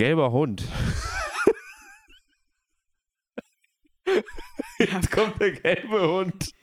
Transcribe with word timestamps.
Gelber 0.00 0.32
Hund. 0.32 0.64
Jetzt 4.78 5.10
kommt 5.12 5.38
der 5.38 5.52
gelbe 5.52 6.00
Hund. 6.00 6.54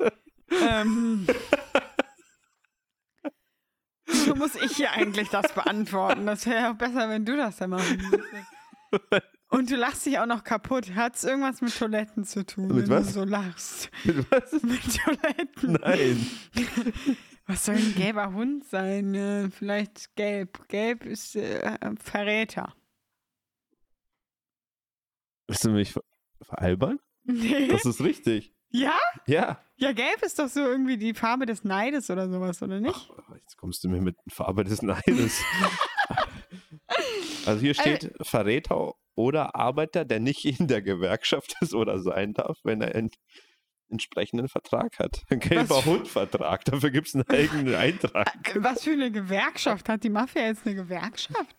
Ähm, 0.50 1.28
wieso 4.08 4.34
muss 4.34 4.55
ich 4.55 4.78
hier 4.78 4.92
eigentlich 4.92 5.29
das 5.29 5.54
beantworten? 5.54 6.26
Das 6.26 6.47
wäre 6.47 6.62
ja 6.62 6.73
besser, 6.73 7.10
wenn 7.10 7.26
du 7.26 7.38
das 7.38 7.58
dann 7.58 7.70
machen 7.70 8.02
würdest. 8.10 9.27
Und 9.49 9.69
du 9.69 9.75
lachst 9.75 10.07
dich 10.07 10.17
auch 10.17 10.25
noch 10.25 10.43
kaputt. 10.43 10.95
Hat 10.95 11.15
es 11.15 11.23
irgendwas 11.23 11.61
mit 11.61 11.77
Toiletten 11.77 12.23
zu 12.23 12.43
tun, 12.43 12.69
Mit 12.69 12.89
wenn 12.89 12.89
was? 12.89 13.05
du 13.05 13.13
so 13.19 13.23
lachst? 13.23 13.91
Mit 14.04 14.31
was? 14.31 14.51
Mit 14.63 14.81
Toiletten. 14.97 15.73
Nein. 15.73 16.27
Was 17.45 17.65
soll 17.65 17.75
ein 17.75 17.93
gelber 17.93 18.33
Hund 18.33 18.65
sein? 18.65 19.13
Äh, 19.13 19.51
vielleicht 19.51 20.15
gelb. 20.15 20.67
Gelb 20.69 21.05
ist 21.05 21.35
äh, 21.35 21.77
Verräter. 22.04 22.73
Willst 25.47 25.64
du 25.65 25.71
mich 25.71 25.93
ver 25.93 26.01
veralbern? 26.42 27.00
Nee. 27.24 27.68
Das 27.68 27.86
ist 27.86 28.01
richtig. 28.01 28.54
Ja? 28.69 28.97
Ja. 29.25 29.64
Ja, 29.78 29.92
gelb 29.92 30.21
ist 30.21 30.39
doch 30.39 30.47
so 30.47 30.60
irgendwie 30.60 30.97
die 30.97 31.14
Farbe 31.14 31.46
des 31.46 31.64
Neides 31.64 32.09
oder 32.09 32.30
sowas, 32.30 32.61
oder 32.61 32.80
nicht? 32.80 32.95
Ach, 32.95 33.36
jetzt 33.36 33.58
kommst 33.58 33.83
du 33.83 33.89
mir 33.89 34.02
mit 34.02 34.17
Farbe 34.30 34.64
des 34.64 34.81
Neides. 34.81 35.42
also 37.45 37.61
hier 37.61 37.73
steht 37.73 38.14
Verräter 38.22 38.94
oder 39.16 39.56
Arbeiter, 39.56 40.06
der 40.06 40.20
nicht 40.20 40.45
in 40.45 40.67
der 40.67 40.81
Gewerkschaft 40.81 41.56
ist 41.61 41.73
oder 41.73 42.00
sein 42.00 42.34
darf, 42.34 42.58
wenn 42.64 42.81
er 42.81 42.95
einen 42.95 43.09
entsprechenden 43.89 44.50
Vertrag 44.50 45.00
hat. 45.00 45.23
Ein 45.30 45.39
gelber? 45.39 45.84
Hundvertrag, 45.86 46.66
dafür 46.66 46.92
gibt 46.92 47.08
es 47.08 47.16
einen 47.16 47.28
eigenen 47.30 47.73
Eintrag. 47.75 48.56
Äh, 48.56 48.64
Was 48.64 48.84
für 48.84 48.92
eine 48.92 49.11
Gewerkschaft? 49.11 49.89
Hat 49.89 50.03
die 50.03 50.09
Mafia 50.09 50.44
jetzt 50.44 50.66
eine 50.66 50.75
Gewerkschaft? 50.75 51.56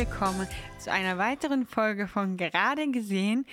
Willkommen 0.00 0.48
zu 0.78 0.90
einer 0.90 1.18
weiteren 1.18 1.66
Folge 1.66 2.08
von 2.08 2.38
Gerade 2.38 2.90
gesehen. 2.90 3.44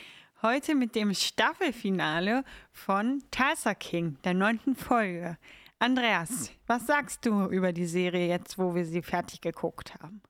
Heute 0.42 0.76
mit 0.76 0.96
dem 0.96 1.14
Staffelfinale 1.14 2.46
von 2.72 3.22
Tulsa 3.32 3.74
King, 3.74 4.18
der 4.24 4.34
neunten 4.34 4.78
Folge. 4.78 5.38
Andreas, 5.78 6.52
was 6.66 6.88
sagst 6.88 7.26
du 7.26 7.48
über 7.48 7.74
die 7.74 7.86
Serie 7.86 8.30
jetzt, 8.30 8.58
wo 8.58 8.74
wir 8.76 8.86
sie 8.86 9.02
fertig 9.02 9.42
geguckt 9.42 9.96
haben? 9.96 10.22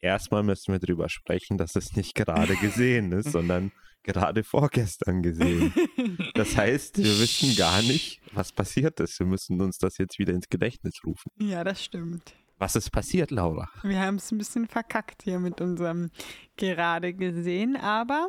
Erstmal 0.00 0.42
müssen 0.42 0.72
wir 0.72 0.80
darüber 0.80 1.08
sprechen, 1.08 1.56
dass 1.56 1.76
es 1.76 1.94
nicht 1.94 2.16
gerade 2.16 2.56
gesehen 2.56 3.12
ist, 3.12 3.30
sondern 3.30 3.70
gerade 4.02 4.42
vorgestern 4.42 5.22
gesehen. 5.22 5.72
Das 6.34 6.56
heißt, 6.56 6.98
wir 6.98 7.20
wissen 7.20 7.54
gar 7.54 7.80
nicht, 7.82 8.20
was 8.32 8.50
passiert 8.50 8.98
ist. 8.98 9.20
Wir 9.20 9.26
müssen 9.26 9.60
uns 9.60 9.78
das 9.78 9.98
jetzt 9.98 10.18
wieder 10.18 10.32
ins 10.32 10.48
Gedächtnis 10.48 10.94
rufen. 11.06 11.30
Ja, 11.38 11.62
das 11.62 11.84
stimmt. 11.84 12.34
Was 12.58 12.76
ist 12.76 12.90
passiert, 12.90 13.30
Laura? 13.30 13.68
Wir 13.82 14.00
haben 14.00 14.16
es 14.16 14.30
ein 14.30 14.38
bisschen 14.38 14.66
verkackt 14.66 15.22
hier 15.22 15.38
mit 15.38 15.60
unserem 15.60 16.10
Gerade 16.56 17.12
gesehen, 17.14 17.76
aber 17.76 18.28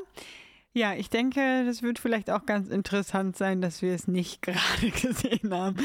ja, 0.73 0.93
ich 0.93 1.09
denke, 1.09 1.63
das 1.65 1.83
wird 1.83 1.99
vielleicht 1.99 2.29
auch 2.29 2.45
ganz 2.45 2.67
interessant 2.67 3.37
sein, 3.37 3.61
dass 3.61 3.81
wir 3.81 3.93
es 3.93 4.09
nicht 4.09 4.41
gerade 4.41 4.91
gesehen 4.91 5.53
haben. 5.53 5.77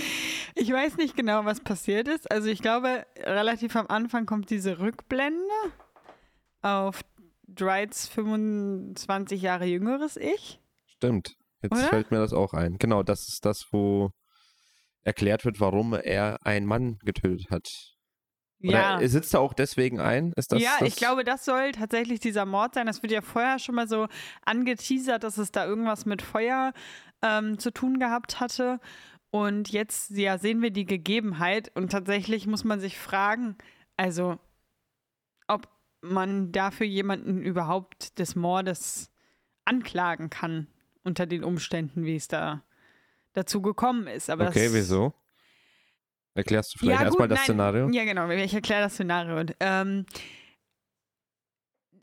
Ich 0.56 0.72
weiß 0.72 0.96
nicht 0.96 1.16
genau, 1.16 1.44
was 1.44 1.60
passiert 1.60 2.08
ist. 2.08 2.30
Also 2.30 2.48
ich 2.48 2.60
glaube, 2.60 3.06
relativ 3.18 3.76
am 3.76 3.86
Anfang 3.86 4.26
kommt 4.26 4.50
diese 4.50 4.80
Rückblende 4.80 5.38
auf 6.60 7.02
Dwights 7.46 8.08
25 8.08 9.40
Jahre 9.40 9.66
jüngeres 9.66 10.16
Ich. 10.16 10.60
Stimmt. 10.86 11.36
Jetzt 11.62 11.72
Oder? 11.72 11.88
fällt 11.88 12.10
mir 12.10 12.18
das 12.18 12.32
auch 12.32 12.52
ein. 12.52 12.76
Genau, 12.78 13.02
das 13.02 13.28
ist 13.28 13.44
das, 13.44 13.66
wo 13.70 14.10
erklärt 15.02 15.44
wird, 15.44 15.60
warum 15.60 15.94
er 15.94 16.44
einen 16.44 16.66
Mann 16.66 16.98
getötet 17.04 17.50
hat. 17.50 17.99
Oder 18.62 19.00
er 19.00 19.08
sitzt 19.08 19.32
er 19.34 19.40
auch 19.40 19.54
deswegen 19.54 20.00
ein? 20.00 20.32
Ist 20.36 20.52
das, 20.52 20.60
ja, 20.62 20.76
das 20.78 20.88
ich 20.88 20.96
glaube, 20.96 21.24
das 21.24 21.44
soll 21.44 21.72
tatsächlich 21.72 22.20
dieser 22.20 22.44
Mord 22.44 22.74
sein. 22.74 22.86
Das 22.86 23.02
wird 23.02 23.12
ja 23.12 23.22
vorher 23.22 23.58
schon 23.58 23.74
mal 23.74 23.88
so 23.88 24.06
angeteasert, 24.44 25.24
dass 25.24 25.38
es 25.38 25.50
da 25.50 25.64
irgendwas 25.64 26.04
mit 26.04 26.20
Feuer 26.20 26.72
ähm, 27.22 27.58
zu 27.58 27.70
tun 27.70 27.98
gehabt 27.98 28.40
hatte. 28.40 28.80
Und 29.30 29.70
jetzt 29.70 30.10
ja, 30.10 30.38
sehen 30.38 30.60
wir 30.60 30.70
die 30.70 30.86
Gegebenheit 30.86 31.70
und 31.74 31.92
tatsächlich 31.92 32.46
muss 32.46 32.64
man 32.64 32.80
sich 32.80 32.98
fragen, 32.98 33.56
also 33.96 34.38
ob 35.46 35.68
man 36.00 36.52
dafür 36.52 36.86
jemanden 36.86 37.40
überhaupt 37.42 38.18
des 38.18 38.34
Mordes 38.34 39.10
anklagen 39.64 40.30
kann 40.30 40.66
unter 41.04 41.26
den 41.26 41.44
Umständen, 41.44 42.04
wie 42.04 42.16
es 42.16 42.28
da 42.28 42.62
dazu 43.32 43.62
gekommen 43.62 44.06
ist. 44.06 44.30
Aber 44.30 44.48
Okay, 44.48 44.68
wieso? 44.72 45.14
Erklärst 46.34 46.74
du 46.74 46.78
vielleicht 46.78 47.00
Ja, 47.00 47.06
erstmal 47.06 47.28
das 47.28 47.38
nein. 47.38 47.44
Szenario? 47.44 47.88
Ja, 47.90 48.04
genau. 48.04 48.28
Ich 48.30 48.54
erkläre 48.54 48.82
das 48.82 48.94
Szenario. 48.94 49.38
Und, 49.38 49.54
ähm, 49.60 50.06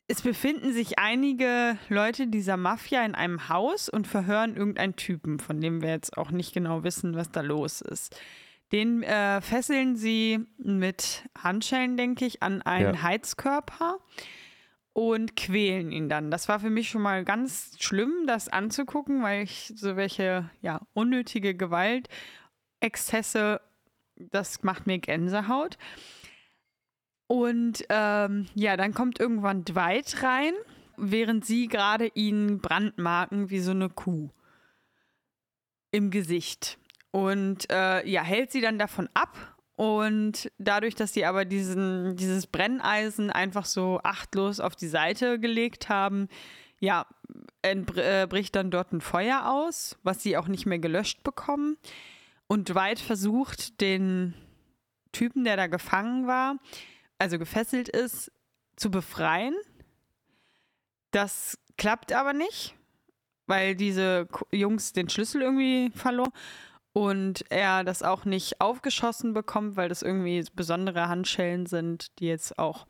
es 0.08 0.22
befinden 0.22 0.72
sich 0.72 1.00
einige 1.00 1.78
Leute 1.90 2.28
dieser 2.28 2.56
Mafia 2.56 3.06
in 3.06 3.14
einem 3.14 3.50
Haus 3.50 3.90
und 3.90 4.08
verhören 4.08 4.56
irgendeinen 4.56 4.96
Typen, 4.96 5.40
von 5.40 5.60
dem 5.60 5.82
wir 5.82 5.90
jetzt 5.90 6.18
auch 6.18 6.32
nicht 6.32 6.54
genau 6.54 6.84
wissen, 6.84 7.16
was 7.16 7.32
da 7.32 7.42
los 7.42 7.82
ist. 7.82 8.20
Den 8.72 9.04
äh, 9.04 9.42
fesseln 9.42 9.96
sie 9.96 10.46
mit 10.58 11.24
Handschellen, 11.38 11.98
denke 11.98 12.26
ich, 12.26 12.42
an 12.44 12.62
einen 12.62 12.96
Ja. 12.96 13.02
Heizkörper 13.02 14.00
und 14.94 15.36
quälen 15.36 15.92
ihn 15.92 16.10
dann. 16.10 16.32
Das 16.32 16.48
war 16.50 16.60
für 16.60 16.70
mich 16.70 16.90
schon 16.90 17.02
mal 17.02 17.24
ganz 17.24 17.76
schlimm, 17.80 18.26
das 18.28 18.50
anzugucken, 18.50 19.24
weil 19.24 19.44
ich 19.44 19.74
so 19.76 19.96
welche 19.96 20.50
ja, 20.62 20.82
unnötige 20.94 21.54
Gewalt, 21.56 22.08
Exzesse, 22.80 23.62
das 24.18 24.64
macht 24.64 24.88
mir 24.88 25.00
Gänsehaut. 25.00 25.78
Und 27.28 27.84
ähm, 27.90 28.48
ja, 28.56 28.78
dann 28.78 28.94
kommt 28.94 29.20
irgendwann 29.20 29.66
Dwight 29.66 30.24
rein, 30.24 30.54
während 30.96 31.46
sie 31.46 31.68
gerade 31.68 32.08
ihn 32.16 32.60
brandmarken 32.60 33.50
wie 33.50 33.60
so 33.60 33.72
eine 33.72 33.90
Kuh 33.90 34.30
im 35.92 36.10
Gesicht. 36.10 36.78
Und 37.12 37.70
äh, 37.72 38.08
ja, 38.08 38.22
hält 38.24 38.52
sie 38.52 38.62
dann 38.62 38.80
davon 38.80 39.10
ab. 39.14 39.56
Und 39.76 40.52
dadurch, 40.58 40.96
dass 40.96 41.14
sie 41.14 41.26
aber 41.26 41.46
diesen, 41.46 42.16
dieses 42.16 42.48
Brenneisen 42.48 43.30
einfach 43.30 43.66
so 43.66 44.00
achtlos 44.04 44.60
auf 44.60 44.76
die 44.76 44.88
Seite 44.88 45.40
gelegt 45.40 45.88
haben, 45.90 46.30
ja, 46.80 47.06
äh, 47.62 48.28
bricht 48.28 48.56
dann 48.56 48.72
dort 48.72 48.92
ein 48.92 49.02
Feuer 49.02 49.50
aus, 49.52 49.98
was 50.04 50.24
sie 50.24 50.38
auch 50.38 50.48
nicht 50.48 50.66
mehr 50.66 50.80
gelöscht 50.80 51.24
bekommen. 51.24 51.78
Und 52.48 52.70
Dwight 52.70 53.00
versucht, 53.00 53.82
den 53.82 54.34
Typen, 55.12 55.44
der 55.44 55.58
da 55.58 55.68
gefangen 55.68 56.28
war, 56.28 56.58
also 57.18 57.40
gefesselt 57.40 57.90
ist, 57.90 58.32
zu 58.76 58.92
befreien. 58.92 59.56
Das 61.12 61.58
klappt 61.78 62.14
aber 62.14 62.34
nicht, 62.34 62.76
weil 63.48 63.76
diese 63.76 64.28
Jungs 64.52 64.94
den 64.94 65.10
Schlüssel 65.10 65.42
irgendwie 65.42 65.92
verloren 65.96 66.32
und 66.98 67.46
er 67.50 67.84
das 67.84 68.02
auch 68.02 68.26
nicht 68.26 68.60
aufgeschossen 68.60 69.34
bekommt, 69.34 69.78
weil 69.78 69.88
das 69.88 70.02
irgendwie 70.02 70.44
besondere 70.56 71.08
Handschellen 71.08 71.68
sind, 71.68 72.08
die 72.18 72.26
jetzt 72.26 72.58
auch 72.58 72.88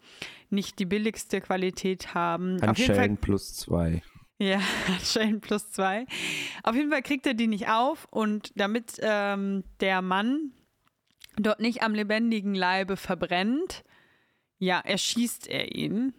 nicht 0.50 0.80
die 0.80 0.86
billigste 0.86 1.42
Qualität 1.42 2.14
haben. 2.14 2.62
Handschellen 2.62 3.18
plus 3.18 3.56
zwei. 3.56 4.02
Ja, 4.40 4.60
Handschellen 4.88 5.42
plus 5.42 5.72
zwei. 5.72 6.06
Auf 6.64 6.76
jeden 6.76 6.92
Fall 6.92 7.02
kriegt 7.02 7.26
er 7.26 7.34
die 7.34 7.48
nicht 7.48 7.70
auf 7.70 8.08
und 8.12 8.52
damit 8.56 9.00
ähm, 9.02 9.64
der 9.80 10.02
Mann 10.02 10.52
dort 11.38 11.60
nicht 11.60 11.84
am 11.84 11.94
lebendigen 11.94 12.56
Leibe 12.56 12.98
verbrennt, 12.98 13.84
ja, 14.60 14.80
erschießt 14.80 15.48
er 15.48 15.76
ihn. 15.76 16.14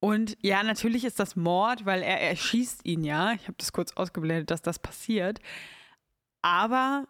Und 0.00 0.36
ja, 0.42 0.62
natürlich 0.62 1.04
ist 1.04 1.18
das 1.18 1.34
Mord, 1.34 1.86
weil 1.86 2.02
er 2.02 2.20
erschießt 2.20 2.84
ihn 2.84 3.04
ja. 3.04 3.32
Ich 3.32 3.44
habe 3.44 3.56
das 3.56 3.72
kurz 3.72 3.92
ausgeblendet, 3.92 4.50
dass 4.50 4.60
das 4.60 4.78
passiert. 4.78 5.40
Aber 6.42 7.06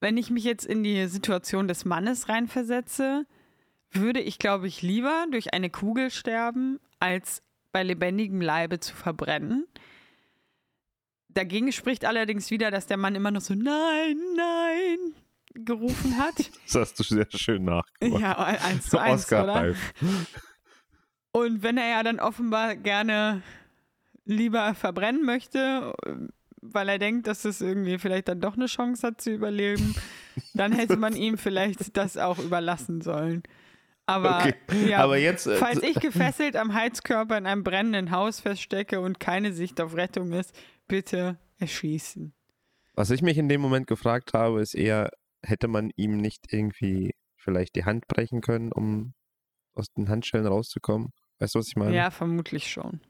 wenn 0.00 0.18
ich 0.18 0.30
mich 0.30 0.44
jetzt 0.44 0.66
in 0.66 0.82
die 0.82 1.06
Situation 1.06 1.66
des 1.66 1.86
Mannes 1.86 2.28
reinversetze, 2.28 3.26
würde 3.90 4.20
ich, 4.20 4.38
glaube 4.38 4.66
ich, 4.66 4.82
lieber 4.82 5.26
durch 5.30 5.54
eine 5.54 5.70
Kugel 5.70 6.10
sterben, 6.10 6.78
als 6.98 7.42
bei 7.72 7.82
lebendigem 7.82 8.40
Leibe 8.40 8.80
zu 8.80 8.94
verbrennen. 8.94 9.66
Dagegen 11.28 11.70
spricht 11.72 12.04
allerdings 12.04 12.50
wieder, 12.50 12.70
dass 12.70 12.86
der 12.86 12.96
Mann 12.96 13.14
immer 13.14 13.30
noch 13.30 13.40
so 13.40 13.54
Nein, 13.54 14.16
nein 14.36 15.14
gerufen 15.54 16.16
hat. 16.16 16.34
Das 16.66 16.74
hast 16.74 16.98
du 17.00 17.02
sehr 17.02 17.26
schön 17.30 17.64
nachgemacht. 17.64 18.22
ja, 18.22 18.38
eins 18.38 18.88
zu 18.88 18.98
eins, 18.98 19.22
Oscar 19.22 19.44
oder? 19.44 19.74
Und 21.32 21.62
wenn 21.62 21.78
er 21.78 21.88
ja 21.88 22.02
dann 22.02 22.20
offenbar 22.20 22.76
gerne 22.76 23.42
lieber 24.24 24.74
verbrennen 24.74 25.24
möchte, 25.24 25.92
weil 26.60 26.88
er 26.88 26.98
denkt, 26.98 27.26
dass 27.26 27.44
es 27.44 27.60
irgendwie 27.60 27.98
vielleicht 27.98 28.28
dann 28.28 28.40
doch 28.40 28.54
eine 28.54 28.66
Chance 28.66 29.06
hat 29.06 29.20
zu 29.20 29.32
überleben, 29.32 29.94
dann 30.54 30.72
hätte 30.72 30.96
man 30.96 31.14
ihm 31.16 31.38
vielleicht 31.38 31.96
das 31.96 32.16
auch 32.16 32.38
überlassen 32.38 33.00
sollen. 33.00 33.42
Aber, 34.06 34.38
Okay, 34.38 34.54
ja, 34.88 34.98
aber 34.98 35.18
jetzt, 35.18 35.46
äh, 35.46 35.56
falls 35.56 35.82
ich 35.82 35.94
gefesselt 36.00 36.56
am 36.56 36.74
Heizkörper 36.74 37.38
in 37.38 37.46
einem 37.46 37.62
brennenden 37.62 38.10
Haus 38.10 38.40
feststecke 38.40 39.00
und 39.00 39.20
keine 39.20 39.52
Sicht 39.52 39.80
auf 39.80 39.94
Rettung 39.94 40.32
ist, 40.32 40.54
bitte 40.88 41.38
erschießen. 41.58 42.32
Was 42.94 43.10
ich 43.10 43.22
mich 43.22 43.38
in 43.38 43.48
dem 43.48 43.60
Moment 43.60 43.86
gefragt 43.86 44.34
habe, 44.34 44.60
ist 44.60 44.74
eher, 44.74 45.10
hätte 45.42 45.68
man 45.68 45.90
ihm 45.96 46.16
nicht 46.16 46.52
irgendwie 46.52 47.14
vielleicht 47.36 47.76
die 47.76 47.84
Hand 47.84 48.08
brechen 48.08 48.40
können, 48.40 48.72
um 48.72 49.14
aus 49.74 49.86
den 49.92 50.08
Handschellen 50.08 50.46
rauszukommen? 50.46 51.10
Weißt 51.38 51.54
du, 51.54 51.60
was 51.60 51.68
ich 51.68 51.76
meine? 51.76 51.94
Ja, 51.96 52.10
vermutlich 52.10 52.68
schon. 52.70 53.00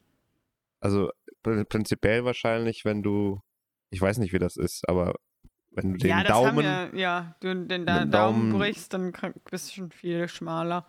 Also 0.81 1.10
pr- 1.44 1.64
prinzipiell 1.64 2.25
wahrscheinlich, 2.25 2.84
wenn 2.84 3.02
du, 3.02 3.40
ich 3.90 4.00
weiß 4.00 4.19
nicht, 4.19 4.32
wie 4.32 4.38
das 4.38 4.56
ist, 4.56 4.86
aber 4.88 5.14
wenn 5.72 5.93
du 5.93 5.99
den 5.99 6.11
ja, 6.11 6.22
Daumen, 6.25 6.58
wir, 6.93 6.99
ja, 7.00 7.34
du 7.40 7.55
den 7.55 7.87
da, 7.87 8.05
Daumen, 8.05 8.11
Daumen- 8.11 8.52
brichst, 8.58 8.93
dann 8.94 9.12
bist 9.50 9.70
du 9.70 9.75
schon 9.75 9.90
viel 9.90 10.28
schmaler. 10.28 10.87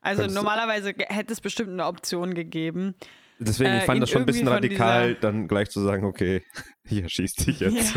Also 0.00 0.26
normalerweise 0.26 0.94
hätte 1.08 1.32
es 1.32 1.40
bestimmt 1.40 1.70
eine 1.70 1.86
Option 1.86 2.34
gegeben. 2.34 2.94
deswegen, 3.38 3.74
ich 3.76 3.82
äh, 3.82 3.86
fand 3.86 3.98
ihn 3.98 4.00
das 4.00 4.10
schon 4.10 4.22
ein 4.22 4.26
bisschen 4.26 4.48
radikal, 4.48 5.14
dann 5.14 5.46
gleich 5.48 5.70
zu 5.70 5.80
sagen, 5.80 6.04
okay, 6.04 6.42
hier 6.84 7.08
schießt 7.08 7.46
dich 7.46 7.60
jetzt. 7.60 7.94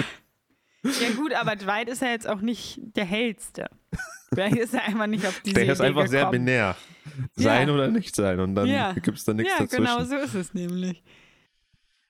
Ja. 0.84 0.92
ja 0.92 1.10
gut, 1.16 1.34
aber 1.34 1.56
Dwight 1.56 1.90
ist 1.90 2.02
ja 2.04 2.10
jetzt 2.10 2.28
auch 2.28 2.42
nicht 2.42 2.80
der 2.96 3.06
hellste. 3.06 3.70
Vielleicht 4.30 4.58
ist 4.58 4.74
er 4.74 4.84
einfach 4.84 5.08
nicht 5.08 5.26
auf 5.26 5.40
diese 5.44 5.56
Der 5.56 5.66
ist 5.72 5.80
Idee 5.80 5.88
einfach 5.88 6.08
sehr 6.08 6.20
gekommen. 6.26 6.46
binär. 6.46 6.76
Sein 7.36 7.68
Ja. 7.70 7.74
oder 7.74 7.88
nicht 7.88 8.16
sein 8.16 8.40
und 8.40 8.54
dann 8.56 8.68
Ja. 8.68 8.94
gibt 8.94 9.18
es 9.18 9.24
da 9.24 9.34
nichts 9.34 9.52
Ja, 9.54 9.60
dazwischen. 9.66 9.86
genau 9.86 10.04
so 10.04 10.16
ist 10.18 10.34
es 10.36 10.54
nämlich. 10.54 11.04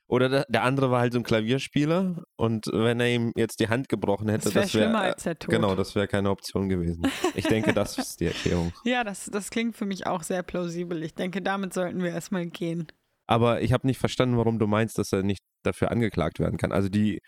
Oder 0.07 0.29
der, 0.29 0.45
der 0.47 0.63
andere 0.63 0.91
war 0.91 0.99
halt 0.99 1.13
so 1.13 1.19
ein 1.19 1.23
Klavierspieler 1.23 2.23
und 2.35 2.67
wenn 2.67 2.99
er 2.99 3.09
ihm 3.09 3.31
jetzt 3.35 3.59
die 3.59 3.69
Hand 3.69 3.89
gebrochen 3.89 4.29
hätte, 4.29 4.45
Das 4.45 4.55
wäre 4.55 4.65
das 4.65 4.73
wäre 4.73 4.83
schlimmer 4.83 5.01
als 5.01 5.23
der 5.23 5.39
Tod. 5.39 5.49
Genau, 5.49 5.75
das 5.75 5.95
wäre 5.95 6.07
keine 6.07 6.29
Option 6.29 6.69
gewesen. 6.69 7.07
Ich 7.33 7.47
denke, 7.47 7.73
das 7.73 7.97
ist 7.97 8.19
die 8.19 8.27
Erklärung. 8.27 8.71
Ja, 8.83 9.03
das, 9.03 9.25
das 9.25 9.49
klingt 9.49 9.75
für 9.75 9.85
mich 9.85 10.05
auch 10.05 10.21
sehr 10.21 10.43
plausibel. 10.43 11.01
Ich 11.01 11.15
denke, 11.15 11.41
damit 11.41 11.73
sollten 11.73 12.03
wir 12.03 12.11
erstmal 12.11 12.45
gehen. 12.45 12.87
Aber 13.25 13.61
ich 13.61 13.73
habe 13.73 13.87
nicht 13.87 13.97
verstanden, 13.97 14.37
warum 14.37 14.59
du 14.59 14.67
meinst, 14.67 14.99
dass 14.99 15.11
er 15.11 15.23
nicht 15.23 15.41
dafür 15.63 15.89
angeklagt 15.89 16.39
werden 16.39 16.57
kann. 16.57 16.71
Also 16.71 16.89
die 16.89 17.19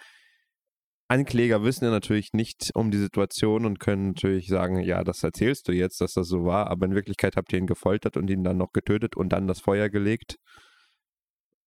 Ankläger 1.10 1.64
wissen 1.64 1.86
ja 1.86 1.92
natürlich 1.92 2.34
nicht 2.34 2.72
um 2.76 2.92
die 2.92 2.98
Situation 2.98 3.66
und 3.66 3.80
können 3.80 4.10
natürlich 4.10 4.48
sagen, 4.48 4.82
ja, 4.82 5.04
das 5.04 5.24
erzählst 5.24 5.68
du 5.68 5.72
jetzt, 5.72 6.02
dass 6.02 6.14
das 6.14 6.28
so 6.28 6.44
war, 6.44 6.68
aber 6.68 6.86
in 6.86 6.96
Wirklichkeit 6.96 7.38
habt 7.38 7.52
ihr 7.54 7.60
ihn 7.60 7.66
gefoltert 7.68 8.18
und 8.18 8.30
ihn 8.30 8.44
dann 8.44 8.58
noch 8.58 8.74
getötet 8.74 9.16
und 9.16 9.30
dann 9.30 9.48
das 9.48 9.62
Feuer 9.62 9.90
gelegt. 9.90 10.36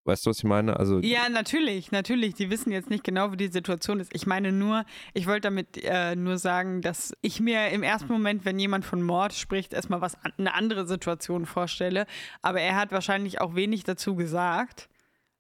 Weißt 0.05 0.25
du, 0.25 0.31
was 0.31 0.38
ich 0.38 0.44
meine? 0.44 0.79
Also 0.79 0.99
Ja, 1.00 1.29
natürlich, 1.29 1.93
natürlich. 1.93 2.35
Die 2.35 2.49
wissen 2.49 2.73
jetzt 2.73 2.88
nicht 2.88 3.05
genau, 3.05 3.32
wie 3.32 3.37
die 3.37 3.49
Situation 3.49 4.00
ist. 4.00 4.14
Ich 4.14 4.26
meine 4.26 4.50
nur, 4.50 4.85
ich 5.12 5.26
wollte 5.26 5.43
damit 5.43 5.82
äh, 5.85 6.17
nur 6.17 6.38
sagen, 6.38 6.81
dass 6.81 7.12
ich 7.20 7.41
mir 7.41 7.69
im 7.69 7.82
ersten 7.82 8.11
Moment, 8.11 8.44
wenn 8.44 8.58
jemand 8.58 8.85
von 8.85 9.02
Mord 9.02 9.35
spricht, 9.35 9.75
erstmal 9.75 10.00
was 10.00 10.17
eine 10.38 10.55
andere 10.55 10.87
Situation 10.87 11.44
vorstelle. 11.44 12.06
Aber 12.41 12.61
er 12.61 12.76
hat 12.76 12.93
wahrscheinlich 12.93 13.41
auch 13.43 13.55
wenig 13.55 13.85
dazu 13.85 14.17
gesagt, 14.17 14.88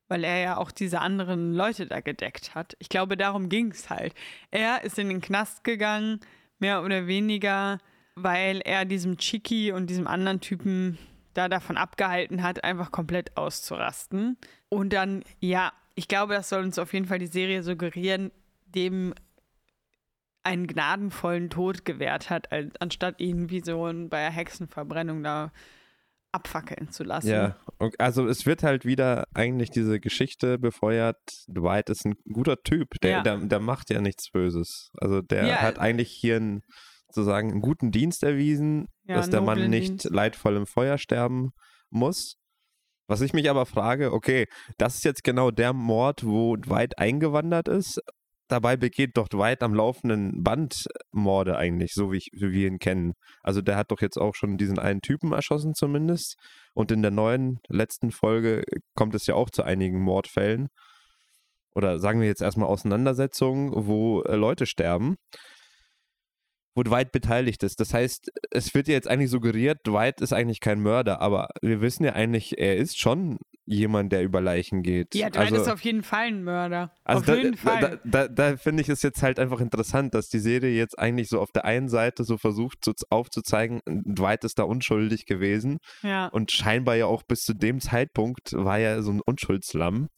weil 0.08 0.24
er 0.24 0.38
ja 0.40 0.56
auch 0.58 0.72
diese 0.72 1.00
anderen 1.00 1.54
Leute 1.54 1.86
da 1.86 2.00
gedeckt 2.00 2.54
hat. 2.54 2.76
Ich 2.80 2.90
glaube, 2.90 3.16
darum 3.16 3.48
ging 3.48 3.70
es 3.70 3.88
halt. 3.88 4.12
Er 4.50 4.84
ist 4.84 4.98
in 4.98 5.08
den 5.08 5.22
Knast 5.22 5.64
gegangen, 5.64 6.20
mehr 6.58 6.82
oder 6.82 7.06
weniger, 7.06 7.78
weil 8.14 8.60
er 8.60 8.84
diesem 8.84 9.16
Chiki 9.16 9.72
und 9.72 9.88
diesem 9.88 10.06
anderen 10.06 10.40
Typen 10.40 10.98
da 11.34 11.48
davon 11.48 11.76
abgehalten 11.76 12.42
hat, 12.42 12.64
einfach 12.64 12.90
komplett 12.90 13.36
auszurasten. 13.36 14.36
Und 14.68 14.92
dann, 14.92 15.22
ja, 15.40 15.72
ich 15.94 16.08
glaube, 16.08 16.34
das 16.34 16.48
soll 16.48 16.62
uns 16.64 16.78
auf 16.78 16.92
jeden 16.92 17.06
Fall 17.06 17.18
die 17.18 17.26
Serie 17.26 17.62
suggerieren, 17.62 18.30
dem 18.66 19.14
einen 20.42 20.66
gnadenvollen 20.66 21.50
Tod 21.50 21.84
gewährt 21.84 22.30
hat, 22.30 22.48
anstatt 22.80 23.20
ihn 23.20 23.50
wie 23.50 23.60
so 23.60 23.86
ein, 23.86 24.08
bei 24.08 24.18
einer 24.26 24.34
Hexenverbrennung 24.34 25.22
da 25.22 25.52
abfackeln 26.32 26.90
zu 26.90 27.02
lassen. 27.02 27.28
Ja, 27.28 27.56
und 27.78 27.98
also 28.00 28.26
es 28.26 28.46
wird 28.46 28.62
halt 28.62 28.84
wieder 28.84 29.24
eigentlich 29.34 29.70
diese 29.70 29.98
Geschichte 30.00 30.58
befeuert. 30.58 31.18
Dwight 31.48 31.90
ist 31.90 32.06
ein 32.06 32.14
guter 32.32 32.56
Typ, 32.62 32.88
der, 33.02 33.10
Ja. 33.10 33.22
der, 33.22 33.38
der 33.38 33.60
macht 33.60 33.90
ja 33.90 34.00
nichts 34.00 34.30
Böses. 34.30 34.90
Also 34.98 35.20
der 35.22 35.46
Ja. 35.46 35.60
hat 35.62 35.78
eigentlich 35.78 36.10
hier 36.10 36.36
einen, 36.36 36.62
sozusagen 37.14 37.50
einen 37.50 37.60
guten 37.60 37.90
Dienst 37.90 38.22
erwiesen, 38.22 38.86
Ja, 39.04 39.16
dass 39.16 39.30
der 39.30 39.40
Mann 39.40 39.68
nicht 39.70 39.90
Dienst. 39.90 40.10
leidvoll 40.10 40.56
im 40.56 40.66
Feuer 40.66 40.98
sterben 40.98 41.50
muss. 41.90 42.36
Was 43.06 43.20
ich 43.22 43.32
mich 43.32 43.50
aber 43.50 43.66
frage, 43.66 44.12
okay, 44.12 44.46
das 44.78 44.96
ist 44.96 45.04
jetzt 45.04 45.24
genau 45.24 45.50
der 45.50 45.72
Mord, 45.72 46.24
wo 46.24 46.56
Dwight 46.56 46.98
eingewandert 46.98 47.66
ist. 47.66 48.00
Dabei 48.46 48.76
begeht 48.76 49.16
doch 49.16 49.28
Dwight 49.28 49.62
am 49.62 49.74
laufenden 49.74 50.42
Band 50.42 50.86
Morde 51.12 51.56
eigentlich, 51.56 51.92
so 51.92 52.12
wie, 52.12 52.18
ich, 52.18 52.30
wie 52.32 52.52
wir 52.52 52.68
ihn 52.68 52.78
kennen. 52.78 53.12
Also 53.42 53.62
der 53.62 53.76
hat 53.76 53.90
doch 53.90 54.00
jetzt 54.00 54.16
auch 54.16 54.34
schon 54.34 54.58
diesen 54.58 54.78
einen 54.78 55.02
Typen 55.02 55.32
erschossen 55.32 55.74
zumindest. 55.74 56.36
Und 56.74 56.90
in 56.90 57.02
der 57.02 57.10
neuen, 57.10 57.58
letzten 57.68 58.10
Folge 58.10 58.62
kommt 58.94 59.14
es 59.14 59.26
ja 59.26 59.34
auch 59.34 59.50
zu 59.50 59.62
einigen 59.62 60.00
Mordfällen. 60.00 60.68
Oder 61.74 62.00
sagen 62.00 62.20
wir 62.20 62.26
jetzt 62.26 62.42
erstmal 62.42 62.68
Auseinandersetzungen, 62.68 63.72
wo 63.74 64.22
äh, 64.22 64.34
Leute 64.34 64.66
sterben. 64.66 65.16
Wo 66.80 66.82
Dwight 66.82 67.12
beteiligt 67.12 67.62
ist. 67.62 67.78
Das 67.78 67.92
heißt, 67.92 68.32
es 68.50 68.74
wird 68.74 68.88
ja 68.88 68.94
jetzt 68.94 69.06
eigentlich 69.06 69.28
suggeriert, 69.28 69.86
Dwight 69.86 70.22
ist 70.22 70.32
eigentlich 70.32 70.60
kein 70.60 70.80
Mörder, 70.80 71.20
aber 71.20 71.50
wir 71.60 71.82
wissen 71.82 72.04
ja 72.04 72.14
eigentlich, 72.14 72.58
er 72.58 72.78
ist 72.78 72.98
schon 72.98 73.36
jemand, 73.66 74.12
der 74.12 74.22
über 74.22 74.40
Leichen 74.40 74.82
geht. 74.82 75.14
Ja, 75.14 75.28
Dwight 75.28 75.52
also, 75.52 75.56
ist 75.56 75.68
auf 75.68 75.82
jeden 75.82 76.02
Fall 76.02 76.28
ein 76.28 76.42
Mörder. 76.42 76.90
also 77.04 77.20
auf 77.20 77.26
da, 77.26 77.34
jeden 77.34 77.58
Fall. 77.58 78.00
Da, 78.04 78.26
da, 78.26 78.28
da 78.28 78.56
finde 78.56 78.80
ich 78.82 78.88
es 78.88 79.02
jetzt 79.02 79.22
halt 79.22 79.38
einfach 79.38 79.60
interessant, 79.60 80.14
dass 80.14 80.30
die 80.30 80.38
Serie 80.38 80.74
jetzt 80.74 80.98
eigentlich 80.98 81.28
so 81.28 81.38
auf 81.38 81.52
der 81.52 81.66
einen 81.66 81.90
Seite 81.90 82.24
so 82.24 82.38
versucht 82.38 82.82
so 82.82 82.94
aufzuzeigen, 83.10 83.82
Dwight 83.86 84.44
ist 84.44 84.58
da 84.58 84.62
unschuldig 84.62 85.26
gewesen 85.26 85.80
ja. 86.02 86.28
und 86.28 86.50
scheinbar 86.50 86.96
ja 86.96 87.04
auch 87.04 87.24
bis 87.24 87.42
zu 87.42 87.52
dem 87.52 87.80
Zeitpunkt 87.80 88.54
war 88.54 88.78
er 88.78 89.02
so 89.02 89.12
ein 89.12 89.20
Unschuldslamm. 89.20 90.08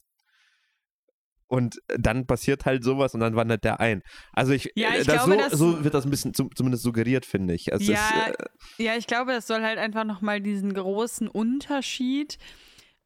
Und 1.47 1.79
dann 1.87 2.25
passiert 2.25 2.65
halt 2.65 2.83
sowas 2.83 3.13
und 3.13 3.19
dann 3.19 3.35
wandert 3.35 3.63
der 3.63 3.79
ein. 3.79 4.01
Also 4.31 4.53
ich, 4.53 4.71
Ja, 4.75 4.89
äh, 4.93 5.01
ich 5.01 5.05
das 5.07 5.25
glaube, 5.25 5.31
so, 5.33 5.37
das- 5.49 5.59
so 5.59 5.83
wird 5.83 5.93
das 5.93 6.05
ein 6.05 6.09
bisschen 6.09 6.33
zum, 6.33 6.55
zumindest 6.55 6.83
suggeriert, 6.83 7.25
finde 7.25 7.53
ich. 7.53 7.71
Also 7.71 7.91
Ja, 7.91 8.09
es, 8.27 8.33
äh, 8.79 8.83
Ja, 8.83 8.95
ich 8.97 9.05
glaube, 9.07 9.31
das 9.33 9.45
soll 9.45 9.61
halt 9.61 9.77
einfach 9.77 10.03
nochmal 10.03 10.41
diesen 10.41 10.73
großen 10.73 11.27
Unterschied 11.27 12.37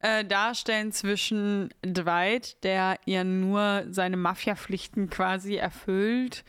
äh, 0.00 0.24
darstellen 0.24 0.92
zwischen 0.92 1.70
Dwight, 1.84 2.62
der 2.62 3.00
ja 3.04 3.24
nur 3.24 3.84
seine 3.90 4.16
Mafia-Pflichten 4.16 5.10
quasi 5.10 5.56
erfüllt, 5.56 6.44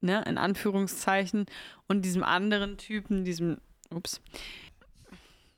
ne, 0.00 0.22
in 0.26 0.38
Anführungszeichen, 0.38 1.46
und 1.88 2.02
diesem 2.04 2.22
anderen 2.22 2.78
Typen, 2.78 3.24
diesem, 3.24 3.58
ups, 3.92 4.20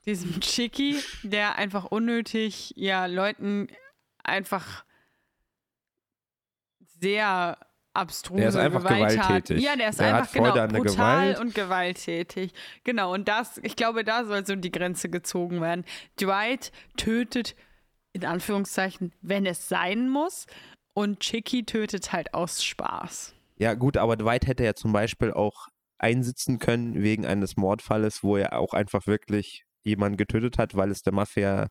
diesem 0.06 0.40
Chicky, 0.40 0.96
der 1.22 1.56
einfach 1.56 1.84
unnötig, 1.84 2.72
ja, 2.76 3.04
Leuten 3.06 3.68
einfach 4.24 4.84
sehr 7.02 7.58
abstruse 7.94 8.40
Der 8.40 8.48
ist 8.48 8.56
einfach 8.56 8.80
Gewalttaten- 8.84 9.16
gewalttätig. 9.18 9.62
Ja, 9.62 9.76
der 9.76 9.88
ist 9.90 10.00
Der 10.00 10.16
einfach 10.16 10.32
genau, 10.32 10.52
brutal 10.52 10.68
Gewalt. 10.82 11.40
und 11.40 11.54
gewalttätig. 11.54 12.52
Genau, 12.84 13.12
und 13.12 13.28
das, 13.28 13.58
ich 13.62 13.76
glaube, 13.76 14.02
da 14.04 14.24
soll 14.24 14.46
so 14.46 14.56
die 14.56 14.72
Grenze 14.72 15.10
gezogen 15.10 15.60
werden. 15.60 15.84
Dwight 16.18 16.72
tötet, 16.96 17.54
in 18.14 18.24
Anführungszeichen, 18.24 19.12
wenn 19.20 19.44
es 19.44 19.68
sein 19.68 20.08
muss, 20.08 20.46
und 20.94 21.20
Chicky 21.20 21.64
tötet 21.64 22.12
halt 22.12 22.32
aus 22.34 22.62
Spaß. 22.64 23.34
ja 23.56 23.74
gut, 23.74 23.96
aber 23.96 24.16
Dwight 24.16 24.46
hätte 24.46 24.64
ja 24.64 24.74
zum 24.74 24.92
Beispiel 24.92 25.32
auch 25.32 25.68
einsitzen 25.98 26.58
können 26.58 27.02
wegen 27.02 27.24
eines 27.26 27.56
Mordfalles, 27.56 28.22
wo 28.22 28.36
er 28.36 28.58
auch 28.58 28.72
einfach 28.74 29.06
wirklich 29.06 29.64
jemanden 29.84 30.16
getötet 30.16 30.58
hat, 30.58 30.74
weil 30.76 30.90
es 30.90 31.02
der 31.02 31.12
Mafia 31.12 31.68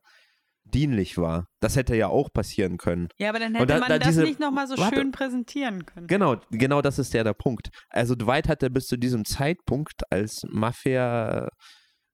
dienlich 0.63 1.17
war. 1.17 1.47
Das 1.59 1.75
hätte 1.75 1.95
ja 1.95 2.07
auch 2.07 2.31
passieren 2.31 2.77
können. 2.77 3.09
Ja, 3.17 3.29
aber 3.29 3.39
dann 3.39 3.53
hätte 3.55 3.67
da- 3.67 3.79
man 3.79 3.89
da 3.89 3.99
das 3.99 4.07
diese- 4.09 4.23
nicht 4.23 4.39
nochmal 4.39 4.67
so 4.67 4.77
Warte. 4.77 4.95
schön 4.95 5.11
präsentieren 5.11 5.85
können. 5.85 6.07
Genau, 6.07 6.37
genau 6.51 6.81
das 6.81 6.97
ist 6.99 7.13
ja 7.13 7.23
der 7.23 7.33
Punkt. 7.33 7.69
Also 7.89 8.15
Dwight 8.15 8.47
hatte 8.47 8.69
bis 8.69 8.85
zu 8.87 8.97
diesem 8.97 9.25
Zeitpunkt 9.25 10.03
als 10.11 10.43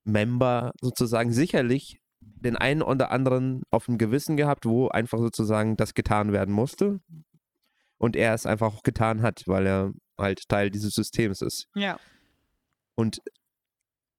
Mafia-Member 0.05 0.71
sozusagen 0.81 1.31
sicherlich 1.31 1.99
den 2.21 2.55
einen 2.55 2.81
oder 2.81 3.11
anderen 3.11 3.63
auf 3.71 3.85
dem 3.85 3.97
Gewissen 3.97 4.37
gehabt, 4.37 4.65
wo 4.65 4.87
einfach 4.89 5.19
sozusagen 5.19 5.75
das 5.75 5.93
getan 5.93 6.31
werden 6.31 6.53
musste. 6.53 6.99
Und 7.99 8.15
er 8.15 8.33
es 8.33 8.45
einfach 8.45 8.73
auch 8.75 8.83
getan 8.83 9.21
hat, 9.23 9.43
weil 9.47 9.65
er 9.65 9.91
halt 10.19 10.47
Teil 10.49 10.69
dieses 10.69 10.93
Systems 10.93 11.41
ist. 11.41 11.67
Ja. 11.75 11.99
Und 12.95 13.19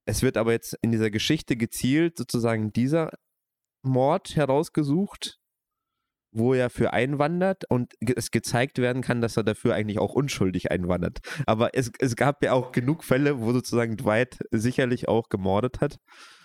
es 0.05 0.23
wird 0.23 0.37
aber 0.37 0.53
jetzt 0.53 0.77
in 0.83 0.91
dieser 0.91 1.11
Geschichte 1.11 1.57
gezielt 1.57 2.17
sozusagen 2.19 2.73
dieser 2.73 3.11
Mord 3.83 4.37
herausgesucht, 4.37 5.39
wo 6.31 6.55
er 6.55 6.71
für 6.71 6.93
einwandert 6.93 7.65
und 7.69 7.95
es 8.01 8.31
gezeigt 8.31 8.79
werden 8.79 9.03
kann, 9.03 9.21
dass 9.21 9.37
er 9.37 9.45
dafür 9.45 9.75
eigentlich 9.75 9.99
auch 9.99 10.15
unschuldig 10.15 10.71
einwandert. 10.71 11.19
Aber 11.47 11.75
es, 11.75 11.91
es 11.99 12.17
gab 12.17 12.43
ja 12.43 12.53
auch 12.53 12.73
genug 12.73 13.05
Fälle, 13.05 13.41
wo 13.41 13.53
sozusagen 13.53 13.97
Dwight 13.97 14.39
sicherlich 14.51 15.09
auch 15.09 15.29
gemordet 15.29 15.81
hat. 15.81 15.99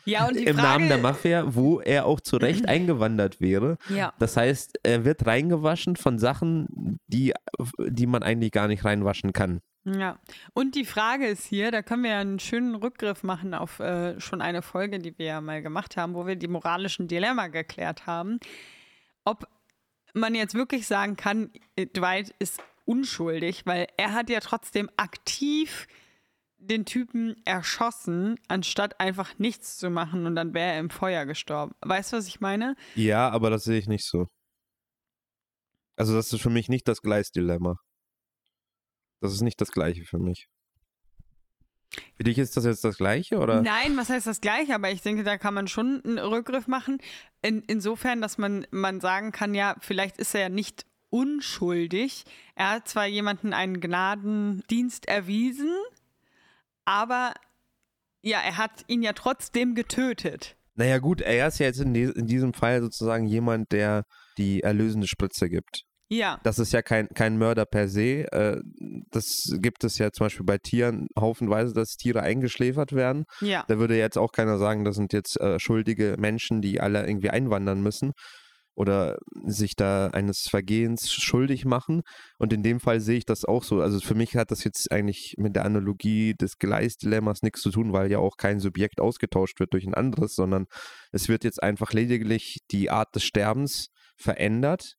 Ja, 0.06 0.28
und 0.28 0.36
die 0.36 0.44
Im 0.44 0.58
Frage, 0.58 0.68
Namen 0.68 0.90
der 0.90 0.98
Mafia, 0.98 1.56
wo 1.56 1.80
er 1.80 2.06
auch 2.06 2.20
zu 2.20 2.38
Recht 2.38 2.68
eingewandert 2.68 3.40
wäre. 3.40 3.78
Ja. 3.90 4.14
Das 4.20 4.38
heißt, 4.38 4.80
er 4.84 5.06
wird 5.06 5.26
reingewaschen 5.26 5.96
von 5.96 6.20
Sachen, 6.20 7.00
die, 7.08 7.34
die 7.80 8.08
man 8.08 8.24
eigentlich 8.24 8.52
gar 8.52 8.68
nicht 8.68 8.84
reinwaschen 8.86 9.34
kann. 9.34 9.62
Ja, 9.86 10.18
und 10.54 10.76
die 10.76 10.86
Frage 10.86 11.28
ist 11.28 11.46
hier, 11.46 11.70
da 11.70 11.82
können 11.82 12.04
wir 12.04 12.12
ja 12.12 12.20
einen 12.20 12.40
schönen 12.40 12.76
Rückgriff 12.76 13.24
machen 13.24 13.54
auf 13.54 13.80
äh, 13.80 14.18
schon 14.20 14.42
eine 14.42 14.62
Folge, 14.62 15.00
die 15.00 15.18
wir 15.18 15.26
ja 15.26 15.42
mal 15.42 15.62
gemacht 15.62 15.98
haben, 15.98 16.14
wo 16.14 16.26
wir 16.26 16.38
die 16.38 16.48
moralischen 16.48 17.10
Dilemma 17.10 17.48
geklärt 17.48 18.08
haben, 18.08 18.40
ob 19.26 19.46
man 20.14 20.36
jetzt 20.36 20.54
wirklich 20.54 20.88
sagen 20.88 21.18
kann, 21.18 21.52
Dwight 21.78 22.34
ist 22.40 22.62
unschuldig, 22.86 23.66
weil 23.66 23.88
er 23.98 24.14
hat 24.14 24.30
ja 24.30 24.40
trotzdem 24.40 24.90
aktiv 24.96 25.88
den 26.58 26.86
Typen 26.86 27.36
erschossen, 27.46 28.40
anstatt 28.48 29.02
einfach 29.02 29.38
nichts 29.38 29.78
zu 29.78 29.90
machen 29.90 30.26
und 30.26 30.36
dann 30.36 30.54
wäre 30.54 30.74
er 30.74 30.80
im 30.80 30.90
Feuer 30.90 31.26
gestorben. 31.26 31.74
Weißt 31.82 32.14
du, 32.14 32.18
was 32.18 32.28
ich 32.28 32.40
meine? 32.40 32.76
Ja, 32.96 33.30
aber 33.30 33.50
das 33.50 33.64
sehe 33.66 33.78
ich 33.78 33.88
nicht 33.88 34.08
so. 34.08 34.28
Also 35.98 36.16
das 36.16 36.32
ist 36.32 36.42
für 36.42 36.50
mich 36.50 36.70
nicht 36.70 36.88
das 36.88 37.02
Gleisdilemma. 37.02 37.76
Das 39.24 39.32
ist 39.32 39.42
nicht 39.42 39.62
das 39.62 39.72
gleiche 39.72 40.04
für 40.04 40.20
mich. 40.20 40.50
Für 42.18 42.24
dich 42.26 42.38
ist 42.38 42.58
das 42.58 42.66
jetzt 42.66 42.84
das 42.84 42.98
gleiche, 42.98 43.38
oder? 43.38 43.62
Nein, 43.62 43.96
was 43.96 44.10
heißt 44.10 44.28
das 44.28 44.42
gleiche? 44.42 44.76
Aber 44.76 44.92
ich 44.92 45.02
denke, 45.02 45.24
da 45.24 45.38
kann 45.38 45.54
man 45.54 45.70
schon 45.70 46.02
einen 46.04 46.18
Rückgriff 46.18 46.68
machen. 46.68 46.98
In, 47.42 47.64
insofern, 47.68 48.20
dass 48.20 48.38
man, 48.38 48.68
man 48.72 49.00
sagen 49.00 49.32
kann, 49.32 49.56
ja, 49.56 49.78
vielleicht 49.80 50.18
ist 50.18 50.36
er 50.36 50.42
ja 50.42 50.50
nicht 50.50 50.86
unschuldig. 51.10 52.26
Er 52.56 52.72
hat 52.72 52.90
zwar 52.90 53.06
jemanden 53.06 53.54
einen 53.54 53.80
Gnadendienst 53.80 55.08
erwiesen, 55.08 55.72
aber 56.84 57.34
ja, 58.22 58.42
er 58.42 58.58
hat 58.58 58.84
ihn 58.88 59.04
ja 59.04 59.14
trotzdem 59.14 59.74
getötet. 59.74 60.58
Naja 60.76 60.98
gut, 60.98 61.22
er 61.22 61.48
ist 61.48 61.60
ja 61.60 61.68
jetzt 61.68 61.80
in, 61.80 61.94
die, 61.94 62.04
in 62.04 62.28
diesem 62.28 62.54
Fall 62.54 62.82
sozusagen 62.82 63.26
jemand, 63.26 63.72
der 63.72 64.04
die 64.38 64.64
erlösende 64.64 65.08
Spritze 65.08 65.48
gibt. 65.48 65.86
Ja, 66.14 66.40
Das 66.44 66.60
ist 66.60 66.74
ja 66.74 66.82
kein, 66.82 67.08
kein 67.10 67.38
Mörder 67.38 67.66
per 67.66 67.88
se. 67.88 68.32
Äh, 68.32 68.62
das 69.12 69.56
gibt 69.60 69.84
es 69.84 69.98
ja 69.98 70.12
zum 70.12 70.26
Beispiel 70.26 70.46
bei 70.46 70.58
Tieren 70.58 71.08
haufenweise, 71.20 71.74
dass 71.74 71.98
Tiere 71.98 72.22
eingeschläfert 72.22 72.94
werden. 72.94 73.26
ja. 73.42 73.66
Da 73.68 73.80
würde 73.80 73.98
jetzt 73.98 74.18
auch 74.18 74.32
keiner 74.32 74.58
sagen, 74.58 74.86
das 74.86 74.96
sind 74.96 75.14
jetzt 75.14 75.40
äh, 75.40 75.60
schuldige 75.60 76.16
Menschen, 76.20 76.62
die 76.62 76.80
alle 76.80 77.08
irgendwie 77.08 77.30
einwandern 77.30 77.82
müssen 77.82 78.12
oder 78.76 79.18
sich 79.46 79.76
da 79.76 80.08
eines 80.08 80.48
Vergehens 80.50 81.12
schuldig 81.12 81.66
machen. 81.66 82.02
Und 82.40 82.54
in 82.54 82.64
dem 82.64 82.80
Fall 82.80 83.00
sehe 83.00 83.18
ich 83.18 83.26
das 83.26 83.46
auch 83.46 83.64
so. 83.64 83.82
Also 83.82 84.00
für 84.00 84.16
mich 84.16 84.36
hat 84.36 84.52
das 84.52 84.64
jetzt 84.64 84.92
eigentlich 84.92 85.36
mit 85.38 85.56
der 85.56 85.66
Analogie 85.66 86.34
des 86.34 86.58
Gleisdilemmas 86.58 87.42
nichts 87.44 87.62
zu 87.62 87.72
tun, 87.72 87.94
weil 87.94 88.12
ja 88.12 88.20
auch 88.20 88.38
kein 88.38 88.60
Subjekt 88.60 89.00
ausgetauscht 89.00 89.60
wird 89.60 89.74
durch 89.74 89.86
ein 89.86 89.94
anderes, 89.94 90.36
sondern 90.36 90.66
es 91.12 91.30
wird 91.30 91.44
jetzt 91.44 91.62
einfach 91.62 91.94
lediglich 91.94 92.60
die 92.72 92.90
Art 92.90 93.16
des 93.16 93.24
Sterbens 93.24 93.88
verändert, 94.18 94.96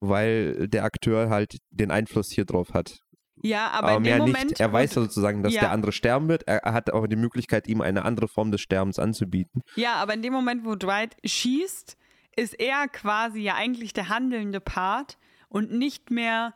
weil 0.00 0.68
der 0.68 0.84
Akteur 0.84 1.30
halt 1.30 1.58
den 1.70 1.90
Einfluss 1.90 2.30
hier 2.30 2.44
drauf 2.44 2.74
hat. 2.74 2.98
Ja, 3.42 3.68
aber, 3.68 3.88
Aber, 3.88 3.96
in 3.98 4.02
mehr 4.04 4.16
dem 4.16 4.26
Moment. 4.26 4.50
nicht. 4.50 4.60
Er 4.60 4.72
weiß 4.72 4.94
ja 4.94 5.02
wo- 5.02 5.04
sozusagen, 5.06 5.42
dass 5.42 5.52
ja. 5.52 5.60
der 5.60 5.72
andere 5.72 5.92
sterben 5.92 6.28
wird. 6.28 6.44
Er 6.46 6.72
hat 6.72 6.92
aber 6.92 7.08
die 7.08 7.16
Möglichkeit, 7.16 7.66
ihm 7.66 7.80
eine 7.80 8.04
andere 8.04 8.28
Form 8.28 8.50
des 8.50 8.60
Sterbens 8.60 8.98
anzubieten. 8.98 9.60
Ja, 9.76 9.94
aber 9.96 10.14
in 10.14 10.22
dem 10.22 10.32
Moment, 10.32 10.64
wo 10.64 10.76
Dwight 10.76 11.16
schießt, 11.24 11.96
ist 12.36 12.58
er 12.58 12.88
quasi 12.88 13.40
ja 13.40 13.54
eigentlich 13.54 13.92
der 13.92 14.08
handelnde 14.08 14.60
Part 14.60 15.18
und 15.48 15.72
nicht 15.72 16.10
mehr 16.10 16.54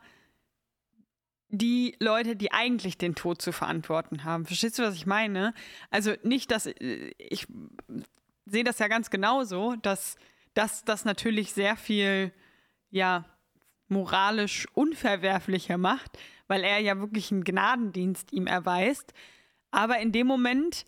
die 1.49 1.95
Leute, 1.99 2.35
die 2.35 2.51
eigentlich 2.51 2.97
den 2.97 3.15
Tod 3.15 3.41
zu 3.41 3.51
verantworten 3.51 4.23
haben. 4.23 4.45
Verstehst 4.45 4.77
du, 4.77 4.83
was 4.83 4.95
ich 4.95 5.05
meine? 5.05 5.53
Also 5.89 6.13
nicht, 6.23 6.51
dass 6.51 6.67
äh, 6.67 7.11
ich 7.17 7.47
sehe 8.45 8.63
das 8.63 8.79
ja 8.79 8.87
ganz 8.87 9.09
genauso, 9.09 9.75
dass 9.81 10.15
dass 10.53 10.83
das 10.83 11.05
natürlich 11.05 11.53
sehr 11.53 11.75
viel 11.75 12.33
ja 12.89 13.25
moralisch 13.87 14.67
unverwerflicher 14.73 15.77
macht, 15.77 16.17
weil 16.47 16.63
er 16.63 16.79
ja 16.79 16.99
wirklich 16.99 17.31
einen 17.31 17.43
Gnadendienst 17.43 18.31
ihm 18.31 18.47
erweist. 18.47 19.13
Aber 19.71 19.99
in 19.99 20.11
dem 20.11 20.27
Moment 20.27 20.85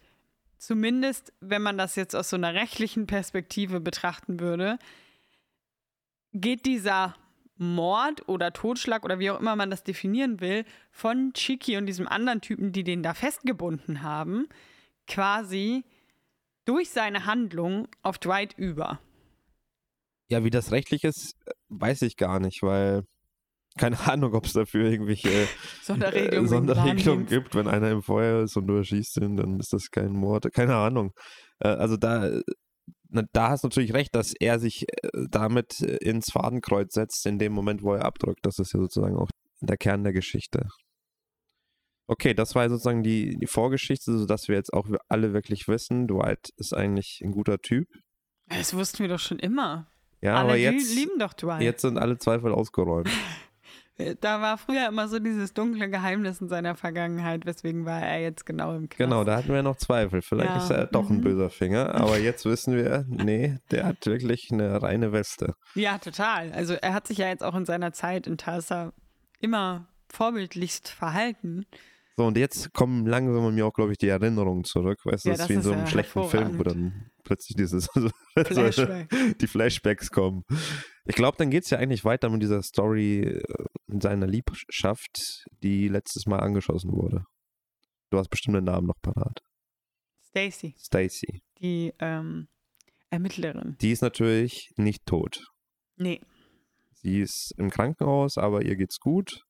zumindest, 0.61 1.33
wenn 1.39 1.63
man 1.63 1.77
das 1.77 1.95
jetzt 1.95 2.15
aus 2.15 2.29
so 2.29 2.35
einer 2.35 2.53
rechtlichen 2.53 3.07
Perspektive 3.07 3.79
betrachten 3.79 4.39
würde, 4.39 4.77
geht 6.33 6.65
dieser 6.65 7.15
Mord 7.57 8.27
oder 8.27 8.53
Totschlag 8.53 9.03
oder 9.03 9.19
wie 9.19 9.31
auch 9.31 9.39
immer 9.39 9.55
man 9.55 9.69
das 9.69 9.83
definieren 9.83 10.39
will, 10.39 10.65
von 10.91 11.33
Chiki 11.33 11.77
und 11.77 11.85
diesem 11.85 12.07
anderen 12.07 12.41
Typen, 12.41 12.71
die 12.71 12.83
den 12.83 13.03
da 13.03 13.13
festgebunden 13.13 14.03
haben, 14.03 14.47
quasi 15.07 15.83
durch 16.65 16.91
seine 16.91 17.25
Handlung 17.25 17.87
auf 18.03 18.17
Dwight 18.17 18.53
über. 18.57 18.99
Ja, 20.31 20.45
wie 20.45 20.49
das 20.49 20.71
rechtlich 20.71 21.03
ist, 21.03 21.35
weiß 21.67 22.03
ich 22.03 22.15
gar 22.15 22.39
nicht, 22.39 22.63
weil 22.63 23.03
keine 23.77 23.99
Ahnung, 24.09 24.33
ob 24.33 24.45
es 24.45 24.53
dafür 24.53 24.89
irgendwelche 24.89 25.47
Sonderregelungen. 25.83 26.45
äh, 26.45 26.47
Sonderregelungen 26.47 27.25
Gnadendienst. 27.25 27.29
gibt. 27.29 27.55
Wenn 27.55 27.67
einer 27.67 27.91
im 27.91 28.01
Feuer 28.01 28.43
ist 28.43 28.55
und 28.55 28.67
du 28.67 28.75
erschießt 28.77 29.17
ihn, 29.17 29.35
dann 29.35 29.59
ist 29.59 29.73
das 29.73 29.91
kein 29.91 30.13
Mord. 30.13 30.51
Keine 30.53 30.75
Ahnung. 30.77 31.11
Äh, 31.59 31.67
also 31.67 31.97
da, 31.97 32.39
da 33.09 33.49
hast 33.49 33.63
du 33.63 33.67
natürlich 33.67 33.93
recht, 33.93 34.15
dass 34.15 34.33
er 34.39 34.59
sich 34.59 34.83
äh, 34.89 35.09
damit 35.29 35.81
ins 35.81 36.31
Fadenkreuz 36.31 36.93
setzt 36.93 37.25
in 37.25 37.37
dem 37.37 37.51
Moment, 37.51 37.83
wo 37.83 37.93
er 37.93 38.05
abdrückt. 38.05 38.45
Das 38.45 38.57
ist 38.57 38.73
ja 38.73 38.79
sozusagen 38.79 39.17
auch 39.17 39.29
der 39.59 39.77
Kern 39.77 40.03
der 40.05 40.13
Geschichte. 40.13 40.67
Okay, 42.07 42.33
das 42.33 42.55
war 42.55 42.69
sozusagen 42.69 43.03
die, 43.03 43.37
die 43.37 43.47
Vorgeschichte, 43.47 44.17
sodass 44.17 44.47
wir 44.47 44.55
jetzt 44.55 44.73
auch 44.73 44.87
alle 45.09 45.33
wirklich 45.33 45.67
wissen, 45.67 46.07
Dwight 46.07 46.49
ist 46.57 46.73
eigentlich 46.73 47.21
ein 47.21 47.31
guter 47.31 47.59
Typ. 47.59 47.87
Das 48.47 48.73
wussten 48.73 48.99
wir 48.99 49.07
doch 49.07 49.19
schon 49.19 49.39
immer. 49.39 49.90
Ja, 50.21 50.35
Alle 50.35 50.49
aber 50.49 50.55
jetzt, 50.57 50.95
lieben 50.95 51.17
doch 51.19 51.33
Dwight. 51.33 51.61
jetzt 51.61 51.81
sind 51.81 51.97
alle 51.97 52.17
Zweifel 52.17 52.51
ausgeräumt. 52.51 53.09
Da 54.19 54.41
war 54.41 54.57
früher 54.57 54.87
immer 54.87 55.07
so 55.07 55.19
dieses 55.19 55.53
dunkle 55.53 55.89
Geheimnis 55.89 56.41
in 56.41 56.49
seiner 56.49 56.75
Vergangenheit, 56.75 57.45
weswegen 57.45 57.85
war 57.85 58.01
er 58.01 58.19
jetzt 58.21 58.45
genau 58.47 58.75
im 58.75 58.89
Knast. 58.89 58.97
Genau, 58.97 59.23
da 59.23 59.37
hatten 59.37 59.53
wir 59.53 59.61
noch 59.61 59.75
Zweifel. 59.75 60.23
Vielleicht 60.23 60.49
Ja, 60.49 60.57
ist 60.57 60.71
er 60.71 60.87
doch 60.87 61.09
ein 61.09 61.17
mhm. 61.17 61.21
böser 61.21 61.49
Finger, 61.51 61.93
aber 61.93 62.17
jetzt 62.17 62.45
wissen 62.45 62.75
wir, 62.75 63.05
nee, 63.07 63.59
der 63.69 63.85
hat 63.85 64.03
wirklich 64.05 64.49
eine 64.51 64.81
reine 64.81 65.11
Weste. 65.11 65.53
Ja, 65.75 65.99
total. 65.99 66.51
Also 66.53 66.73
er 66.73 66.93
hat 66.93 67.05
sich 67.05 67.19
ja 67.19 67.27
jetzt 67.27 67.43
auch 67.43 67.53
in 67.53 67.65
seiner 67.65 67.93
Zeit 67.93 68.25
in 68.25 68.37
Tulsa 68.37 68.91
immer 69.39 69.87
vorbildlichst 70.09 70.89
verhalten. 70.89 71.65
So, 72.17 72.25
und 72.25 72.37
jetzt 72.37 72.73
kommen 72.73 73.05
langsam 73.05 73.43
bei 73.43 73.51
mir 73.51 73.65
auch, 73.65 73.73
glaube 73.73 73.91
ich, 73.91 73.97
die 73.97 74.09
Erinnerungen 74.09 74.63
zurück. 74.63 74.99
Weißt 75.03 75.25
du, 75.25 75.29
Ja, 75.29 75.35
das 75.35 75.43
ist 75.43 75.49
wie 75.49 75.53
in 75.53 75.61
so 75.61 75.73
einem 75.73 75.87
schlechten 75.87 76.23
Film, 76.23 76.57
wo 76.57 76.63
dann 76.63 77.10
plötzlich 77.31 77.55
dieses 77.55 77.87
Flashback. 78.35 79.37
die 79.39 79.47
Flashbacks 79.47 80.09
kommen. 80.09 80.43
Ich 81.05 81.15
glaube, 81.15 81.37
dann 81.37 81.49
geht 81.49 81.63
es 81.63 81.69
ja 81.69 81.77
eigentlich 81.77 82.03
weiter 82.03 82.29
mit 82.29 82.41
dieser 82.41 82.61
Story 82.61 83.21
äh, 83.21 83.43
seiner 83.87 84.27
Liebschaft, 84.27 85.45
die 85.63 85.87
letztes 85.87 86.25
Mal 86.25 86.39
angeschossen 86.39 86.91
wurde. 86.91 87.23
Du 88.09 88.17
hast 88.17 88.27
bestimmt 88.27 88.57
den 88.57 88.65
Namen 88.65 88.87
noch 88.87 88.99
parat. 89.01 89.39
Stacy, 90.27 90.75
Stacy. 90.77 91.41
die 91.59 91.93
ähm, 91.99 92.49
Ermittlerin. 93.09 93.77
Die 93.79 93.91
ist 93.91 94.01
natürlich 94.01 94.73
nicht 94.75 95.05
tot. 95.05 95.41
Nee. 95.95 96.19
Sie 96.95 97.21
ist 97.21 97.53
im 97.57 97.69
Krankenhaus, 97.69 98.37
aber 98.37 98.65
ihr 98.65 98.75
geht's 98.75 98.99
gut. 98.99 99.45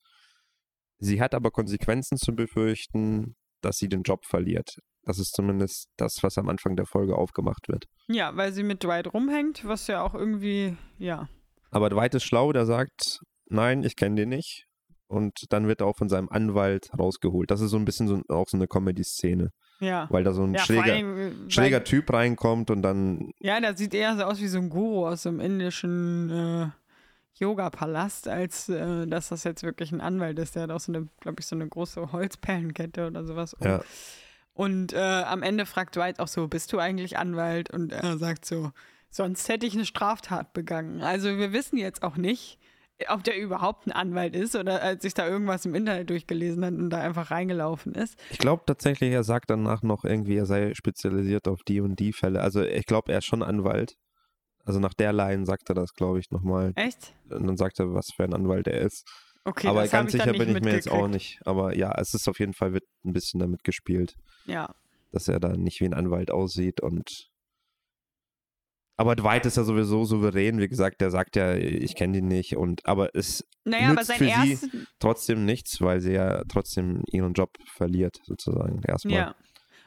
Sie 1.00 1.20
hat 1.20 1.34
aber 1.34 1.50
Konsequenzen 1.50 2.18
zu 2.18 2.36
befürchten, 2.36 3.36
dass 3.62 3.78
sie 3.78 3.90
den 3.90 4.04
Job 4.04 4.28
verliert. 4.28 4.78
Das 5.04 5.18
ist 5.20 5.34
zumindest 5.34 5.88
das, 5.98 6.18
was 6.22 6.38
am 6.38 6.48
Anfang 6.50 6.76
der 6.76 6.86
Folge 6.86 7.16
aufgemacht 7.16 7.68
wird. 7.68 7.86
Ja, 8.08 8.36
weil 8.36 8.54
sie 8.54 8.64
mit 8.64 8.84
Dwight 8.84 9.14
rumhängt, 9.14 9.66
was 9.66 9.88
ja 9.88 10.04
auch 10.04 10.14
irgendwie, 10.14 10.78
ja. 11.00 11.28
Aber 11.72 11.90
Dwight 11.90 12.14
ist 12.16 12.24
schlau, 12.24 12.52
der 12.54 12.66
sagt, 12.66 13.20
nein, 13.48 13.84
ich 13.84 13.96
kenne 13.96 14.16
den 14.16 14.30
nicht. 14.30 14.66
Und 15.08 15.34
dann 15.50 15.68
wird 15.68 15.82
er 15.82 15.88
auch 15.88 15.98
von 15.98 16.08
seinem 16.08 16.30
Anwalt 16.30 16.90
rausgeholt. 16.98 17.52
Das 17.52 17.60
ist 17.62 17.72
so 17.72 17.78
ein 17.78 17.84
bisschen 17.86 18.08
so, 18.08 18.22
auch 18.30 18.48
so 18.48 18.56
eine 18.56 18.68
Comedy-Szene, 18.68 19.50
Ja. 19.82 20.08
weil 20.10 20.24
da 20.24 20.32
so 20.34 20.44
ein 20.44 20.54
ja, 20.54 20.62
schräger, 20.62 20.94
allem, 20.94 21.18
äh, 21.48 21.50
schräger 21.52 21.84
Typ 21.84 22.14
reinkommt 22.14 22.70
und 22.72 22.82
dann, 22.82 23.32
Ja, 23.40 23.60
der 23.60 23.76
sieht 23.76 23.94
eher 23.94 24.16
so 24.16 24.24
aus 24.24 24.40
wie 24.40 24.48
so 24.48 24.60
ein 24.60 24.70
Guru 24.70 25.08
aus 25.08 25.24
so 25.24 25.30
einem 25.30 25.40
indischen 25.42 26.30
äh, 26.30 26.68
Yoga-Palast, 27.44 28.28
als 28.28 28.70
äh, 28.70 29.08
dass 29.08 29.30
das 29.30 29.44
jetzt 29.44 29.64
wirklich 29.64 29.92
ein 29.92 30.00
Anwalt 30.02 30.38
ist. 30.40 30.56
Der 30.56 30.64
hat 30.64 30.72
auch 30.72 30.80
so 30.80 30.92
eine, 30.94 31.08
glaube 31.20 31.40
ich, 31.40 31.46
so 31.48 31.56
eine 31.56 31.68
große 31.68 32.12
Holzperlenkette 32.12 33.08
oder 33.08 33.26
sowas. 33.26 33.54
um. 33.56 33.68
ja, 33.68 33.82
Und 34.54 34.94
äh, 34.94 34.98
am 34.98 35.44
Ende 35.44 35.66
fragt 35.66 35.96
Dwight 35.96 36.20
auch 36.20 36.28
so, 36.28 36.48
bist 36.48 36.74
du 36.74 36.80
eigentlich 36.80 37.18
Anwalt? 37.18 37.72
Und 37.72 37.94
er 37.94 38.18
sagt 38.18 38.46
so, 38.46 38.72
sonst 39.10 39.48
hätte 39.50 39.66
ich 39.66 39.74
eine 39.74 39.86
Straftat 39.86 40.54
begangen. 40.54 41.02
Also 41.02 41.38
wir 41.38 41.54
wissen 41.54 41.78
jetzt 41.78 42.04
auch 42.04 42.18
nicht, 42.18 42.60
ob 43.10 43.24
der 43.24 43.40
überhaupt 43.40 43.88
ein 43.88 43.92
Anwalt 43.92 44.36
ist 44.36 44.56
oder 44.56 44.82
als 44.82 45.02
sich 45.02 45.14
da 45.14 45.28
irgendwas 45.28 45.66
im 45.66 45.76
Internet 45.76 46.10
durchgelesen 46.10 46.64
hat 46.66 46.74
und 46.74 46.90
da 46.90 47.00
einfach 47.00 47.32
reingelaufen 47.32 47.94
ist. 47.96 48.20
Ich 48.30 48.38
glaube 48.38 48.64
tatsächlich, 48.66 49.12
er 49.12 49.24
sagt 49.24 49.50
danach 49.50 49.82
noch 49.82 50.04
irgendwie, 50.04 50.38
er 50.38 50.46
sei 50.46 50.74
spezialisiert 50.74 51.48
auf 51.48 51.64
die 51.64 51.82
und 51.82 52.00
die 52.00 52.14
Fälle. 52.14 52.42
Also 52.42 52.62
ich 52.62 52.86
glaube, 52.86 53.12
er 53.12 53.20
ist 53.20 53.26
schon 53.26 53.44
Anwalt. 53.44 53.96
Also 54.64 54.80
nach 54.80 54.94
der 54.94 55.14
Line 55.14 55.46
sagt 55.46 55.70
er 55.70 55.76
das, 55.76 55.94
glaube 55.94 56.20
ich, 56.20 56.30
nochmal. 56.30 56.74
Echt? 56.76 57.14
Und 57.30 57.48
dann 57.48 57.58
sagt 57.58 57.80
er, 57.80 57.94
was 57.94 58.12
für 58.16 58.24
ein 58.24 58.34
Anwalt 58.34 58.68
er 58.68 58.80
ist. 58.80 59.08
Okay, 59.44 59.68
aber 59.68 59.88
ganz 59.88 60.12
sicher 60.12 60.32
bin 60.34 60.56
ich 60.56 60.64
mir 60.64 60.74
jetzt 60.74 60.90
auch 60.92 61.08
nicht. 61.08 61.40
Aber 61.46 61.76
ja, 61.76 61.92
es 62.00 62.14
ist 62.14 62.28
auf 62.28 62.40
jeden 62.40 62.54
Fall 62.54 62.74
wird 62.74 62.84
ein 63.04 63.14
bisschen 63.14 63.40
damit 63.40 63.64
gespielt, 63.64 64.16
Ja. 64.46 64.74
dass 65.12 65.28
er 65.28 65.40
da 65.40 65.50
nicht 65.58 65.82
wie 65.82 65.86
ein 65.86 65.94
Anwalt 65.96 66.30
aussieht 66.32 66.82
und 66.82 67.28
aber 68.98 69.16
Dwight 69.16 69.48
ist 69.48 69.58
ja 69.58 69.64
sowieso 69.64 70.06
souverän, 70.06 70.60
wie 70.60 70.68
gesagt, 70.68 71.02
der 71.02 71.10
sagt 71.10 71.36
ja, 71.36 71.56
ich 71.56 71.96
kenne 71.96 72.14
die 72.14 72.22
nicht 72.22 72.56
und 72.56 72.86
aber 72.86 73.16
es 73.16 73.44
Naja, 73.64 73.86
aber 73.88 73.94
Nützt 73.96 74.08
sein 74.08 74.18
für 74.18 74.26
sie 74.26 74.52
erstes. 74.52 74.70
trotzdem 75.00 75.46
nichts, 75.46 75.82
weil 75.82 76.02
sie 76.02 76.14
ja 76.14 76.44
trotzdem 76.48 77.02
ihren 77.12 77.34
Job 77.34 77.50
verliert, 77.66 78.20
sozusagen. 78.26 78.82
Erstmal. 78.88 79.16
Ja. 79.16 79.36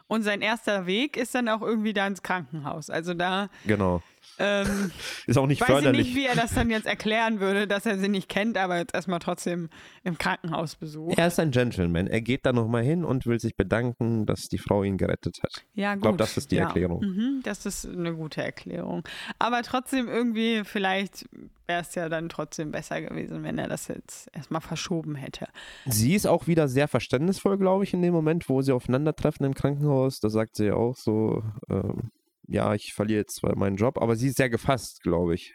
Und 0.09 0.23
sein 0.23 0.41
erster 0.43 0.87
Weg 0.87 1.17
ist 1.17 1.33
dann 1.35 1.49
auch 1.49 1.63
irgendwie 1.63 1.93
da 1.93 2.07
ins 2.09 2.23
Krankenhaus. 2.23 2.91
Also 2.91 3.15
da 3.15 3.51
Genau. 3.67 4.03
Ähm, 4.39 4.91
Ist 5.27 5.39
auch 5.39 5.47
nicht 5.47 5.61
weiß 5.61 5.69
ich 5.69 5.75
förderlich. 5.75 6.07
nicht, 6.07 6.17
wie 6.17 6.27
er 6.27 6.35
das 6.35 6.55
dann 6.55 6.71
jetzt 6.71 6.87
erklären 6.87 7.41
würde, 7.41 7.67
dass 7.67 7.87
er 7.87 7.99
sie 7.99 8.09
nicht 8.09 8.29
kennt, 8.29 8.57
aber 8.57 8.79
jetzt 8.79 8.95
erstmal 8.95 9.19
trotzdem 9.19 9.69
im 10.03 10.19
Krankenhaus 10.19 10.77
besucht. 10.77 11.19
Er 11.19 11.27
ist 11.27 11.39
ein 11.39 11.51
Gentleman. 11.51 12.07
Er 12.07 12.21
geht 12.21 12.47
da 12.47 12.53
nochmal 12.53 12.83
hin 12.83 13.05
und 13.05 13.27
will 13.27 13.41
sich 13.41 13.57
bedanken, 13.57 14.27
dass 14.27 14.49
die 14.49 14.59
Frau 14.59 14.83
ihn 14.83 14.97
gerettet 14.97 15.41
hat. 15.43 15.65
Ja, 15.75 15.95
gut. 15.95 16.03
glaub, 16.03 16.19
das 16.19 16.37
ist 16.37 16.51
die 16.51 16.57
ja. 16.57 16.65
Erklärung. 16.65 17.01
Mhm, 17.01 17.41
das 17.43 17.67
ist 17.67 17.87
eine 17.87 18.15
gute 18.15 18.43
Erklärung. 18.43 19.05
Aber 19.39 19.63
trotzdem 19.63 20.09
irgendwie, 20.09 20.63
vielleicht 20.65 21.27
wäre 21.67 21.81
es 21.81 21.95
ja 21.95 22.09
dann 22.09 22.29
trotzdem 22.29 22.71
besser 22.73 23.01
gewesen, 23.01 23.43
wenn 23.43 23.59
er 23.59 23.69
das 23.69 23.89
jetzt 23.89 24.29
erstmal 24.33 24.61
verschoben 24.61 25.15
hätte. 25.15 25.47
Sie 25.87 26.15
ist 26.15 26.27
auch 26.27 26.47
wieder 26.47 26.69
sehr 26.69 26.89
verständnisvoll, 26.89 27.59
glaube 27.59 27.85
ich, 27.85 27.95
in 27.95 28.03
dem 28.03 28.13
Moment, 28.13 28.49
wo 28.49 28.63
sie 28.63 28.73
aufeinandertreffen 28.73 29.47
im 29.47 29.55
Krankenhaus. 29.55 30.21
Da 30.21 30.29
sagt 30.29 30.57
sie 30.57 30.73
auch 30.73 30.97
so, 30.97 31.43
ähm, 31.71 32.11
ja, 32.49 32.75
ich 32.75 32.93
verliere 32.95 33.21
jetzt 33.21 33.37
zwar 33.37 33.57
meinen 33.57 33.77
Job, 33.77 34.01
aber 34.01 34.17
sie 34.17 34.29
ist 34.29 34.37
sehr 34.37 34.51
gefasst, 34.51 35.03
glaube 35.03 35.35
ich. 35.35 35.55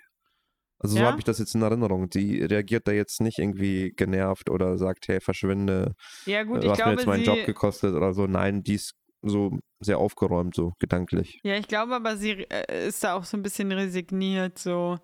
Also 0.80 0.96
so 0.96 1.02
Ja? 1.02 1.08
habe 1.10 1.20
ich 1.20 1.26
das 1.26 1.40
jetzt 1.40 1.56
in 1.56 1.62
Erinnerung. 1.62 2.10
Die 2.10 2.42
reagiert 2.42 2.88
da 2.88 2.92
jetzt 2.92 3.20
nicht 3.22 3.38
irgendwie 3.40 3.92
genervt 3.96 4.50
oder 4.50 4.78
sagt, 4.78 5.08
hey, 5.10 5.20
verschwinde, 5.20 5.94
Ja, 6.26 6.44
gut, 6.44 6.58
du 6.58 6.68
ich 6.68 6.70
hast 6.72 6.78
mir 6.78 6.84
glaube, 6.84 6.92
jetzt 7.02 7.08
meinen 7.08 7.24
sie, 7.26 7.30
Job 7.32 7.46
gekostet 7.46 7.94
oder 7.96 8.14
so. 8.14 8.28
Nein, 8.28 8.64
die 8.64 8.76
ist 8.76 8.94
so 9.22 9.60
sehr 9.82 9.98
aufgeräumt, 9.98 10.56
so 10.56 10.74
gedanklich. 10.80 11.40
Ja, 11.44 11.56
ich 11.56 11.68
glaube 11.68 11.96
aber, 11.96 12.16
sie 12.16 12.32
äh, 12.32 12.88
ist 12.88 13.04
da 13.04 13.14
auch 13.16 13.26
so 13.26 13.36
ein 13.36 13.44
bisschen 13.44 13.72
resigniert, 13.74 14.58
so 14.58 14.98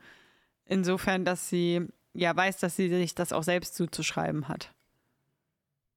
insofern, 0.63 1.25
dass 1.25 1.49
sie 1.49 1.81
ja 2.13 2.33
weiß, 2.33 2.59
dass 2.59 2.77
sie 2.77 2.87
sich 2.87 3.13
das 3.13 3.33
auch 3.33 3.43
selbst 3.43 3.75
zuzuschreiben 3.75 4.47
hat. 4.47 4.73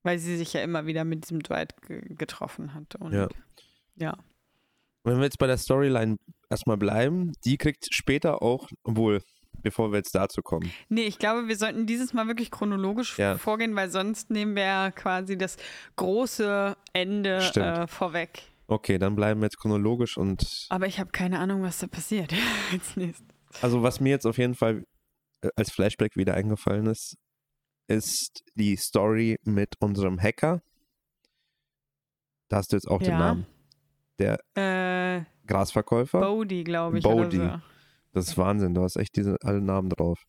Weil 0.02 0.18
sie 0.18 0.36
sich 0.36 0.52
ja 0.52 0.62
immer 0.62 0.86
wieder 0.86 1.04
mit 1.04 1.24
diesem 1.24 1.40
Dwight 1.42 1.80
ge 1.82 2.02
getroffen 2.14 2.74
hat. 2.74 2.96
Und 2.96 3.12
Ja. 3.12 3.28
ja. 3.94 4.18
Wenn 5.04 5.16
wir 5.18 5.24
jetzt 5.24 5.38
bei 5.38 5.46
der 5.46 5.56
Storyline 5.58 6.16
erstmal 6.50 6.76
bleiben, 6.76 7.32
die 7.44 7.56
kriegt 7.56 7.86
später 7.92 8.42
auch, 8.42 8.68
obwohl, 8.84 9.22
bevor 9.62 9.90
wir 9.92 9.98
jetzt 9.98 10.14
dazu 10.14 10.42
kommen. 10.42 10.70
Nee, 10.88 11.04
ich 11.04 11.18
glaube, 11.18 11.48
wir 11.48 11.56
sollten 11.56 11.86
dieses 11.86 12.12
Mal 12.12 12.26
wirklich 12.26 12.50
chronologisch 12.50 13.18
Ja. 13.18 13.38
vorgehen, 13.38 13.74
weil 13.76 13.90
sonst 13.90 14.30
nehmen 14.30 14.54
wir 14.56 14.64
ja 14.64 14.90
quasi 14.90 15.38
das 15.38 15.56
große 15.96 16.76
Ende 16.92 17.36
äh, 17.54 17.86
vorweg. 17.86 18.42
Okay, 18.66 18.98
dann 18.98 19.14
bleiben 19.16 19.40
wir 19.40 19.46
jetzt 19.46 19.58
chronologisch 19.58 20.16
und 20.18 20.66
Aber 20.68 20.86
ich 20.86 21.00
habe 21.00 21.10
keine 21.10 21.38
Ahnung, 21.38 21.62
was 21.62 21.78
da 21.78 21.86
passiert 21.86 22.32
als 22.72 22.96
nächstes. 22.96 23.26
also 23.62 23.82
was 23.82 24.00
mir 24.00 24.10
jetzt 24.10 24.26
auf 24.26 24.36
jeden 24.36 24.54
Fall 24.54 24.84
äh, 25.42 25.48
als 25.56 25.72
Flashback 25.72 26.16
wieder 26.16 26.34
eingefallen 26.34 26.86
ist, 26.86 27.16
ist 27.88 28.42
die 28.54 28.76
Story 28.76 29.38
mit 29.44 29.74
unserem 29.80 30.20
Hacker. 30.20 30.60
Da 32.50 32.58
hast 32.58 32.72
du 32.72 32.76
jetzt 32.76 32.88
auch 32.88 33.00
den 33.00 33.10
Ja. 33.12 33.36
Namen. 34.18 34.38
Äh, 34.54 35.24
Grasverkäufer. 35.46 36.20
Bodhi, 36.20 36.64
glaube 36.64 36.98
ich. 36.98 37.04
Bodhi. 37.04 37.38
Oder 37.38 37.62
so. 37.62 37.68
Das 38.12 38.28
ist 38.28 38.38
Wahnsinn, 38.38 38.74
du 38.74 38.82
hast 38.82 38.96
echt 38.96 39.16
diese 39.16 39.36
alle 39.42 39.60
Namen 39.60 39.90
drauf. 39.90 40.24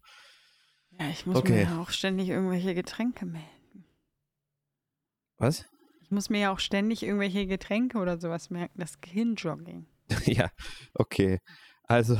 Ja, 0.99 1.09
ich 1.09 1.25
muss 1.25 1.37
Okay. 1.37 1.53
mir 1.53 1.61
ja 1.63 1.81
auch 1.81 1.89
ständig 1.89 2.29
irgendwelche 2.29 2.75
Getränke 2.75 3.25
melden. 3.25 3.85
Was? 5.37 5.65
Ich 6.01 6.11
muss 6.11 6.29
mir 6.29 6.39
ja 6.39 6.51
auch 6.51 6.59
ständig 6.59 7.03
irgendwelche 7.03 7.47
Getränke 7.47 7.99
oder 7.99 8.19
sowas 8.19 8.49
merken. 8.49 8.79
Das 8.79 8.99
Gehirnjogging. 8.99 9.85
ja, 10.25 10.49
okay. 10.93 11.39
Also, 11.83 12.17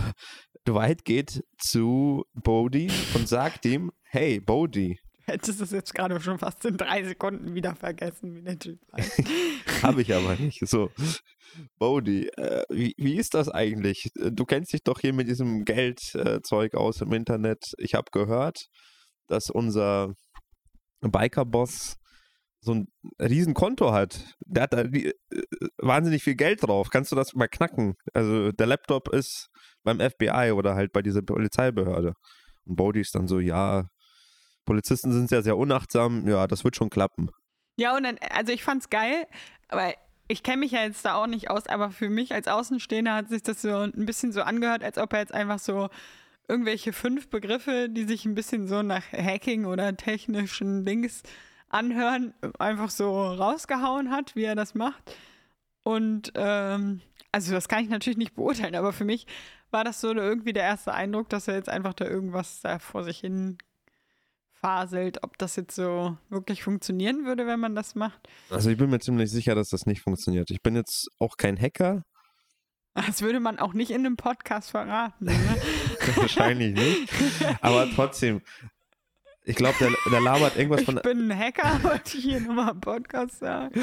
Dwight 0.68 1.06
geht 1.06 1.44
zu 1.58 2.26
Bodhi 2.34 2.90
und 3.16 3.28
sagt 3.28 3.66
ihm, 3.66 3.92
hey, 4.04 4.40
Bodhi, 4.40 5.00
Du 5.26 5.34
hättest 5.34 5.62
es 5.62 5.70
jetzt 5.70 5.94
gerade 5.94 6.20
schon 6.20 6.40
fast 6.40 6.66
in 6.66 6.76
drei 6.76 7.04
Sekunden 7.04 7.54
wieder 7.54 7.76
vergessen, 7.76 8.34
wie 8.34 8.42
der 8.42 8.58
Typ 8.58 8.80
heißt. 8.98 9.22
Habe 9.84 10.02
ich 10.02 10.12
aber 10.16 10.36
nicht. 10.38 10.68
So, 10.68 10.90
Bodhi, 11.78 12.28
äh, 12.28 12.64
wie, 12.70 12.94
wie 12.98 13.16
ist 13.16 13.34
das 13.34 13.50
eigentlich? 13.50 14.12
Du 14.16 14.46
kennst 14.46 14.74
dich 14.74 14.84
doch 14.84 15.00
hier 15.00 15.14
mit 15.14 15.28
diesem 15.28 15.66
Geldzeug 15.66 16.76
aus 16.76 17.02
im 17.02 17.14
Internet. 17.14 17.74
Ich 17.78 17.96
habe 17.96 18.12
gehört, 18.12 18.68
dass 19.28 19.50
unser 19.50 20.14
Biker-Boss 21.02 21.96
so 22.62 22.74
ein 22.74 22.88
Riesenkonto 23.22 23.94
hat. 23.94 24.26
Der 24.46 24.64
hat 24.64 24.74
da 24.74 24.82
äh, 24.82 25.14
wahnsinnig 25.78 26.24
viel 26.24 26.36
Geld 26.36 26.64
drauf. 26.64 26.90
Kannst 26.90 27.12
du 27.12 27.16
das 27.16 27.34
mal 27.34 27.48
knacken? 27.48 27.96
Also 28.14 28.52
der 28.52 28.68
Laptop 28.68 29.14
ist 29.14 29.48
beim 29.84 30.00
FBI 30.00 30.52
oder 30.54 30.76
halt 30.76 30.92
bei 30.92 31.02
dieser 31.02 31.22
Polizeibehörde. 31.22 32.14
Und 32.66 32.76
Bodhi 32.76 33.00
ist 33.00 33.16
dann 33.16 33.28
so, 33.28 33.40
ja, 33.40 33.88
Polizisten 34.66 35.12
sind 35.12 35.32
ja 35.32 35.42
sehr 35.42 35.58
unachtsam. 35.58 36.28
Ja, 36.28 36.48
das 36.48 36.64
wird 36.64 36.76
schon 36.76 36.90
klappen. 36.90 37.30
Ja, 37.78 37.96
und 37.96 38.04
dann, 38.04 38.18
also 38.30 38.52
ich 38.52 38.64
fand's 38.64 38.90
geil, 38.90 39.26
aber 39.70 39.94
ich 40.30 40.44
kenne 40.44 40.58
mich 40.58 40.72
ja 40.72 40.84
jetzt 40.84 41.04
da 41.04 41.16
auch 41.16 41.28
nicht 41.28 41.50
aus, 41.50 41.68
aber 41.68 41.90
für 41.90 42.10
mich 42.10 42.34
als 42.34 42.48
Außenstehender 42.48 43.16
hat 43.16 43.30
sich 43.30 43.42
das 43.42 43.64
so 43.64 43.76
ein 43.80 44.06
bisschen 44.06 44.32
so 44.32 44.44
angehört, 44.44 44.84
als 44.84 45.00
ob 45.00 45.12
er 45.12 45.20
jetzt 45.20 45.34
einfach 45.34 45.58
so 45.58 45.90
irgendwelche 46.48 46.94
fünf 46.94 47.30
Begriffe, 47.30 47.90
die 47.90 48.06
sich 48.06 48.26
ein 48.26 48.36
bisschen 48.36 48.68
so 48.68 48.84
nach 48.84 49.12
Hacking 49.12 49.66
oder 49.66 49.98
technischen 49.98 50.86
Dings 50.86 51.24
anhören, 51.68 52.34
einfach 52.60 52.92
so 52.92 53.12
rausgehauen 53.12 54.12
hat, 54.12 54.36
wie 54.36 54.44
er 54.44 54.56
das 54.56 54.76
macht. 54.76 55.16
Und 55.84 56.32
ähm, 56.36 57.02
also 57.32 57.52
das 57.54 57.68
kann 57.68 57.84
ich 57.84 57.90
natürlich 57.90 58.18
nicht 58.18 58.36
beurteilen, 58.36 58.76
aber 58.76 58.94
für 58.94 59.06
mich 59.06 59.26
war 59.72 59.84
das 59.84 60.00
so 60.00 60.14
irgendwie 60.14 60.54
der 60.54 60.64
erste 60.64 60.94
Eindruck, 60.94 61.30
dass 61.30 61.48
er 61.48 61.56
jetzt 61.56 61.70
einfach 61.70 61.94
da 61.94 62.06
irgendwas 62.06 62.62
da 62.62 62.78
vor 62.78 63.04
sich 63.04 63.20
hin 63.20 63.58
faselt, 64.62 65.24
ob 65.24 65.38
das 65.38 65.56
jetzt 65.56 65.76
so 65.76 66.18
wirklich 66.30 66.64
funktionieren 66.64 67.26
würde, 67.26 67.48
wenn 67.48 67.60
man 67.60 67.76
das 67.76 67.96
macht. 67.96 68.28
Also 68.50 68.70
ich 68.70 68.78
bin 68.78 68.90
mir 68.90 69.00
ziemlich 69.00 69.32
sicher, 69.32 69.56
dass 69.56 69.70
das 69.70 69.86
nicht 69.86 70.02
funktioniert. 70.02 70.52
Ich 70.52 70.62
bin 70.62 70.76
jetzt 70.76 71.10
auch 71.20 71.38
kein 71.38 71.60
Hacker. 71.60 72.04
Das 72.94 73.22
würde 73.22 73.40
man 73.40 73.60
auch 73.60 73.74
nicht 73.74 73.92
in 73.92 74.06
einem 74.06 74.18
Podcast 74.18 74.72
verraten. 74.72 75.26
Ne? 75.26 75.34
Wahrscheinlich 76.16 76.74
nicht. 76.74 77.14
Aber 77.62 77.88
trotzdem, 77.96 78.42
ich 79.46 79.56
glaube, 79.56 79.76
der, 79.80 79.92
der 80.12 80.22
labert 80.22 80.58
irgendwas 80.58 80.82
ich 80.82 80.86
von. 80.86 80.96
bin 80.96 81.32
ein 81.32 81.38
Hacker, 81.38 81.84
wollte 81.84 82.18
ich 82.18 82.24
hier 82.24 82.42
nochmal 82.42 82.72
im 82.72 82.82
Podcast 82.82 83.40
sagen. 83.40 83.80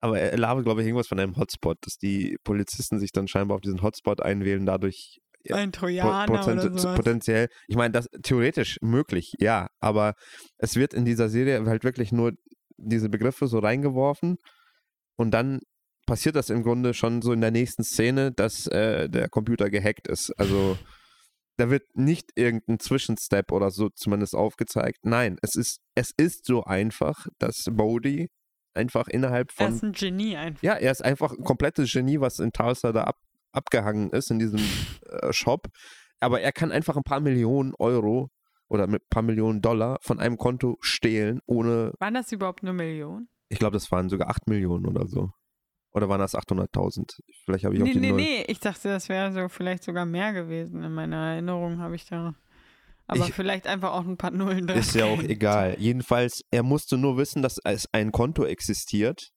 Aber 0.00 0.20
er 0.20 0.36
labert, 0.36 0.64
glaube 0.64 0.82
ich, 0.82 0.86
irgendwas 0.86 1.08
von 1.08 1.18
einem 1.18 1.36
Hotspot, 1.36 1.78
dass 1.80 1.96
die 1.96 2.36
Polizisten 2.44 2.98
sich 2.98 3.12
dann 3.12 3.28
scheinbar 3.28 3.56
auf 3.56 3.62
diesen 3.62 3.82
Hotspot 3.82 4.20
einwählen, 4.20 4.66
dadurch 4.66 5.20
Ein 5.52 5.72
Trojaner 5.72 6.26
potent- 6.26 6.64
oder 6.64 6.78
sowas. 6.78 6.96
potenziell. 6.96 7.48
Ich 7.68 7.76
meine, 7.76 7.92
das 7.92 8.08
theoretisch 8.22 8.78
möglich, 8.82 9.34
ja. 9.38 9.68
Aber 9.80 10.14
es 10.58 10.76
wird 10.76 10.94
in 10.94 11.04
dieser 11.04 11.28
Serie 11.28 11.64
halt 11.66 11.84
wirklich 11.84 12.12
nur 12.12 12.32
diese 12.76 13.08
Begriffe 13.08 13.46
so 13.46 13.58
reingeworfen 13.58 14.36
und 15.16 15.30
dann 15.32 15.60
passiert 16.06 16.36
das 16.36 16.50
im 16.50 16.62
Grunde 16.62 16.94
schon 16.94 17.20
so 17.22 17.32
in 17.32 17.40
der 17.40 17.50
nächsten 17.50 17.82
Szene, 17.82 18.32
dass 18.32 18.66
äh, 18.68 19.08
der 19.08 19.28
Computer 19.28 19.70
gehackt 19.70 20.06
ist. 20.08 20.30
Also 20.38 20.78
da 21.56 21.70
wird 21.70 21.84
nicht 21.94 22.30
irgendein 22.36 22.78
Zwischenstep 22.78 23.50
oder 23.50 23.70
so 23.70 23.88
zumindest 23.88 24.34
aufgezeigt. 24.34 24.98
Nein, 25.02 25.38
es 25.42 25.56
ist, 25.56 25.80
es 25.94 26.12
ist 26.16 26.44
so 26.44 26.64
einfach, 26.64 27.26
dass 27.38 27.64
Bodhi 27.72 28.28
einfach 28.74 29.08
innerhalb 29.08 29.50
Er 29.56 29.66
von 29.66 29.74
ist 29.74 29.82
ein 29.82 29.92
Genie 29.92 30.36
einfach. 30.36 30.62
ja, 30.62 30.74
er 30.74 30.92
ist 30.92 31.02
einfach 31.04 31.32
ein 31.32 31.42
komplettes 31.44 31.90
Genie, 31.90 32.20
was 32.20 32.38
in 32.38 32.52
Tulsa 32.52 32.92
da 32.92 33.04
ab, 33.04 33.16
abgehangen 33.56 34.10
ist 34.10 34.30
in 34.30 34.38
diesem 34.38 34.60
äh, 35.08 35.32
Shop. 35.32 35.66
Aber 36.20 36.40
er 36.40 36.52
kann 36.52 36.72
einfach 36.72 36.96
ein 36.96 37.02
paar 37.02 37.20
Millionen 37.20 37.74
Euro 37.78 38.30
oder 38.68 38.86
mit 38.86 39.02
ein 39.02 39.08
paar 39.10 39.22
Millionen 39.22 39.60
Dollar 39.62 39.98
von 40.02 40.18
einem 40.20 40.36
Konto 40.38 40.76
stehlen, 40.80 41.40
ohne, 41.46 41.92
Waren 41.98 42.14
das 42.14 42.32
überhaupt 42.32 42.62
nur 42.62 42.72
Millionen? 42.74 43.28
ich 43.48 43.58
glaube, 43.58 43.74
das 43.74 43.90
waren 43.92 44.08
sogar 44.08 44.28
8 44.30 44.48
Millionen 44.48 44.86
oder 44.86 45.06
so. 45.06 45.30
Oder 45.92 46.08
waren 46.08 46.18
das 46.20 46.34
800.000? 46.34 47.20
Vielleicht 47.44 47.64
habe 47.64 47.74
ich 47.74 47.80
auch 47.80 47.86
Nee, 47.86 47.92
die 47.94 48.00
nee, 48.00 48.08
Null. 48.10 48.16
nee. 48.20 48.44
Ich 48.48 48.60
dachte, 48.60 48.88
das 48.88 49.08
wäre 49.08 49.32
so 49.32 49.48
vielleicht 49.48 49.84
sogar 49.84 50.04
mehr 50.04 50.32
gewesen. 50.32 50.82
In 50.82 50.92
meiner 50.92 51.32
Erinnerung 51.32 51.78
habe 51.78 51.94
ich 51.94 52.04
da. 52.06 52.34
Aber 53.06 53.20
Ich- 53.28 53.32
vielleicht 53.34 53.66
einfach 53.66 53.92
auch 53.92 54.04
ein 54.04 54.16
paar 54.18 54.32
Nullen 54.32 54.66
drin. 54.66 54.78
Ist 54.78 54.94
ja 54.94 55.04
auch 55.06 55.22
egal. 55.22 55.76
Jedenfalls, 55.78 56.42
er 56.50 56.62
musste 56.64 56.98
nur 56.98 57.16
wissen, 57.16 57.40
dass 57.40 57.58
es 57.64 57.86
ein 57.92 58.10
Konto 58.12 58.44
existiert, 58.44 59.30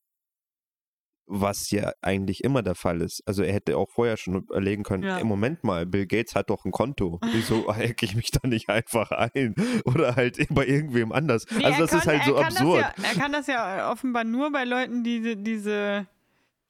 was 1.31 1.69
ja 1.69 1.91
eigentlich 2.01 2.43
immer 2.43 2.63
der 2.63 2.73
Fall 2.73 3.01
ist. 3.01 3.21
Also 3.27 3.43
er 3.43 3.53
hätte 3.53 3.77
auch 3.77 3.87
vorher 3.89 4.17
schon 4.17 4.35
überlegen 4.35 4.81
können, 4.83 5.03
Ja. 5.03 5.19
im 5.19 5.27
Moment 5.27 5.63
mal, 5.63 5.85
Bill 5.85 6.07
Gates 6.07 6.33
hat 6.33 6.49
doch 6.49 6.65
ein 6.65 6.71
Konto. 6.71 7.19
Wieso 7.33 7.67
hacke 7.75 8.03
ich 8.05 8.15
mich 8.15 8.31
da 8.31 8.47
nicht 8.47 8.67
einfach 8.69 9.11
ein? 9.11 9.53
Oder 9.85 10.15
halt 10.15 10.37
bei 10.49 10.65
irgendwem 10.65 11.11
anders. 11.11 11.45
Nee, 11.55 11.65
also 11.65 11.81
das 11.81 11.93
ist 11.93 12.03
kann- 12.05 12.13
halt 12.19 12.23
so 12.25 12.37
absurd. 12.37 12.81
Ja, 12.81 12.93
er 13.03 13.13
kann 13.19 13.31
das 13.31 13.47
ja 13.47 13.91
offenbar 13.91 14.23
nur 14.23 14.51
bei 14.51 14.63
Leuten, 14.63 15.03
die 15.03 15.19
diese, 15.21 15.37
diese 15.37 16.07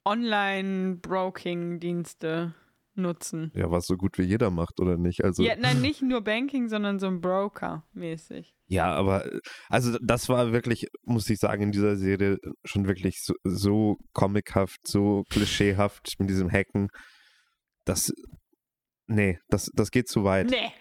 Online-Broking-Dienste 0.05 2.53
nutzen. 2.95 3.51
Ja, 3.55 3.71
was 3.71 3.85
so 3.85 3.95
gut 3.95 4.17
wie 4.17 4.23
jeder 4.23 4.49
macht, 4.51 4.79
oder 4.79 4.97
nicht? 4.97 5.23
Also, 5.23 5.43
Ja, 5.43 5.55
nein, 5.57 5.81
nicht 5.81 6.01
nur 6.01 6.21
Banking, 6.21 6.67
sondern 6.67 6.99
so 6.99 7.07
ein 7.07 7.21
Broker-mäßig. 7.21 8.55
Ja, 8.69 8.93
aber 8.93 9.25
äh, 9.25 9.39
also 9.67 9.97
das 10.01 10.29
war 10.29 10.51
wirklich, 10.51 10.87
muss 11.03 11.29
ich 11.29 11.39
sagen, 11.39 11.63
in 11.63 11.71
dieser 11.71 11.95
Serie 11.95 12.37
schon 12.63 12.87
wirklich 12.87 13.21
so, 13.23 13.33
so 13.43 13.97
comichaft, 14.13 14.79
so 14.85 15.23
klischeehaft 15.29 16.13
mit 16.19 16.29
diesem 16.29 16.51
Hacken. 16.51 16.89
Das, 17.85 18.13
nee, 19.07 19.39
das, 19.49 19.71
das 19.73 19.89
geht 19.91 20.07
zu 20.07 20.23
weit. 20.23 20.49
Nee. 20.49 20.71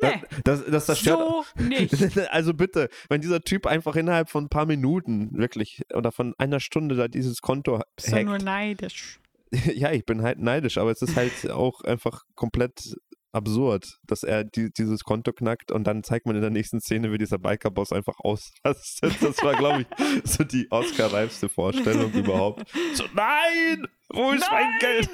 Das, 0.00 0.14
Nee. 0.14 0.22
das, 0.44 0.64
das 0.64 0.86
zerstört. 0.86 1.18
So 1.18 1.62
nicht. 1.62 1.92
Also 2.30 2.54
bitte, 2.54 2.88
wenn 3.10 3.20
dieser 3.20 3.42
Typ 3.42 3.66
einfach 3.66 3.96
innerhalb 3.96 4.30
von 4.30 4.44
ein 4.44 4.48
paar 4.48 4.64
Minuten 4.64 5.36
wirklich 5.36 5.82
oder 5.94 6.10
von 6.10 6.32
einer 6.38 6.58
Stunde 6.60 6.94
da 6.94 7.06
dieses 7.08 7.40
Konto 7.42 7.80
Bist 7.96 8.10
du 8.12 8.24
nur 8.24 8.34
hackt. 8.34 8.44
neidisch. 8.44 9.18
Ja, 9.74 9.90
ich 9.92 10.04
bin 10.06 10.22
halt 10.22 10.38
neidisch, 10.38 10.78
aber 10.78 10.90
es 10.92 11.02
ist 11.02 11.16
halt 11.16 11.50
auch 11.50 11.80
einfach 11.82 12.22
komplett 12.34 12.94
absurd, 13.32 13.98
dass 14.06 14.22
er 14.22 14.44
die, 14.44 14.72
dieses 14.72 15.04
Konto 15.04 15.32
knackt 15.32 15.70
und 15.72 15.84
dann 15.84 16.02
zeigt 16.02 16.26
man 16.26 16.34
in 16.36 16.42
der 16.42 16.50
nächsten 16.50 16.80
Szene, 16.80 17.12
wie 17.12 17.18
dieser 17.18 17.38
Biker-Boss 17.38 17.92
einfach 17.92 18.18
ausrastet. 18.18 19.14
Das 19.20 19.42
war, 19.42 19.54
glaube 19.56 19.82
ich, 19.82 19.86
so 20.24 20.44
die 20.44 20.66
Oscar-reifste 20.70 21.48
Vorstellung 21.48 22.12
überhaupt. 22.12 22.68
So, 22.94 23.04
nein! 23.14 23.86
Wo 24.08 24.32
ist 24.32 24.46
mein 24.50 24.78
Geld? 24.80 25.10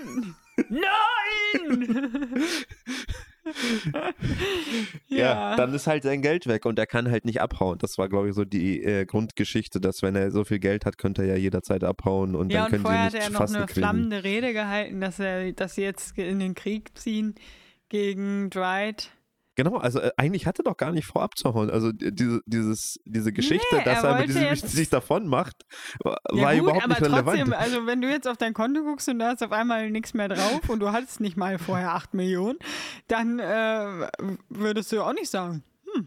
Nein! 0.70 2.42
Ja. 5.08 5.54
dann 5.56 5.72
ist 5.72 5.86
halt 5.86 6.02
sein 6.02 6.20
Geld 6.22 6.46
weg 6.46 6.66
und 6.66 6.78
er 6.78 6.86
kann 6.86 7.08
halt 7.10 7.24
nicht 7.24 7.40
abhauen. 7.40 7.78
Das 7.78 7.96
war, 7.98 8.08
glaube 8.08 8.28
ich, 8.28 8.34
so 8.34 8.44
die 8.44 8.82
äh, 8.82 9.04
Grundgeschichte, 9.06 9.80
dass 9.80 10.02
wenn 10.02 10.16
er 10.16 10.30
so 10.30 10.44
viel 10.44 10.58
Geld 10.58 10.84
hat, 10.84 10.98
könnte 10.98 11.22
er 11.22 11.28
ja 11.28 11.36
jederzeit 11.36 11.84
abhauen 11.84 12.34
und 12.34 12.50
ja, 12.52 12.58
dann 12.58 12.64
und 12.66 12.70
können 12.72 12.82
vorher 12.82 13.02
hat 13.04 13.12
sie 13.12 13.18
er 13.18 13.28
nicht 13.30 13.38
noch 13.38 13.48
eine 13.48 13.66
kriegen. 13.66 13.72
flammende 13.80 14.24
Rede 14.24 14.52
gehalten, 14.52 15.00
dass 15.00 15.18
er, 15.20 15.52
dass 15.52 15.76
sie 15.76 15.82
jetzt 15.82 16.18
in 16.18 16.40
den 16.40 16.54
Krieg 16.54 16.96
ziehen 16.98 17.34
gegen 17.88 18.50
Dwight. 18.50 19.10
Genau, 19.56 19.78
also 19.78 20.00
äh, 20.00 20.10
eigentlich 20.18 20.46
hatte 20.46 20.62
doch 20.62 20.76
gar 20.76 20.92
nicht 20.92 21.06
vor 21.06 21.22
abzuhauen. 21.22 21.70
Also 21.70 21.90
diese, 21.90 22.42
dieses, 22.44 23.00
diese 23.06 23.32
Geschichte, 23.32 23.76
Nee, 23.76 23.84
dass 23.84 24.04
er 24.04 24.18
er 24.18 24.26
diesem 24.26 24.54
sich 24.54 24.90
davon 24.90 25.26
macht, 25.26 25.64
war 26.04 26.18
Ja 26.34 26.52
gut, 26.52 26.60
überhaupt 26.60 26.84
aber 26.84 26.92
nicht 26.92 27.02
relevant. 27.02 27.38
trotzdem, 27.38 27.52
also 27.54 27.86
wenn 27.86 28.02
du 28.02 28.08
jetzt 28.10 28.28
auf 28.28 28.36
dein 28.36 28.52
Konto 28.52 28.82
guckst 28.82 29.08
und 29.08 29.18
da 29.18 29.32
ist 29.32 29.42
auf 29.42 29.52
einmal 29.52 29.90
nichts 29.90 30.12
mehr 30.12 30.28
drauf 30.28 30.68
und 30.68 30.80
du 30.80 30.92
hattest 30.92 31.20
nicht 31.20 31.38
mal 31.38 31.58
vorher 31.58 31.92
8 31.92 32.12
Millionen, 32.12 32.58
dann 33.08 33.38
äh, 33.38 34.08
würdest 34.50 34.92
du 34.92 35.02
auch 35.02 35.14
nicht 35.14 35.30
sagen, 35.30 35.64
hm, 35.94 36.06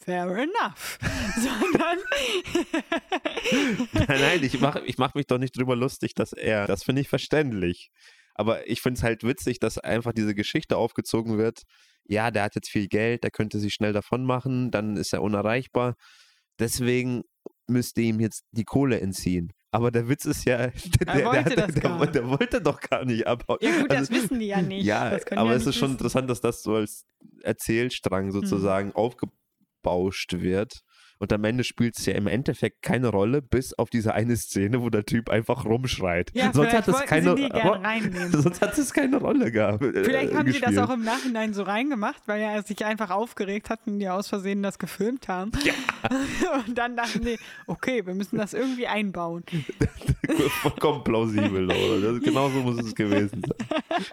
fair 0.00 0.24
enough. 0.30 0.98
Sondern 1.36 1.98
nein, 3.92 4.20
nein, 4.20 4.42
ich 4.42 4.58
mache 4.58 4.80
ich 4.86 4.96
mach 4.96 5.14
mich 5.14 5.26
doch 5.26 5.38
nicht 5.38 5.54
drüber 5.54 5.76
lustig, 5.76 6.14
dass 6.14 6.32
er, 6.32 6.66
das 6.66 6.82
finde 6.82 7.02
ich 7.02 7.10
verständlich. 7.10 7.90
Aber 8.38 8.68
ich 8.68 8.82
finde 8.82 8.98
es 8.98 9.02
halt 9.02 9.24
witzig, 9.24 9.60
dass 9.60 9.78
einfach 9.78 10.12
diese 10.12 10.34
Geschichte 10.34 10.76
aufgezogen 10.76 11.38
wird. 11.38 11.62
Ja, 12.06 12.30
der 12.30 12.42
hat 12.44 12.54
jetzt 12.54 12.68
viel 12.68 12.86
Geld, 12.86 13.24
der 13.24 13.30
könnte 13.30 13.58
sich 13.58 13.72
schnell 13.74 13.92
davon 13.92 14.24
machen, 14.24 14.70
dann 14.70 14.96
ist 14.96 15.12
er 15.12 15.22
unerreichbar. 15.22 15.94
Deswegen 16.58 17.22
müsste 17.66 18.00
ihm 18.02 18.20
jetzt 18.20 18.44
die 18.52 18.64
Kohle 18.64 19.00
entziehen. 19.00 19.52
Aber 19.72 19.90
der 19.90 20.08
Witz 20.08 20.24
ist 20.24 20.44
ja, 20.44 20.58
der, 20.68 20.70
der, 21.14 21.24
wollte 21.24 21.54
der, 21.54 21.66
das 21.66 21.74
der, 21.74 22.06
der, 22.06 22.28
wollte 22.28 22.60
doch 22.60 22.80
gar 22.80 23.04
nicht 23.04 23.26
abhauen. 23.26 23.58
Ja 23.60 23.80
gut, 23.80 23.90
das 23.90 23.98
Also- 23.98 24.14
wissen 24.14 24.38
die 24.38 24.46
ja 24.46 24.62
nicht. 24.62 24.84
Ja, 24.84 25.10
das 25.10 25.26
aber 25.32 25.50
ja 25.50 25.56
es 25.56 25.66
ist 25.66 25.74
schon 25.76 25.82
wissen. 25.82 25.86
Hm. 25.88 25.92
interessant, 25.92 26.30
dass 26.30 26.40
das 26.40 26.62
so 26.62 26.74
als 26.74 27.04
Erzählstrang 27.42 28.30
sozusagen 28.32 28.92
aufgebauscht 28.92 30.34
wird. 30.34 30.80
Und 31.18 31.32
am 31.32 31.44
Ende 31.44 31.64
spielt 31.64 31.98
es 31.98 32.06
ja 32.06 32.14
im 32.14 32.26
Endeffekt 32.26 32.82
keine 32.82 33.08
Rolle, 33.08 33.40
bis 33.42 33.72
auf 33.74 33.90
diese 33.90 34.14
eine 34.14 34.36
Szene, 34.36 34.82
wo 34.82 34.90
der 34.90 35.04
Typ 35.06 35.30
einfach 35.30 35.64
rumschreit. 35.64 36.30
Ja, 36.34 36.52
sonst 36.52 36.72
hat 36.72 36.88
es 36.88 36.94
wollten 36.94 37.08
keine 37.08 37.34
die. 37.34 37.46
Sonst 38.36 38.60
hat 38.60 38.76
es 38.78 38.92
keine 38.92 39.16
Rolle 39.18 39.50
gehabt. 39.50 39.82
äh, 39.82 40.04
Vielleicht 40.04 40.34
haben 40.34 40.46
sie 40.52 40.60
das 40.60 40.70
gespielt. 40.70 40.78
auch 40.78 40.92
im 40.92 41.04
Nachhinein 41.04 41.54
so 41.54 41.62
reingemacht, 41.62 42.22
weil 42.26 42.40
er 42.40 42.62
sich 42.62 42.84
einfach 42.84 43.10
aufgeregt 43.10 43.70
hat 43.70 43.80
und 43.86 43.98
die 43.98 44.08
aus 44.08 44.28
Versehen 44.28 44.62
das 44.62 44.78
gefilmt 44.78 45.28
haben. 45.28 45.52
Und 46.66 46.76
dann 46.78 46.96
dachten 46.96 47.22
die, 47.22 47.38
okay, 47.66 48.06
wir 48.06 48.14
müssen 48.14 48.36
das 48.36 48.54
irgendwie 48.54 48.86
einbauen. 48.86 49.44
Vollkommen 50.62 51.02
plausibel, 51.02 51.64
oder? 51.64 52.12
Das, 52.12 52.22
genau 52.22 52.48
so 52.48 52.60
muss 52.60 52.78
es 52.78 52.94
gewesen 52.94 53.42
sein. 53.46 54.04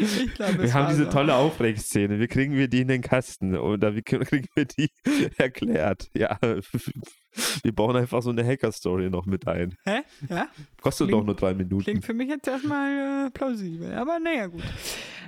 Ich 0.00 0.34
glaube, 0.34 0.62
Wir 0.62 0.74
haben 0.74 0.88
diese 0.90 1.08
tolle 1.08 1.34
Aufregszene. 1.34 2.18
Wie 2.18 2.26
kriegen 2.26 2.54
wir 2.54 2.68
die 2.68 2.80
in 2.80 2.88
den 2.88 3.02
Kasten? 3.02 3.56
Oder 3.56 3.94
wie 3.94 4.02
kriegen 4.02 4.46
wir 4.54 4.64
die 4.64 4.90
erklärt? 5.38 6.10
Ja, 6.14 6.38
wir 7.62 7.72
bauen 7.74 7.96
einfach 7.96 8.22
so 8.22 8.30
eine 8.30 8.44
Hacker-Story 8.44 9.10
noch 9.10 9.26
mit 9.26 9.46
ein. 9.46 9.76
Hä? 9.84 10.00
Ja? 10.28 10.48
Kostet 10.80 11.08
Klingt- 11.08 11.20
doch 11.20 11.26
nur 11.26 11.34
drei 11.36 11.54
Minuten. 11.54 11.84
Klingt 11.84 12.04
für 12.04 12.14
mich 12.14 12.28
jetzt 12.28 12.46
erstmal 12.48 13.26
äh, 13.26 13.30
plausibel. 13.30 13.92
Aber 13.94 14.18
naja, 14.18 14.46
gut. 14.48 14.62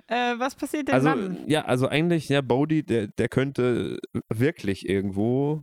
Äh, 0.08 0.34
was 0.38 0.54
passiert 0.54 0.88
denn 0.88 0.94
Also, 0.94 1.08
dann? 1.08 1.38
ja, 1.48 1.64
also 1.64 1.88
eigentlich, 1.88 2.28
ja, 2.28 2.40
Bodhi, 2.40 2.82
der, 2.84 3.08
der 3.08 3.28
könnte 3.28 3.98
wirklich 4.28 4.88
irgendwo 4.88 5.62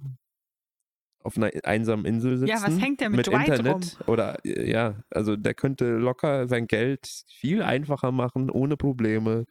auf 1.23 1.37
einer 1.37 1.51
einsamen 1.63 2.05
Insel 2.05 2.37
sitzen. 2.37 2.49
Ja, 2.49 2.61
was 2.61 2.79
hängt 2.79 2.99
der 3.01 3.09
mit 3.09 3.17
mit 3.17 3.27
Dwight 3.27 3.47
Internet 3.49 3.97
oder 4.07 4.37
äh, 4.45 4.69
ja, 4.69 4.95
also 5.09 5.35
der 5.35 5.53
könnte 5.53 5.85
locker 5.97 6.47
sein 6.47 6.67
Geld 6.67 7.07
viel 7.39 7.61
einfacher 7.63 8.11
machen, 8.11 8.49
ohne 8.49 8.77
Probleme. 8.77 9.45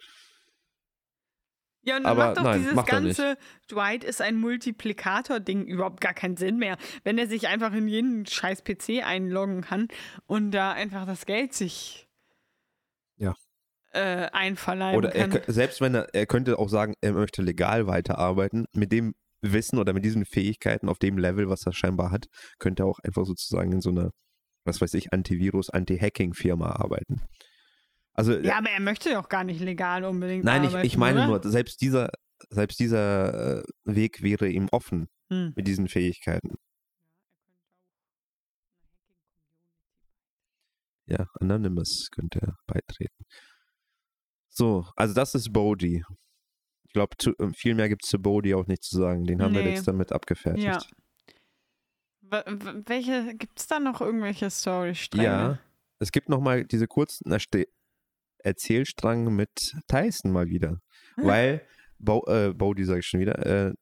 Ja, 1.84 1.96
und 1.96 2.04
dann 2.04 2.12
aber 2.12 2.26
macht 2.26 2.36
doch 2.38 2.42
nein, 2.44 2.58
dieses 2.60 2.74
macht 2.74 2.88
er 2.90 3.00
nicht. 3.00 3.16
ganze 3.18 3.38
Dwight 3.68 4.04
ist 4.04 4.22
ein 4.22 4.36
Multiplikator-Ding 4.36 5.64
überhaupt 5.64 6.00
gar 6.00 6.14
keinen 6.14 6.36
Sinn 6.36 6.58
mehr. 6.58 6.76
Wenn 7.02 7.18
er 7.18 7.26
sich 7.26 7.48
einfach 7.48 7.72
in 7.72 7.88
jeden 7.88 8.24
scheiß 8.24 8.62
PC 8.62 9.02
einloggen 9.04 9.62
kann 9.62 9.88
und 10.26 10.52
da 10.52 10.70
einfach 10.72 11.06
das 11.06 11.26
Geld 11.26 11.54
sich 11.54 12.08
Ja. 13.16 13.34
äh, 13.94 14.28
einverleiben 14.32 14.96
Oder 14.96 15.12
er, 15.16 15.28
kann. 15.28 15.38
kö- 15.40 15.50
selbst 15.50 15.80
wenn 15.80 15.96
er, 15.96 16.14
er 16.14 16.26
könnte 16.26 16.56
auch 16.60 16.68
sagen, 16.68 16.94
er 17.00 17.14
möchte 17.14 17.42
legal 17.42 17.88
weiterarbeiten, 17.88 18.66
mit 18.72 18.92
dem 18.92 19.16
Wissen 19.42 19.78
oder 19.78 19.92
mit 19.92 20.04
diesen 20.04 20.24
Fähigkeiten 20.24 20.88
auf 20.88 20.98
dem 20.98 21.18
Level, 21.18 21.48
was 21.48 21.66
er 21.66 21.72
scheinbar 21.72 22.10
hat, 22.10 22.26
könnte 22.58 22.84
er 22.84 22.86
auch 22.86 22.98
einfach 23.00 23.26
sozusagen 23.26 23.72
in 23.72 23.80
so 23.80 23.90
einer, 23.90 24.10
was 24.64 24.80
weiß 24.80 24.94
ich, 24.94 25.12
Antivirus, 25.12 25.68
Anti-Hacking-Firma 25.70 26.70
arbeiten. 26.70 27.20
Also 28.14 28.34
Ja, 28.38 28.58
aber 28.58 28.70
er 28.70 28.80
möchte 28.80 29.10
doch 29.12 29.28
gar 29.28 29.44
nicht 29.44 29.60
legal 29.60 30.04
unbedingt 30.04 30.44
Nein, 30.44 30.62
ich, 30.64 30.70
arbeiten, 30.70 30.86
ich 30.86 30.96
meine 30.96 31.18
oder? 31.20 31.26
nur, 31.42 31.50
selbst 31.50 31.80
dieser, 31.80 32.10
selbst 32.50 32.78
dieser 32.78 33.58
äh, 33.60 33.62
Weg 33.84 34.22
wäre 34.22 34.48
ihm 34.48 34.68
offen 34.70 35.08
Hm. 35.30 35.52
mit 35.56 35.66
diesen 35.66 35.88
Fähigkeiten. 35.88 36.56
Ja, 41.06 41.26
Anonymous 41.40 42.08
könnte 42.10 42.40
er 42.42 42.56
beitreten. 42.66 43.24
So, 44.48 44.86
also 44.96 45.14
das 45.14 45.34
ist 45.34 45.52
Bodhi. 45.52 46.04
Ich 46.92 46.94
glaube, 46.94 47.16
viel 47.54 47.74
mehr 47.74 47.88
gibt 47.88 48.04
es 48.04 48.10
zu 48.10 48.18
Bodhi 48.18 48.54
auch 48.54 48.66
nicht 48.66 48.84
zu 48.84 48.98
sagen. 48.98 49.24
Den 49.24 49.40
haben 49.40 49.54
wir 49.54 49.62
Nee. 49.62 49.70
jetzt 49.70 49.88
damit 49.88 50.12
abgefertigt. 50.12 50.66
Ja. 50.66 50.78
Welche, 52.84 53.34
gibt 53.34 53.58
es 53.58 53.66
da 53.66 53.80
noch 53.80 54.02
irgendwelche 54.02 54.50
Storystränge? 54.50 55.24
Ja, 55.24 55.58
es 56.00 56.12
gibt 56.12 56.28
noch 56.28 56.42
mal 56.42 56.66
diese 56.66 56.86
kurzen 56.86 57.34
Erzählstrang 58.38 59.34
mit 59.34 59.74
Tyson 59.88 60.32
mal 60.32 60.48
wieder. 60.48 60.80
Hm. 61.14 61.24
Weil, 61.24 61.62
Bo 61.98 62.26
äh, 62.26 62.52
Bodhi 62.52 62.84
sage 62.84 63.00
ich 63.00 63.06
schon 63.06 63.20
wieder, 63.20 63.38
äh, 63.46 63.72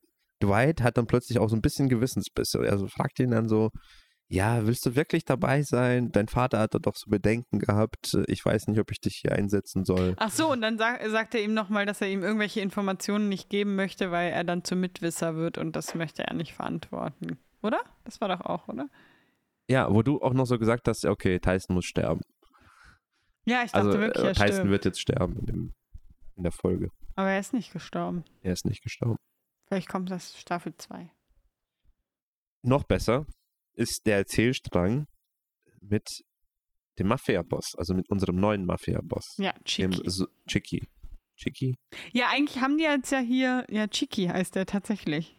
Dwight 0.41 0.81
hat 0.81 0.97
dann 0.97 1.07
plötzlich 1.07 1.37
auch 1.37 1.49
so 1.49 1.57
ein 1.57 1.61
bisschen 1.61 1.89
Gewissensbisse. 1.89 2.59
Also 2.59 2.87
fragt 2.87 3.19
ihn 3.19 3.31
dann 3.31 3.49
so, 3.49 3.71
ja, 4.31 4.65
willst 4.65 4.85
du 4.85 4.95
wirklich 4.95 5.25
dabei 5.25 5.61
sein? 5.61 6.13
Dein 6.13 6.29
Vater 6.29 6.59
hat 6.59 6.73
da 6.73 6.79
doch 6.79 6.95
so 6.95 7.09
Bedenken 7.09 7.59
gehabt. 7.59 8.17
Ich 8.27 8.45
weiß 8.45 8.67
nicht, 8.67 8.79
ob 8.79 8.89
ich 8.89 9.01
dich 9.01 9.17
hier 9.17 9.33
einsetzen 9.33 9.83
soll. 9.83 10.13
Ach 10.15 10.31
so, 10.31 10.49
und 10.49 10.61
dann 10.61 10.77
sag, 10.77 11.05
sagt 11.09 11.35
er 11.35 11.43
ihm 11.43 11.53
nochmal, 11.53 11.85
dass 11.85 11.99
er 11.99 12.07
ihm 12.07 12.23
irgendwelche 12.23 12.61
Informationen 12.61 13.27
nicht 13.27 13.49
geben 13.49 13.75
möchte, 13.75 14.09
weil 14.09 14.31
er 14.31 14.45
dann 14.45 14.63
zum 14.63 14.79
Mitwisser 14.79 15.35
wird 15.35 15.57
und 15.57 15.75
das 15.75 15.95
möchte 15.95 16.23
er 16.23 16.33
nicht 16.33 16.53
verantworten. 16.53 17.39
Oder? 17.61 17.81
Das 18.05 18.21
war 18.21 18.29
doch 18.29 18.39
auch, 18.39 18.69
oder? 18.69 18.87
Ja, 19.67 19.93
wo 19.93 20.01
du 20.01 20.21
auch 20.21 20.33
noch 20.33 20.45
so 20.45 20.57
gesagt 20.57 20.87
hast, 20.87 21.03
okay, 21.03 21.37
Tyson 21.39 21.75
muss 21.75 21.85
sterben. 21.85 22.21
Ja, 23.43 23.63
ich 23.65 23.73
dachte 23.73 23.87
Also 23.87 23.99
wirklich, 23.99 24.23
äh, 24.23 24.27
er 24.29 24.33
Tyson 24.33 24.47
stirbt. 24.53 24.69
wird 24.69 24.85
jetzt 24.85 25.01
sterben 25.01 25.35
in, 25.39 25.45
dem, 25.45 25.73
in 26.37 26.43
der 26.43 26.53
Folge. 26.53 26.89
Aber 27.17 27.31
er 27.31 27.39
ist 27.41 27.51
nicht 27.51 27.73
gestorben. 27.73 28.23
Er 28.43 28.53
ist 28.53 28.63
nicht 28.65 28.81
gestorben. 28.81 29.17
Vielleicht 29.67 29.89
kommt 29.89 30.09
das 30.09 30.39
Staffel 30.39 30.73
2. 30.77 31.11
Noch 32.63 32.85
besser 32.85 33.25
ist 33.73 34.01
der 34.05 34.17
Erzählstrang 34.17 35.07
mit 35.81 36.07
dem 36.99 37.07
Mafia-Boss, 37.07 37.75
also 37.77 37.93
mit 37.93 38.09
unserem 38.09 38.35
neuen 38.35 38.65
Mafia-Boss. 38.65 39.35
Ja, 39.37 39.53
Dem 39.53 39.91
Chiki. 39.91 40.09
so 40.09 40.27
Chicky. 40.47 40.87
Chicky? 41.35 41.75
Ja, 42.11 42.29
eigentlich 42.29 42.61
haben 42.61 42.77
die 42.77 42.83
jetzt 42.83 43.11
ja 43.11 43.19
hier, 43.19 43.65
ja, 43.69 43.87
Chiki 43.87 44.27
heißt 44.27 44.55
der 44.55 44.65
tatsächlich. 44.65 45.35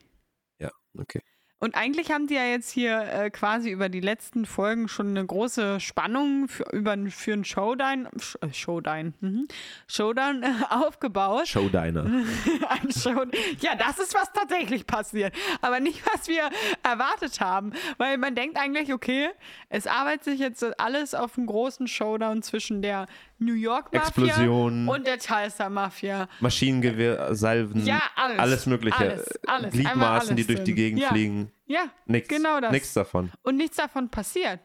Okay. 0.95 1.23
Und 1.63 1.77
eigentlich 1.77 2.11
haben 2.11 2.27
die 2.27 2.35
ja 2.35 2.45
jetzt 2.45 2.73
hier 2.73 3.03
äh, 3.03 3.31
quasi 3.31 3.71
über 3.71 3.89
die 3.89 4.01
letzten 4.01 4.47
Folgen 4.47 4.89
schon 4.89 5.11
eine 5.11 5.25
große 5.25 5.79
Spannung 5.79 6.49
für, 6.49 6.65
über, 6.73 6.97
für 7.09 7.35
einen 7.35 7.45
Showdown, 7.45 8.09
Sh 8.19 8.37
äh, 8.41 8.53
Showdown, 8.53 9.15
mhm. 9.21 9.47
Showdown 9.87 10.43
äh, 10.43 10.49
aufgebaut. 10.71 11.47
Showdiner. 11.47 12.03
Ein 12.69 12.91
Show 12.91 13.27
ja, 13.61 13.77
das 13.77 14.01
ist 14.01 14.13
was 14.13 14.33
tatsächlich 14.33 14.89
passiert. 14.89 15.33
Aber 15.61 15.79
nicht, 15.79 16.03
was 16.13 16.27
wir 16.27 16.51
erwartet 16.83 17.41
haben. 17.41 17.73
Weil 17.97 18.19
man 18.19 18.35
denkt 18.35 18.59
eigentlich, 18.59 18.93
okay, 18.93 19.29
es 19.69 19.87
arbeitet 19.87 20.25
sich 20.25 20.41
jetzt 20.41 20.81
alles 20.81 21.15
auf 21.15 21.39
einen 21.39 21.47
großen 21.47 21.87
Showdown 21.87 22.43
zwischen 22.43 22.83
der 22.83 23.07
New 23.43 23.55
York 23.55 23.93
Mafia 23.93 24.01
Explosion. 24.09 24.89
und 24.89 25.07
der 25.07 25.19
Tulsa 25.19 25.69
Mafia. 25.69 26.29
Maschinengewehr, 26.41 27.35
Salven, 27.35 27.85
Ja, 27.85 28.01
alles. 28.17 28.39
alles 28.39 28.67
Mögliche. 28.67 28.97
Alles, 28.99 29.41
alles. 29.47 29.73
Gliedmaßen, 29.73 30.37
die 30.37 30.43
alles 30.43 30.47
durch 30.47 30.65
die. 30.65 30.75
Gegend 30.75 31.01
Ja. 31.01 31.09
fliegen. 31.09 31.53
Ja, 31.67 31.87
Nix. 32.07 32.29
Genau 32.29 32.61
das. 32.61 32.73
Nichts 32.73 32.93
davon. 32.95 33.31
und 33.43 33.57
nichts 33.57 33.77
davon 33.77 34.09
passiert. 34.11 34.61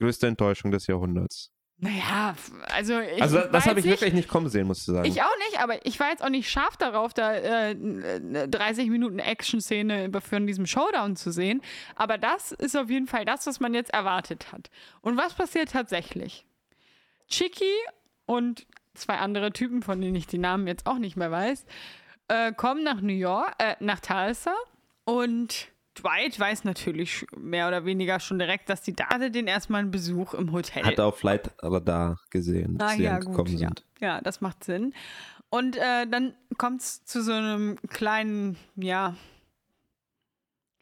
Größte 0.00 0.26
Enttäuschung 0.26 0.70
des 0.70 0.86
Jahrhunderts. 0.86 1.50
Naja, 1.82 2.34
also 2.74 3.00
ich 3.00 3.22
Also 3.22 3.38
das 3.40 3.64
habe 3.64 3.80
ich 3.80 3.86
nicht, 3.86 3.94
wirklich 3.94 4.12
nicht 4.12 4.28
kommen 4.28 4.50
sehen, 4.50 4.66
muss 4.66 4.80
ich 4.80 4.84
sagen. 4.84 5.08
Ich 5.08 5.22
auch 5.22 5.36
nicht, 5.48 5.62
aber 5.62 5.86
ich 5.86 5.98
war 5.98 6.10
jetzt 6.10 6.22
auch 6.22 6.28
nicht 6.28 6.50
scharf 6.50 6.76
darauf, 6.76 7.14
da 7.14 7.32
äh, 7.34 7.70
eine 7.70 8.48
30 8.50 8.90
Minuten 8.90 9.18
Action-Szene 9.18 10.10
von 10.20 10.46
diesem 10.46 10.66
Showdown 10.66 11.16
zu 11.16 11.32
sehen. 11.32 11.62
Aber 11.96 12.18
das 12.18 12.52
ist 12.52 12.76
auf 12.76 12.90
jeden 12.90 13.06
Fall 13.06 13.24
das, 13.24 13.46
was 13.46 13.60
man 13.60 13.72
jetzt 13.72 13.94
erwartet 13.94 14.52
hat. 14.52 14.68
Und 15.00 15.16
was 15.16 15.32
passiert 15.32 15.70
tatsächlich? 15.72 16.44
Chicky 17.30 17.72
und 18.26 18.66
zwei 18.94 19.18
andere 19.18 19.52
Typen, 19.52 19.82
von 19.82 20.00
denen 20.00 20.14
ich 20.16 20.26
die 20.26 20.38
Namen 20.38 20.66
jetzt 20.66 20.86
auch 20.86 20.98
nicht 20.98 21.16
mehr 21.16 21.30
weiß, 21.30 21.64
äh, 22.28 22.52
kommen 22.52 22.82
nach 22.84 23.00
New 23.00 23.12
York, 23.14 23.54
äh, 23.58 23.76
nach 23.80 24.00
Tulsa 24.00 24.54
und 25.04 25.68
Dwight 25.98 26.38
weiß 26.38 26.64
natürlich 26.64 27.26
mehr 27.36 27.66
oder 27.68 27.84
weniger 27.84 28.20
schon 28.20 28.38
direkt, 28.38 28.68
dass 28.70 28.82
die 28.82 28.94
Date 28.94 29.34
den 29.34 29.46
erstmal 29.48 29.80
einen 29.80 29.90
Besuch 29.90 30.34
im 30.34 30.52
Hotel 30.52 30.84
Hat 30.84 31.00
auf 31.00 31.18
Flight 31.18 31.50
Radar 31.60 32.18
gesehen, 32.30 32.78
dass 32.78 32.92
Ah, 32.92 32.94
sie 32.94 33.02
ja, 33.02 33.14
angekommen 33.16 33.36
gut, 33.50 33.60
ja. 33.60 33.68
sind. 33.68 33.84
Ja, 34.00 34.20
das 34.20 34.40
macht 34.40 34.62
Sinn. 34.64 34.94
Und 35.50 35.76
äh, 35.76 36.06
dann 36.06 36.34
kommt 36.58 36.80
es 36.80 37.04
zu 37.04 37.22
so 37.22 37.32
einem 37.32 37.76
kleinen, 37.88 38.56
ja, 38.76 39.16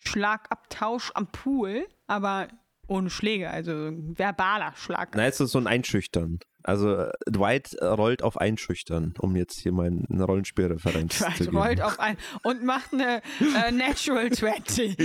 Schlagabtausch 0.04 1.10
am 1.14 1.26
Pool, 1.28 1.86
aber 2.06 2.48
ohne 2.88 3.10
Schläge, 3.10 3.50
also 3.50 3.92
verbaler 4.14 4.72
Schlag. 4.76 5.14
Na, 5.14 5.26
ist 5.40 5.52
so 5.52 5.58
ein 5.58 5.66
Einschüchtern. 5.66 6.40
Also 6.64 6.94
äh, 6.94 7.10
Dwight 7.28 7.74
äh, 7.74 7.86
rollt 7.86 8.22
auf 8.22 8.36
Einschüchtern, 8.38 9.14
um 9.18 9.36
jetzt 9.36 9.58
hier 9.60 9.72
mal 9.72 9.86
eine 9.86 10.24
Rollenspielreferenz 10.24 11.18
zu 11.18 11.24
Dwight 11.24 11.38
geben. 11.38 11.56
rollt 11.56 11.82
auf 11.82 12.00
ein 12.00 12.16
und 12.42 12.64
macht 12.64 12.92
eine 12.92 13.22
äh, 13.40 13.70
Natural 13.70 14.30
20. 14.32 14.98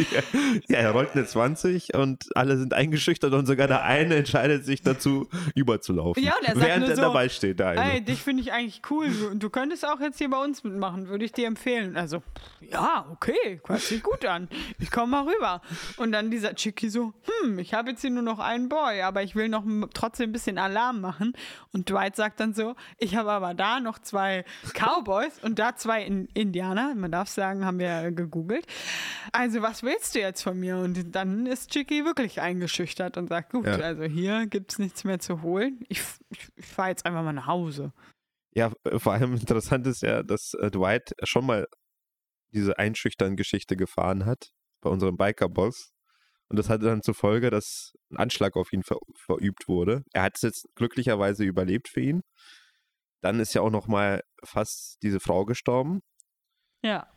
ja, 0.67 0.77
er 0.77 0.91
rollt 0.91 1.11
eine 1.13 1.25
20 1.25 1.93
und 1.93 2.25
alle 2.35 2.57
sind 2.57 2.73
eingeschüchtert 2.73 3.33
und 3.33 3.45
sogar 3.45 3.67
der 3.67 3.83
eine 3.83 4.15
entscheidet 4.15 4.65
sich 4.65 4.81
dazu, 4.81 5.29
überzulaufen. 5.55 6.23
Ja, 6.23 6.33
und 6.39 6.47
er 6.47 6.55
sagt 6.55 6.67
während 6.67 6.89
er 6.89 6.95
so, 6.95 7.01
dabei 7.01 7.29
steht, 7.29 7.59
der 7.59 7.69
eine. 7.69 7.93
Ey, 7.93 8.01
dich 8.01 8.21
finde 8.21 8.41
ich 8.41 8.51
eigentlich 8.51 8.81
cool. 8.89 9.09
Du, 9.09 9.35
du 9.35 9.49
könntest 9.49 9.87
auch 9.87 9.99
jetzt 9.99 10.17
hier 10.17 10.29
bei 10.29 10.43
uns 10.43 10.63
mitmachen, 10.63 11.07
würde 11.07 11.23
ich 11.23 11.31
dir 11.31 11.47
empfehlen. 11.47 11.95
Also, 11.95 12.23
ja, 12.61 13.05
okay, 13.11 13.61
hört 13.65 13.81
sich 13.81 14.01
gut 14.01 14.25
an. 14.25 14.49
Ich 14.79 14.91
komme 14.91 15.11
mal 15.11 15.27
rüber. 15.27 15.61
Und 15.97 16.11
dann 16.11 16.31
dieser 16.31 16.55
Chicky 16.55 16.89
so, 16.89 17.13
hm, 17.43 17.59
ich 17.59 17.73
habe 17.73 17.91
jetzt 17.91 18.01
hier 18.01 18.09
nur 18.09 18.23
noch 18.23 18.39
einen 18.39 18.69
Boy, 18.69 19.01
aber 19.01 19.23
ich 19.23 19.35
will 19.35 19.49
noch 19.49 19.63
trotzdem 19.93 20.29
ein 20.29 20.33
bisschen 20.33 20.57
Alarm 20.57 20.99
machen. 21.01 21.33
Und 21.71 21.89
Dwight 21.89 22.15
sagt 22.15 22.39
dann 22.39 22.53
so, 22.53 22.75
ich 22.97 23.15
habe 23.15 23.31
aber 23.31 23.53
da 23.53 23.79
noch 23.79 23.99
zwei 23.99 24.45
Cowboys 24.73 25.39
und 25.43 25.59
da 25.59 25.75
zwei 25.75 26.03
in 26.03 26.25
Indianer. 26.33 26.93
Man 26.95 27.11
darf 27.11 27.29
sagen, 27.29 27.65
haben 27.65 27.79
wir 27.79 28.11
gegoogelt. 28.11 28.65
Also, 29.31 29.61
was 29.61 29.83
willst 29.83 30.15
du 30.15 30.19
jetzt 30.19 30.41
von 30.43 30.59
mir? 30.59 30.77
Und 30.77 31.15
dann 31.15 31.45
ist 31.45 31.71
Chicky 31.71 32.05
wirklich 32.05 32.41
eingeschüchtert 32.41 33.17
und 33.17 33.27
sagt, 33.29 33.51
gut, 33.51 33.65
Ja. 33.65 33.77
also 33.77 34.03
hier 34.03 34.45
gibt 34.47 34.71
es 34.73 34.79
nichts 34.79 35.03
mehr 35.03 35.19
zu 35.19 35.41
holen. 35.41 35.79
Ich, 35.89 36.01
ich, 36.29 36.47
ich 36.55 36.65
fahre 36.65 36.89
jetzt 36.89 37.05
einfach 37.05 37.23
mal 37.23 37.33
nach 37.33 37.47
Hause. 37.47 37.93
Ja, 38.53 38.71
äh, 38.83 38.99
vor 38.99 39.13
allem 39.13 39.33
interessant 39.35 39.87
ist 39.87 40.01
ja, 40.03 40.21
dass 40.23 40.53
äh, 40.55 40.69
Dwight 40.69 41.13
schon 41.23 41.45
mal 41.45 41.67
diese 42.53 42.77
einschüchtern 42.77 43.35
Geschichte 43.35 43.75
gefahren 43.75 44.25
hat 44.25 44.51
bei 44.81 44.89
unserem 44.91 45.17
Biker-Boss. 45.17 45.92
Und 46.49 46.59
das 46.59 46.69
hatte 46.69 46.85
dann 46.85 47.01
zur 47.01 47.15
Folge, 47.15 47.49
dass 47.49 47.93
ein 48.11 48.17
Anschlag 48.17 48.55
auf 48.55 48.71
ihn 48.73 48.83
ver 48.83 48.99
verübt 49.15 49.67
wurde. 49.67 50.03
Er 50.13 50.23
hat 50.23 50.35
es 50.35 50.41
jetzt 50.41 50.67
glücklicherweise 50.75 51.43
überlebt 51.43 51.87
für 51.87 52.01
ihn. 52.01 52.21
Dann 53.21 53.39
ist 53.39 53.53
ja 53.53 53.61
auch 53.61 53.71
noch 53.71 53.87
mal 53.87 54.21
fast 54.43 55.01
diese 55.01 55.19
Frau 55.19 55.45
gestorben. 55.45 56.01
Ja. 56.83 57.07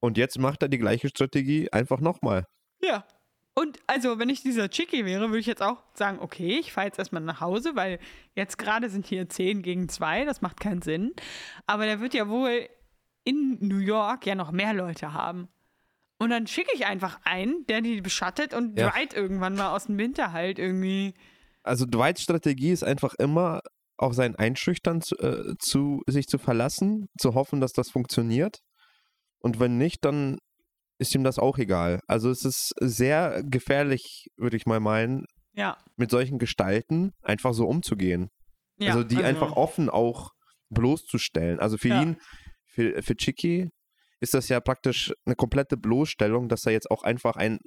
Und 0.00 0.18
jetzt 0.18 0.38
macht 0.38 0.62
er 0.62 0.68
die 0.68 0.78
gleiche 0.78 1.08
Strategie 1.08 1.70
einfach 1.72 2.00
nochmal. 2.00 2.46
Ja. 2.82 3.06
Und 3.54 3.78
also, 3.86 4.18
wenn 4.18 4.28
ich 4.28 4.42
dieser 4.42 4.70
Chicky 4.70 5.04
wäre, 5.04 5.28
würde 5.28 5.40
ich 5.40 5.46
jetzt 5.46 5.62
auch 5.62 5.82
sagen, 5.94 6.18
okay, 6.20 6.58
ich 6.58 6.72
fahre 6.72 6.86
jetzt 6.86 6.98
erstmal 6.98 7.22
nach 7.22 7.40
Hause, 7.40 7.72
weil 7.74 7.98
jetzt 8.34 8.58
gerade 8.58 8.88
sind 8.88 9.06
hier 9.06 9.28
10 9.28 9.62
gegen 9.62 9.88
2, 9.88 10.24
das 10.24 10.40
macht 10.40 10.60
keinen 10.60 10.82
Sinn. 10.82 11.12
Aber 11.66 11.84
der 11.84 12.00
wird 12.00 12.14
ja 12.14 12.28
wohl 12.28 12.68
in 13.24 13.58
New 13.60 13.78
York 13.78 14.26
ja 14.26 14.34
noch 14.34 14.50
mehr 14.50 14.72
Leute 14.72 15.12
haben. 15.12 15.48
Und 16.20 16.30
dann 16.30 16.46
schicke 16.46 16.70
ich 16.74 16.84
einfach 16.86 17.18
einen, 17.24 17.64
der 17.66 17.80
die 17.80 18.00
beschattet 18.02 18.52
und 18.54 18.78
Ja. 18.78 18.90
Dwight 18.90 19.14
irgendwann 19.14 19.54
mal 19.54 19.74
aus 19.74 19.86
dem 19.86 19.96
Winter 19.98 20.32
halt 20.32 20.58
irgendwie. 20.58 21.14
Also 21.62 21.86
Dwights 21.86 22.22
Strategie 22.22 22.70
ist 22.70 22.84
einfach 22.84 23.14
immer 23.14 23.60
auf 23.96 24.14
sein 24.14 24.36
Einschüchtern 24.36 25.00
zu, 25.00 25.16
äh, 25.18 25.54
zu 25.58 26.02
sich 26.06 26.26
zu 26.26 26.38
verlassen, 26.38 27.06
zu 27.18 27.34
hoffen, 27.34 27.60
dass 27.60 27.72
das 27.72 27.90
funktioniert. 27.90 28.58
Und 29.40 29.60
wenn 29.60 29.78
nicht, 29.78 30.04
dann 30.04 30.38
ist 30.98 31.14
ihm 31.14 31.24
das 31.24 31.38
auch 31.38 31.56
egal. 31.56 32.00
Also 32.06 32.30
es 32.30 32.44
ist 32.44 32.74
sehr 32.80 33.42
gefährlich, 33.42 34.26
würde 34.36 34.56
ich 34.58 34.66
mal 34.66 34.80
meinen, 34.80 35.24
Ja. 35.54 35.78
mit 35.96 36.10
solchen 36.10 36.38
Gestalten 36.38 37.12
einfach 37.22 37.54
so 37.54 37.66
umzugehen. 37.66 38.28
ja 38.78 38.92
also 38.94 39.04
die 39.04 39.24
einfach 39.24 39.52
offen 39.52 39.88
auch 39.90 40.30
bloßzustellen. 40.70 41.58
Also 41.60 41.76
für 41.78 41.88
Ja. 41.88 42.02
ihn, 42.02 42.16
für, 42.66 43.02
für 43.02 43.16
Chicky 43.16 43.70
ist 44.20 44.34
das 44.34 44.48
ja 44.48 44.60
praktisch 44.60 45.12
eine 45.24 45.34
komplette 45.34 45.76
Bloßstellung, 45.76 46.48
dass 46.48 46.66
er 46.66 46.72
jetzt 46.72 46.90
auch 46.90 47.02
einfach 47.02 47.36
ein 47.36 47.58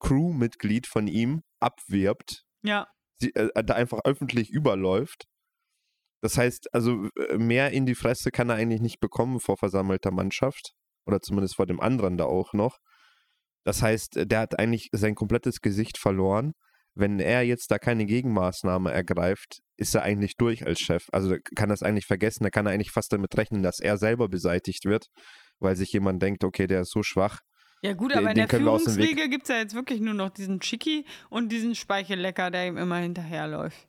Crewmitglied 0.00 0.86
von 0.86 1.06
ihm 1.06 1.42
abwirbt 1.60 2.44
Ja. 2.62 2.86
sie, 3.20 3.34
äh, 3.34 3.64
da 3.64 3.74
einfach 3.74 4.00
öffentlich 4.04 4.50
überläuft. 4.50 5.24
Das 6.22 6.36
heißt, 6.36 6.72
also 6.74 7.08
äh, 7.30 7.38
mehr 7.38 7.70
in 7.72 7.86
die 7.86 7.94
Fresse 7.94 8.30
kann 8.30 8.48
er 8.48 8.56
eigentlich 8.56 8.80
nicht 8.80 9.00
bekommen 9.00 9.40
vor 9.40 9.56
versammelter 9.56 10.10
Mannschaft. 10.10 10.72
Oder 11.06 11.20
zumindest 11.20 11.56
vor 11.56 11.66
dem 11.66 11.80
anderen 11.80 12.16
da 12.16 12.24
auch 12.24 12.52
noch. 12.52 12.78
Das 13.64 13.82
heißt, 13.82 14.16
äh, 14.18 14.26
der 14.26 14.40
hat 14.40 14.58
eigentlich 14.58 14.88
sein 14.92 15.14
komplettes 15.14 15.60
Gesicht 15.60 15.98
verloren. 15.98 16.52
Wenn 16.94 17.20
er 17.20 17.42
jetzt 17.42 17.70
da 17.70 17.78
keine 17.78 18.06
Gegenmaßnahme 18.06 18.90
ergreift, 18.90 19.60
ist 19.76 19.94
er 19.94 20.02
eigentlich 20.02 20.36
durch 20.36 20.66
als 20.66 20.80
Chef. 20.80 21.04
Also 21.12 21.36
kann 21.54 21.70
er 21.70 21.74
es 21.74 21.82
eigentlich 21.82 22.06
vergessen, 22.06 22.42
da 22.42 22.50
kann 22.50 22.66
er 22.66 22.72
eigentlich 22.72 22.90
fast 22.90 23.12
damit 23.12 23.36
rechnen, 23.36 23.62
dass 23.62 23.78
er 23.78 23.98
selber 23.98 24.28
beseitigt 24.28 24.84
wird, 24.84 25.06
weil 25.60 25.76
sich 25.76 25.92
jemand 25.92 26.22
denkt, 26.22 26.44
okay, 26.44 26.66
der 26.66 26.82
ist 26.82 26.90
so 26.90 27.02
schwach. 27.02 27.40
Ja, 27.82 27.92
gut, 27.92 28.10
Den- 28.12 28.18
aber 28.18 28.30
in 28.30 28.34
den 28.36 28.48
der 28.48 28.58
dem 28.58 28.66
Weg- 28.66 28.80
Führungsriege 28.82 29.28
gibt 29.28 29.44
es 29.44 29.48
ja 29.50 29.58
jetzt 29.58 29.74
wirklich 29.74 30.00
nur 30.00 30.14
noch 30.14 30.30
diesen 30.30 30.60
Chicky 30.60 31.04
und 31.30 31.50
diesen 31.50 31.74
Speichellecker, 31.74 32.50
der 32.50 32.66
ihm 32.66 32.76
immer 32.76 32.96
hinterherläuft. 32.98 33.86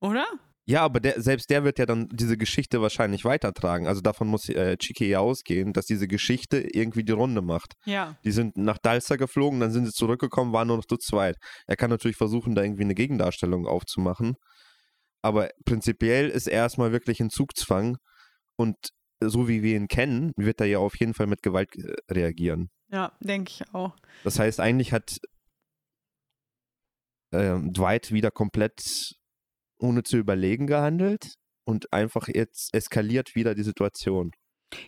Oder? 0.00 0.26
Ja, 0.66 0.80
aber 0.82 0.98
der, 1.00 1.20
selbst 1.20 1.50
der 1.50 1.62
wird 1.64 1.78
ja 1.78 1.84
dann 1.84 2.08
diese 2.10 2.38
Geschichte 2.38 2.80
wahrscheinlich 2.80 3.26
weitertragen. 3.26 3.86
Also 3.86 4.00
davon 4.00 4.28
muss 4.28 4.48
äh, 4.48 4.78
Chiki 4.78 5.06
ja 5.06 5.18
ausgehen, 5.18 5.74
dass 5.74 5.84
diese 5.84 6.08
Geschichte 6.08 6.58
irgendwie 6.58 7.04
die 7.04 7.12
Runde 7.12 7.42
macht. 7.42 7.74
Ja. 7.84 8.16
Die 8.24 8.30
sind 8.30 8.56
nach 8.56 8.78
Dalsa 8.78 9.16
geflogen, 9.16 9.60
dann 9.60 9.72
sind 9.72 9.84
sie 9.84 9.92
zurückgekommen, 9.92 10.54
waren 10.54 10.68
nur 10.68 10.78
noch 10.78 10.86
zu 10.86 10.96
zweit. 10.96 11.36
Er 11.66 11.76
kann 11.76 11.90
natürlich 11.90 12.16
versuchen, 12.16 12.54
da 12.54 12.62
irgendwie 12.62 12.84
eine 12.84 12.94
Gegendarstellung 12.94 13.66
aufzumachen. 13.66 14.36
Aber 15.20 15.50
prinzipiell 15.66 16.30
ist 16.30 16.46
er 16.48 16.54
erstmal 16.62 16.92
wirklich 16.92 17.20
in 17.20 17.28
Zugzwang 17.28 17.98
und 18.56 18.76
so 19.30 19.48
wie 19.48 19.62
wir 19.62 19.76
ihn 19.76 19.88
kennen, 19.88 20.32
wird 20.36 20.60
er 20.60 20.66
ja 20.66 20.78
auf 20.78 20.98
jeden 20.98 21.14
Fall 21.14 21.26
mit 21.26 21.42
Gewalt 21.42 21.74
äh, 21.76 21.94
reagieren. 22.10 22.70
Ja, 22.90 23.12
denke 23.20 23.50
ich 23.50 23.74
auch. 23.74 23.96
Das 24.22 24.38
heißt, 24.38 24.60
eigentlich 24.60 24.92
hat 24.92 25.18
ähm, 27.32 27.72
Dwight 27.72 28.12
wieder 28.12 28.30
komplett 28.30 29.16
ohne 29.78 30.02
zu 30.02 30.16
überlegen 30.16 30.66
gehandelt 30.66 31.34
und 31.64 31.92
einfach 31.92 32.28
jetzt 32.28 32.72
eskaliert 32.74 33.34
wieder 33.34 33.54
die 33.54 33.62
Situation. 33.62 34.32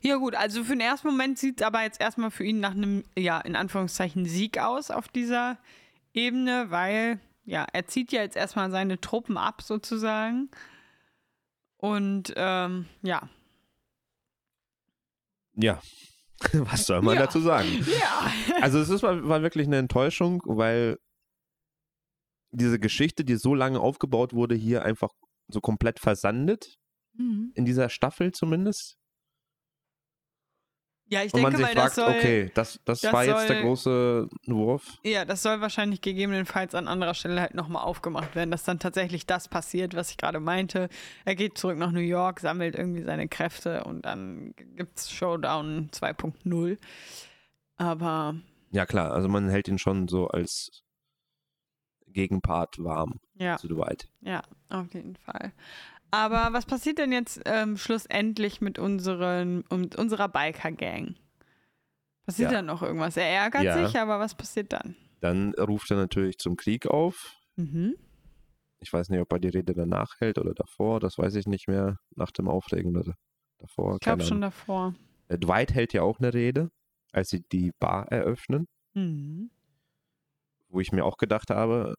Ja, 0.02 0.16
gut, 0.16 0.34
also 0.34 0.64
für 0.64 0.72
den 0.72 0.80
ersten 0.80 1.08
Moment 1.08 1.38
sieht 1.38 1.60
es 1.60 1.66
aber 1.66 1.82
jetzt 1.82 2.00
erstmal 2.00 2.30
für 2.30 2.44
ihn 2.44 2.60
nach 2.60 2.72
einem, 2.72 3.04
ja, 3.16 3.40
in 3.40 3.56
Anführungszeichen 3.56 4.24
Sieg 4.26 4.58
aus 4.58 4.90
auf 4.90 5.08
dieser 5.08 5.58
Ebene, 6.12 6.66
weil, 6.70 7.20
ja, 7.44 7.66
er 7.72 7.86
zieht 7.86 8.12
ja 8.12 8.22
jetzt 8.22 8.36
erstmal 8.36 8.70
seine 8.70 9.00
Truppen 9.00 9.36
ab 9.36 9.62
sozusagen. 9.62 10.50
Und, 11.76 12.32
ähm, 12.36 12.86
ja. 13.02 13.28
Ja, 15.56 15.80
was 16.52 16.86
soll 16.86 17.02
man 17.02 17.14
Ja. 17.16 17.22
dazu 17.22 17.40
sagen? 17.40 17.68
Ja. 18.00 18.32
Also 18.60 18.78
es 18.78 18.88
ist, 18.90 19.02
war, 19.02 19.26
war 19.28 19.42
wirklich 19.42 19.66
eine 19.66 19.78
Enttäuschung, 19.78 20.42
weil 20.44 20.98
diese 22.52 22.78
Geschichte, 22.78 23.24
die 23.24 23.36
so 23.36 23.54
lange 23.54 23.80
aufgebaut 23.80 24.32
wurde, 24.32 24.54
hier 24.54 24.84
einfach 24.84 25.10
so 25.48 25.60
komplett 25.60 25.98
versandet, 26.00 26.76
Mhm. 27.18 27.52
in 27.54 27.64
dieser 27.64 27.88
Staffel 27.88 28.32
zumindest. 28.32 28.98
Ja, 31.08 31.22
ich 31.22 31.32
und 31.32 31.42
man 31.42 31.52
denke 31.52 31.66
sich 31.68 31.76
mal, 31.76 31.80
fragt, 31.82 31.96
das 31.98 32.04
soll, 32.04 32.14
okay, 32.16 32.50
das, 32.54 32.80
das, 32.84 33.00
das 33.00 33.12
war 33.12 33.24
jetzt 33.24 33.48
der 33.48 33.56
soll- 33.58 33.62
große 33.62 34.28
Wurf. 34.46 34.98
ja, 35.04 35.24
das 35.24 35.40
soll 35.42 35.60
wahrscheinlich 35.60 36.00
gegebenenfalls 36.00 36.74
an 36.74 36.88
anderer 36.88 37.14
Stelle 37.14 37.40
halt 37.40 37.54
nochmal 37.54 37.84
aufgemacht 37.84 38.34
werden, 38.34 38.50
dass 38.50 38.64
dann 38.64 38.80
tatsächlich 38.80 39.24
das 39.24 39.46
passiert, 39.48 39.94
was 39.94 40.10
ich 40.10 40.16
gerade 40.16 40.40
meinte. 40.40 40.88
Er 41.24 41.36
geht 41.36 41.58
zurück 41.58 41.78
nach 41.78 41.92
New 41.92 42.00
York, 42.00 42.40
sammelt 42.40 42.74
irgendwie 42.74 43.02
seine 43.04 43.28
Kräfte 43.28 43.84
und 43.84 44.02
dann 44.04 44.52
gibt's 44.74 45.10
Showdown 45.12 45.90
2.0. 45.92 46.76
Aber 47.76 48.34
Ja 48.72 48.84
klar, 48.84 49.12
also 49.12 49.28
man 49.28 49.48
hält 49.48 49.68
ihn 49.68 49.78
schon 49.78 50.08
so 50.08 50.26
als 50.26 50.82
Gegenpart 52.08 52.82
warm 52.82 53.20
ja, 53.34 53.58
zu 53.58 53.68
Dwight. 53.68 54.08
ja, 54.22 54.42
auf 54.70 54.92
jeden 54.94 55.16
Fall. 55.16 55.52
Aber 56.16 56.52
was 56.56 56.64
passiert 56.64 56.98
denn 56.98 57.12
jetzt 57.12 57.40
ähm, 57.44 57.76
schlussendlich 57.76 58.60
mit 58.62 58.78
unseren, 58.78 59.62
um, 59.68 59.88
unserer 59.96 60.28
Biker-Gang? 60.28 61.14
Passiert 62.24 62.50
Ja. 62.52 62.58
da 62.58 62.62
noch 62.62 62.82
irgendwas? 62.82 63.16
Er 63.18 63.26
ärgert 63.28 63.64
Ja. 63.64 63.86
sich, 63.86 63.98
aber 63.98 64.18
was 64.18 64.34
passiert 64.34 64.72
dann? 64.72 64.96
Dann 65.20 65.52
ruft 65.54 65.90
er 65.90 65.98
natürlich 65.98 66.38
zum 66.38 66.56
Krieg 66.56 66.86
auf. 66.86 67.36
Mhm. 67.56 67.96
Ich 68.78 68.92
weiß 68.92 69.10
nicht, 69.10 69.20
ob 69.20 69.30
er 69.32 69.38
die 69.40 69.48
Rede 69.48 69.74
danach 69.74 70.14
hält 70.20 70.38
oder 70.38 70.54
davor, 70.54 71.00
das 71.00 71.18
weiß 71.18 71.34
ich 71.34 71.46
nicht 71.46 71.68
mehr, 71.68 71.98
nach 72.14 72.30
dem 72.30 72.48
Aufregen 72.48 72.96
oder 72.96 73.14
davor. 73.58 73.94
Ich 73.94 74.00
glaube 74.00 74.22
schon 74.22 74.40
davor. 74.40 74.94
Dwight 75.30 75.74
hält 75.74 75.92
ja 75.92 76.02
auch 76.02 76.18
eine 76.18 76.32
Rede, 76.32 76.70
als 77.12 77.28
sie 77.28 77.42
die 77.52 77.72
Bar 77.78 78.08
eröffnen, 78.12 78.68
Mhm. 78.94 79.50
wo 80.68 80.80
ich 80.80 80.92
mir 80.92 81.04
auch 81.04 81.16
gedacht 81.18 81.50
habe, 81.50 81.94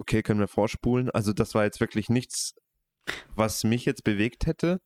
okay, 0.00 0.22
können 0.22 0.40
wir 0.40 0.48
vorspulen. 0.48 1.10
Also 1.10 1.32
das 1.32 1.54
war 1.54 1.64
jetzt 1.64 1.78
wirklich 1.80 2.08
nichts, 2.08 2.54
was 3.34 3.62
mich 3.64 3.84
jetzt 3.84 4.02
bewegt 4.02 4.46
hätte, 4.46 4.80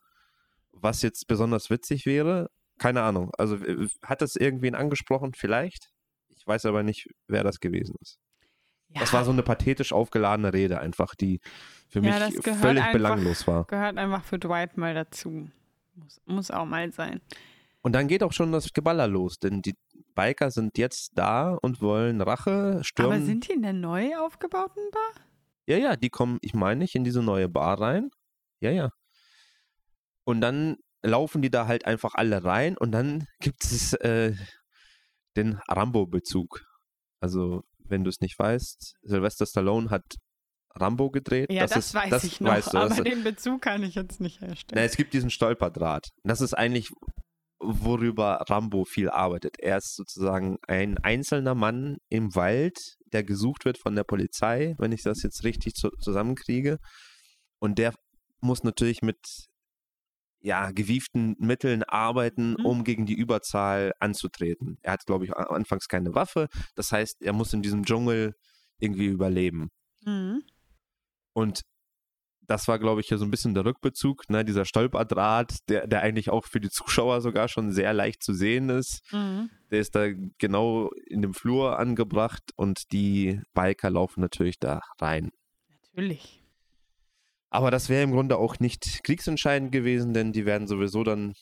was 0.73 1.03
jetzt 1.03 1.27
besonders 1.27 1.71
witzig 1.71 2.05
wäre. 2.05 2.51
Keine 2.79 3.03
Ahnung. 3.03 3.31
Also 3.39 3.59
hat 4.03 4.21
das 4.21 4.37
irgendwen 4.37 4.75
angesprochen? 4.75 5.33
Vielleicht. 5.35 5.91
Ich 6.29 6.47
weiß 6.47 6.67
aber 6.67 6.83
nicht, 6.83 7.09
wer 7.29 7.45
das 7.45 7.61
gewesen 7.61 7.95
ist. 8.01 8.19
Ja, 8.89 9.01
Das 9.01 9.13
war 9.13 9.25
so 9.25 9.31
eine 9.33 9.43
pathetisch 9.43 9.93
aufgeladene 9.93 10.53
Rede 10.53 10.81
einfach, 10.81 11.15
die 11.15 11.41
für 11.89 12.01
Ja, 12.01 12.19
mich 12.29 12.35
völlig 12.43 12.83
einfach- 12.83 12.93
belanglos 12.93 13.47
war. 13.47 13.65
gehört 13.67 13.97
einfach 13.97 14.25
für 14.25 14.39
Dwight 14.39 14.77
mal 14.77 14.95
dazu. 14.95 15.49
Muss, 15.95 16.21
muss 16.27 16.51
auch 16.51 16.65
mal 16.67 16.93
sein. 16.93 17.21
Und 17.83 17.93
dann 17.93 18.09
geht 18.09 18.23
auch 18.23 18.33
schon 18.33 18.51
das 18.53 18.73
Geballer 18.73 19.07
los, 19.07 19.39
denn 19.39 19.63
die 19.63 19.75
Biker 20.15 20.51
sind 20.51 20.79
jetzt 20.79 21.13
da 21.15 21.55
und 21.55 21.81
wollen 21.81 22.21
Rache, 22.21 22.81
stürmen. 22.83 23.13
Aber 23.17 23.25
sind 23.25 23.49
die 23.49 23.53
in 23.53 23.63
der 23.63 23.73
neu 23.73 24.17
aufgebauten 24.19 24.83
Bar? 24.93 25.25
Ja, 25.67 25.77
ja, 25.77 25.97
die 25.97 26.11
kommen, 26.11 26.39
ich 26.43 26.55
meine 26.55 26.81
nicht, 26.81 26.95
in 26.95 27.05
diese 27.05 27.23
neue 27.23 27.49
Bar 27.49 27.81
rein. 27.81 28.11
Ja, 28.61 28.71
ja. 28.71 28.91
Und 30.25 30.41
dann 30.41 30.77
laufen 31.03 31.43
die 31.43 31.51
da 31.51 31.67
halt 31.67 31.85
einfach 31.87 32.15
alle 32.15 32.45
rein 32.45 32.77
und 32.79 32.93
dann 32.93 33.27
gibt 33.41 33.65
es 33.65 33.93
äh, 33.95 34.35
den 35.37 35.59
Rambo-Bezug. 35.69 36.65
Also, 37.21 37.63
wenn 37.79 38.05
du 38.05 38.11
es 38.11 38.21
nicht 38.21 38.39
weißt, 38.39 38.97
Sylvester 39.03 39.47
Stallone 39.47 39.91
hat 39.91 40.03
Rambo 40.77 41.11
gedreht. 41.11 41.53
Ja, 41.53 41.67
das, 41.67 41.77
ist, 41.87 41.95
weiß 41.95 42.11
das 42.11 42.25
ich 42.25 42.41
noch, 42.41 42.51
weißt 42.51 42.73
du, 42.73 42.79
das- 42.79 42.93
aber 42.93 43.05
den 43.05 43.23
Bezug 43.23 43.63
kann 43.63 43.83
ich 43.83 43.95
jetzt 43.95 44.21
nicht 44.21 44.39
Na, 44.41 44.49
herstellen. 44.49 44.85
es 44.85 44.97
gibt 44.97 45.13
diesen 45.15 45.31
Stolperdraht. 45.31 46.09
Das 46.25 46.41
ist 46.41 46.55
eigentlich, 46.55 46.91
worüber 47.65 48.45
Rambo 48.49 48.85
viel 48.85 49.09
arbeitet. 49.11 49.59
Er 49.59 49.79
ist 49.79 49.97
sozusagen 49.97 50.59
ein 50.67 50.99
einzelner 50.99 51.55
Mann 51.55 51.99
im 52.09 52.35
Wald, 52.35 52.97
der 53.13 53.25
gesucht 53.25 53.65
wird 53.65 53.79
von 53.79 53.95
der 53.95 54.05
Polizei, 54.05 54.75
wenn 54.79 54.93
ich 54.93 55.03
das 55.03 55.23
jetzt 55.23 55.45
richtig 55.45 55.75
zu 55.75 55.91
zusammenkriege. 55.91 56.79
Und 57.59 57.79
der 57.79 57.95
muss 58.41 58.63
natürlich 58.63 59.03
mit 59.03 59.19
ja, 60.41 60.73
gewieften 60.73 61.37
Mitteln 61.39 61.83
arbeiten, 61.85 62.57
Mhm. 62.59 62.67
um 62.67 62.85
gegen 62.85 63.07
die 63.07 63.15
Überzahl 63.15 63.95
anzutreten. 63.99 64.77
Er 64.83 64.93
hat, 64.93 65.07
glaube 65.07 65.25
ich, 65.25 65.35
anfangs 65.35 65.89
keine 65.89 66.15
Waffe. 66.15 66.49
Das 66.75 66.93
heißt, 66.93 67.23
er 67.23 67.33
muss 67.33 67.55
in 67.55 67.63
diesem 67.63 67.85
Dschungel 67.87 68.35
irgendwie 68.79 69.07
überleben. 69.07 69.71
Mhm. 70.05 70.43
Und 71.33 71.63
das 72.47 72.69
war, 72.69 72.79
glaube 72.79 73.01
ich, 73.01 73.09
hier 73.09 73.19
so 73.19 73.25
ein 73.25 73.31
bisschen 73.31 73.55
der 73.55 73.65
Rückbezug, 73.65 74.29
ne? 74.29 74.45
dieser 74.45 74.65
Stolperdraht, 74.65 75.69
der, 75.69 75.87
der 75.87 76.03
eigentlich 76.03 76.31
auch 76.31 76.47
für 76.47 76.61
die 76.61 76.71
Zuschauer 76.71 77.21
sogar 77.21 77.49
schon 77.49 77.73
sehr 77.73 77.93
leicht 77.93 78.23
zu 78.23 78.35
sehen 78.35 78.69
ist. 78.69 79.03
Mhm. 79.13 79.51
Der 79.71 79.81
ist 79.81 79.95
da 79.95 80.09
genau 80.39 80.91
in 81.07 81.23
dem 81.23 81.35
Flur 81.35 81.79
angebracht 81.79 82.43
und 82.57 82.93
die 82.93 83.41
Biker 83.55 83.91
laufen 83.91 84.21
natürlich 84.21 84.59
da 84.59 84.81
rein. 85.01 85.31
Natürlich. 85.83 86.43
Aber 87.51 87.71
das 87.71 87.89
wäre 87.89 88.03
im 88.03 88.13
Grunde 88.13 88.37
auch 88.37 88.59
nicht 88.59 89.05
kriegsentscheidend 89.05 89.71
gewesen, 89.71 90.13
denn 90.13 90.33
die 90.33 90.45
werden 90.45 90.67
sowieso 90.67 91.05
dann 91.05 91.35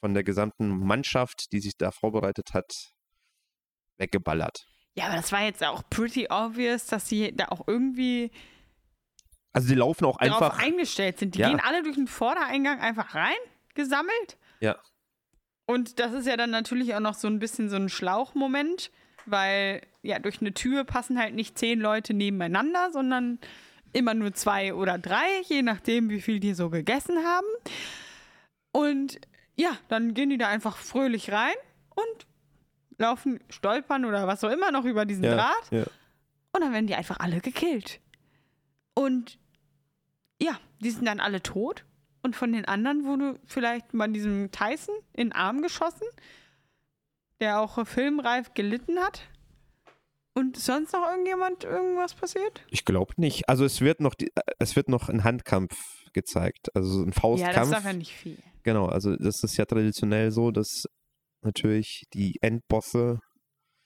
von 0.00 0.12
der 0.12 0.22
gesamten 0.22 0.68
Mannschaft, 0.68 1.52
die 1.52 1.60
sich 1.60 1.78
da 1.78 1.90
vorbereitet 1.90 2.52
hat, 2.52 2.92
weggeballert. 3.96 4.66
Ja, 4.96 5.06
aber 5.06 5.16
das 5.16 5.32
war 5.32 5.42
jetzt 5.42 5.64
auch 5.64 5.82
pretty 5.88 6.28
obvious, 6.30 6.86
dass 6.86 7.08
sie 7.08 7.34
da 7.34 7.46
auch 7.48 7.66
irgendwie 7.66 8.30
Also 9.54 9.68
die 9.68 9.74
laufen 9.76 10.04
auch 10.04 10.18
darauf 10.18 10.42
einfach. 10.42 10.62
eingestellt 10.62 11.18
sind. 11.18 11.34
Die 11.36 11.38
Ja. 11.38 11.48
gehen 11.48 11.60
alle 11.60 11.82
durch 11.82 11.94
den 11.96 12.06
Vordereingang 12.08 12.80
einfach 12.80 13.14
rein, 13.14 13.32
gesammelt. 13.74 14.36
Ja. 14.60 14.76
Und 15.66 15.98
das 16.00 16.12
ist 16.12 16.26
ja 16.26 16.36
dann 16.36 16.50
natürlich 16.50 16.94
auch 16.94 17.00
noch 17.00 17.14
so 17.14 17.26
ein 17.28 17.38
bisschen 17.38 17.70
so 17.70 17.76
ein 17.76 17.88
Schlauchmoment, 17.88 18.90
weil 19.26 19.80
ja 20.02 20.18
durch 20.18 20.40
eine 20.42 20.52
Tür 20.52 20.84
passen 20.84 21.18
halt 21.18 21.34
nicht 21.34 21.56
zehn 21.56 21.80
Leute 21.80 22.12
nebeneinander, 22.12 22.90
sondern 22.92 23.38
immer 23.92 24.12
nur 24.12 24.34
zwei 24.34 24.74
oder 24.74 24.98
drei, 24.98 25.40
je 25.46 25.62
nachdem, 25.62 26.10
wie 26.10 26.20
viel 26.20 26.40
die 26.40 26.52
so 26.52 26.68
gegessen 26.68 27.24
haben. 27.24 27.46
Und 28.72 29.20
ja, 29.56 29.70
dann 29.88 30.14
gehen 30.14 30.30
die 30.30 30.36
da 30.38 30.48
einfach 30.48 30.76
fröhlich 30.76 31.30
rein 31.32 31.54
und 31.90 32.26
laufen, 32.98 33.40
stolpern 33.48 34.04
oder 34.04 34.26
was 34.26 34.42
auch 34.44 34.50
immer 34.50 34.72
noch 34.72 34.84
über 34.84 35.04
diesen 35.06 35.24
ja, 35.24 35.36
Draht. 35.36 35.70
ja. 35.70 35.84
Und 36.52 36.60
dann 36.60 36.72
werden 36.72 36.86
die 36.88 36.94
einfach 36.96 37.20
alle 37.20 37.40
gekillt. 37.40 38.00
Und 38.94 39.38
ja, 40.44 40.58
die 40.80 40.90
sind 40.90 41.06
dann 41.06 41.20
alle 41.20 41.42
tot. 41.42 41.84
Und 42.22 42.36
von 42.36 42.52
den 42.52 42.64
anderen 42.64 43.04
wurde 43.04 43.38
vielleicht 43.46 43.92
mal 43.92 44.08
diesem 44.10 44.50
Tyson 44.50 44.94
in 45.12 45.28
den 45.28 45.32
Arm 45.32 45.60
geschossen, 45.60 46.06
der 47.40 47.60
auch 47.60 47.86
filmreif 47.86 48.54
gelitten 48.54 48.98
hat. 48.98 49.22
Und 50.32 50.56
sonst 50.56 50.92
noch 50.92 51.06
irgendjemand 51.08 51.64
irgendwas 51.64 52.14
passiert? 52.14 52.64
Ich 52.70 52.84
glaube 52.84 53.12
nicht. 53.18 53.48
Also 53.48 53.64
es 53.64 53.80
wird 53.80 54.00
noch 54.00 54.14
die, 54.14 54.28
äh, 54.34 54.40
es 54.58 54.74
wird 54.74 54.88
noch 54.88 55.08
ein 55.08 55.22
Handkampf 55.22 55.76
gezeigt, 56.12 56.74
also 56.74 57.02
ein 57.02 57.08
Ja, 57.12 57.20
Faustkampf. 57.20 57.54
das 57.56 57.70
darf 57.70 57.84
ja 57.84 57.92
nicht 57.92 58.12
viel. 58.12 58.38
Genau, 58.64 58.86
also 58.86 59.14
das 59.16 59.42
ist 59.44 59.56
ja 59.56 59.64
traditionell 59.64 60.30
so, 60.32 60.50
dass 60.50 60.86
natürlich 61.42 62.04
die 62.14 62.38
Endbosse 62.40 63.20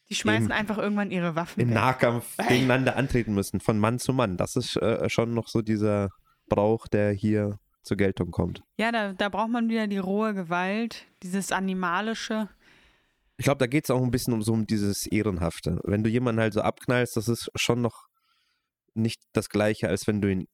Die 0.09 0.14
schmeißen 0.14 0.53
einfach 0.53 0.79
irgendwann 0.79 1.11
ihre 1.11 1.35
Waffen 1.35 1.61
im 1.61 1.68
weg. 1.68 1.75
Nahkampf 1.75 2.37
gegeneinander 2.49 2.97
antreten 2.97 3.35
müssen, 3.35 3.61
von 3.61 3.79
Mann 3.79 3.99
zu 3.99 4.12
Mann. 4.14 4.37
Das 4.37 4.57
ist 4.57 4.77
äh, 4.77 5.09
schon 5.11 5.35
noch 5.35 5.49
so 5.49 5.61
dieser 5.61 6.09
Brauch, 6.48 6.88
der 6.88 7.12
hier 7.12 7.58
zur 7.82 7.96
Geltung 7.96 8.30
kommt. 8.30 8.62
Ja, 8.76 8.92
da, 8.92 9.12
da 9.12 9.28
braucht 9.28 9.50
man 9.50 9.68
wieder 9.68 9.87
die 9.87 9.98
rohe 9.98 10.34
Gewalt, 10.34 11.06
dieses 11.22 11.52
Animalische. 11.52 12.48
Ich 13.37 13.44
glaube, 13.44 13.58
da 13.58 13.66
geht 13.66 13.84
es 13.84 13.90
auch 13.90 14.02
ein 14.02 14.11
bisschen 14.11 14.34
um 14.34 14.42
so 14.42 14.52
um 14.52 14.66
dieses 14.66 15.06
Ehrenhafte. 15.06 15.80
Wenn 15.84 16.02
du 16.02 16.11
jemanden 16.11 16.40
halt 16.40 16.52
so 16.52 16.61
abknallst, 16.61 17.16
das 17.16 17.28
ist 17.28 17.50
schon 17.54 17.80
noch 17.80 18.08
nicht 18.94 19.22
das 19.32 19.48
Gleiche, 19.48 19.88
als 19.88 20.06
wenn 20.06 20.20
du 20.20 20.30
ihn 20.30 20.48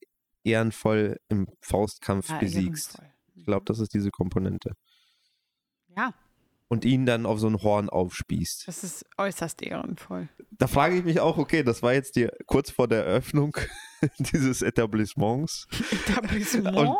ehrenvoll 0.45 1.19
im 1.29 1.49
Faustkampf 1.61 2.29
Ja, 2.29 2.39
besiegst. 2.39 2.95
ehrenvoll. 2.99 3.15
Ich 3.37 3.45
glaube, 3.47 3.65
das 3.65 3.79
ist 3.81 3.95
diese 3.95 4.11
Komponente. 4.11 4.73
Ja, 5.97 6.13
Und 6.69 6.85
ihn 6.85 7.07
dann 7.07 7.25
auf 7.27 7.39
so 7.41 7.47
ein 7.49 7.63
Horn 7.63 7.89
aufspießt. 7.89 8.69
das 8.69 8.85
ist 8.85 9.05
äußerst 9.17 9.63
ehrenvoll. 9.63 10.29
Da 10.51 10.67
frage 10.67 10.97
ich 10.99 11.05
mich 11.05 11.21
auch, 11.21 11.39
okay, 11.39 11.63
das 11.63 11.83
war 11.83 11.95
jetzt 11.95 12.17
die, 12.17 12.29
kurz 12.47 12.71
vor 12.71 12.87
der 12.89 13.05
Eröffnung 13.07 13.57
dieses 14.19 14.63
Etablissements. 14.63 15.67
Etablissement. 15.91 16.97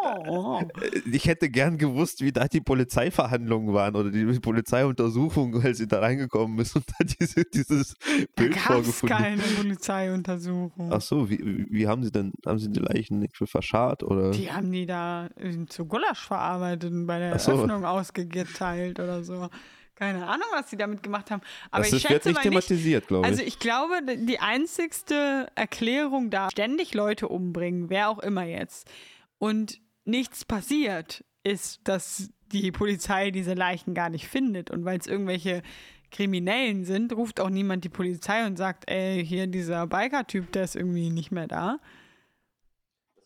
Ich 1.11 1.27
hätte 1.27 1.51
gern 1.51 1.79
gewusst, 1.79 2.21
wie 2.21 2.33
da 2.33 2.47
die 2.47 2.61
Polizeiverhandlungen 2.61 3.75
waren 3.75 3.95
oder 3.97 4.11
die 4.11 4.25
Polizeiuntersuchung, 4.41 5.63
als 5.63 5.79
sie 5.79 5.87
da 5.87 6.01
reingekommen 6.01 6.59
ist 6.59 6.77
und 6.77 6.85
da 6.89 7.05
diese, 7.05 7.45
dieses 7.45 7.95
Da 7.95 8.43
Bild 8.43 8.57
es 8.57 8.63
vorgefunden. 8.63 9.17
keine 9.17 9.43
Polizeiuntersuchung. 9.43 10.93
Ach 10.93 11.01
so, 11.01 11.31
wie, 11.31 11.67
wie 11.71 11.87
haben 11.87 12.03
sie 12.05 12.11
denn, 12.13 12.33
haben 12.47 12.59
sie 12.59 12.71
die 12.71 12.81
Leichen 12.81 13.19
nicht 13.19 13.37
für 13.37 13.47
verscharrt 13.47 14.03
oder? 14.03 14.31
Die 14.31 14.51
haben 14.53 14.71
die 14.73 14.87
da 14.87 15.29
äh, 15.37 15.67
zu 15.67 15.87
Gulasch 15.87 16.27
verarbeitet 16.27 16.93
und 16.93 17.07
bei 17.07 17.19
der 17.19 17.39
so. 17.39 17.53
Eröffnung 17.53 17.85
ausgeteilt 17.85 19.01
oder 19.01 19.23
so. 19.25 19.49
Keine 19.95 20.27
Ahnung, 20.27 20.47
was 20.53 20.71
sie 20.71 20.77
damit 20.77 21.03
gemacht 21.03 21.31
haben. 21.31 21.43
Aber 21.71 21.85
das 21.85 21.93
ich 21.93 22.05
ist, 22.05 22.11
wird 22.11 22.25
schätze 22.25 22.29
nicht 22.29 22.37
mal 22.37 22.51
nicht, 22.51 22.67
thematisiert, 22.67 23.07
glaube 23.07 23.27
also 23.27 23.41
ich. 23.41 23.49
ich 23.49 23.59
glaube, 23.61 24.01
die 24.05 24.41
einzigste 24.41 25.49
Erklärung 25.55 26.31
da, 26.31 26.51
ständig 26.51 26.95
Leute 26.95 27.29
umbringen, 27.29 27.91
wer 27.91 28.09
auch 28.09 28.19
immer 28.19 28.45
jetzt, 28.45 28.91
und 29.39 29.81
nichts 30.05 30.45
passiert, 30.45 31.25
ist, 31.45 31.81
dass 31.85 32.31
die 32.53 32.73
Polizei 32.73 33.31
diese 33.31 33.55
Leichen 33.55 33.95
gar 33.95 34.11
nicht 34.11 34.29
findet. 34.29 34.71
Und 34.71 34.85
weil 34.85 34.99
es 34.99 35.07
irgendwelche 35.07 35.63
Kriminellen 36.11 36.85
sind, 36.85 37.13
ruft 37.13 37.41
auch 37.41 37.51
niemand 37.51 37.85
die 37.85 37.89
Polizei 37.89 38.47
und 38.47 38.57
sagt, 38.57 38.91
ey, 38.91 39.25
hier 39.25 39.47
dieser 39.47 39.87
Biker-Typ, 39.87 40.53
der 40.53 40.65
ist 40.65 40.77
irgendwie 40.77 41.11
nicht 41.11 41.31
mehr 41.31 41.49
da. 41.49 41.79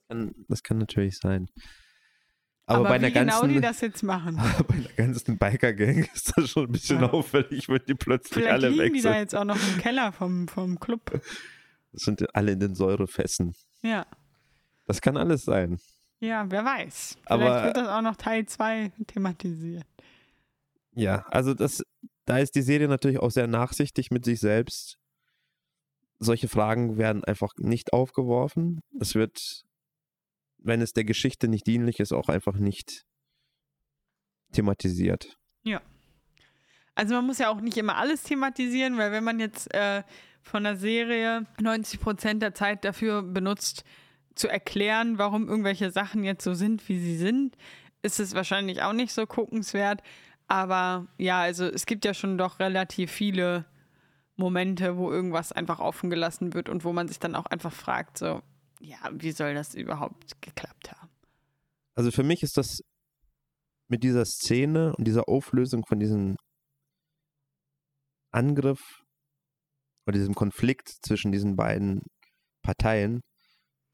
Kann, 0.08 0.34
das 0.48 0.62
kann 0.62 0.78
natürlich 0.78 1.18
sein. 1.18 1.48
Aber, 2.68 2.80
Aber 2.80 2.88
bei 2.90 2.94
einer 2.96 3.08
wie 3.08 3.12
genau 3.12 3.40
ganzen, 3.40 3.48
die 3.54 3.60
das 3.60 3.80
jetzt 3.80 4.02
machen. 4.02 4.36
bei 4.68 4.74
einer 4.74 4.88
ganzen 4.96 5.38
Biker-Gang 5.38 6.08
ist 6.14 6.32
das 6.36 6.50
schon 6.50 6.66
ein 6.66 6.72
bisschen 6.72 7.00
Ja. 7.00 7.10
auffällig, 7.10 7.68
wenn 7.68 7.80
die 7.88 7.94
plötzlich 7.94 8.34
Vielleicht 8.34 8.52
alle 8.52 8.68
liegen 8.68 8.82
weg 8.82 8.92
die 8.92 9.00
da 9.00 9.10
sind. 9.12 9.18
jetzt 9.20 9.34
auch 9.34 9.44
noch 9.44 9.56
im 9.56 9.78
Keller 9.80 10.12
vom, 10.12 10.48
vom 10.48 10.78
Club. 10.78 11.20
Das 11.92 12.02
sind 12.02 12.34
alle 12.34 12.52
in 12.52 12.60
den 12.60 12.74
Säurefessen. 12.74 13.54
Ja. 13.82 14.06
Das 14.86 15.00
kann 15.00 15.16
alles 15.16 15.44
sein. 15.44 15.78
Ja, 16.20 16.44
wer 16.50 16.64
weiß. 16.64 17.16
Vielleicht 17.26 17.30
Aber- 17.30 17.64
wird 17.64 17.76
das 17.78 17.88
auch 17.88 18.02
noch 18.02 18.16
Teil 18.16 18.44
2 18.46 18.92
thematisiert. 19.06 19.86
Ja, 20.94 21.24
also 21.30 21.54
das, 21.54 21.82
da 22.26 22.38
ist 22.38 22.54
die 22.54 22.62
Serie 22.62 22.88
natürlich 22.88 23.18
auch 23.20 23.30
sehr 23.30 23.46
nachsichtig 23.46 24.10
mit 24.10 24.24
sich 24.24 24.40
selbst. 24.40 24.98
Solche 26.18 26.48
Fragen 26.48 26.98
werden 26.98 27.22
einfach 27.24 27.52
nicht 27.56 27.92
aufgeworfen. 27.92 28.80
Es 29.00 29.14
wird, 29.14 29.62
wenn 30.58 30.80
es 30.80 30.92
der 30.92 31.04
Geschichte 31.04 31.48
nicht 31.48 31.66
dienlich 31.66 32.00
ist, 32.00 32.12
auch 32.12 32.28
einfach 32.28 32.56
nicht 32.56 33.04
thematisiert. 34.52 35.38
Also 36.98 37.14
man 37.14 37.26
muss 37.26 37.38
ja 37.38 37.48
auch 37.48 37.60
nicht 37.60 37.76
immer 37.76 37.96
alles 37.96 38.24
thematisieren, 38.24 38.98
weil 38.98 39.12
wenn 39.12 39.22
man 39.22 39.38
jetzt 39.38 39.72
äh, 39.72 40.02
von 40.42 40.64
der 40.64 40.76
Serie 40.76 41.46
90 41.60 42.00
Prozent 42.00 42.42
der 42.42 42.54
Zeit 42.54 42.84
dafür 42.84 43.22
benutzt, 43.22 43.84
zu 44.34 44.48
erklären, 44.48 45.16
warum 45.16 45.48
irgendwelche 45.48 45.90
Sachen 45.92 46.24
jetzt 46.24 46.42
so 46.42 46.54
sind, 46.54 46.88
wie 46.88 46.98
sie 46.98 47.16
sind, 47.16 47.56
ist 48.02 48.18
es 48.18 48.34
wahrscheinlich 48.34 48.82
auch 48.82 48.92
nicht 48.92 49.12
so 49.12 49.26
guckenswert. 49.26 50.02
Aber 50.48 51.06
ja, 51.18 51.40
also 51.40 51.66
es 51.66 51.86
gibt 51.86 52.04
ja 52.04 52.14
schon 52.14 52.36
doch 52.36 52.58
relativ 52.58 53.12
viele 53.12 53.64
Momente, 54.36 54.96
wo 54.96 55.10
irgendwas 55.12 55.52
einfach 55.52 55.78
offen 55.78 56.10
gelassen 56.10 56.52
wird 56.52 56.68
und 56.68 56.84
wo 56.84 56.92
man 56.92 57.06
sich 57.06 57.20
dann 57.20 57.34
auch 57.34 57.46
einfach 57.46 57.72
fragt, 57.72 58.18
so, 58.18 58.42
ja, 58.80 58.98
wie 59.12 59.32
soll 59.32 59.54
das 59.54 59.74
überhaupt 59.74 60.40
geklappt 60.42 60.92
haben? 60.92 61.10
Also 61.94 62.10
für 62.10 62.22
mich 62.22 62.42
ist 62.42 62.56
das 62.56 62.80
mit 63.88 64.02
dieser 64.02 64.24
Szene 64.24 64.94
und 64.96 65.04
dieser 65.06 65.28
Auflösung 65.28 65.84
von 65.86 65.98
diesem 65.98 66.36
Angriff 68.30 69.02
oder 70.06 70.18
diesem 70.18 70.34
Konflikt 70.34 70.88
zwischen 71.02 71.32
diesen 71.32 71.56
beiden 71.56 72.02
Parteien 72.62 73.20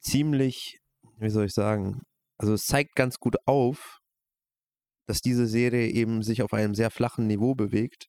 ziemlich, 0.00 0.78
wie 1.18 1.30
soll 1.30 1.46
ich 1.46 1.54
sagen, 1.54 2.02
also 2.38 2.52
es 2.54 2.64
zeigt 2.64 2.94
ganz 2.94 3.18
gut 3.18 3.36
auf, 3.46 3.98
dass 5.06 5.20
diese 5.20 5.46
Serie 5.46 5.88
eben 5.88 6.22
sich 6.22 6.42
auf 6.42 6.52
einem 6.52 6.74
sehr 6.74 6.90
flachen 6.90 7.26
Niveau 7.26 7.54
bewegt, 7.54 8.06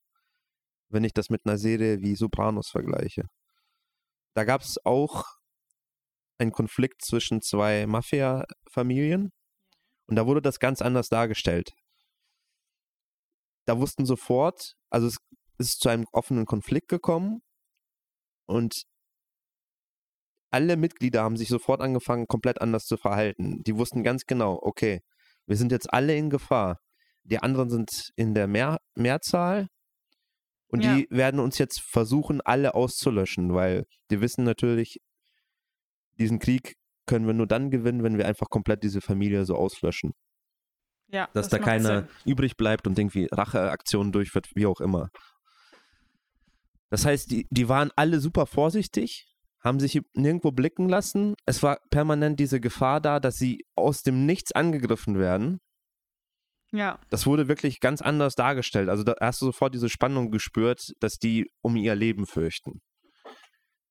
wenn 0.90 1.04
ich 1.04 1.14
das 1.14 1.30
mit 1.30 1.42
einer 1.46 1.58
Serie 1.58 2.02
wie 2.02 2.16
Sopranos 2.16 2.70
vergleiche. 2.70 3.24
Da 4.34 4.44
gab 4.44 4.62
es 4.62 4.78
auch 4.84 5.26
einen 6.38 6.52
Konflikt 6.52 7.04
zwischen 7.04 7.42
zwei 7.42 7.86
Mafia-Familien 7.88 9.32
und 10.08 10.16
da 10.16 10.26
wurde 10.26 10.42
das 10.42 10.60
ganz 10.60 10.82
anders 10.82 11.10
dargestellt. 11.10 11.72
Da 13.66 13.80
wussten 13.80 14.06
sofort, 14.06 14.74
also 14.90 15.08
es 15.08 15.18
ist 15.58 15.80
zu 15.80 15.90
einem 15.90 16.06
offenen 16.12 16.46
Konflikt 16.46 16.88
gekommen 16.88 17.42
und 18.46 18.84
alle 20.52 20.78
Mitglieder 20.78 21.24
haben 21.24 21.38
sich 21.38 21.50
sofort 21.50 21.82
angefangen, 21.82 22.28
komplett 22.28 22.62
anders 22.62 22.86
zu 22.86 22.98
verhalten. 22.98 23.64
Die 23.64 23.76
wussten 23.76 24.04
ganz 24.04 24.26
genau, 24.26 24.60
okay, 24.62 25.02
wir 25.48 25.58
sind 25.58 25.72
jetzt 25.72 25.92
alle 25.92 26.16
in 26.16 26.30
Gefahr. 26.30 26.80
Die 27.24 27.40
anderen 27.40 27.70
sind 27.70 28.12
in 28.16 28.34
der 28.34 28.48
Mehr 28.48 28.80
Mehrzahl 28.94 29.68
und 30.68 30.84
Ja. 30.84 30.96
die 30.96 31.08
werden 31.10 31.40
uns 31.40 31.58
jetzt 31.58 31.82
versuchen, 31.82 32.42
alle 32.42 32.76
auszulöschen, 32.76 33.54
weil 33.54 33.86
die 34.12 34.22
wissen 34.22 34.44
natürlich, 34.44 35.00
diesen 36.20 36.40
Krieg 36.40 36.76
können 37.06 37.28
wir 37.28 37.34
nur 37.34 37.48
dann 37.48 37.70
gewinnen, 37.72 38.04
wenn 38.04 38.18
wir 38.18 38.28
einfach 38.28 38.50
komplett 38.50 38.84
diese 38.84 39.02
Familie 39.02 39.46
so 39.46 39.56
auslöschen. 39.56 40.14
Ja, 41.08 41.26
Dass 41.34 41.50
das 41.50 41.50
da 41.50 41.60
keiner 41.60 42.00
Sinn. 42.02 42.08
übrig 42.26 42.58
bleibt 42.58 42.88
und 42.88 42.98
irgendwie 42.98 43.28
Racheaktionen 43.32 44.12
durchführt, 44.12 44.48
wie 44.56 44.66
auch 44.66 44.80
immer. 44.82 45.10
Das 46.90 47.06
heißt, 47.06 47.30
die, 47.32 47.48
die 47.52 47.70
waren 47.70 47.92
alle 47.96 48.20
super 48.20 48.46
vorsichtig, 48.48 49.28
haben 49.64 49.80
sich 49.80 50.00
nirgendwo 50.14 50.52
blicken 50.52 50.90
lassen. 50.90 51.36
Es 51.46 51.62
war 51.62 51.80
permanent 51.90 52.40
diese 52.40 52.60
Gefahr 52.60 53.02
da, 53.02 53.20
dass 53.20 53.36
sie 53.36 53.66
aus 53.76 54.02
dem 54.02 54.26
Nichts 54.26 54.52
angegriffen 54.52 55.18
werden. 55.20 55.60
Ja, 56.72 57.00
Das 57.10 57.26
wurde 57.26 57.48
wirklich 57.48 57.80
ganz 57.80 58.02
anders 58.02 58.36
dargestellt. 58.36 58.90
Also 58.90 59.04
da 59.04 59.16
hast 59.22 59.42
du 59.42 59.46
sofort 59.46 59.74
diese 59.74 59.90
Spannung 59.90 60.32
gespürt, 60.32 60.92
dass 61.00 61.18
die 61.18 61.50
um 61.62 61.76
ihr 61.76 61.96
Leben 61.96 62.26
fürchten. 62.26 62.82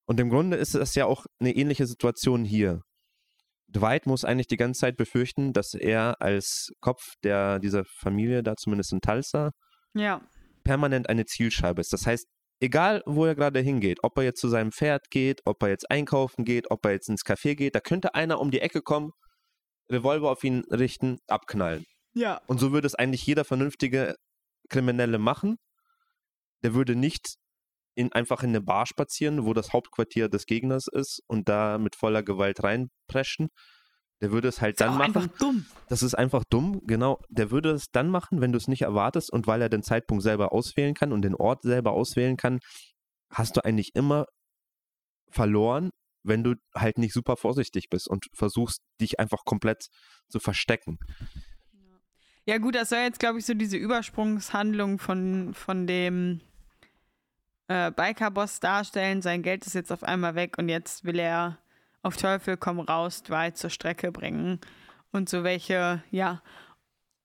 Und 0.06 0.20
im 0.20 0.30
Grunde 0.30 0.56
ist 0.56 0.74
es 0.74 0.94
ja 0.94 1.06
auch 1.06 1.26
eine 1.40 1.54
ähnliche 1.54 1.86
Situation 1.86 2.44
hier. 2.44 2.82
Dwight 3.68 4.06
muss 4.06 4.24
eigentlich 4.24 4.46
die 4.46 4.56
ganze 4.56 4.80
Zeit 4.80 4.96
befürchten, 4.96 5.52
dass 5.52 5.74
er 5.74 6.20
als 6.20 6.70
Kopf 6.80 7.14
der, 7.22 7.58
dieser 7.58 7.84
Familie, 7.84 8.42
da 8.42 8.54
zumindest 8.56 8.92
in 8.92 9.00
Tulsa, 9.00 9.50
ja, 9.94 10.20
permanent 10.64 11.08
eine 11.08 11.24
Zielscheibe 11.24 11.80
ist. 11.80 11.92
Das 11.92 12.06
heißt, 12.06 12.26
egal 12.60 13.02
wo 13.06 13.24
er 13.26 13.34
gerade 13.34 13.60
hingeht, 13.60 13.98
ob 14.02 14.16
er 14.18 14.24
jetzt 14.24 14.40
zu 14.40 14.48
seinem 14.48 14.72
Pferd 14.72 15.10
geht, 15.10 15.40
ob 15.44 15.62
er 15.62 15.70
jetzt 15.70 15.90
einkaufen 15.90 16.44
geht, 16.44 16.70
ob 16.70 16.84
er 16.84 16.92
jetzt 16.92 17.08
ins 17.08 17.22
Café 17.22 17.54
geht, 17.54 17.74
da 17.74 17.80
könnte 17.80 18.14
einer 18.14 18.40
um 18.40 18.50
die 18.50 18.60
Ecke 18.60 18.80
kommen, 18.82 19.10
Revolver 19.90 20.30
auf 20.30 20.44
ihn 20.44 20.62
richten, 20.70 21.18
abknallen. 21.26 21.84
ja. 22.14 22.40
Und 22.46 22.58
so 22.58 22.72
würde 22.72 22.86
es 22.86 22.94
eigentlich 22.94 23.26
jeder 23.26 23.44
vernünftige 23.44 24.14
Kriminelle 24.68 25.18
machen. 25.18 25.56
Der 26.62 26.74
würde 26.74 26.96
nicht 26.96 27.36
in, 27.94 28.12
einfach 28.12 28.42
in 28.42 28.50
eine 28.50 28.60
Bar 28.60 28.86
spazieren, 28.86 29.44
wo 29.44 29.54
das 29.54 29.72
Hauptquartier 29.72 30.28
des 30.28 30.46
Gegners 30.46 30.88
ist 30.88 31.22
und 31.26 31.48
da 31.48 31.78
mit 31.78 31.96
voller 31.96 32.22
Gewalt 32.22 32.62
reinpreschen. 32.62 33.48
Der 34.20 34.32
würde 34.32 34.48
es 34.48 34.60
halt 34.60 34.74
Ist 34.74 34.80
dann 34.80 34.96
machen. 34.96 35.16
einfach 35.16 35.26
dumm. 35.38 35.66
Das 35.88 36.02
ist 36.02 36.14
einfach 36.14 36.44
dumm, 36.48 36.80
genau. 36.86 37.20
Der 37.28 37.50
würde 37.50 37.70
es 37.72 37.90
dann 37.90 38.08
machen, 38.08 38.40
wenn 38.40 38.52
du 38.52 38.58
es 38.58 38.68
nicht 38.68 38.82
erwartest 38.82 39.32
und 39.32 39.46
weil 39.46 39.60
er 39.60 39.68
den 39.68 39.82
Zeitpunkt 39.82 40.22
selber 40.22 40.52
auswählen 40.52 40.94
kann 40.94 41.12
und 41.12 41.22
den 41.22 41.34
Ort 41.34 41.62
selber 41.62 41.92
auswählen 41.92 42.36
kann, 42.36 42.60
hast 43.30 43.56
du 43.56 43.64
eigentlich 43.64 43.94
immer 43.94 44.26
verloren, 45.30 45.90
wenn 46.22 46.42
du 46.42 46.54
halt 46.74 46.96
nicht 46.98 47.12
super 47.12 47.36
vorsichtig 47.36 47.90
bist 47.90 48.08
und 48.08 48.26
versuchst, 48.32 48.80
dich 49.00 49.20
einfach 49.20 49.44
komplett 49.44 49.88
zu 50.28 50.40
verstecken. 50.40 50.98
Ja, 52.46 52.58
gut, 52.58 52.74
das 52.74 52.90
soll 52.90 53.00
jetzt, 53.00 53.18
glaube 53.18 53.38
ich, 53.38 53.46
so 53.46 53.54
diese 53.54 53.76
Übersprungshandlung 53.76 54.98
von, 54.98 55.54
von 55.54 55.86
dem 55.86 56.40
äh, 57.68 57.90
Biker-Boss 57.90 58.60
darstellen. 58.60 59.22
Sein 59.22 59.42
Geld 59.42 59.66
ist 59.66 59.74
jetzt 59.74 59.92
auf 59.92 60.02
einmal 60.02 60.34
weg 60.34 60.58
und 60.58 60.68
jetzt 60.68 61.04
will 61.04 61.18
er 61.18 61.58
auf 62.02 62.16
Teufel 62.16 62.56
komm 62.56 62.80
raus 62.80 63.22
Dwight 63.22 63.56
zur 63.56 63.70
Strecke 63.70 64.12
bringen. 64.12 64.60
Und 65.10 65.28
so 65.28 65.44
welche, 65.44 66.02
ja, 66.10 66.42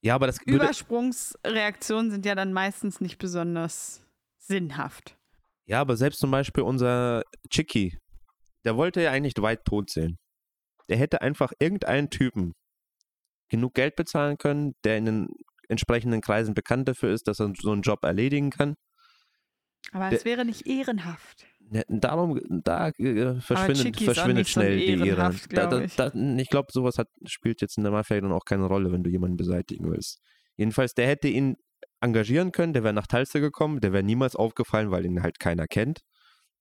Ja, 0.02 0.16
aber 0.16 0.28
das 0.28 0.42
Übersprungsreaktionen 0.46 2.12
sind 2.12 2.26
ja 2.26 2.36
dann 2.36 2.54
meistens 2.54 3.02
nicht 3.02 3.18
besonders 3.18 4.02
sinnhaft. 4.38 5.18
ja, 5.66 5.82
aber 5.82 5.98
selbst 5.98 6.20
zum 6.20 6.32
Beispiel 6.32 6.64
unser 6.64 7.24
Chicky, 7.50 7.98
der 8.64 8.78
wollte 8.78 9.02
ja 9.02 9.12
eigentlich 9.12 9.34
Dwight 9.34 9.66
tot 9.66 9.90
sehen. 9.90 10.18
Der 10.90 10.98
hätte 10.98 11.22
einfach 11.22 11.52
irgendeinen 11.60 12.10
Typen 12.10 12.54
genug 13.50 13.74
Geld 13.74 13.96
bezahlen 13.96 14.38
können, 14.38 14.74
der 14.84 14.98
in 14.98 15.06
den 15.06 15.28
entsprechenden 15.68 16.22
Kreisen 16.22 16.54
bekannt 16.54 16.88
dafür 16.88 17.12
ist, 17.12 17.28
dass 17.28 17.40
er 17.40 17.52
so 17.60 17.72
einen 17.72 17.82
Job 17.82 18.04
erledigen 18.04 18.50
kann. 18.50 18.76
Aber 19.92 20.12
es 20.12 20.26
wäre 20.26 20.46
nicht 20.46 20.68
ehrenhaft. 20.68 21.46
Ja, 21.72 21.84
darum, 21.88 22.40
da 22.64 22.90
äh, 22.90 23.40
verschwindet, 23.42 24.02
verschwindet 24.02 24.38
nicht 24.38 24.48
so 24.54 24.62
schnell 24.62 24.78
die 24.80 24.86
Ehre. 24.88 25.08
ehrenhaft, 25.08 25.56
Da, 25.56 25.68
da, 25.68 25.82
ich. 25.82 25.96
da, 25.96 26.12
ich 26.14 26.50
glaube, 26.50 26.72
sowas 26.72 26.98
hat, 26.98 27.10
spielt 27.26 27.62
jetzt 27.62 27.78
in 27.78 27.84
der 27.84 27.92
Mafia 27.92 28.20
dann 28.20 28.32
auch 28.32 28.46
keine 28.46 28.66
Rolle, 28.66 28.92
wenn 28.92 29.04
du 29.04 29.10
jemanden 29.10 29.38
beseitigen 29.38 29.90
willst. 29.92 30.20
Jedenfalls, 30.58 30.94
der 30.96 31.08
hätte 31.08 31.28
ihn 31.28 31.58
engagieren 32.02 32.52
können, 32.52 32.74
der 32.74 32.84
wäre 32.84 32.94
nach 32.94 33.08
Tulsa 33.08 33.40
gekommen, 33.40 33.82
der 33.82 33.94
wäre 33.94 34.04
niemals 34.04 34.36
aufgefallen, 34.36 34.90
weil 34.92 35.06
ihn 35.06 35.22
halt 35.22 35.40
keiner 35.40 35.68
kennt. 35.68 36.02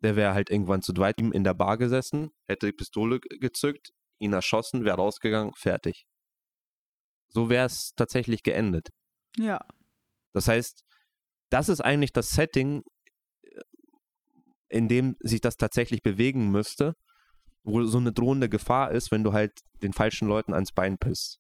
Der 0.01 0.15
wäre 0.15 0.35
halt 0.35 0.51
irgendwann 0.51 0.83
zu 0.83 0.93
Dwight 0.93 1.19
ihm 1.21 1.33
in 1.33 1.43
der 1.43 1.55
Bar 1.55 1.79
gesessen, 1.79 2.31
hätte 2.47 2.67
die 2.67 2.73
Pistole 2.73 3.19
ge- 3.19 3.39
gezückt, 3.39 3.91
ihn 4.19 4.33
erschossen, 4.33 4.85
wäre 4.85 4.97
rausgegangen, 4.97 5.53
fertig. 5.57 6.07
So 7.29 7.49
wäre 7.51 7.67
es 7.67 7.93
tatsächlich 7.97 8.43
geendet. 8.43 8.89
Ja. 9.37 9.59
Das 10.33 10.49
heißt, 10.49 10.85
das 11.51 11.69
ist 11.69 11.81
eigentlich 11.81 12.13
das 12.13 12.31
Setting, 12.31 12.83
in 14.69 14.89
dem 14.89 15.17
sich 15.21 15.41
das 15.41 15.57
tatsächlich 15.57 16.03
bewegen 16.03 16.51
müsste, 16.51 16.95
wo 17.63 17.85
so 17.85 17.99
eine 17.99 18.13
drohende 18.13 18.49
Gefahr 18.49 18.91
ist, 18.93 19.11
wenn 19.11 19.25
du 19.25 19.33
halt 19.33 19.53
den 19.83 19.93
falschen 19.93 20.29
Leuten 20.29 20.55
ans 20.55 20.73
Bein 20.73 20.99
pisst. 20.99 21.39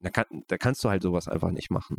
Da, 0.00 0.10
kann, 0.10 0.26
da 0.48 0.56
kannst 0.58 0.82
du 0.84 0.90
halt 0.90 1.02
sowas 1.02 1.28
einfach 1.28 1.50
nicht 1.50 1.70
machen. 1.70 1.96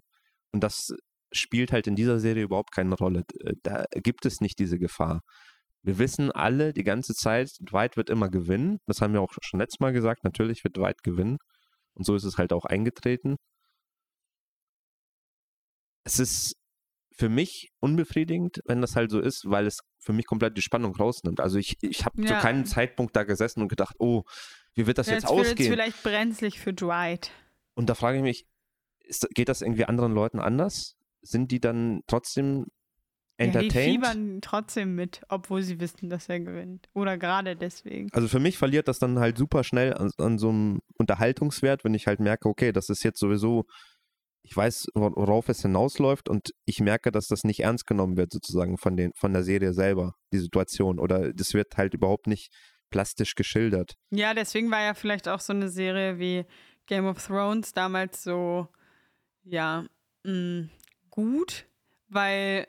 Und 0.52 0.64
das 0.64 0.94
spielt 1.32 1.72
halt 1.72 1.88
in 1.88 1.96
dieser 1.96 2.20
Serie 2.20 2.44
überhaupt 2.44 2.72
keine 2.74 2.96
Rolle. 2.96 3.24
D- 3.24 3.54
Da 3.64 3.86
gibt 3.94 4.26
es 4.26 4.42
nicht 4.42 4.60
diese 4.60 4.80
Gefahr. 4.80 5.22
Wir 5.84 5.98
wissen 5.98 6.32
alle 6.32 6.74
die 6.74 6.84
ganze 6.84 7.14
Zeit, 7.14 7.52
Dwight 7.62 7.98
wird 7.98 8.10
immer 8.10 8.30
gewinnen. 8.30 8.80
Das 8.88 9.02
haben 9.02 9.14
wir 9.14 9.22
auch 9.22 9.34
schon 9.42 9.60
letztes 9.60 9.80
Mal 9.80 9.94
gesagt. 9.94 10.24
Natürlich 10.24 10.64
wird 10.64 10.78
Dwight 10.78 11.04
gewinnen. 11.04 11.38
Und 11.94 12.06
so 12.06 12.16
ist 12.16 12.24
es 12.26 12.38
halt 12.38 12.54
auch 12.54 12.66
eingetreten 12.66 13.38
es 16.04 16.20
ist 16.20 16.56
für 17.14 17.30
mich 17.30 17.72
unbefriedigend, 17.80 18.62
wenn 18.66 18.82
das 18.82 18.96
halt 18.96 19.12
so 19.12 19.20
ist, 19.20 19.44
weil 19.50 19.68
es 19.68 19.80
für 20.00 20.14
mich 20.14 20.26
komplett 20.26 20.58
die 20.58 20.62
Spannung 20.62 20.96
rausnimmt. 20.96 21.40
Also 21.40 21.58
ich, 21.58 21.78
ich 21.82 22.06
habe 22.06 22.22
zu 22.22 22.34
Ja. 22.34 22.40
keinem 22.40 22.66
Zeitpunkt 22.66 23.16
da 23.16 23.24
gesessen 23.24 23.62
und 23.62 23.68
gedacht, 23.68 23.96
oh, 24.00 24.24
wie 24.74 24.88
wird 24.88 24.98
das 24.98 25.08
jetzt 25.08 25.24
Jetzt 25.24 25.32
wird 25.36 25.46
es 25.46 25.52
ausgehen? 25.52 25.72
vielleicht 25.74 26.04
brenzlig 26.04 26.60
für 26.60 26.74
Dwight. 26.74 27.32
Und 27.76 27.90
da 27.90 27.96
frage 27.96 28.18
ich 28.18 28.24
mich, 28.24 28.48
ist, 29.00 29.28
geht 29.34 29.50
das 29.50 29.62
irgendwie 29.62 29.86
anderen 29.86 30.14
Leuten 30.14 30.40
anders? 30.40 30.96
Sind 31.22 31.52
die 31.52 31.60
dann 31.60 32.02
trotzdem 32.08 32.68
entertained? 33.38 33.74
Ja, 33.76 33.82
die 33.82 33.92
fiebern 33.92 34.42
trotzdem 34.42 34.96
mit, 34.96 35.22
obwohl 35.28 35.62
sie 35.62 35.80
wissen, 35.80 36.10
dass 36.10 36.30
er 36.30 36.40
gewinnt. 36.40 36.90
Oder 36.94 37.18
gerade 37.18 37.56
deswegen. 37.56 38.10
Also 38.14 38.28
für 38.28 38.40
mich 38.40 38.58
verliert 38.58 38.88
das 38.88 39.00
dann 39.00 39.20
halt 39.20 39.38
super 39.38 39.64
schnell 39.64 39.94
an, 39.94 40.12
an 40.18 40.38
so 40.38 40.50
einem 40.50 40.82
Unterhaltungswert, 40.98 41.84
wenn 41.84 41.94
ich 41.94 42.08
halt 42.08 42.20
merke, 42.20 42.48
okay, 42.48 42.72
das 42.72 42.90
ist 42.90 43.04
jetzt 43.04 43.20
sowieso 43.20 43.66
ich 44.44 44.56
weiß, 44.56 44.88
worauf 44.94 45.50
es 45.50 45.62
hinausläuft 45.62 46.30
und 46.30 46.52
ich 46.66 46.80
merke, 46.80 47.12
dass 47.12 47.28
das 47.28 47.44
nicht 47.44 47.62
ernst 47.62 47.86
genommen 47.86 48.18
wird, 48.18 48.34
sozusagen 48.34 48.78
von, 48.78 48.98
den, 48.98 49.12
von 49.16 49.34
der 49.34 49.44
Serie 49.44 49.74
selber, 49.74 50.16
die 50.34 50.40
Situation. 50.40 51.00
Oder 51.00 51.34
das 51.34 51.54
wird 51.54 51.78
halt 51.78 51.94
überhaupt 51.94 52.28
nicht 52.28 52.52
plastisch 52.90 53.36
geschildert. 53.36 53.96
Ja, 54.10 54.34
deswegen 54.34 54.72
war 54.72 54.82
ja 54.82 54.94
vielleicht 54.94 55.28
auch 55.28 55.40
so 55.40 55.54
eine 55.54 55.70
Serie 55.70 56.20
wie 56.20 56.46
Game 56.88 57.06
of 57.06 57.26
Thrones 57.26 57.72
damals 57.74 58.24
so, 58.24 58.68
ja, 59.44 59.86
mh, 60.24 60.34
mm, 60.34 60.70
gut, 61.10 61.66
weil 62.10 62.68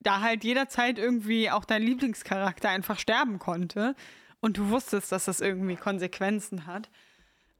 da 0.00 0.20
halt 0.20 0.44
jederzeit 0.44 0.98
irgendwie 0.98 1.50
auch 1.50 1.64
dein 1.64 1.82
Lieblingscharakter 1.82 2.68
einfach 2.68 2.98
sterben 2.98 3.38
konnte 3.38 3.96
und 4.40 4.58
du 4.58 4.68
wusstest, 4.68 5.10
dass 5.10 5.24
das 5.24 5.40
irgendwie 5.40 5.76
Konsequenzen 5.76 6.66
hat. 6.66 6.90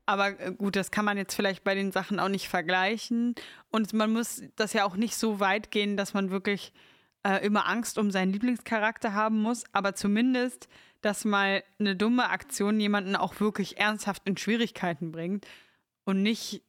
Aber 0.07 0.39
äh, 0.41 0.53
gut, 0.53 0.77
das 0.77 0.91
kann 0.91 1.05
man 1.05 1.17
jetzt 1.17 1.35
vielleicht 1.35 1.65
bei 1.65 1.75
den 1.75 1.93
Sachen 1.93 2.21
auch 2.21 2.29
nicht 2.29 2.49
vergleichen. 2.49 3.35
Und 3.71 3.93
man 3.93 4.13
muss 4.13 4.43
das 4.57 4.73
ja 4.73 4.85
auch 4.85 4.97
nicht 4.97 5.17
so 5.17 5.41
weit 5.41 5.71
gehen, 5.71 5.97
dass 5.97 6.15
man 6.15 6.31
wirklich 6.31 6.73
äh, 7.27 7.45
immer 7.45 7.67
Angst 7.69 7.99
um 7.99 8.11
seinen 8.11 8.33
Lieblingscharakter 8.33 9.15
haben 9.15 9.41
muss. 9.41 9.65
Aber 9.73 9.95
zumindest, 9.95 10.69
dass 11.01 11.25
mal 11.25 11.63
eine 11.79 11.97
dumme 11.97 12.31
Aktion 12.31 12.81
jemanden 12.81 13.17
auch 13.17 13.41
wirklich 13.41 13.79
ernsthaft 13.79 14.23
in 14.27 14.37
Schwierigkeiten 14.37 15.13
bringt. 15.13 15.47
Und 16.05 16.23
nicht. 16.23 16.63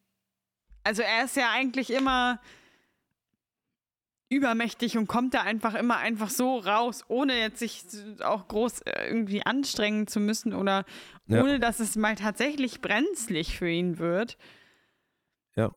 Also 0.83 1.01
er 1.01 1.25
ist 1.25 1.35
ja 1.35 1.49
eigentlich 1.51 1.91
immer 1.91 2.39
übermächtig 4.29 4.97
und 4.97 5.07
kommt 5.07 5.33
da 5.33 5.41
einfach 5.41 5.75
immer 5.75 5.97
einfach 5.97 6.29
so 6.29 6.57
raus, 6.57 7.03
ohne 7.07 7.37
jetzt 7.39 7.59
sich 7.59 7.83
auch 8.21 8.47
groß 8.47 8.81
äh, 8.81 9.07
irgendwie 9.07 9.45
anstrengen 9.45 10.07
zu 10.07 10.19
müssen 10.19 10.53
oder 10.53 10.85
ja. 11.27 11.41
ohne 11.41 11.59
dass 11.59 11.79
es 11.79 11.95
mal 11.95 12.15
tatsächlich 12.15 12.81
brenzlig 12.81 13.57
für 13.57 13.69
ihn 13.69 13.99
wird. 13.99 14.37
Ja. 15.55 15.71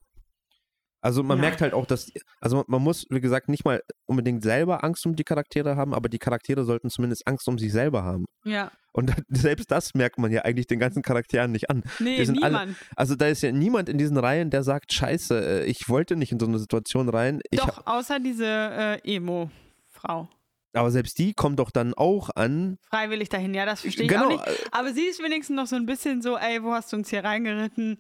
Also 1.01 1.23
man 1.23 1.39
ja. 1.39 1.43
merkt 1.43 1.61
halt 1.61 1.75
auch, 1.75 1.87
dass, 1.87 2.11
also 2.41 2.65
man 2.67 2.83
muss, 2.83 3.07
wie 3.11 3.21
gesagt, 3.21 3.49
nicht 3.49 3.65
mal 3.65 3.83
unbedingt 4.07 4.43
selber 4.43 4.83
Angst 4.83 5.07
um 5.07 5.15
die 5.15 5.25
Charaktere 5.25 5.77
haben, 5.77 5.95
aber 5.95 6.09
die 6.09 6.19
Charaktere 6.19 6.65
sollten 6.65 6.91
zumindest 6.91 7.27
Angst 7.27 7.47
um 7.49 7.59
sich 7.59 7.73
selber 7.73 8.03
haben. 8.03 8.25
Ja. 8.45 8.73
Und 8.99 9.15
selbst 9.29 9.71
das 9.71 9.95
merkt 9.95 10.19
man 10.19 10.33
ja 10.33 10.43
eigentlich 10.43 10.67
den 10.67 10.81
ganzen 10.81 11.03
Charakteren 11.03 11.53
nicht 11.53 11.71
an. 11.71 11.85
Nee, 12.01 12.19
niemand. 12.25 12.43
Alle, 12.43 12.75
also 12.97 13.15
da 13.15 13.29
ist 13.29 13.45
ja 13.45 13.53
niemand 13.53 13.89
in 13.89 13.97
diesen 13.97 14.17
Reihen, 14.17 14.51
der 14.51 14.65
sagt, 14.65 14.93
scheiße, 14.93 15.63
äh, 15.63 15.65
ich 15.67 15.89
wollte 15.89 16.17
nicht 16.17 16.33
in 16.33 16.41
so 16.41 16.47
eine 16.47 16.59
Situation 16.59 17.09
rein. 17.09 17.41
Ich 17.51 17.61
doch, 17.61 17.87
außer 17.87 18.19
diese 18.19 18.45
äh, 18.45 19.15
Emo-Frau. 19.17 20.29
Aber 20.73 20.91
selbst 20.91 21.17
die 21.19 21.33
kommt 21.33 21.61
doch 21.61 21.71
dann 21.71 21.95
auch 21.95 22.31
an. 22.35 22.79
Freiwillig 22.91 23.29
dahin, 23.29 23.55
ja, 23.55 23.67
das 23.67 23.83
verstehe 23.83 24.07
ich 24.07 24.11
genau. 24.11 24.27
auch 24.27 24.47
nicht. 24.47 24.69
Aber 24.73 24.93
sie 24.93 25.05
ist 25.05 25.23
wenigstens 25.23 25.55
noch 25.55 25.67
so 25.69 25.77
ein 25.77 25.87
bisschen 25.87 26.21
so, 26.21 26.37
ey, 26.37 26.63
wo 26.65 26.73
hast 26.73 26.93
du 26.93 26.97
uns 26.97 27.09
hier 27.09 27.23
reingeritten? 27.23 27.99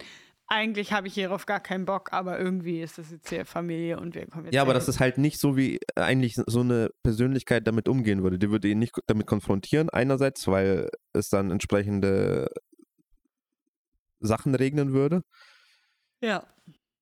Eigentlich 0.48 0.92
habe 0.92 1.06
ich 1.06 1.14
hierauf 1.14 1.44
gar 1.46 1.60
keinen 1.60 1.84
Bock, 1.84 2.12
aber 2.12 2.38
irgendwie 2.38 2.80
ist 2.80 2.96
das 2.98 3.10
jetzt 3.10 3.28
hier 3.28 3.44
Familie 3.44 4.00
und 4.00 4.14
wir 4.14 4.26
kommen 4.26 4.46
jetzt. 4.46 4.54
Ja, 4.54 4.62
aber 4.62 4.74
das 4.74 4.88
ist 4.88 4.98
halt 4.98 5.18
nicht 5.18 5.38
so, 5.38 5.56
wie 5.56 5.78
eigentlich 5.94 6.36
so 6.46 6.60
eine 6.60 6.90
Persönlichkeit 7.02 7.66
damit 7.66 7.86
umgehen 7.86 8.22
würde. 8.22 8.38
Die 8.38 8.50
würde 8.50 8.68
ihn 8.68 8.78
nicht 8.78 8.94
damit 9.06 9.26
konfrontieren, 9.26 9.90
einerseits, 9.90 10.46
weil 10.48 10.90
es 11.12 11.28
dann 11.28 11.50
entsprechende 11.50 12.50
Sachen 14.20 14.54
regnen 14.54 14.92
würde. 14.92 15.22
Ja. 16.22 16.46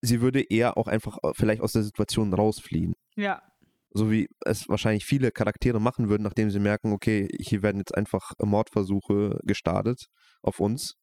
Sie 0.03 0.21
würde 0.21 0.43
eher 0.43 0.77
auch 0.77 0.89
einfach 0.89 1.19
äh, 1.23 1.31
vielleicht 1.35 1.63
aus 1.63 1.73
der 1.73 1.83
Situation 1.83 2.35
rausfliehen. 2.35 2.95
Ja. 3.15 3.43
So 3.91 4.11
wie 4.11 4.29
es 4.45 4.69
wahrscheinlich 4.69 5.07
viele 5.07 5.31
Charaktere 5.31 5.81
machen 5.81 6.09
würden, 6.09 6.25
nachdem 6.25 6.51
sie 6.51 6.59
merken, 6.59 6.93
okay, 6.93 7.29
hier 7.41 7.63
werden 7.63 7.79
jetzt 7.79 7.97
einfach 7.97 8.33
Mordversuche 8.43 9.39
gestartet 9.45 10.09
auf 10.43 10.61
uns 10.61 10.97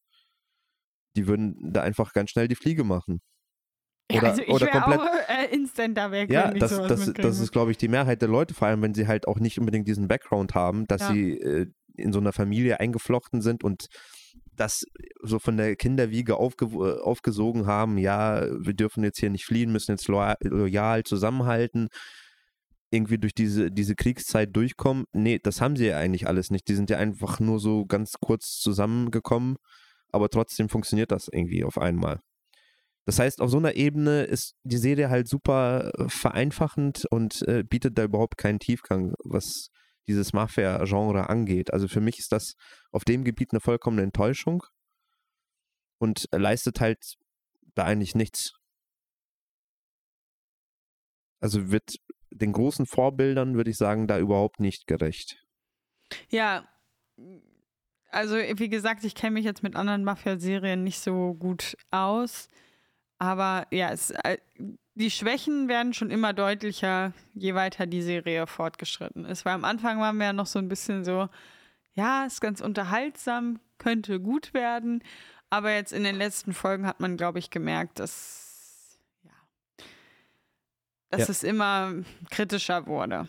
die 1.16 1.28
würden 1.28 1.72
da 1.72 1.82
einfach 1.82 2.14
ganz 2.14 2.32
schnell 2.32 2.47
die 2.47 2.55
Fliege 2.55 2.84
machen. 2.84 3.22
Oder, 4.11 4.22
ja, 4.22 4.30
also 4.30 4.41
ich 4.41 4.49
oder 4.49 4.68
komplett. 4.68 4.99
Auch, 4.99 5.05
äh, 5.30 5.53
instant 5.53 5.97
da 5.97 6.11
weg. 6.11 6.32
Ja, 6.32 6.51
das, 6.51 6.72
das, 6.72 7.14
das 7.14 7.39
ist, 7.39 7.51
glaube 7.51 7.72
ich, 7.72 7.78
die 7.78 7.88
Mehrheit 7.88 8.22
der 8.22 8.30
Leute, 8.30 8.53
vor 8.53 8.68
allem 8.68 8.82
wenn 8.82 8.93
sie 8.93 9.07
halt 9.07 9.28
auch 9.28 9.39
nicht 9.39 9.59
unbedingt 9.59 9.88
diesen 9.88 10.07
Background 10.07 10.55
haben, 10.55 10.86
dass 10.88 11.01
ja. 11.01 11.14
sie 11.14 11.39
äh, 11.39 11.68
in 11.95 12.11
so 12.11 12.20
einer 12.20 12.34
Familie 12.34 12.80
eingeflochten 12.80 13.41
sind 13.41 13.64
und 13.64 13.88
das 14.55 14.84
so 15.22 15.39
von 15.39 15.57
der 15.57 15.76
Kinderwiege 15.76 16.38
aufge 16.38 16.66
aufgesogen 17.03 17.66
haben, 17.66 17.97
ja, 17.97 18.45
wir 18.59 18.74
dürfen 18.74 19.03
jetzt 19.03 19.20
hier 19.20 19.30
nicht 19.30 19.45
fliehen, 19.45 19.72
müssen 19.72 19.91
jetzt 19.91 20.07
loyal, 20.07 20.36
loyal 20.41 21.03
zusammenhalten, 21.03 21.88
irgendwie 22.91 23.18
durch 23.18 23.34
diese, 23.34 23.72
diese 23.72 23.95
Kriegszeit 23.95 24.55
durchkommen. 24.55 25.05
Nee, 25.11 25.39
das 25.41 25.61
haben 25.61 25.76
sie 25.76 25.88
ja 25.88 25.97
eigentlich 25.97 26.28
alles 26.28 26.51
nicht. 26.51 26.68
Die 26.68 26.76
sind 26.76 26.89
ja 26.89 26.97
einfach 26.97 27.39
nur 27.39 27.59
so 27.59 27.86
ganz 27.86 28.14
kurz 28.20 28.59
zusammengekommen 28.59 29.55
aber 30.14 30.30
trotzdem 30.30 30.70
funktioniert 30.70 31.11
das 31.11 31.28
irgendwie 31.28 31.64
auf 31.64 31.78
einmal. 31.78 32.20
Das 33.05 33.20
heißt, 33.20 33.41
auf 33.41 33.49
so 33.49 33.57
einer 33.57 33.76
Ebene 33.76 34.24
ist 34.24 34.55
die 34.64 34.78
Serie 34.78 35.09
halt 35.09 35.28
super 35.28 35.91
äh, 35.97 36.07
vereinfachend 36.07 37.05
und 37.11 37.41
äh, 37.47 37.64
bietet 37.64 37.97
da 37.97 38.05
überhaupt 38.05 38.38
keinen 38.38 38.59
Tiefgang, 38.59 39.14
was 39.24 39.70
dieses 40.07 40.34
Mafia-Genre 40.34 41.30
angeht. 41.30 41.74
Also 41.74 41.88
für 41.88 42.01
mich 42.01 42.20
ist 42.20 42.32
das 42.32 42.55
auf 42.91 43.03
dem 43.03 43.24
Gebiet 43.24 43.51
eine 43.51 43.59
vollkommene 43.59 44.03
Enttäuschung 44.03 44.64
und 45.97 46.28
leistet 46.32 46.80
halt 46.80 47.16
da 47.76 47.86
eigentlich 47.86 48.16
nichts. 48.16 48.53
Also 51.41 51.72
wird 51.72 51.97
den 52.32 52.53
großen 52.53 52.86
Vorbildern, 52.86 53.55
würde 53.55 53.72
ich 53.72 53.78
sagen, 53.78 54.07
da 54.07 54.18
überhaupt 54.18 54.59
nicht 54.59 54.88
gerecht. 54.88 55.45
Ja, 56.30 56.68
also 58.14 58.36
wie 58.36 58.70
gesagt, 58.70 59.03
ich 59.03 59.16
kenne 59.16 59.36
mich 59.36 59.45
jetzt 59.45 59.64
mit 59.64 59.76
anderen 59.76 60.03
Mafia-Serien 60.03 60.84
nicht 60.84 60.99
so 60.99 61.34
gut 61.34 61.76
aus. 61.91 62.47
Aber 63.18 63.68
ja, 63.72 63.89
es, 63.91 64.11
äh, 64.11 64.38
die 64.95 65.11
Schwächen 65.11 65.68
werden 65.68 65.93
schon 65.93 66.11
immer 66.11 66.34
deutlicher, 66.34 67.14
je 67.34 67.55
weiter 67.55 67.88
die 67.88 68.01
Serie 68.01 68.47
fortgeschritten 68.47 69.26
ist. 69.26 69.45
Weil 69.45 69.53
am 69.53 69.66
Anfang 69.66 69.99
waren 69.99 70.18
wir 70.18 70.28
ja 70.28 70.34
noch 70.34 70.45
so 70.45 70.59
ein 70.59 70.70
bisschen 70.70 71.03
so, 71.03 71.30
ja, 71.93 72.26
ist 72.26 72.41
ganz 72.41 72.61
unterhaltsam, 72.61 73.59
könnte 73.78 74.20
gut 74.20 74.53
werden. 74.53 75.03
Aber 75.49 75.74
jetzt 75.74 75.93
in 75.93 76.03
den 76.03 76.16
letzten 76.16 76.53
Folgen 76.53 76.86
hat 76.86 76.99
man, 76.99 77.18
glaube 77.18 77.39
ich, 77.39 77.49
gemerkt, 77.49 77.99
dass, 77.99 78.99
ja, 79.24 79.32
dass 81.09 81.22
ja. 81.22 81.30
es 81.30 81.43
immer 81.43 81.93
kritischer 82.30 82.88
wurde. 82.88 83.28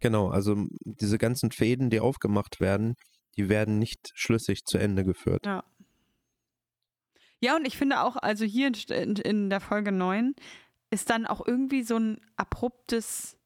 Genau, 0.00 0.30
also 0.30 0.66
diese 0.84 1.18
ganzen 1.18 1.52
Fäden, 1.52 1.90
die 1.90 2.00
aufgemacht 2.00 2.58
werden, 2.58 2.96
die 3.36 3.48
werden 3.48 3.78
nicht 3.78 4.12
schlüssig 4.14 4.64
zu 4.64 4.78
Ende 4.78 5.04
geführt. 5.04 5.46
Ja. 5.46 5.64
Ja, 7.40 7.56
und 7.56 7.66
ich 7.66 7.76
finde 7.76 8.02
auch, 8.02 8.16
also 8.16 8.44
hier 8.44 8.70
in, 8.88 9.16
in 9.16 9.50
der 9.50 9.60
Folge 9.60 9.90
9 9.90 10.36
ist 10.90 11.10
dann 11.10 11.26
auch 11.26 11.44
irgendwie 11.44 11.82
so 11.82 11.96
ein 11.96 12.20
abruptes 12.36 13.36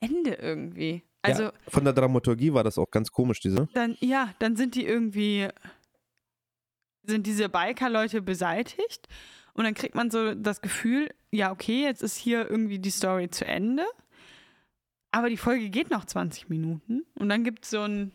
Ende 0.00 0.34
irgendwie. 0.34 1.02
Also 1.20 1.44
ja, 1.44 1.52
von 1.68 1.84
der 1.84 1.92
Dramaturgie 1.92 2.54
war 2.54 2.64
das 2.64 2.78
auch 2.78 2.90
ganz 2.90 3.12
komisch, 3.12 3.40
diese. 3.40 3.68
Dann, 3.74 3.96
ja, 4.00 4.34
dann 4.38 4.56
sind 4.56 4.74
die 4.74 4.86
irgendwie, 4.86 5.48
sind 7.02 7.26
diese 7.26 7.50
Biker-Leute 7.50 8.22
beseitigt 8.22 9.06
und 9.52 9.64
dann 9.64 9.74
kriegt 9.74 9.94
man 9.94 10.10
so 10.10 10.34
das 10.34 10.62
Gefühl, 10.62 11.10
ja, 11.30 11.52
okay, 11.52 11.82
jetzt 11.82 12.02
ist 12.02 12.16
hier 12.16 12.50
irgendwie 12.50 12.78
die 12.78 12.90
Story 12.90 13.28
zu 13.28 13.44
Ende. 13.44 13.84
Aber 15.10 15.28
die 15.28 15.36
Folge 15.36 15.68
geht 15.68 15.90
noch 15.90 16.06
20 16.06 16.48
Minuten 16.48 17.04
und 17.16 17.28
dann 17.28 17.44
gibt 17.44 17.64
es 17.64 17.70
so 17.70 17.82
ein 17.82 18.12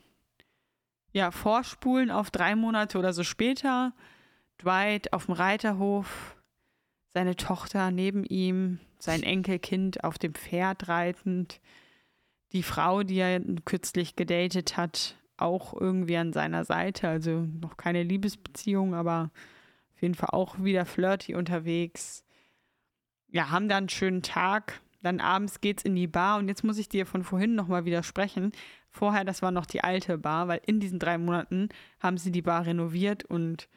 ja, 1.12 1.32
vorspulen 1.32 2.12
auf 2.12 2.32
drei 2.32 2.56
Monate 2.56 2.98
oder 2.98 3.14
so 3.14 3.24
später. 3.24 3.94
Dwight 4.62 5.14
auf 5.14 5.26
dem 5.26 5.36
Reiterhof, 5.36 6.36
seine 7.14 7.36
Tochter 7.36 7.92
neben 7.92 8.24
ihm, 8.24 8.80
sein 9.00 9.24
Enkelkind 9.24 10.04
auf 10.04 10.18
dem 10.18 10.34
Pferd 10.34 10.88
reitend, 10.88 11.62
die 12.54 12.64
Frau, 12.64 13.04
die 13.04 13.18
er 13.18 13.40
kürzlich 13.66 14.16
gedatet 14.16 14.78
hat, 14.78 15.16
auch 15.38 15.74
irgendwie 15.74 16.18
an 16.18 16.34
seiner 16.34 16.66
Seite. 16.66 17.08
Also 17.08 17.48
noch 17.62 17.78
keine 17.78 18.04
Liebesbeziehung, 18.04 18.96
aber 18.96 19.32
auf 19.96 20.02
jeden 20.02 20.16
Fall 20.16 20.30
auch 20.32 20.64
wieder 20.64 20.86
flirty 20.86 21.36
unterwegs. 21.36 22.24
Ja, 23.30 23.50
haben 23.50 23.68
dann 23.68 23.84
einen 23.84 23.90
schönen 23.90 24.22
Tag. 24.22 24.82
Dann 25.02 25.20
abends 25.20 25.62
geht's 25.62 25.84
in 25.84 25.96
die 25.96 26.08
Bar 26.08 26.40
und 26.40 26.48
jetzt 26.48 26.64
muss 26.64 26.78
ich 26.78 26.90
dir 26.90 27.06
von 27.06 27.24
vorhin 27.24 27.56
nochmal 27.56 27.86
widersprechen. 27.86 28.52
Vorher, 28.90 29.26
das 29.26 29.42
war 29.42 29.52
noch 29.52 29.66
die 29.66 29.84
alte 29.84 30.18
Bar, 30.18 30.48
weil 30.48 30.62
in 30.66 30.80
diesen 30.80 31.00
drei 31.00 31.18
Monaten 31.18 31.70
haben 32.00 32.18
sie 32.18 32.32
die 32.32 32.42
Bar 32.42 32.66
renoviert 32.66 33.24
und 33.26 33.70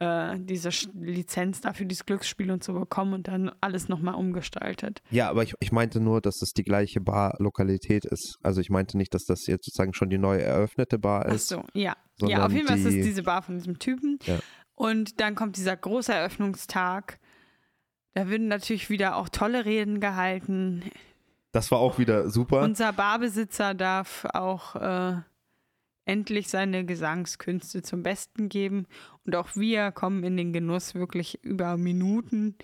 äh, 0.00 0.36
diese 0.38 0.70
Lizenz 0.94 1.60
dafür, 1.60 1.86
dieses 1.86 2.06
Glücksspiel 2.06 2.50
und 2.50 2.62
so 2.62 2.72
bekommen 2.72 3.14
und 3.14 3.28
dann 3.28 3.50
alles 3.60 3.88
nochmal 3.88 4.14
umgestaltet. 4.14 5.02
Ja, 5.10 5.28
aber 5.28 5.42
ich, 5.42 5.54
ich 5.60 5.72
meinte 5.72 6.00
nur, 6.00 6.20
dass 6.20 6.40
es 6.42 6.52
die 6.52 6.62
gleiche 6.62 7.00
Bar-Lokalität 7.00 8.04
ist. 8.04 8.38
Also 8.42 8.60
ich 8.60 8.70
meinte 8.70 8.96
nicht, 8.96 9.12
dass 9.14 9.24
das 9.24 9.46
jetzt 9.46 9.64
sozusagen 9.64 9.94
schon 9.94 10.10
die 10.10 10.18
neu 10.18 10.38
eröffnete 10.38 10.98
Bar 10.98 11.26
ist. 11.26 11.52
Ach 11.52 11.58
so, 11.58 11.64
ja. 11.72 11.96
Ja, 12.20 12.46
auf 12.46 12.52
jeden 12.52 12.66
Fall 12.66 12.78
ist 12.78 12.84
es 12.84 12.94
diese 12.94 13.22
Bar 13.22 13.42
von 13.42 13.56
diesem 13.56 13.78
Typen. 13.78 14.18
Ja. 14.24 14.38
Und 14.74 15.20
dann 15.20 15.34
kommt 15.34 15.56
dieser 15.56 15.76
große 15.76 16.12
Eröffnungstag 16.12 17.18
Da 18.14 18.28
würden 18.28 18.48
natürlich 18.48 18.90
wieder 18.90 19.16
auch 19.16 19.28
tolle 19.28 19.64
Reden 19.64 20.00
gehalten. 20.00 20.82
Das 21.58 21.72
war 21.72 21.80
auch 21.80 21.98
wieder 21.98 22.30
super. 22.30 22.62
Unser 22.62 22.92
Barbesitzer 22.92 23.74
darf 23.74 24.24
auch 24.32 24.76
äh, 24.76 25.16
endlich 26.04 26.50
seine 26.50 26.84
Gesangskünste 26.84 27.82
zum 27.82 28.04
Besten 28.04 28.48
geben. 28.48 28.86
Und 29.26 29.34
auch 29.34 29.56
wir 29.56 29.90
kommen 29.90 30.22
in 30.22 30.36
den 30.36 30.52
Genuss, 30.52 30.94
wirklich 30.94 31.42
über 31.42 31.76
Minuten 31.76 32.54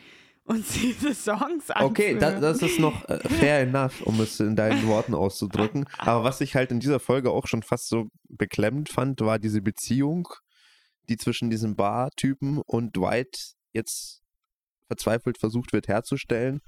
uns 0.45 0.75
diese 0.81 1.13
Songs 1.13 1.73
anzuhören. 1.73 1.91
Okay, 1.91 2.17
das, 2.17 2.41
das 2.41 2.63
ist 2.63 2.79
noch 2.79 3.09
äh, 3.09 3.19
fair 3.29 3.63
enough, 3.63 4.01
um 4.03 4.21
es 4.21 4.39
in 4.39 4.55
deinen 4.55 4.87
Worten 4.87 5.15
auszudrücken. 5.15 5.89
Aber 5.99 6.23
was 6.23 6.41
ich 6.41 6.55
halt 6.55 6.71
in 6.71 6.79
dieser 6.79 7.01
Folge 7.01 7.33
auch 7.33 7.49
schon 7.49 7.65
fast 7.65 7.89
so 7.89 8.07
beklemmend 8.29 8.91
fand, 8.91 9.21
war 9.23 9.41
diese 9.41 9.61
Beziehung, 9.61 10.29
die 11.09 11.17
zwischen 11.17 11.51
diesem 11.51 11.75
Bar-Typen 11.75 12.59
und 12.65 12.97
Dwight 12.97 13.55
jetzt 13.73 14.23
verzweifelt 14.87 15.37
versucht 15.37 15.73
wird 15.73 15.89
herzustellen. 15.89 16.61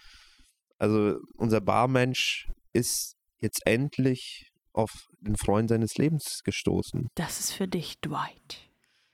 Also 0.79 1.19
unser 1.37 1.61
Barmensch 1.61 2.49
ist 2.73 3.17
jetzt 3.39 3.67
endlich 3.67 4.51
auf 4.73 5.09
den 5.21 5.37
Freund 5.37 5.71
seines 5.71 5.97
Lebens 5.97 6.43
gestoßen. 6.45 7.09
Das 7.15 7.41
ist 7.41 7.53
für 7.53 7.67
dich, 7.67 7.99
Dwight. 8.01 8.71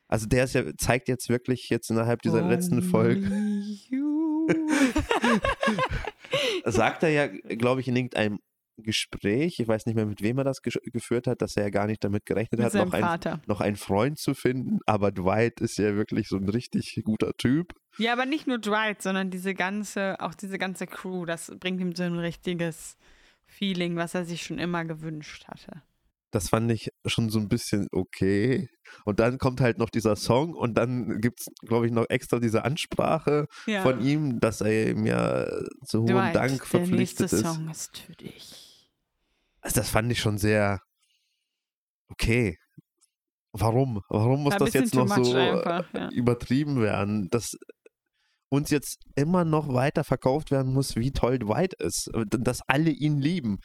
Also 0.08 0.26
der 0.26 0.46
ja, 0.46 0.76
zeigt 0.76 1.08
jetzt 1.08 1.28
wirklich 1.28 1.70
jetzt 1.70 1.90
innerhalb 1.90 2.22
dieser 2.22 2.42
letzten 2.42 2.82
Folge, 2.82 3.26
Only 3.26 4.02
sagt 6.64 7.02
er 7.02 7.08
ja, 7.08 7.26
glaube 7.28 7.80
ich, 7.80 7.88
in 7.88 7.96
irgendeinem 7.96 8.40
Gespräch, 8.82 9.58
ich 9.58 9.68
weiß 9.68 9.86
nicht 9.86 9.94
mehr, 9.94 10.06
mit 10.06 10.22
wem 10.22 10.38
er 10.38 10.44
das 10.44 10.62
geführt 10.62 11.26
hat, 11.26 11.42
dass 11.42 11.56
er 11.56 11.64
ja 11.64 11.70
gar 11.70 11.86
nicht 11.86 12.02
damit 12.04 12.26
gerechnet 12.26 12.60
Mit 12.60 12.74
hat, 12.74 12.74
noch, 12.74 12.92
ein, 12.92 13.40
noch 13.46 13.60
einen 13.60 13.76
Freund 13.76 14.18
zu 14.18 14.34
finden. 14.34 14.78
Aber 14.86 15.12
Dwight 15.12 15.60
ist 15.60 15.78
ja 15.78 15.94
wirklich 15.96 16.28
so 16.28 16.36
ein 16.36 16.48
richtig 16.48 17.00
guter 17.04 17.32
Typ. 17.36 17.74
Ja, 17.98 18.12
aber 18.12 18.26
nicht 18.26 18.46
nur 18.46 18.58
Dwight, 18.58 19.02
sondern 19.02 19.30
diese 19.30 19.54
ganze, 19.54 20.20
auch 20.20 20.34
diese 20.34 20.58
ganze 20.58 20.86
Crew, 20.86 21.24
das 21.26 21.52
bringt 21.58 21.80
ihm 21.80 21.94
so 21.94 22.02
ein 22.02 22.18
richtiges 22.18 22.96
Feeling, 23.46 23.96
was 23.96 24.14
er 24.14 24.24
sich 24.24 24.42
schon 24.42 24.58
immer 24.58 24.84
gewünscht 24.84 25.46
hatte. 25.48 25.82
Das 26.32 26.48
fand 26.48 26.72
ich 26.72 26.88
schon 27.04 27.28
so 27.28 27.38
ein 27.38 27.48
bisschen 27.48 27.88
okay. 27.92 28.68
Und 29.04 29.20
dann 29.20 29.36
kommt 29.36 29.60
halt 29.60 29.76
noch 29.78 29.90
dieser 29.90 30.16
Song 30.16 30.54
und 30.54 30.74
dann 30.74 31.20
gibt 31.20 31.40
es, 31.40 31.46
glaube 31.66 31.86
ich, 31.86 31.92
noch 31.92 32.06
extra 32.08 32.40
diese 32.40 32.64
Ansprache 32.64 33.46
Ja. 33.66 33.82
von 33.82 34.00
ihm, 34.00 34.40
dass 34.40 34.62
er 34.62 34.90
ihm 34.90 35.04
ja 35.04 35.46
zu 35.84 36.00
hohem 36.02 36.32
Dank 36.32 36.34
der 36.34 36.48
nächste 36.48 37.28
verpflichtet 37.28 37.32
ist. 37.32 37.40
Song 37.40 37.70
ist 37.70 37.98
für 37.98 38.12
dich. 38.12 38.71
Also 39.62 39.80
das 39.80 39.90
fand 39.90 40.10
ich 40.12 40.20
schon 40.20 40.38
sehr 40.38 40.80
okay. 42.08 42.58
Warum? 43.52 44.02
Warum 44.08 44.42
muss 44.42 44.56
das 44.56 44.72
jetzt 44.72 44.94
noch 44.94 45.08
so 45.08 45.20
much 45.20 45.34
einfach, 45.34 45.92
ja. 45.94 46.10
übertrieben 46.10 46.80
werden, 46.80 47.28
dass 47.30 47.56
uns 48.48 48.70
jetzt 48.70 48.98
immer 49.14 49.44
noch 49.44 49.72
weiter 49.72 50.04
verkauft 50.04 50.50
werden 50.50 50.72
muss, 50.72 50.96
wie 50.96 51.12
toll 51.12 51.38
Dwight 51.38 51.74
ist, 51.74 52.10
dass 52.28 52.60
alle 52.66 52.90
ihn 52.90 53.18
lieben. 53.18 53.58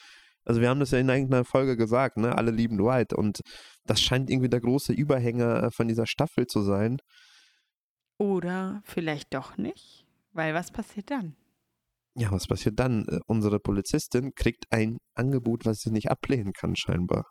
Also 0.46 0.62
wir 0.62 0.70
haben 0.70 0.80
das 0.80 0.92
ja 0.92 1.00
in 1.00 1.10
irgendeiner 1.10 1.44
Folge 1.44 1.76
gesagt, 1.76 2.16
ne? 2.16 2.38
Alle 2.38 2.52
lieben 2.52 2.78
Dwight 2.78 3.12
und 3.14 3.42
das 3.86 4.02
scheint 4.02 4.30
irgendwie 4.30 4.50
der 4.50 4.62
große 4.62 4.94
Überhänger 4.94 5.72
von 5.72 5.90
dieser 5.90 6.06
Staffel 6.06 6.48
zu 6.48 6.62
sein. 6.62 7.00
Oder 8.18 8.82
vielleicht 8.86 9.34
doch 9.34 9.58
nicht, 9.58 10.06
weil 10.32 10.54
was 10.54 10.72
passiert 10.72 11.12
dann? 11.12 11.36
Ja, 12.20 12.32
was 12.32 12.48
passiert 12.48 12.80
dann? 12.80 13.06
Äh, 13.08 13.20
Unsere 13.28 13.60
Polizistin 13.60 14.34
kriegt 14.36 14.66
ein 14.72 14.98
Angebot, 15.14 15.66
was 15.66 15.80
sie 15.82 15.92
nicht 15.92 16.10
ablehnen 16.10 16.52
kann, 16.52 16.76
scheinbar. 16.76 17.26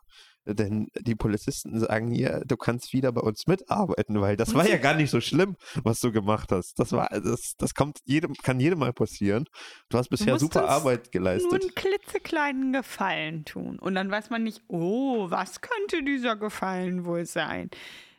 Denn 0.48 0.86
die 1.00 1.16
Polizisten 1.16 1.80
sagen 1.80 2.12
ihr, 2.12 2.42
du 2.46 2.56
kannst 2.56 2.92
wieder 2.92 3.10
bei 3.10 3.20
uns 3.20 3.48
mitarbeiten, 3.48 4.20
weil 4.20 4.36
das 4.36 4.54
war 4.54 4.68
ja 4.68 4.76
gar 4.76 4.94
nicht 4.94 5.10
so 5.10 5.20
schlimm, 5.20 5.56
was 5.82 5.98
du 5.98 6.12
gemacht 6.12 6.52
hast. 6.52 6.78
Das 6.78 6.92
war, 6.92 7.08
das, 7.08 7.54
das 7.58 7.74
kommt 7.74 7.98
jedem, 8.04 8.32
kann 8.34 8.60
jedem 8.60 8.78
mal 8.78 8.92
passieren. 8.92 9.46
Du 9.88 9.98
hast 9.98 10.08
bisher 10.08 10.34
musst 10.34 10.42
super 10.42 10.68
Arbeit 10.68 11.06
Nur 11.06 11.10
geleistet. 11.10 11.62
einen 11.62 11.74
klitzekleinen 11.74 12.72
Gefallen 12.72 13.44
tun. 13.44 13.80
Und 13.80 13.96
dann 13.96 14.08
weiß 14.08 14.30
man 14.30 14.44
nicht, 14.44 14.62
oh, 14.68 15.28
was 15.30 15.60
könnte 15.60 16.04
dieser 16.04 16.36
Gefallen 16.36 17.04
wohl 17.04 17.26
sein? 17.26 17.68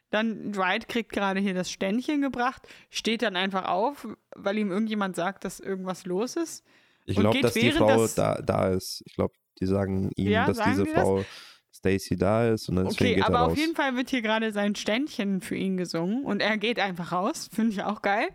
Dann 0.09 0.51
Dwight 0.53 0.87
kriegt 0.87 1.11
gerade 1.11 1.39
hier 1.39 1.53
das 1.53 1.69
Ständchen 1.69 2.21
gebracht, 2.21 2.61
steht 2.89 3.21
dann 3.21 3.35
einfach 3.35 3.65
auf, 3.65 4.07
weil 4.35 4.57
ihm 4.57 4.71
irgendjemand 4.71 5.15
sagt, 5.15 5.43
dass 5.43 5.59
irgendwas 5.59 6.05
los 6.05 6.35
ist. 6.35 6.63
Ich 7.05 7.17
und 7.17 7.21
glaube, 7.23 7.35
geht 7.35 7.43
dass 7.45 7.53
die 7.53 7.71
Frau 7.71 7.87
das- 7.87 8.15
da, 8.15 8.41
da 8.41 8.69
ist. 8.69 9.03
Ich 9.05 9.15
glaube, 9.15 9.33
die 9.59 9.65
sagen 9.65 10.11
ihm, 10.15 10.29
Ja, 10.31 10.45
dass 10.47 10.57
sagen 10.57 10.71
diese 10.71 10.83
die 10.85 10.91
das? 10.93 11.01
Frau 11.01 11.25
Stacy 11.73 12.15
da 12.17 12.47
ist 12.49 12.69
und 12.69 12.77
dann 12.77 12.87
Okay, 12.87 13.15
geht 13.15 13.23
aber 13.23 13.35
er 13.35 13.41
raus. 13.41 13.51
auf 13.51 13.57
jeden 13.57 13.75
Fall 13.75 13.95
wird 13.95 14.09
hier 14.09 14.21
gerade 14.23 14.51
sein 14.51 14.73
Ständchen 14.75 15.41
für 15.41 15.55
ihn 15.55 15.77
gesungen 15.77 16.23
und 16.25 16.41
er 16.41 16.57
geht 16.57 16.79
einfach 16.79 17.11
raus. 17.11 17.49
Finde 17.53 17.71
ich 17.73 17.83
auch 17.83 18.01
geil. 18.01 18.27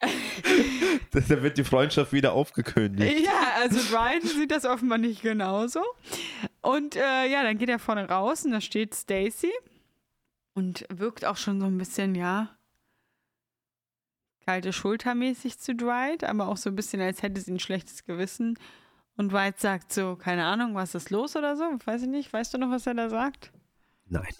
da 1.12 1.42
wird 1.42 1.58
die 1.58 1.64
Freundschaft 1.64 2.12
wieder 2.12 2.32
aufgekündigt. 2.32 3.24
Ja, 3.24 3.60
also 3.62 3.78
Brian 3.90 4.22
sieht 4.22 4.50
das 4.50 4.64
offenbar 4.64 4.98
nicht 4.98 5.22
genauso. 5.22 5.80
Und 6.60 6.96
äh, 6.96 7.26
ja, 7.30 7.42
dann 7.42 7.58
geht 7.58 7.68
er 7.68 7.78
vorne 7.78 8.08
raus 8.08 8.44
und 8.44 8.52
da 8.52 8.60
steht 8.60 8.94
Stacy 8.94 9.52
und 10.58 10.84
wirkt 10.90 11.24
auch 11.24 11.36
schon 11.36 11.60
so 11.60 11.66
ein 11.66 11.78
bisschen, 11.78 12.16
ja, 12.16 12.48
kalte 14.44 14.72
Schultermäßig 14.72 15.60
zu 15.60 15.72
Dwight, 15.72 16.24
aber 16.24 16.48
auch 16.48 16.56
so 16.56 16.70
ein 16.70 16.74
bisschen, 16.74 17.00
als 17.00 17.22
hätte 17.22 17.40
sie 17.40 17.52
ein 17.52 17.60
schlechtes 17.60 18.04
Gewissen. 18.04 18.58
Und 19.16 19.30
Dwight 19.30 19.60
sagt 19.60 19.92
so, 19.92 20.16
keine 20.16 20.46
Ahnung, 20.46 20.74
was 20.74 20.96
ist 20.96 21.10
los 21.10 21.36
oder 21.36 21.56
so? 21.56 21.62
Weiß 21.84 22.02
ich 22.02 22.08
nicht. 22.08 22.32
Weißt 22.32 22.52
du 22.52 22.58
noch, 22.58 22.70
was 22.70 22.88
er 22.88 22.94
da 22.94 23.08
sagt? 23.08 23.52
Nein. 24.06 24.34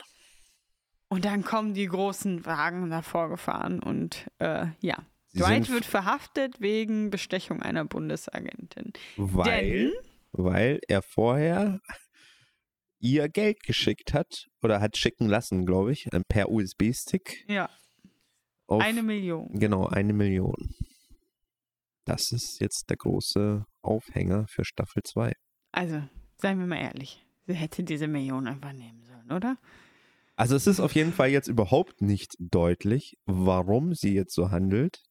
Und 1.06 1.24
dann 1.24 1.44
kommen 1.44 1.72
die 1.72 1.86
großen 1.86 2.44
Wagen 2.44 2.90
davor 2.90 3.28
gefahren 3.28 3.80
und 3.80 4.26
äh, 4.38 4.66
ja. 4.80 4.96
Sie 5.28 5.38
Dwight 5.38 5.70
wird 5.70 5.84
verhaftet 5.84 6.60
wegen 6.60 7.10
Bestechung 7.10 7.62
einer 7.62 7.84
Bundesagentin. 7.84 8.92
Weil, 9.16 9.44
Denn 9.50 9.92
weil 10.32 10.80
er 10.88 11.02
vorher 11.02 11.80
ihr 12.99 13.28
Geld 13.28 13.62
geschickt 13.62 14.12
hat 14.12 14.46
oder 14.62 14.80
hat 14.80 14.96
schicken 14.96 15.28
lassen, 15.28 15.66
glaube 15.66 15.92
ich, 15.92 16.12
äh, 16.12 16.20
per 16.28 16.51
USB-Stick. 16.51 17.44
Ja, 17.49 17.68
eine 18.68 19.03
Million. 19.03 19.49
Genau, 19.59 19.86
eine 19.86 20.12
Million. 20.12 20.74
Das 22.05 22.32
ist 22.32 22.61
jetzt 22.61 22.90
der 22.90 22.96
große 22.96 23.64
Aufhänger 23.82 24.46
für 24.49 24.64
Staffel 24.64 25.03
2. 25.03 25.32
Also, 25.72 26.03
seien 26.36 26.59
wir 26.59 26.66
mal 26.66 26.80
ehrlich. 26.80 27.24
Sie 27.46 27.55
hätte 27.55 27.82
diese 27.82 28.09
Million 28.09 28.46
einfach 28.46 28.72
nehmen 28.72 29.03
sollen, 29.05 29.32
oder? 29.32 29.57
Also 30.36 30.55
es 30.55 30.66
ist 30.66 30.80
auf 30.80 30.94
jeden 30.94 31.12
Fall 31.12 31.30
jetzt 31.30 31.49
überhaupt 31.49 32.01
nicht 32.01 32.34
deutlich, 32.38 33.16
warum 33.24 33.94
sie 33.94 34.14
jetzt 34.14 34.34
so 34.34 34.51
handelt. 34.51 35.03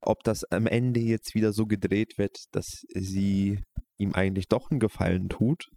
Ob 0.00 0.22
das 0.22 0.44
am 0.44 0.66
Ende 0.66 1.00
jetzt 1.00 1.34
wieder 1.34 1.52
so 1.52 1.66
gedreht 1.66 2.18
wird, 2.18 2.36
dass 2.52 2.84
sie 2.94 3.62
ihm 3.96 4.14
eigentlich 4.14 4.48
doch 4.48 4.70
einen 4.70 4.78
Gefallen 4.78 5.28
tut. 5.28 5.70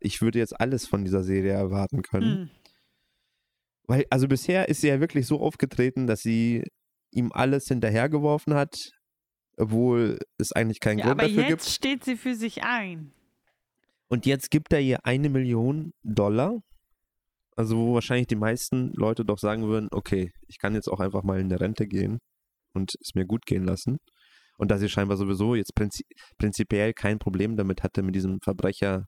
Ich 0.00 0.20
würde 0.20 0.38
jetzt 0.38 0.58
alles 0.58 0.86
von 0.86 1.04
dieser 1.04 1.22
Serie 1.22 1.52
erwarten 1.52 2.02
können. 2.02 2.36
Hm. 2.36 2.50
Weil, 3.84 4.04
also 4.10 4.28
bisher 4.28 4.68
ist 4.68 4.80
sie 4.82 4.88
ja 4.88 5.00
wirklich 5.00 5.26
so 5.26 5.40
aufgetreten, 5.40 6.06
dass 6.06 6.20
sie 6.20 6.64
ihm 7.10 7.32
alles 7.32 7.66
hinterhergeworfen 7.66 8.54
hat, 8.54 8.76
obwohl 9.56 10.18
es 10.38 10.52
eigentlich 10.52 10.80
keinen 10.80 10.98
Ja, 10.98 11.06
Grund 11.06 11.20
aber 11.20 11.28
dafür 11.28 11.48
jetzt 11.48 11.64
gibt. 11.64 11.74
steht 11.74 12.04
sie 12.04 12.16
für 12.16 12.34
sich 12.34 12.62
ein. 12.62 13.12
Und 14.08 14.26
jetzt 14.26 14.50
gibt 14.50 14.72
er 14.72 14.80
ihr 14.80 15.04
eine 15.04 15.28
Million 15.28 15.92
Dollar. 16.02 16.60
Also 17.56 17.76
wo 17.76 17.94
wahrscheinlich 17.94 18.28
die 18.28 18.36
meisten 18.36 18.92
Leute 18.94 19.24
doch 19.24 19.38
sagen 19.38 19.66
würden, 19.66 19.88
okay, 19.90 20.30
ich 20.46 20.58
kann 20.58 20.74
jetzt 20.74 20.88
auch 20.88 21.00
einfach 21.00 21.24
mal 21.24 21.40
in 21.40 21.48
der 21.48 21.60
Rente 21.60 21.88
gehen 21.88 22.18
und 22.72 22.92
es 23.00 23.14
mir 23.14 23.26
gut 23.26 23.46
gehen 23.46 23.64
lassen. 23.64 23.98
Und 24.58 24.70
da 24.70 24.78
sie 24.78 24.88
scheinbar 24.88 25.16
sowieso 25.16 25.54
jetzt 25.54 25.74
prinzi 25.74 26.04
prinzipiell 26.38 26.92
kein 26.92 27.18
Problem 27.18 27.56
damit 27.56 27.82
hatte, 27.82 28.02
mit 28.02 28.14
diesem 28.14 28.38
Verbrecher 28.42 29.06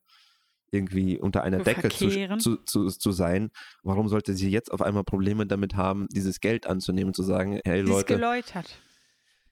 irgendwie 0.70 1.18
unter 1.18 1.42
einer 1.42 1.58
Decke 1.58 1.88
zu, 1.88 2.08
zu, 2.38 2.56
zu, 2.58 2.88
zu 2.88 3.12
sein, 3.12 3.50
warum 3.82 4.08
sollte 4.08 4.34
sie 4.34 4.50
jetzt 4.50 4.70
auf 4.72 4.82
einmal 4.82 5.04
Probleme 5.04 5.46
damit 5.46 5.74
haben, 5.74 6.06
dieses 6.10 6.40
Geld 6.40 6.66
anzunehmen 6.66 7.08
und 7.08 7.16
zu 7.16 7.22
sagen, 7.22 7.60
hey 7.64 7.78
Sie 7.78 7.84
ist 7.84 7.88
Leute, 7.88 8.14
geläutert. 8.14 8.78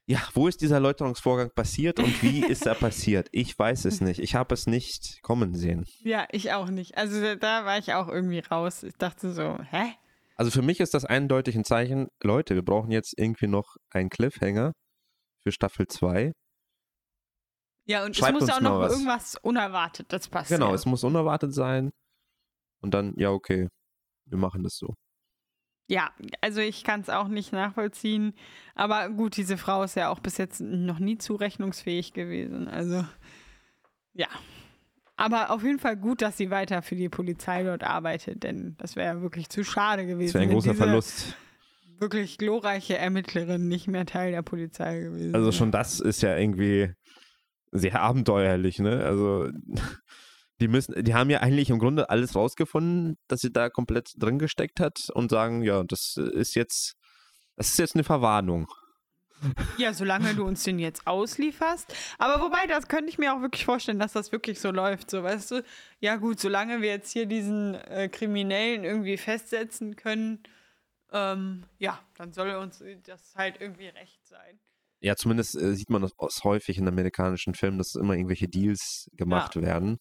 ja, 0.06 0.20
wo 0.34 0.48
ist 0.48 0.60
dieser 0.60 0.76
Erläuterungsvorgang 0.76 1.50
passiert 1.54 1.98
und 1.98 2.22
wie 2.22 2.44
ist 2.48 2.66
er 2.66 2.74
passiert? 2.74 3.28
Ich 3.32 3.58
weiß 3.58 3.84
es 3.84 4.00
nicht. 4.00 4.20
Ich 4.20 4.34
habe 4.34 4.54
es 4.54 4.66
nicht 4.66 5.20
kommen 5.22 5.54
sehen. 5.54 5.84
Ja, 6.02 6.26
ich 6.30 6.52
auch 6.52 6.68
nicht. 6.70 6.96
Also 6.96 7.20
da, 7.20 7.34
da 7.36 7.64
war 7.64 7.78
ich 7.78 7.92
auch 7.94 8.08
irgendwie 8.08 8.38
raus. 8.40 8.82
Ich 8.84 8.94
dachte 8.94 9.32
so, 9.32 9.58
hä? 9.70 9.92
Also 10.36 10.52
für 10.52 10.62
mich 10.62 10.78
ist 10.78 10.94
das 10.94 11.04
eindeutig 11.04 11.56
ein 11.56 11.64
Zeichen, 11.64 12.06
Leute, 12.22 12.54
wir 12.54 12.62
brauchen 12.64 12.92
jetzt 12.92 13.14
irgendwie 13.18 13.48
noch 13.48 13.74
einen 13.90 14.08
Cliffhanger 14.08 14.72
für 15.42 15.50
Staffel 15.50 15.88
2. 15.88 16.32
Ja, 17.88 18.04
und 18.04 18.14
Schreibt 18.14 18.36
es 18.36 18.40
muss 18.42 18.50
auch 18.50 18.60
noch 18.60 18.82
irgendwas 18.82 19.36
Unerwartetes 19.36 20.28
passieren. 20.28 20.60
Genau, 20.60 20.74
es 20.74 20.84
muss 20.84 21.04
unerwartet 21.04 21.54
sein. 21.54 21.90
Und 22.80 22.92
dann, 22.92 23.14
ja, 23.16 23.30
okay, 23.30 23.68
wir 24.26 24.36
machen 24.36 24.62
das 24.62 24.76
so. 24.76 24.94
Ja, 25.88 26.10
also 26.42 26.60
ich 26.60 26.84
kann 26.84 27.00
es 27.00 27.08
auch 27.08 27.28
nicht 27.28 27.50
nachvollziehen. 27.50 28.34
Aber 28.74 29.08
gut, 29.08 29.38
diese 29.38 29.56
Frau 29.56 29.82
ist 29.82 29.96
ja 29.96 30.10
auch 30.10 30.20
bis 30.20 30.36
jetzt 30.36 30.60
noch 30.60 30.98
nie 30.98 31.16
zurechnungsfähig 31.16 32.12
gewesen. 32.12 32.68
Also, 32.68 33.06
ja. 34.12 34.28
Aber 35.16 35.50
auf 35.50 35.64
jeden 35.64 35.78
Fall 35.78 35.96
gut, 35.96 36.20
dass 36.20 36.36
sie 36.36 36.50
weiter 36.50 36.82
für 36.82 36.94
die 36.94 37.08
Polizei 37.08 37.62
dort 37.62 37.84
arbeitet, 37.84 38.42
denn 38.42 38.76
das 38.76 38.96
wäre 38.96 39.16
ja 39.16 39.22
wirklich 39.22 39.48
zu 39.48 39.64
schade 39.64 40.06
gewesen. 40.06 40.26
Das 40.26 40.34
wäre 40.34 40.44
ein 40.44 40.50
großer 40.50 40.74
Verlust. 40.74 41.36
wirklich 41.98 42.36
glorreiche 42.36 42.98
Ermittlerin 42.98 43.66
nicht 43.66 43.88
mehr 43.88 44.04
Teil 44.04 44.30
der 44.32 44.42
Polizei 44.42 45.00
gewesen. 45.00 45.34
Also 45.34 45.52
schon 45.52 45.72
das 45.72 46.00
ist 46.00 46.20
ja 46.22 46.36
irgendwie 46.36 46.92
sehr 47.72 48.00
abenteuerlich, 48.00 48.78
ne? 48.78 49.04
Also 49.04 49.48
die 50.60 50.68
müssen, 50.68 51.04
die 51.04 51.14
haben 51.14 51.30
ja 51.30 51.40
eigentlich 51.40 51.70
im 51.70 51.78
Grunde 51.78 52.10
alles 52.10 52.34
rausgefunden, 52.34 53.16
dass 53.28 53.40
sie 53.40 53.52
da 53.52 53.70
komplett 53.70 54.12
drin 54.16 54.38
gesteckt 54.38 54.80
hat 54.80 55.08
und 55.14 55.30
sagen, 55.30 55.62
ja, 55.62 55.84
das 55.84 56.16
ist 56.16 56.54
jetzt, 56.54 56.96
das 57.56 57.68
ist 57.68 57.78
jetzt 57.78 57.94
eine 57.94 58.04
Verwarnung. 58.04 58.68
Ja, 59.76 59.92
solange 59.92 60.34
du 60.34 60.44
uns 60.44 60.64
den 60.64 60.80
jetzt 60.80 61.06
auslieferst. 61.06 61.94
Aber 62.18 62.42
wobei, 62.42 62.66
das 62.66 62.88
könnte 62.88 63.08
ich 63.08 63.18
mir 63.18 63.32
auch 63.32 63.40
wirklich 63.40 63.64
vorstellen, 63.64 64.00
dass 64.00 64.12
das 64.12 64.32
wirklich 64.32 64.60
so 64.60 64.72
läuft. 64.72 65.10
So, 65.10 65.22
weißt 65.22 65.52
du, 65.52 65.64
ja 66.00 66.16
gut, 66.16 66.40
solange 66.40 66.80
wir 66.80 66.88
jetzt 66.88 67.12
hier 67.12 67.26
diesen 67.26 67.74
äh, 67.74 68.08
Kriminellen 68.08 68.82
irgendwie 68.82 69.16
festsetzen 69.16 69.94
können, 69.94 70.42
ähm, 71.12 71.64
ja, 71.78 72.00
dann 72.16 72.32
soll 72.32 72.50
uns 72.50 72.82
das 73.06 73.34
halt 73.36 73.60
irgendwie 73.60 73.86
recht 73.88 74.26
sein. 74.26 74.58
Ja, 75.00 75.14
zumindest 75.16 75.56
äh, 75.56 75.74
sieht 75.74 75.90
man 75.90 76.02
das 76.02 76.44
häufig 76.44 76.78
in 76.78 76.88
amerikanischen 76.88 77.54
Filmen, 77.54 77.78
dass 77.78 77.94
immer 77.94 78.14
irgendwelche 78.14 78.48
Deals 78.48 79.08
gemacht 79.12 79.54
ja. 79.54 79.62
werden. 79.62 79.98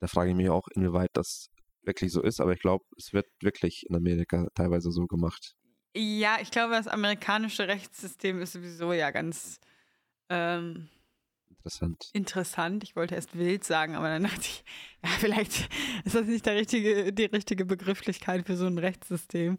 Da 0.00 0.06
frage 0.06 0.30
ich 0.30 0.36
mich 0.36 0.48
auch, 0.48 0.66
inwieweit 0.74 1.10
das 1.12 1.48
wirklich 1.82 2.12
so 2.12 2.22
ist, 2.22 2.40
aber 2.40 2.52
ich 2.52 2.60
glaube, 2.60 2.84
es 2.96 3.12
wird 3.12 3.26
wirklich 3.40 3.84
in 3.88 3.94
Amerika 3.94 4.48
teilweise 4.54 4.90
so 4.90 5.06
gemacht. 5.06 5.54
Ja, 5.94 6.38
ich 6.40 6.50
glaube, 6.50 6.72
das 6.74 6.88
amerikanische 6.88 7.68
Rechtssystem 7.68 8.40
ist 8.40 8.52
sowieso 8.52 8.92
ja 8.92 9.10
ganz 9.10 9.60
ähm, 10.30 10.88
interessant. 11.50 12.10
Interessant. 12.14 12.84
Ich 12.84 12.96
wollte 12.96 13.14
erst 13.14 13.36
wild 13.36 13.62
sagen, 13.64 13.94
aber 13.94 14.08
dann 14.08 14.22
dachte 14.22 14.40
ich, 14.40 14.64
ja, 15.04 15.10
vielleicht 15.18 15.68
ist 16.04 16.14
das 16.14 16.26
nicht 16.26 16.46
der 16.46 16.56
richtige, 16.56 17.12
die 17.12 17.26
richtige 17.26 17.64
Begrifflichkeit 17.66 18.46
für 18.46 18.56
so 18.56 18.66
ein 18.66 18.78
Rechtssystem. 18.78 19.58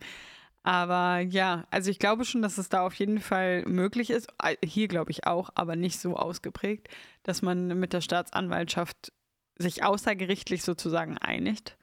Aber 0.64 1.20
ja, 1.20 1.66
also 1.72 1.91
ich 1.91 1.99
glaube 1.99 2.24
schon, 2.24 2.41
dass 2.41 2.57
es 2.57 2.70
da 2.70 2.86
auf 2.86 2.93
jeden 2.93 3.20
Fall 3.20 3.64
möglich 3.66 4.09
ist. 4.09 4.28
Hier 4.64 4.88
glaube 4.88 5.11
ich 5.11 5.28
auch, 5.28 5.49
aber 5.55 5.76
nicht 5.76 5.99
so 5.99 6.16
ausgeprägt, 6.16 6.88
dass 7.24 7.41
man 7.41 7.68
mit 7.80 7.91
der 7.91 8.01
Staatsanwaltschaft 8.01 9.11
sich 9.57 9.84
außergerichtlich 9.84 10.64
sozusagen 10.64 11.18
einigt. 11.18 11.78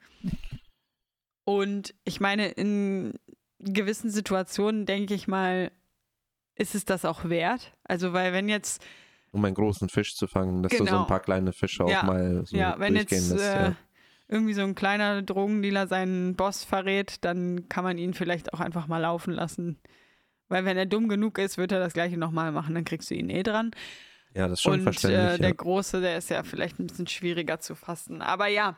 Und 1.45 1.93
ich 2.05 2.19
meine, 2.19 2.47
in 2.49 3.13
gewissen 3.59 4.09
Situationen 4.09 4.85
denke 4.85 5.13
ich 5.13 5.27
mal, 5.27 5.71
ist 6.55 6.75
es 6.75 6.85
das 6.85 7.05
auch 7.05 7.29
wert. 7.29 7.73
Also, 7.83 8.13
weil 8.13 8.33
wenn 8.33 8.49
jetzt. 8.49 8.83
Um 9.31 9.45
einen 9.45 9.55
großen 9.55 9.89
Fisch 9.89 10.15
zu 10.15 10.27
fangen, 10.27 10.63
dass 10.63 10.71
genau. 10.71 10.83
du 10.83 10.89
so 10.89 10.95
ein 10.95 10.99
genau. 10.99 11.07
paar 11.07 11.21
kleine 11.21 11.53
Fische 11.53 11.85
ja. 11.87 12.01
auch 12.01 12.03
mal 12.03 12.45
so 12.45 12.55
Ja, 12.57 12.79
wenn 12.79 12.95
jetzt 12.95 13.11
lässt, 13.11 13.31
äh, 13.31 13.63
ja. 13.63 13.75
Irgendwie 14.31 14.53
so 14.53 14.61
ein 14.61 14.75
kleiner 14.75 15.21
Drogendealer 15.21 15.87
seinen 15.87 16.35
Boss 16.35 16.63
verrät, 16.63 17.17
dann 17.21 17.67
kann 17.67 17.83
man 17.83 17.97
ihn 17.97 18.13
vielleicht 18.13 18.53
auch 18.53 18.61
einfach 18.61 18.87
mal 18.87 18.99
laufen 18.99 19.33
lassen. 19.33 19.79
Weil 20.47 20.65
wenn 20.65 20.77
er 20.77 20.85
dumm 20.85 21.09
genug 21.09 21.37
ist, 21.37 21.57
wird 21.57 21.71
er 21.71 21.79
das 21.79 21.93
gleiche 21.93 22.17
nochmal 22.17 22.51
machen, 22.51 22.73
dann 22.73 22.85
kriegst 22.85 23.11
du 23.11 23.15
ihn 23.15 23.29
eh 23.29 23.43
dran. 23.43 23.71
Ja, 24.33 24.47
das 24.47 24.59
ist 24.59 24.61
schon 24.61 24.73
Und, 24.73 24.83
verständlich. 24.83 25.33
Äh, 25.33 25.37
der 25.37 25.49
ja. 25.49 25.55
Große, 25.55 25.99
der 25.99 26.17
ist 26.17 26.29
ja 26.29 26.43
vielleicht 26.43 26.79
ein 26.79 26.87
bisschen 26.87 27.07
schwieriger 27.07 27.59
zu 27.59 27.75
fassen. 27.75 28.21
Aber 28.21 28.47
ja, 28.47 28.77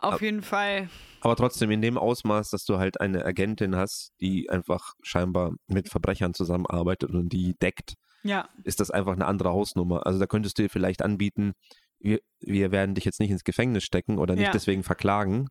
auf 0.00 0.14
aber, 0.14 0.22
jeden 0.22 0.42
Fall. 0.42 0.88
Aber 1.20 1.36
trotzdem 1.36 1.70
in 1.70 1.82
dem 1.82 1.98
Ausmaß, 1.98 2.50
dass 2.50 2.64
du 2.64 2.78
halt 2.78 3.00
eine 3.00 3.24
Agentin 3.24 3.76
hast, 3.76 4.12
die 4.20 4.48
einfach 4.48 4.94
scheinbar 5.02 5.52
mit 5.66 5.90
Verbrechern 5.90 6.32
zusammenarbeitet 6.32 7.10
und 7.10 7.28
die 7.28 7.54
deckt, 7.58 7.94
ja. 8.22 8.48
ist 8.64 8.80
das 8.80 8.90
einfach 8.90 9.12
eine 9.12 9.26
andere 9.26 9.50
Hausnummer. 9.50 10.06
Also 10.06 10.18
da 10.18 10.26
könntest 10.26 10.58
du 10.58 10.62
dir 10.62 10.70
vielleicht 10.70 11.02
anbieten, 11.02 11.52
wir, 12.00 12.20
wir 12.40 12.72
werden 12.72 12.94
dich 12.94 13.04
jetzt 13.04 13.20
nicht 13.20 13.30
ins 13.30 13.44
Gefängnis 13.44 13.84
stecken 13.84 14.18
oder 14.18 14.34
nicht 14.34 14.46
ja. 14.46 14.52
deswegen 14.52 14.82
verklagen, 14.82 15.48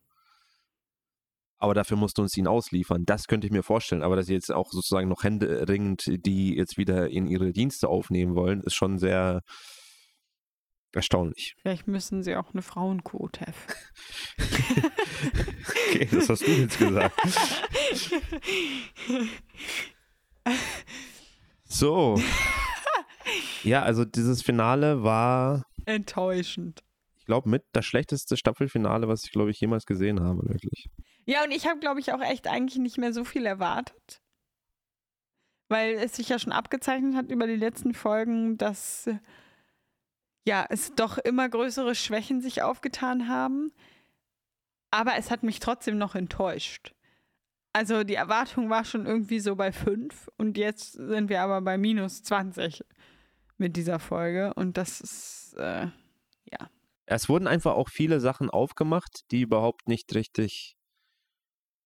aber 1.59 1.73
dafür 1.73 1.97
musst 1.97 2.17
du 2.17 2.21
uns 2.21 2.37
ihn 2.37 2.47
ausliefern. 2.47 3.05
Das 3.05 3.27
könnte 3.27 3.47
ich 3.47 3.53
mir 3.53 3.63
vorstellen. 3.63 4.03
Aber 4.03 4.15
dass 4.15 4.27
sie 4.27 4.33
jetzt 4.33 4.51
auch 4.51 4.71
sozusagen 4.71 5.09
noch 5.09 5.23
händeringend 5.23 6.05
die 6.25 6.55
jetzt 6.55 6.77
wieder 6.77 7.09
in 7.09 7.25
ihre 7.27 7.51
Dienste 7.51 7.87
aufnehmen 7.87 8.35
wollen, 8.35 8.61
ist 8.61 8.75
schon 8.75 8.99
sehr 8.99 9.41
erstaunlich. 10.93 11.55
Vielleicht 11.61 11.87
müssen 11.87 12.23
sie 12.23 12.35
auch 12.35 12.53
eine 12.53 12.61
Frauenquote 12.61 13.41
haben. 13.41 13.53
okay, 15.89 16.07
das 16.11 16.29
hast 16.29 16.45
du 16.45 16.51
jetzt 16.51 16.77
gesagt. 16.77 17.19
so. 21.65 22.21
Ja, 23.63 23.81
also 23.81 24.05
dieses 24.05 24.41
Finale 24.43 25.03
war 25.03 25.63
enttäuschend. 25.87 26.83
Ich 27.19 27.25
glaube, 27.25 27.49
mit 27.49 27.65
das 27.73 27.85
schlechteste 27.85 28.37
Staffelfinale, 28.37 29.07
was 29.07 29.23
ich, 29.25 29.31
glaube 29.31 29.51
ich, 29.51 29.59
jemals 29.59 29.85
gesehen 29.85 30.21
habe, 30.21 30.47
wirklich. 30.47 30.89
Ja, 31.25 31.43
und 31.43 31.51
ich 31.51 31.67
habe, 31.67 31.79
glaube 31.79 31.99
ich, 31.99 32.13
auch 32.13 32.21
echt 32.21 32.47
eigentlich 32.47 32.77
nicht 32.77 32.97
mehr 32.97 33.11
so 33.11 33.23
viel 33.23 33.45
erwartet. 33.45 34.21
Weil 35.67 35.95
es 35.95 36.15
sich 36.15 36.29
ja 36.29 36.39
schon 36.39 36.53
abgezeichnet 36.53 37.15
hat 37.15 37.29
über 37.29 37.45
die 37.47 37.57
letzten 37.57 37.93
Folgen, 37.93 38.57
dass 38.57 39.09
ja, 40.47 40.65
es 40.69 40.95
doch 40.95 41.17
immer 41.17 41.49
größere 41.49 41.93
Schwächen 41.93 42.39
sich 42.39 42.61
aufgetan 42.61 43.27
haben. 43.27 43.73
Aber 44.91 45.15
es 45.17 45.29
hat 45.29 45.43
mich 45.43 45.59
trotzdem 45.59 45.97
noch 45.97 46.15
enttäuscht. 46.15 46.93
Also 47.73 48.05
die 48.05 48.15
Erwartung 48.15 48.69
war 48.69 48.85
schon 48.85 49.05
irgendwie 49.05 49.41
so 49.41 49.55
bei 49.57 49.73
5 49.73 50.29
und 50.37 50.57
jetzt 50.57 50.93
sind 50.93 51.29
wir 51.29 51.41
aber 51.41 51.61
bei 51.61 51.77
minus 51.77 52.23
20 52.23 52.83
mit 53.57 53.75
dieser 53.75 53.99
Folge 53.99 54.53
und 54.55 54.77
das 54.77 55.01
ist, 55.01 55.55
äh, 55.57 55.87
ja. 56.51 56.69
Es 57.05 57.29
wurden 57.29 57.47
einfach 57.47 57.73
auch 57.75 57.89
viele 57.89 58.19
Sachen 58.19 58.49
aufgemacht, 58.49 59.21
die 59.31 59.41
überhaupt 59.41 59.87
nicht 59.87 60.13
richtig 60.13 60.75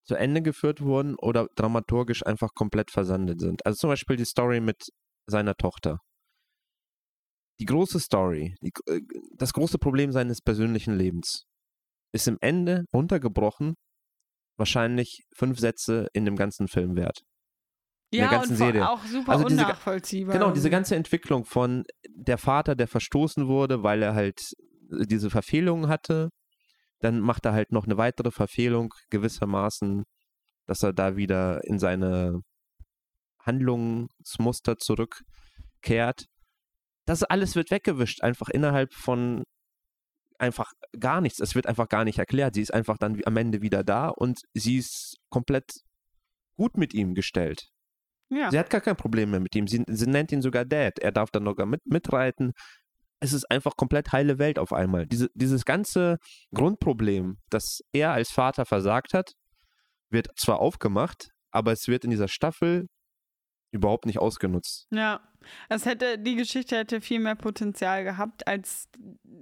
zu 0.04 0.16
Ende 0.16 0.42
geführt 0.42 0.82
wurden 0.82 1.16
oder 1.16 1.48
dramaturgisch 1.56 2.26
einfach 2.26 2.54
komplett 2.56 2.92
versandet 2.92 3.40
sind. 3.40 3.66
Also 3.66 3.78
zum 3.78 3.90
Beispiel 3.90 4.16
die 4.16 4.26
Story 4.26 4.60
mit 4.60 4.90
seiner 5.28 5.56
Tochter. 5.56 6.00
Die 7.60 7.66
große 7.66 8.00
Story, 8.00 8.56
die, 8.62 8.72
äh, 8.88 9.02
das 9.36 9.54
große 9.54 9.78
Problem 9.78 10.12
seines 10.12 10.42
persönlichen 10.42 10.96
Lebens 10.96 11.46
ist 12.14 12.28
im 12.28 12.38
Ende 12.42 12.86
runtergebrochen 12.94 13.76
wahrscheinlich 14.58 15.24
fünf 15.36 15.60
Sätze 15.60 16.08
in 16.14 16.26
dem 16.26 16.36
ganzen 16.36 16.68
Film 16.68 16.96
wert. 16.96 17.24
Ja, 18.14 18.28
der 18.28 18.40
ganzen 18.40 18.52
und 18.52 18.58
Serie. 18.58 18.90
auch 18.90 19.04
super 19.06 19.32
also 19.32 19.46
diese, 19.46 19.62
unnachvollziehbar. 19.62 20.34
Genau, 20.34 20.52
diese 20.52 20.70
ganze 20.70 20.96
Entwicklung 20.96 21.46
von 21.46 21.86
der 22.10 22.38
Vater, 22.38 22.76
der 22.76 22.88
verstoßen 22.88 23.48
wurde, 23.48 23.84
weil 23.84 24.04
er 24.04 24.14
halt 24.14 24.54
äh, 24.92 25.06
diese 25.06 25.30
Verfehlungen 25.30 25.88
hatte, 25.88 26.30
dann 27.00 27.22
macht 27.22 27.46
er 27.46 27.54
halt 27.54 27.72
noch 27.72 27.86
eine 27.86 27.98
weitere 27.98 28.32
Verfehlung 28.32 28.94
gewissermaßen, 29.10 30.04
dass 30.68 30.84
er 30.84 30.94
da 30.94 31.16
wieder 31.16 31.64
in 31.64 31.80
seine 31.80 32.42
Handlungsmuster 33.40 34.78
zurückkehrt. 34.78 36.26
Das 37.06 37.24
alles 37.24 37.56
wird 37.56 37.72
weggewischt, 37.72 38.22
einfach 38.22 38.50
innerhalb 38.50 38.94
von 38.94 39.44
einfach 40.38 40.72
gar 41.00 41.22
nichts. 41.22 41.40
Es 41.40 41.56
wird 41.56 41.68
einfach 41.68 41.88
gar 41.88 42.04
nicht 42.04 42.20
erklärt. 42.20 42.56
Sie 42.56 42.62
ist 42.62 42.74
einfach 42.74 42.98
dann 42.98 43.22
am 43.26 43.38
Ende 43.38 43.62
wieder 43.62 43.84
da 43.84 44.10
und 44.10 44.42
sie 44.54 44.78
ist 44.78 45.18
komplett 45.30 45.72
gut 46.56 46.78
mit 46.78 46.94
ihm 46.94 47.14
gestellt. 47.14 47.70
Ja. 48.32 48.50
Sie 48.50 48.58
hat 48.58 48.70
gar 48.70 48.82
kein 48.82 48.96
Problem 48.96 49.32
mehr 49.32 49.40
mit 49.40 49.56
ihm. 49.56 49.68
Sie, 49.68 49.84
sie 49.88 50.10
nennt 50.10 50.32
ihn 50.32 50.42
sogar 50.42 50.66
Dad. 50.66 51.00
Er 51.00 51.12
darf 51.12 51.30
dann 51.32 51.46
sogar 51.46 51.66
mit, 51.66 51.86
mitreiten 51.86 52.54
es 53.22 53.34
ist 53.34 53.50
einfach 53.50 53.78
komplett 53.78 54.12
heile 54.12 54.40
Welt 54.40 54.60
auf 54.60 54.74
einmal. 54.74 55.06
Diese, 55.06 55.30
dieses 55.36 55.64
ganze 55.64 56.18
Grundproblem, 56.54 57.38
dass 57.50 57.82
er 57.94 58.12
als 58.12 58.32
Vater 58.32 58.66
versagt 58.66 59.14
hat, 59.14 59.34
wird 60.10 60.28
zwar 60.36 60.60
aufgemacht, 60.60 61.30
aber 61.52 61.72
es 61.72 61.88
wird 61.88 62.04
in 62.04 62.10
dieser 62.10 62.28
Staffel 62.28 62.88
überhaupt 63.72 64.06
nicht 64.06 64.20
ausgenutzt. 64.20 64.88
Ja, 64.92 65.22
es 65.70 65.86
hätte, 65.86 66.18
die 66.18 66.36
Geschichte 66.36 66.76
hätte 66.76 67.00
viel 67.00 67.20
mehr 67.20 67.36
Potenzial 67.36 68.04
gehabt, 68.04 68.48
als, 68.48 68.90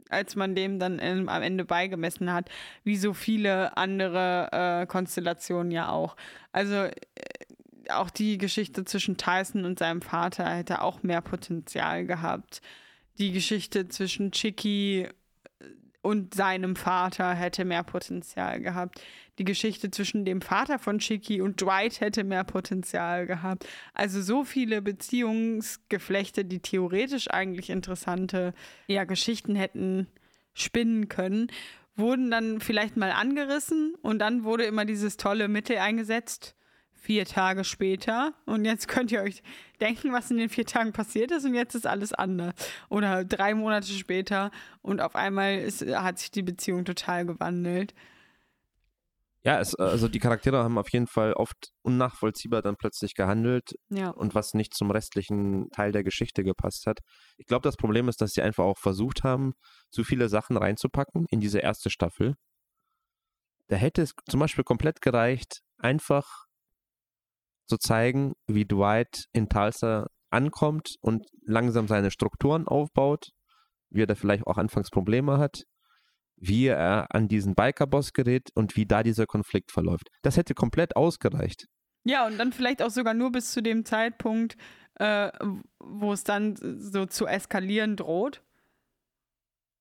als 0.09 0.35
man 0.35 0.55
dem 0.55 0.77
dann 0.77 0.99
im, 0.99 1.29
am 1.29 1.41
Ende 1.41 1.65
beigemessen 1.65 2.31
hat, 2.31 2.49
wie 2.83 2.97
so 2.97 3.13
viele 3.13 3.75
andere 3.77 4.49
äh, 4.51 4.85
Konstellationen 4.87 5.71
ja 5.71 5.89
auch. 5.89 6.15
Also 6.51 6.75
äh, 6.75 6.93
auch 7.91 8.09
die 8.09 8.37
Geschichte 8.37 8.85
zwischen 8.85 9.17
Tyson 9.17 9.65
und 9.65 9.79
seinem 9.79 10.01
Vater 10.01 10.49
hätte 10.49 10.81
auch 10.81 11.03
mehr 11.03 11.21
Potenzial 11.21 12.05
gehabt 12.05 12.61
die 13.19 13.31
Geschichte 13.31 13.87
zwischen 13.87 14.31
Chicky 14.31 15.01
äh, 15.01 15.09
und 16.01 16.33
seinem 16.33 16.75
Vater 16.75 17.33
hätte 17.33 17.65
mehr 17.65 17.83
Potenzial 17.83 18.61
gehabt. 18.61 19.01
Die 19.37 19.43
Geschichte 19.43 19.91
zwischen 19.91 20.25
dem 20.25 20.41
Vater 20.41 20.79
von 20.79 20.99
Chicky 20.99 21.41
und 21.41 21.61
Dwight 21.61 22.01
hätte 22.01 22.23
mehr 22.23 22.43
Potenzial 22.43 23.25
gehabt. 23.25 23.67
Also 23.93 24.21
so 24.21 24.43
viele 24.43 24.81
Beziehungsgeflechte, 24.81 26.43
die 26.45 26.59
theoretisch 26.59 27.29
eigentlich 27.29 27.69
interessante 27.69 28.53
ja, 28.87 29.03
Geschichten 29.03 29.55
hätten 29.55 30.07
spinnen 30.53 31.07
können, 31.07 31.47
wurden 31.95 32.31
dann 32.31 32.59
vielleicht 32.59 32.97
mal 32.97 33.11
angerissen 33.11 33.95
und 34.01 34.19
dann 34.19 34.43
wurde 34.43 34.63
immer 34.63 34.85
dieses 34.85 35.17
tolle 35.17 35.47
Mittel 35.47 35.77
eingesetzt 35.77 36.55
vier 36.99 37.25
Tage 37.25 37.63
später 37.63 38.33
und 38.45 38.65
jetzt 38.65 38.87
könnt 38.87 39.11
ihr 39.11 39.21
euch 39.21 39.41
denken, 39.79 40.11
was 40.11 40.29
in 40.31 40.37
den 40.37 40.49
vier 40.49 40.65
Tagen 40.65 40.91
passiert 40.91 41.31
ist 41.31 41.45
und 41.45 41.53
jetzt 41.55 41.75
ist 41.75 41.87
alles 41.87 42.13
anders. 42.13 42.53
Oder 42.89 43.23
drei 43.25 43.53
Monate 43.55 43.87
später 43.87 44.51
und 44.81 45.01
auf 45.01 45.15
einmal 45.15 45.59
ist, 45.59 45.85
hat 45.85 46.19
sich 46.19 46.31
die 46.31 46.43
Beziehung 46.43 46.85
total 46.85 47.25
gewandelt. 47.25 47.93
Ja, 49.41 49.59
es, 49.61 49.73
also 49.75 50.09
die 50.09 50.19
Charaktere 50.19 50.61
haben 50.63 50.77
auf 50.77 50.89
jeden 50.89 51.07
Fall 51.07 51.31
oft 51.33 51.71
unnachvollziehbar 51.81 52.61
dann 52.61 52.75
plötzlich 52.75 53.13
gehandelt 53.15 53.71
Ja. 53.89 54.09
und 54.09 54.35
was 54.35 54.53
nicht 54.53 54.73
zum 54.73 54.91
restlichen 54.91 55.69
Teil 55.71 55.93
der 55.93 56.03
Geschichte 56.03 56.43
gepasst 56.43 56.85
hat. 56.87 56.99
Ich 57.37 57.45
glaube, 57.45 57.63
das 57.63 57.77
Problem 57.77 58.09
ist, 58.09 58.19
dass 58.19 58.31
sie 58.33 58.41
einfach 58.41 58.65
auch 58.65 58.77
versucht 58.77 59.23
haben, 59.23 59.53
zu 59.91 60.03
viele 60.03 60.27
Sachen 60.27 60.57
reinzupacken 60.57 61.25
in 61.29 61.39
diese 61.39 61.59
erste 61.59 61.89
Staffel. 61.89 62.35
Da 63.69 63.77
hätte 63.77 64.01
es 64.01 64.13
zum 64.29 64.41
Beispiel 64.41 64.65
komplett 64.65 64.99
gereicht, 64.99 65.61
einfach 65.77 66.45
zu 67.69 67.77
zeigen, 67.77 68.33
wie 68.47 68.65
Dwight 68.65 69.25
in 69.31 69.47
Tulsa 69.47 70.07
ankommt 70.31 70.95
und 71.01 71.25
langsam 71.45 71.87
seine 71.87 72.11
Strukturen 72.11 72.67
aufbaut, 72.67 73.29
wie 73.89 74.03
er 74.03 74.07
da 74.07 74.15
vielleicht 74.15 74.45
auch 74.45 74.57
anfangs 74.57 74.89
Probleme 74.89 75.37
hat, 75.37 75.63
wie 76.35 76.67
er 76.67 77.07
an 77.13 77.27
diesen 77.27 77.55
Biker-Boss 77.55 78.13
gerät 78.13 78.49
und 78.55 78.75
wie 78.75 78.85
da 78.85 79.03
dieser 79.03 79.25
Konflikt 79.25 79.71
verläuft. 79.71 80.07
Das 80.21 80.37
hätte 80.37 80.53
komplett 80.53 80.95
ausgereicht. 80.95 81.65
Ja, 82.05 82.25
und 82.25 82.37
dann 82.37 82.53
vielleicht 82.53 82.81
auch 82.81 82.89
sogar 82.89 83.13
nur 83.13 83.31
bis 83.31 83.51
zu 83.51 83.61
dem 83.61 83.85
Zeitpunkt, 83.85 84.55
äh, 84.95 85.31
wo 85.79 86.13
es 86.13 86.23
dann 86.23 86.55
so 86.55 87.05
zu 87.05 87.25
eskalieren 87.25 87.95
droht. 87.95 88.41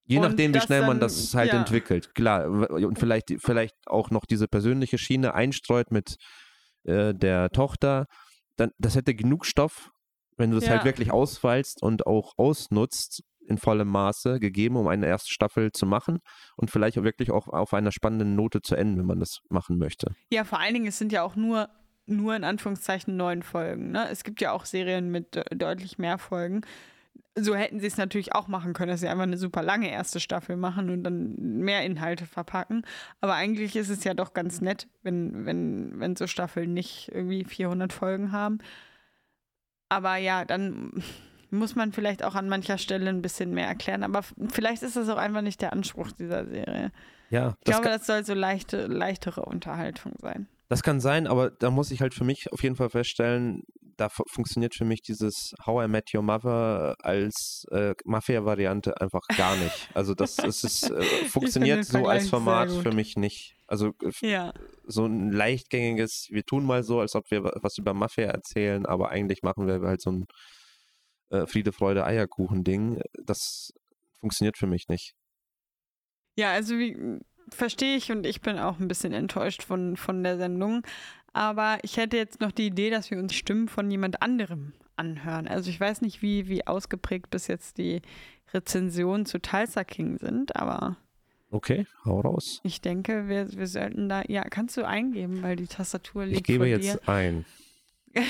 Je 0.05 0.20
nachdem, 0.20 0.55
wie 0.55 0.61
schnell 0.61 0.80
man 0.80 0.93
dann- 0.93 1.01
das 1.01 1.34
halt 1.34 1.53
ja. 1.53 1.59
entwickelt. 1.61 2.14
Klar, 2.14 2.47
und 2.49 2.99
vielleicht, 2.99 3.34
vielleicht 3.41 3.76
auch 3.86 4.11
noch 4.11 4.24
diese 4.24 4.49
persönliche 4.49 4.97
Schiene 4.97 5.34
einstreut 5.34 5.91
mit 5.91 6.16
äh, 6.85 7.14
der 7.14 7.51
Tochter. 7.51 8.07
Dann, 8.57 8.70
das 8.79 8.97
hätte 8.97 9.14
genug 9.14 9.47
Stoff, 9.47 9.91
wenn 10.37 10.51
du 10.51 10.57
das 10.57 10.66
Ja. 10.66 10.72
halt 10.72 10.85
wirklich 10.85 11.11
ausfeilst 11.12 11.83
und 11.83 12.07
auch 12.07 12.35
ausnutzt 12.37 13.22
in 13.47 13.57
vollem 13.57 13.89
Maße 13.89 14.41
gegeben, 14.41 14.76
um 14.76 14.89
eine 14.89 15.07
erste 15.07 15.31
Staffel 15.33 15.72
zu 15.72 15.87
machen 15.87 16.18
und 16.57 16.70
vielleicht 16.70 16.99
auch 16.99 17.03
wirklich 17.03 17.31
auch 17.31 17.49
auf 17.49 17.72
einer 17.72 17.93
spannenden 17.93 18.35
Note 18.35 18.61
zu 18.61 18.74
enden, 18.74 18.99
wenn 18.99 19.07
man 19.07 19.20
das 19.20 19.39
machen 19.49 19.79
möchte. 19.79 20.14
Ja, 20.31 20.45
vor 20.45 20.61
allen 20.61 20.74
Dingen, 20.74 20.87
es 20.87 20.99
sind 20.99 21.12
ja 21.12 21.22
auch 21.22 21.35
nur, 21.35 21.70
nur 22.07 22.37
in 22.37 22.45
Anführungszeichen 22.45 23.16
neun 23.16 23.43
Folgen. 23.43 23.91
Ne? 23.91 24.07
Es 24.11 24.22
gibt 24.22 24.41
ja 24.43 24.53
auch 24.53 24.66
Serien 24.66 25.11
mit 25.11 25.37
äh, 25.37 25.45
deutlich 25.57 25.97
mehr 25.99 26.18
Folgen. 26.18 26.61
So 27.41 27.55
hätten 27.55 27.80
sie 27.80 27.86
es 27.86 27.97
natürlich 27.97 28.34
auch 28.34 28.49
machen 28.49 28.72
können, 28.72 28.91
dass 28.91 29.01
sie 29.01 29.09
einfach 29.09 29.24
eine 29.24 29.36
super 29.36 29.62
lange 29.62 29.91
erste 29.91 30.20
Staffel 30.20 30.57
machen 30.57 30.91
und 30.91 31.05
dann 31.05 31.34
mehr 31.36 31.84
Inhalte 31.84 32.26
verpacken. 32.26 32.82
Aber 33.20 33.34
eigentlich 33.34 33.76
ist 33.76 33.91
es 33.91 34.05
ja 34.05 34.14
doch 34.14 34.34
ganz 34.34 34.61
nett, 34.61 34.89
wenn, 35.03 35.47
wenn, 35.47 36.01
wenn 36.01 36.16
so 36.16 36.26
Staffeln 36.26 36.72
nicht 36.74 37.11
irgendwie 37.12 37.45
400 37.45 37.93
Folgen 37.93 38.32
haben. 38.32 38.59
Aber 39.89 40.16
ja, 40.16 40.45
dann 40.45 41.03
muss 41.51 41.74
man 41.74 41.93
vielleicht 41.93 42.22
auch 42.24 42.34
an 42.34 42.49
mancher 42.49 42.78
Stelle 42.78 43.09
ein 43.09 43.22
bisschen 43.22 43.53
mehr 43.55 43.66
erklären. 43.66 44.03
Aber 44.03 44.22
vielleicht 44.51 44.82
ist 44.82 44.97
das 44.97 45.09
auch 45.09 45.16
einfach 45.16 45.43
nicht 45.43 45.61
der 45.62 45.72
Anspruch 45.72 46.12
dieser 46.12 46.47
Serie. 46.47 46.93
Ja, 47.30 47.57
Ich 47.61 47.70
glaube, 47.70 47.89
das 47.89 48.07
soll 48.07 48.24
so 48.24 48.34
leichte, 48.34 48.86
leichtere 48.86 49.43
Unterhaltung 49.43 50.12
sein. 50.20 50.47
das 50.68 50.82
kann 50.82 51.01
sein, 51.01 51.26
aber 51.26 51.51
da 51.51 51.70
muss 51.70 51.91
ich 51.91 52.01
halt 52.01 52.14
für 52.14 52.24
mich 52.24 52.53
auf 52.53 52.62
jeden 52.62 52.76
Fall 52.76 52.91
feststellen, 52.91 53.64
da 53.99 54.09
fu- 54.09 54.24
funktioniert 54.30 54.74
für 54.74 54.84
mich 54.86 55.03
dieses 55.03 55.53
How 55.66 55.84
I 55.84 55.88
Met 55.88 56.14
Your 56.14 56.22
Mother 56.22 56.94
als 57.01 57.66
äh, 57.70 57.94
Mafia-Variante 58.05 58.99
einfach 59.01 59.20
gar 59.36 59.57
nicht. 59.57 59.88
Also 59.94 60.14
das 60.14 60.38
ist, 60.38 60.64
es 60.64 60.82
äh, 60.90 61.03
funktioniert 61.28 61.84
so 61.84 62.07
als 62.07 62.30
Format 62.30 62.70
für 62.70 62.92
mich 62.92 63.16
nicht. 63.16 63.57
Also 63.66 63.88
äh, 64.03 64.11
Ja. 64.26 64.53
so 64.84 65.05
ein 65.05 65.30
leichtgängiges, 65.32 66.28
wir 66.30 66.44
tun 66.44 66.64
mal 66.64 66.82
so, 66.82 67.01
als 67.01 67.14
ob 67.14 67.30
wir 67.30 67.44
wa- 67.44 67.59
was 67.61 67.76
über 67.76 67.92
Mafia 67.92 68.26
erzählen, 68.28 68.86
aber 68.86 69.11
eigentlich 69.11 69.42
machen 69.42 69.66
wir 69.66 69.80
halt 69.80 70.01
so 70.01 70.12
ein 70.12 70.24
äh, 71.30 71.46
Friede, 71.46 71.72
Freude, 71.72 72.05
Eierkuchen-Ding. 72.07 73.01
Das 73.24 73.70
funktioniert 74.20 74.57
für 74.57 74.66
mich 74.66 74.88
nicht. 74.88 75.12
Ja, 76.36 76.53
also 76.53 76.78
wie 76.78 77.18
verstehe 77.51 77.96
ich 77.96 78.12
und 78.12 78.26
ich 78.26 78.40
bin 78.42 78.59
auch 78.59 78.78
ein 78.78 78.88
bisschen 78.88 79.12
enttäuscht 79.12 79.62
von, 79.62 79.96
von 79.96 80.22
der 80.22 80.36
Sendung. 80.36 80.82
Aber 81.33 81.79
ich 81.83 81.97
hätte 81.97 82.16
jetzt 82.16 82.41
noch 82.41 82.53
die 82.53 82.66
Idee, 82.66 82.91
dass 82.91 83.11
wir 83.11 83.18
uns 83.18 83.35
Stimmen 83.35 83.68
von 83.68 83.91
jemand 83.91 84.22
anderem 84.22 84.72
anhören. 84.97 85.47
Also 85.47 85.70
ich 85.70 85.79
weiß 85.79 86.01
nicht, 86.01 86.22
wie, 86.22 86.49
wie 86.49 86.66
ausgeprägt 86.66 87.31
bis 87.31 87.47
jetzt 87.47 87.79
die 87.79 88.03
Rezensionen 88.53 89.26
zu 89.26 89.41
Tulsa 89.41 89.85
King 89.85 90.18
sind, 90.18 90.57
aber 90.57 90.97
Okay, 91.51 91.87
hau 92.05 92.20
raus. 92.20 92.61
ich 92.62 92.81
denke, 92.83 93.29
wir, 93.29 93.51
wir 93.53 93.66
sollten 93.66 94.09
da. 94.09 94.22
Ja, 94.29 94.43
kannst 94.45 94.76
du 94.76 94.87
eingeben, 94.87 95.43
weil 95.43 95.57
die 95.57 95.66
Tastatur 95.66 96.26
liegt 96.26 96.41
Ich 96.41 96.45
gebe 96.45 96.66
jetzt 96.66 96.95
dir. 96.95 97.09
ein. 97.09 97.45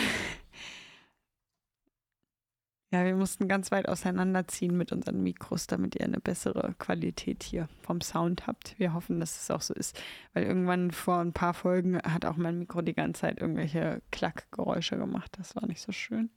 Ja, 2.91 3.05
wir 3.05 3.17
mussten 3.17 3.49
ganz 3.49 3.71
weit 3.71 3.87
auseinanderziehen 3.87 4.75
mit 4.75 4.93
unseren 4.93 5.23
Mikros, 5.23 5.67
damit 5.67 5.95
ihr 5.95 6.07
eine 6.07 6.21
bessere 6.21 6.75
Qualität 6.79 7.43
hier 7.43 7.69
vom 7.83 8.01
Sound 8.01 8.47
habt. 8.47 8.79
Wir 8.79 8.95
hoffen, 8.95 9.21
dass 9.21 9.43
es 9.43 9.51
auch 9.51 9.61
so 9.61 9.75
ist, 9.75 10.01
weil 10.33 10.45
irgendwann 10.45 10.91
vor 10.91 11.19
ein 11.19 11.35
paar 11.35 11.53
Folgen 11.53 12.01
hat 12.01 12.25
auch 12.25 12.37
mein 12.37 12.59
Mikro 12.59 12.81
die 12.81 12.95
ganze 12.95 13.23
Zeit 13.23 13.43
irgendwelche 13.43 14.01
Klackgeräusche 14.11 14.97
gemacht. 14.97 15.33
Das 15.37 15.55
war 15.55 15.67
nicht 15.67 15.83
so 15.83 15.93
schön. 15.93 16.31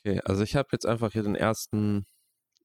Okay, 0.00 0.20
also 0.24 0.42
ich 0.42 0.54
habe 0.54 0.68
jetzt 0.72 0.84
einfach 0.84 1.12
hier 1.12 1.22
den 1.22 1.36
ersten 1.36 2.04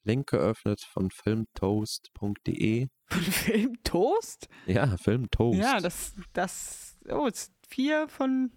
Link 0.03 0.27
geöffnet 0.27 0.81
von 0.81 1.09
filmtoast.de. 1.09 2.87
Film 3.09 3.83
Toast? 3.83 4.49
Ja, 4.65 4.97
Filmtoast. 4.97 5.57
Ja, 5.57 5.79
das, 5.79 6.15
das, 6.33 6.97
oh, 7.09 7.29
vier 7.69 8.09
von 8.09 8.51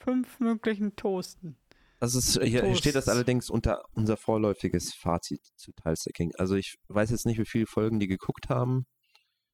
fünf 0.00 0.38
möglichen 0.40 0.96
Toasten. 0.96 1.56
Das 2.04 2.14
ist, 2.14 2.42
hier 2.42 2.60
Toasts. 2.60 2.78
steht 2.78 2.94
das 2.94 3.08
allerdings 3.08 3.50
unter 3.50 3.82
unser 3.94 4.16
vorläufiges 4.16 4.92
Fazit 4.94 5.40
zu 5.56 5.72
Tulsa 5.72 6.10
King. 6.12 6.32
Also 6.36 6.54
ich 6.54 6.76
weiß 6.88 7.10
jetzt 7.10 7.26
nicht, 7.26 7.38
wie 7.38 7.46
viele 7.46 7.66
Folgen 7.66 7.98
die 8.00 8.06
geguckt 8.06 8.48
haben, 8.48 8.84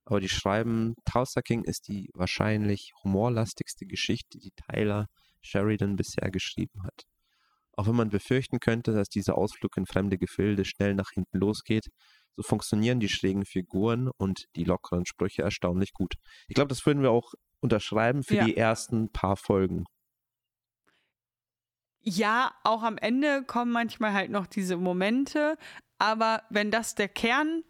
aber 0.04 0.20
die 0.20 0.28
schreiben, 0.28 0.94
Tulsa 1.04 1.42
King 1.42 1.64
ist 1.64 1.88
die 1.88 2.10
wahrscheinlich 2.14 2.92
humorlastigste 3.04 3.86
Geschichte, 3.86 4.38
die 4.38 4.52
Tyler 4.70 5.06
Sheridan 5.42 5.96
bisher 5.96 6.30
geschrieben 6.30 6.82
hat. 6.84 7.04
Auch 7.76 7.86
wenn 7.86 7.96
man 7.96 8.10
befürchten 8.10 8.58
könnte, 8.58 8.92
dass 8.92 9.08
dieser 9.08 9.38
Ausflug 9.38 9.76
in 9.76 9.86
fremde 9.86 10.18
Gefilde 10.18 10.64
schnell 10.64 10.94
nach 10.94 11.10
hinten 11.14 11.38
losgeht, 11.38 11.86
so 12.36 12.42
funktionieren 12.42 13.00
die 13.00 13.08
schrägen 13.08 13.44
Figuren 13.44 14.10
und 14.18 14.44
die 14.56 14.64
lockeren 14.64 15.06
Sprüche 15.06 15.42
erstaunlich 15.42 15.92
gut. 15.92 16.14
Ich 16.48 16.54
glaube, 16.54 16.68
das 16.68 16.84
würden 16.84 17.02
wir 17.02 17.10
auch 17.10 17.32
unterschreiben 17.60 18.22
für 18.22 18.36
Ja. 18.36 18.44
die 18.44 18.56
ersten 18.56 19.10
paar 19.12 19.36
Folgen. 19.36 19.84
Ja, 22.02 22.52
auch 22.64 22.82
am 22.82 22.96
Ende 22.96 23.44
kommen 23.44 23.72
manchmal 23.72 24.12
halt 24.12 24.30
noch 24.30 24.46
diese 24.46 24.76
Momente, 24.76 25.58
aber 25.98 26.42
wenn 26.48 26.70
das 26.70 26.94
der 26.94 27.08
Kern 27.08 27.62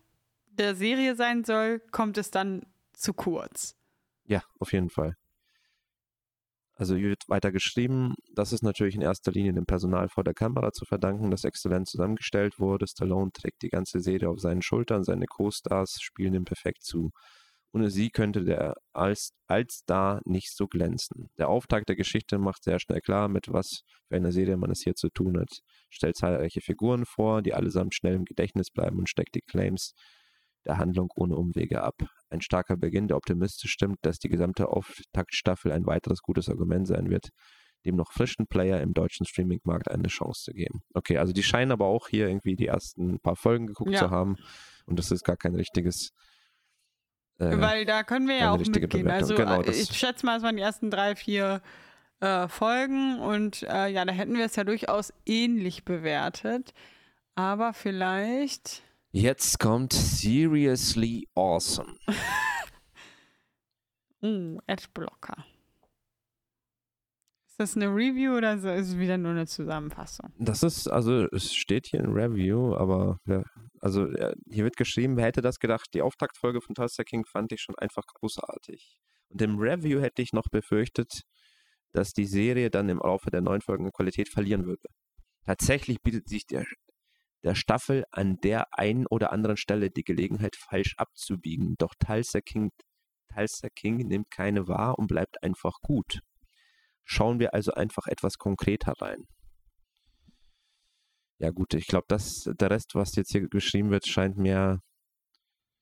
der 0.46 0.74
Serie 0.74 1.16
sein 1.16 1.44
soll, 1.44 1.80
kommt 1.90 2.16
es 2.16 2.30
dann 2.30 2.66
zu 2.92 3.12
kurz. 3.12 3.76
Ja, 4.24 4.42
auf 4.60 4.72
jeden 4.72 4.90
Fall. 4.90 5.16
Also 6.74 6.94
hier 6.94 7.10
wird 7.10 7.28
weiter 7.28 7.52
geschrieben, 7.52 8.14
das 8.32 8.54
ist 8.54 8.62
natürlich 8.62 8.94
in 8.94 9.02
erster 9.02 9.32
Linie 9.32 9.52
dem 9.52 9.66
Personal 9.66 10.08
vor 10.08 10.24
der 10.24 10.32
Kamera 10.32 10.72
zu 10.72 10.86
verdanken, 10.86 11.30
das 11.30 11.44
exzellent 11.44 11.88
zusammengestellt 11.88 12.58
wurde. 12.58 12.86
Stallone 12.86 13.32
trägt 13.32 13.60
die 13.62 13.68
ganze 13.68 14.00
Serie 14.00 14.30
auf 14.30 14.40
seinen 14.40 14.62
Schultern, 14.62 15.04
seine 15.04 15.26
Co-Stars 15.26 16.00
spielen 16.00 16.32
ihm 16.32 16.46
perfekt 16.46 16.82
zu. 16.82 17.10
Ohne 17.72 17.90
sie 17.90 18.10
könnte 18.10 18.44
der 18.44 18.74
als, 18.92 19.32
als 19.46 19.74
Star 19.82 20.20
nicht 20.24 20.54
so 20.56 20.66
glänzen. 20.66 21.30
Der 21.38 21.48
Auftakt 21.48 21.88
der 21.88 21.96
Geschichte 21.96 22.38
macht 22.38 22.64
sehr 22.64 22.80
schnell 22.80 23.00
klar, 23.00 23.28
mit 23.28 23.52
was 23.52 23.82
für 24.08 24.16
einer 24.16 24.32
Serie 24.32 24.56
man 24.56 24.70
es 24.72 24.82
hier 24.82 24.94
zu 24.94 25.08
tun 25.08 25.38
hat. 25.38 25.60
Stellt 25.88 26.16
zahlreiche 26.16 26.60
Figuren 26.60 27.06
vor, 27.06 27.42
die 27.42 27.54
allesamt 27.54 27.94
schnell 27.94 28.14
im 28.14 28.24
Gedächtnis 28.24 28.70
bleiben 28.70 28.98
und 28.98 29.08
steckt 29.08 29.34
die 29.36 29.42
Claims 29.42 29.92
der 30.66 30.78
Handlung 30.78 31.10
ohne 31.14 31.36
Umwege 31.36 31.82
ab. 31.82 31.94
Ein 32.28 32.40
starker 32.40 32.76
Beginn, 32.76 33.08
der 33.08 33.16
optimistisch 33.16 33.72
stimmt, 33.72 33.98
dass 34.02 34.18
die 34.18 34.28
gesamte 34.28 34.68
Auftaktstaffel 34.68 35.72
ein 35.72 35.86
weiteres 35.86 36.22
gutes 36.22 36.48
Argument 36.48 36.86
sein 36.86 37.08
wird, 37.08 37.30
dem 37.86 37.96
noch 37.96 38.12
frischen 38.12 38.46
Player 38.46 38.80
im 38.80 38.92
deutschen 38.92 39.26
Streamingmarkt 39.26 39.90
eine 39.90 40.08
Chance 40.08 40.42
zu 40.44 40.52
geben. 40.52 40.80
Okay, 40.92 41.18
also 41.18 41.32
die 41.32 41.42
scheinen 41.42 41.72
aber 41.72 41.86
auch 41.86 42.08
hier 42.08 42.28
irgendwie 42.28 42.56
die 42.56 42.66
ersten 42.66 43.20
paar 43.20 43.36
Folgen 43.36 43.68
geguckt 43.68 43.92
Ja. 43.92 44.00
zu 44.00 44.10
haben 44.10 44.36
und 44.86 44.98
das 44.98 45.10
ist 45.10 45.24
gar 45.24 45.36
kein 45.36 45.54
richtiges 45.54 46.10
äh, 47.40 47.60
Weil 47.60 47.84
da 47.86 48.02
können 48.02 48.28
wir 48.28 48.36
ja 48.36 48.50
auch 48.52 48.58
mitgehen. 48.58 48.88
Bewertung. 48.88 49.10
Also 49.10 49.34
Genau, 49.34 49.62
äh, 49.62 49.70
ich 49.70 49.96
schätze 49.96 50.26
mal, 50.26 50.36
es 50.36 50.42
waren 50.42 50.56
die 50.56 50.62
ersten 50.62 50.90
drei, 50.90 51.16
vier 51.16 51.62
äh, 52.20 52.48
Folgen 52.48 53.18
und 53.18 53.62
äh, 53.62 53.88
ja, 53.88 54.04
da 54.04 54.12
hätten 54.12 54.34
wir 54.34 54.44
es 54.44 54.56
ja 54.56 54.64
durchaus 54.64 55.12
ähnlich 55.24 55.84
bewertet. 55.84 56.74
Aber 57.34 57.72
vielleicht. 57.72 58.82
Jetzt 59.12 59.58
kommt 59.58 59.92
Seriously 59.92 61.26
Awesome. 61.34 61.96
Oh, 64.20 64.58
Adblocker. 64.66 65.44
Ist 67.60 67.76
das 67.76 67.82
eine 67.82 67.94
Review 67.94 68.38
oder 68.38 68.58
so- 68.58 68.70
ist 68.70 68.88
es 68.88 68.98
wieder 68.98 69.18
nur 69.18 69.32
eine 69.32 69.46
Zusammenfassung? 69.46 70.32
Das 70.38 70.62
ist, 70.62 70.88
also 70.88 71.26
es 71.30 71.54
steht 71.54 71.88
hier 71.88 72.00
in 72.00 72.10
Review, 72.10 72.74
aber 72.74 73.18
wer, 73.26 73.44
also 73.80 74.06
äh, 74.06 74.34
hier 74.50 74.64
wird 74.64 74.78
geschrieben, 74.78 75.18
wer 75.18 75.26
hätte 75.26 75.42
das 75.42 75.58
gedacht, 75.58 75.90
die 75.92 76.00
Auftaktfolge 76.00 76.62
von 76.62 76.74
Tulsa 76.74 77.04
King 77.04 77.26
fand 77.26 77.52
ich 77.52 77.60
schon 77.60 77.74
einfach 77.76 78.04
großartig. 78.14 78.96
Und 79.28 79.42
im 79.42 79.58
Review 79.58 80.00
hätte 80.00 80.22
ich 80.22 80.32
noch 80.32 80.48
befürchtet, 80.50 81.20
dass 81.92 82.14
die 82.14 82.24
Serie 82.24 82.70
dann 82.70 82.88
im 82.88 82.96
Laufe 82.96 83.30
der 83.30 83.42
neun 83.42 83.60
Folgen 83.60 83.92
Qualität 83.92 84.30
verlieren 84.30 84.64
würde. 84.64 84.88
Tatsächlich 85.44 86.00
bietet 86.00 86.30
sich 86.30 86.46
der, 86.46 86.64
der 87.42 87.54
Staffel 87.54 88.04
an 88.10 88.38
der 88.42 88.68
einen 88.72 89.06
oder 89.06 89.32
anderen 89.32 89.58
Stelle 89.58 89.90
die 89.90 90.04
Gelegenheit, 90.04 90.56
falsch 90.56 90.94
abzubiegen. 90.96 91.74
Doch 91.76 91.92
Tulsa 91.98 92.40
King 92.40 92.70
Tulsa 93.34 93.68
King 93.68 93.98
nimmt 94.08 94.30
keine 94.30 94.66
wahr 94.66 94.98
und 94.98 95.08
bleibt 95.08 95.42
einfach 95.42 95.74
gut. 95.82 96.20
Schauen 97.12 97.40
wir 97.40 97.54
also 97.54 97.72
einfach 97.72 98.06
etwas 98.06 98.38
konkreter 98.38 98.92
rein. 99.00 99.26
Ja 101.40 101.50
gut, 101.50 101.74
ich 101.74 101.88
glaube, 101.88 102.06
der 102.08 102.70
Rest, 102.70 102.94
was 102.94 103.16
jetzt 103.16 103.32
hier 103.32 103.48
geschrieben 103.48 103.90
wird, 103.90 104.06
scheint 104.06 104.36
mir. 104.36 104.78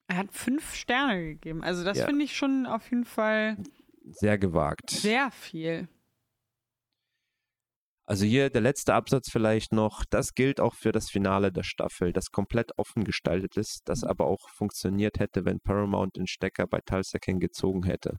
Er 0.06 0.16
hat 0.16 0.32
fünf 0.32 0.74
Sterne 0.74 1.34
gegeben. 1.34 1.62
Also 1.62 1.84
das 1.84 1.98
ja. 1.98 2.06
finde 2.06 2.24
ich 2.24 2.34
schon 2.34 2.64
auf 2.64 2.90
jeden 2.90 3.04
Fall 3.04 3.58
sehr 4.06 4.38
gewagt. 4.38 4.88
Sehr 4.88 5.30
viel. 5.30 5.86
Also 8.06 8.24
hier 8.24 8.48
der 8.48 8.62
letzte 8.62 8.94
Absatz 8.94 9.30
vielleicht 9.30 9.72
noch, 9.72 10.06
das 10.08 10.32
gilt 10.32 10.60
auch 10.60 10.74
für 10.74 10.92
das 10.92 11.10
Finale 11.10 11.52
der 11.52 11.62
Staffel, 11.62 12.14
das 12.14 12.30
komplett 12.30 12.72
offen 12.78 13.04
gestaltet 13.04 13.58
ist, 13.58 13.82
das 13.84 14.02
aber 14.02 14.28
auch 14.28 14.48
funktioniert 14.48 15.18
hätte, 15.18 15.44
wenn 15.44 15.60
Paramount 15.60 16.16
den 16.16 16.26
Stecker 16.26 16.66
bei 16.66 16.80
Tulsa 16.80 17.18
King 17.18 17.38
gezogen 17.38 17.82
hätte. 17.82 18.16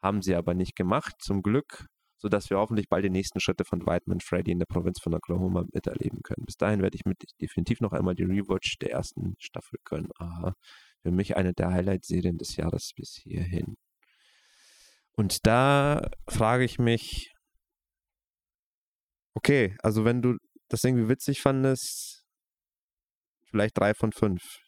Haben 0.00 0.22
sie 0.22 0.36
aber 0.36 0.54
nicht 0.54 0.76
gemacht, 0.76 1.16
zum 1.18 1.42
Glück, 1.42 1.86
sodass 2.20 2.50
wir 2.50 2.58
hoffentlich 2.58 2.88
bald 2.88 3.04
die 3.04 3.10
nächsten 3.10 3.40
Schritte 3.40 3.64
von 3.64 3.86
Whiteman 3.86 4.20
Freddy 4.20 4.52
in 4.52 4.58
der 4.58 4.66
Provinz 4.66 5.00
von 5.00 5.14
Oklahoma 5.14 5.64
miterleben 5.72 6.22
können. 6.22 6.44
Bis 6.44 6.56
dahin 6.56 6.82
werde 6.82 6.96
ich 6.96 7.04
mit 7.04 7.22
definitiv 7.40 7.80
noch 7.80 7.92
einmal 7.92 8.14
die 8.14 8.24
Rewatch 8.24 8.78
der 8.78 8.92
ersten 8.92 9.34
Staffel 9.38 9.78
können. 9.84 10.10
Aha, 10.18 10.54
für 11.02 11.10
mich 11.10 11.36
eine 11.36 11.52
der 11.52 11.70
Highlight-Serien 11.70 12.38
des 12.38 12.56
Jahres 12.56 12.92
bis 12.94 13.16
hierhin. 13.16 13.76
Und 15.12 15.46
da 15.46 16.10
frage 16.28 16.64
ich 16.64 16.78
mich, 16.78 17.32
Okay, 19.34 19.76
also 19.82 20.04
wenn 20.04 20.22
du 20.22 20.36
das 20.68 20.84
irgendwie 20.84 21.08
witzig 21.08 21.40
fandest, 21.40 22.24
vielleicht 23.44 23.78
drei 23.78 23.94
von 23.94 24.12
fünf. 24.12 24.60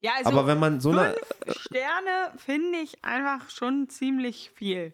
Ja, 0.00 0.12
also 0.16 0.30
Aber 0.30 0.46
wenn 0.46 0.58
man 0.58 0.80
so 0.80 0.90
eine. 0.90 1.16
Sterne 1.48 2.32
finde 2.36 2.78
ich 2.80 3.02
einfach 3.04 3.48
schon 3.50 3.88
ziemlich 3.88 4.50
viel. 4.50 4.92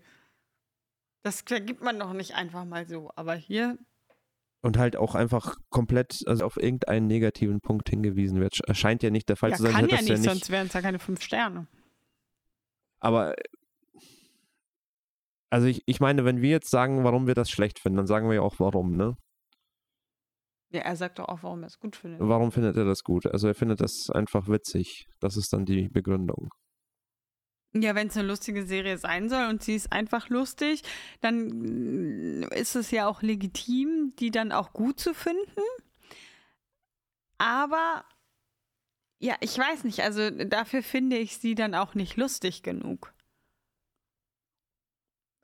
Das 1.22 1.44
gibt 1.44 1.82
man 1.82 1.98
doch 1.98 2.12
nicht 2.12 2.34
einfach 2.34 2.64
mal 2.64 2.86
so. 2.86 3.10
Aber 3.16 3.34
hier. 3.34 3.78
Und 4.62 4.78
halt 4.78 4.96
auch 4.96 5.14
einfach 5.14 5.56
komplett 5.70 6.22
also 6.26 6.44
auf 6.44 6.56
irgendeinen 6.56 7.06
negativen 7.06 7.60
Punkt 7.60 7.88
hingewiesen 7.88 8.40
wird. 8.40 8.58
Scheint 8.72 9.02
ja 9.02 9.10
nicht 9.10 9.28
der 9.28 9.36
Fall 9.36 9.50
ja, 9.50 9.56
zu 9.56 9.62
sein. 9.64 9.72
Kann 9.72 9.88
ja 9.88 9.96
nicht, 9.96 10.08
ja 10.08 10.14
nicht, 10.16 10.24
sonst 10.24 10.50
wären 10.50 10.66
es 10.66 10.72
ja 10.72 10.82
keine 10.82 10.98
fünf 10.98 11.22
Sterne. 11.22 11.66
Aber 13.00 13.34
also 15.50 15.66
ich, 15.66 15.82
ich 15.86 16.00
meine, 16.00 16.24
wenn 16.24 16.40
wir 16.40 16.50
jetzt 16.50 16.70
sagen, 16.70 17.02
warum 17.02 17.26
wir 17.26 17.34
das 17.34 17.50
schlecht 17.50 17.80
finden, 17.80 17.96
dann 17.96 18.06
sagen 18.06 18.28
wir 18.28 18.36
ja 18.36 18.40
auch 18.40 18.60
warum, 18.60 18.96
ne? 18.96 19.16
Ja, 20.72 20.82
er 20.82 20.94
sagt 20.94 21.18
doch 21.18 21.28
auch, 21.28 21.42
warum 21.42 21.64
er 21.64 21.66
es 21.66 21.80
gut 21.80 21.96
findet. 21.96 22.20
Warum 22.20 22.52
findet 22.52 22.76
er 22.76 22.84
das 22.84 23.02
gut? 23.02 23.26
Also 23.26 23.48
er 23.48 23.56
findet 23.56 23.80
das 23.80 24.08
einfach 24.10 24.46
witzig. 24.46 25.08
Das 25.18 25.36
ist 25.36 25.52
dann 25.52 25.64
die 25.64 25.88
Begründung. 25.88 26.50
Ja, 27.72 27.94
wenn 27.94 28.08
es 28.08 28.16
eine 28.16 28.26
lustige 28.26 28.66
Serie 28.66 28.98
sein 28.98 29.28
soll 29.28 29.46
und 29.46 29.62
sie 29.62 29.76
ist 29.76 29.92
einfach 29.92 30.28
lustig, 30.28 30.82
dann 31.20 32.42
ist 32.50 32.74
es 32.74 32.90
ja 32.90 33.06
auch 33.06 33.22
legitim, 33.22 34.12
die 34.18 34.32
dann 34.32 34.50
auch 34.50 34.72
gut 34.72 34.98
zu 34.98 35.14
finden. 35.14 35.62
Aber 37.38 38.04
ja, 39.20 39.36
ich 39.40 39.56
weiß 39.56 39.84
nicht, 39.84 40.00
also 40.00 40.30
dafür 40.30 40.82
finde 40.82 41.16
ich 41.18 41.36
sie 41.38 41.54
dann 41.54 41.74
auch 41.74 41.94
nicht 41.94 42.16
lustig 42.16 42.62
genug. 42.62 43.14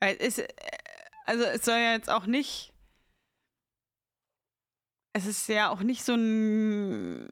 Es, 0.00 0.38
äh, 0.38 0.48
also 1.26 1.44
es 1.44 1.64
soll 1.64 1.78
ja 1.78 1.92
jetzt 1.92 2.10
auch 2.10 2.26
nicht. 2.26 2.72
Es 5.12 5.26
ist 5.26 5.48
ja 5.48 5.70
auch 5.70 5.80
nicht 5.80 6.04
so 6.04 6.14
ein. 6.14 7.30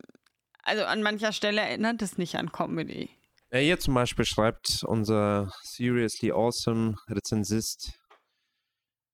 Also 0.63 0.85
an 0.85 1.03
mancher 1.03 1.33
Stelle 1.33 1.61
erinnert 1.61 2.01
es 2.03 2.17
nicht 2.17 2.37
an 2.37 2.53
Comedy. 2.53 3.11
Hier 3.57 3.79
zum 3.79 3.95
Beispiel 3.95 4.25
schreibt 4.25 4.83
unser 4.83 5.53
Seriously 5.63 6.33
Awesome 6.33 6.97
Rezensist. 7.09 7.93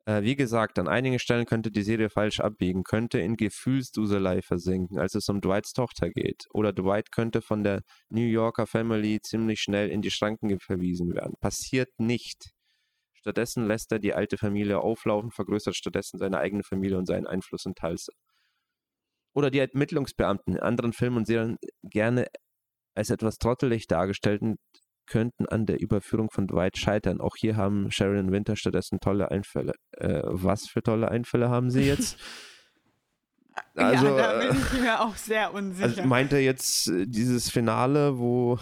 Äh, 0.07 0.23
wie 0.23 0.35
gesagt, 0.35 0.79
an 0.79 0.89
einigen 0.89 1.19
Stellen 1.19 1.45
könnte 1.45 1.71
die 1.71 1.83
Serie 1.83 2.09
falsch 2.09 2.41
abbiegen, 2.41 2.83
könnte 2.83 3.21
in 3.21 3.37
Gefühlsduselei 3.37 4.41
versinken, 4.41 4.99
als 4.99 5.15
es 5.15 5.29
um 5.29 5.43
Dwights 5.43 5.75
Tochter 5.75 6.09
geht. 6.09 6.47
Oder 6.55 6.73
Dwight 6.73 7.13
könnte 7.13 7.43
von 7.43 7.63
der 7.63 7.83
New 8.09 8.25
Yorker 8.25 8.67
Family 8.67 9.21
ziemlich 9.21 9.61
schnell 9.61 9.91
in 9.91 10.01
die 10.01 10.11
Schranken 10.11 10.59
verwiesen 10.59 11.15
werden. 11.15 11.35
Passiert 11.41 11.91
nicht. 11.99 12.53
Stattdessen 13.13 13.67
lässt 13.67 13.93
er 13.93 13.99
die 13.99 14.15
alte 14.15 14.39
Familie 14.39 14.81
auflaufen, 14.81 15.33
vergrößert 15.33 15.77
stattdessen 15.77 16.17
seine 16.17 16.39
eigene 16.39 16.63
Familie 16.63 16.97
und 16.97 17.05
seinen 17.05 17.27
Einfluss 17.27 17.67
in 17.67 17.75
Tulsa. 17.75 18.15
Oder 19.35 19.51
die 19.51 19.59
Ermittlungsbeamten 19.59 20.55
in 20.55 20.61
anderen 20.61 20.95
Filmen 20.95 21.19
und 21.19 21.27
Serien 21.27 21.59
gerne 21.83 22.29
als 23.01 23.11
etwas 23.11 23.39
trottelig 23.39 23.87
dargestellten 23.87 24.57
könnten 25.07 25.47
an 25.47 25.67
der 25.67 25.81
Überführung 25.81 26.31
von 26.31 26.47
Dwight 26.47 26.79
scheitern. 26.79 27.21
Auch 27.21 27.35
hier 27.37 27.57
haben 27.57 27.91
Sharon 27.91 28.27
und 28.27 28.33
Winter 28.33 28.55
stattdessen 28.55 29.01
tolle 29.01 29.31
Einfälle. 29.31 29.73
Äh, 29.97 30.23
was 30.25 30.69
für 30.69 30.83
tolle 30.83 31.11
Einfälle 31.11 31.51
haben 31.51 31.71
sie 31.71 31.83
jetzt? 31.83 32.19
Also, 33.75 34.07
ja, 34.07 34.17
da 34.17 34.39
bin 34.39 34.57
ich 34.57 34.81
mir 34.81 35.01
auch 35.01 35.17
sehr 35.17 35.53
unsicher. 35.53 35.85
Also 35.85 36.03
meint 36.05 36.33
er 36.33 36.41
jetzt 36.41 36.89
äh, 36.89 37.05
dieses 37.07 37.51
Finale, 37.51 38.19
wo 38.19 38.59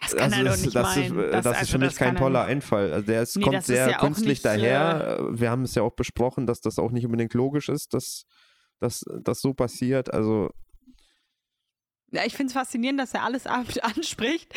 das 0.00 0.16
kann 0.16 0.30
das 0.30 0.38
er 0.38 0.46
ist, 0.46 0.56
doch 0.56 0.64
nicht 0.64 0.76
das 0.76 0.96
meinen. 0.96 1.18
Ist, 1.18 1.32
das, 1.32 1.44
das, 1.44 1.62
ist 1.62 1.70
für 1.70 1.78
mich 1.78 1.96
kein 1.96 2.16
toller 2.16 2.44
Einfall. 2.44 2.92
Also 2.92 3.06
der 3.06 3.22
ist, 3.22 3.36
nee, 3.36 3.42
kommt 3.42 3.64
sehr 3.64 3.90
ja 3.90 3.98
künstlich 3.98 4.28
nicht, 4.28 4.44
daher. 4.44 5.18
Äh, 5.18 5.40
Wir 5.40 5.50
haben 5.50 5.62
es 5.62 5.74
ja 5.74 5.82
auch 5.82 5.94
besprochen, 5.94 6.46
dass 6.46 6.60
das 6.60 6.78
auch 6.78 6.92
nicht 6.92 7.04
unbedingt 7.04 7.34
logisch 7.34 7.68
ist, 7.68 7.92
dass 7.92 8.24
das 8.80 9.04
so 9.40 9.54
passiert. 9.54 10.14
Also 10.14 10.50
ja, 12.12 12.24
ich 12.24 12.34
finde 12.34 12.48
es 12.48 12.54
faszinierend, 12.54 13.00
dass 13.00 13.14
er 13.14 13.24
alles 13.24 13.46
anspricht, 13.46 14.54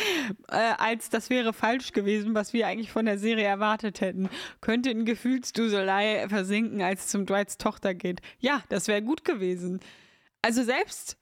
äh, 0.50 0.56
als 0.78 1.10
das 1.10 1.30
wäre 1.30 1.54
falsch 1.54 1.92
gewesen, 1.92 2.36
was 2.36 2.54
wir 2.54 2.68
eigentlich 2.68 2.92
von 2.92 3.06
der 3.06 3.18
Serie 3.18 3.46
erwartet 3.46 4.02
hätten. 4.02 4.30
Könnte 4.62 4.92
in 4.92 5.06
Gefühlsduselei 5.06 6.28
versinken, 6.30 6.82
als 6.82 7.06
es 7.06 7.08
zum 7.08 7.26
Dwights 7.26 7.58
Tochter 7.58 7.94
geht. 7.94 8.22
Ja, 8.40 8.64
das 8.70 8.88
wäre 8.88 9.02
gut 9.02 9.26
gewesen. 9.26 9.80
Also 10.42 10.64
selbst 10.64 11.18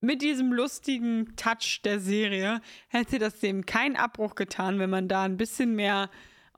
mit 0.00 0.22
diesem 0.22 0.52
lustigen 0.52 1.34
Touch 1.36 1.80
der 1.84 2.00
Serie 2.00 2.60
hätte 2.88 3.18
das 3.18 3.40
dem 3.40 3.66
keinen 3.66 3.96
Abbruch 3.96 4.34
getan, 4.34 4.78
wenn 4.78 4.90
man 4.90 5.08
da 5.08 5.24
ein 5.24 5.36
bisschen 5.36 5.74
mehr 5.74 6.08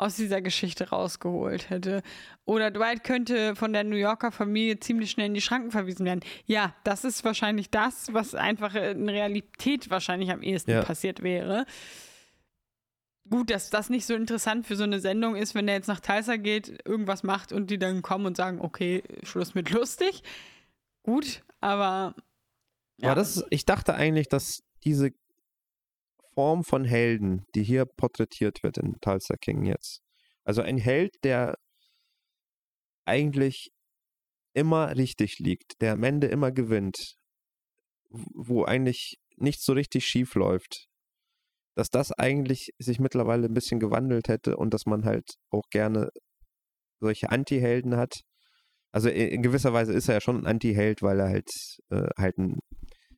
aus 0.00 0.16
dieser 0.16 0.40
Geschichte 0.40 0.88
rausgeholt 0.88 1.68
hätte. 1.68 2.02
Oder 2.44 2.70
Dwight 2.70 3.04
könnte 3.04 3.54
von 3.54 3.72
der 3.72 3.84
New 3.84 3.96
Yorker 3.96 4.32
Familie 4.32 4.80
ziemlich 4.80 5.10
schnell 5.10 5.26
in 5.26 5.34
die 5.34 5.40
Schranken 5.40 5.70
verwiesen 5.70 6.06
werden. 6.06 6.20
Ja, 6.46 6.74
das 6.84 7.04
ist 7.04 7.24
wahrscheinlich 7.24 7.70
das, 7.70 8.12
was 8.12 8.34
einfach 8.34 8.74
in 8.74 9.08
Realität 9.08 9.90
wahrscheinlich 9.90 10.30
am 10.30 10.42
ehesten 10.42 10.70
ja. 10.70 10.82
passiert 10.82 11.22
wäre. 11.22 11.66
Gut, 13.28 13.50
dass 13.50 13.70
das 13.70 13.90
nicht 13.90 14.06
so 14.06 14.14
interessant 14.14 14.66
für 14.66 14.74
so 14.74 14.84
eine 14.84 15.00
Sendung 15.00 15.36
ist, 15.36 15.54
wenn 15.54 15.66
der 15.66 15.76
jetzt 15.76 15.86
nach 15.86 16.00
Tulsa 16.00 16.36
geht, 16.36 16.80
irgendwas 16.84 17.22
macht 17.22 17.52
und 17.52 17.70
die 17.70 17.78
dann 17.78 18.02
kommen 18.02 18.26
und 18.26 18.36
sagen, 18.36 18.60
okay, 18.60 19.02
Schluss 19.22 19.54
mit 19.54 19.70
lustig. 19.70 20.22
Gut, 21.02 21.42
aber 21.60 22.14
ja. 22.96 23.10
Aber 23.10 23.20
das, 23.20 23.44
ich 23.50 23.64
dachte 23.66 23.94
eigentlich, 23.94 24.28
dass 24.28 24.62
diese 24.84 25.12
Form 26.34 26.64
von 26.64 26.84
Helden, 26.84 27.44
die 27.54 27.62
hier 27.62 27.84
porträtiert 27.84 28.62
wird 28.62 28.78
in 28.78 28.94
Tulsa 29.00 29.36
King 29.36 29.64
jetzt, 29.64 30.00
also 30.44 30.62
ein 30.62 30.78
Held, 30.78 31.14
der 31.24 31.56
eigentlich 33.04 33.70
immer 34.54 34.96
richtig 34.96 35.38
liegt, 35.38 35.80
der 35.80 35.92
am 35.92 36.02
Ende 36.02 36.28
immer 36.28 36.52
gewinnt, 36.52 37.14
wo 38.08 38.64
eigentlich 38.64 39.18
nichts 39.36 39.64
so 39.64 39.72
richtig 39.72 40.06
schief 40.06 40.34
läuft, 40.34 40.86
dass 41.76 41.90
das 41.90 42.12
eigentlich 42.12 42.70
sich 42.78 42.98
mittlerweile 42.98 43.46
ein 43.46 43.54
bisschen 43.54 43.80
gewandelt 43.80 44.28
hätte 44.28 44.56
und 44.56 44.74
dass 44.74 44.86
man 44.86 45.04
halt 45.04 45.36
auch 45.50 45.64
gerne 45.70 46.10
solche 47.00 47.30
Anti-Helden 47.30 47.96
hat. 47.96 48.20
Also 48.92 49.08
in 49.08 49.42
gewisser 49.42 49.72
Weise 49.72 49.92
ist 49.92 50.08
er 50.08 50.14
ja 50.14 50.20
schon 50.20 50.38
ein 50.38 50.46
Anti-Held, 50.46 51.02
weil 51.02 51.20
er 51.20 51.28
halt, 51.28 51.50
äh, 51.90 52.08
halt 52.18 52.38
ein 52.38 52.58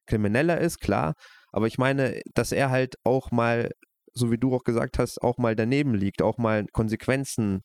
Krimineller 0.07 0.61
ist, 0.61 0.81
klar. 0.81 1.15
Aber 1.53 1.67
ich 1.67 1.79
meine, 1.79 2.21
dass 2.35 2.51
er 2.53 2.71
halt 2.71 2.97
auch 3.05 3.31
mal, 3.31 3.71
so 4.13 4.31
wie 4.31 4.39
du 4.39 4.55
auch 4.55 4.65
gesagt 4.65 4.99
hast, 4.99 5.23
auch 5.23 5.39
mal 5.39 5.55
daneben 5.55 5.95
liegt, 5.95 6.23
auch 6.23 6.39
mal 6.39 6.67
Konsequenzen. 6.73 7.63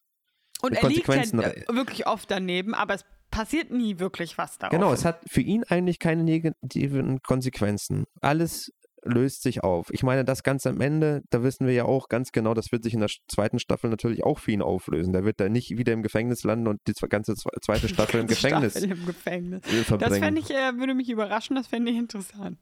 Und 0.61 0.73
er 0.73 0.81
Konsequenzen 0.81 1.39
liegt 1.39 1.55
halt 1.55 1.75
wirklich 1.75 2.07
oft 2.07 2.29
daneben, 2.29 2.73
aber 2.73 2.95
es 2.95 3.05
passiert 3.31 3.71
nie 3.71 3.99
wirklich 3.99 4.37
was 4.37 4.57
darauf. 4.57 4.71
Genau, 4.71 4.93
es 4.93 5.05
hat 5.05 5.21
für 5.27 5.41
ihn 5.41 5.63
eigentlich 5.63 5.99
keine 5.99 6.23
negativen 6.23 7.21
Konsequenzen. 7.21 8.05
Alles 8.21 8.71
löst 9.07 9.43
sich 9.43 9.63
auf. 9.63 9.87
Ich 9.91 10.03
meine, 10.03 10.25
das 10.25 10.43
ganz 10.43 10.65
am 10.65 10.81
Ende, 10.81 11.23
da 11.29 11.43
wissen 11.43 11.65
wir 11.65 11.73
ja 11.73 11.85
auch 11.85 12.09
ganz 12.09 12.31
genau, 12.31 12.53
das 12.53 12.71
wird 12.71 12.83
sich 12.83 12.93
in 12.93 12.99
der 12.99 13.09
zweiten 13.27 13.59
Staffel 13.59 13.89
natürlich 13.89 14.23
auch 14.23 14.39
für 14.39 14.51
ihn 14.51 14.61
auflösen. 14.61 15.13
Der 15.13 15.23
wird 15.23 15.39
da 15.39 15.49
nicht 15.49 15.77
wieder 15.77 15.93
im 15.93 16.03
Gefängnis 16.03 16.43
landen 16.43 16.67
und 16.67 16.81
die 16.87 16.93
ganze 17.07 17.35
zweite 17.35 17.87
Staffel 17.87 18.21
im 18.21 18.27
Gefängnis, 18.27 18.73
Staffel 18.73 18.91
im 18.91 19.05
Gefängnis. 19.05 19.61
verbringen. 19.65 19.99
Das 19.99 20.19
fände 20.19 20.41
ich, 20.41 20.51
äh, 20.51 20.77
würde 20.77 20.93
mich 20.93 21.09
überraschen, 21.09 21.55
das 21.55 21.67
fände 21.67 21.91
ich 21.91 21.97
interessant. 21.97 22.57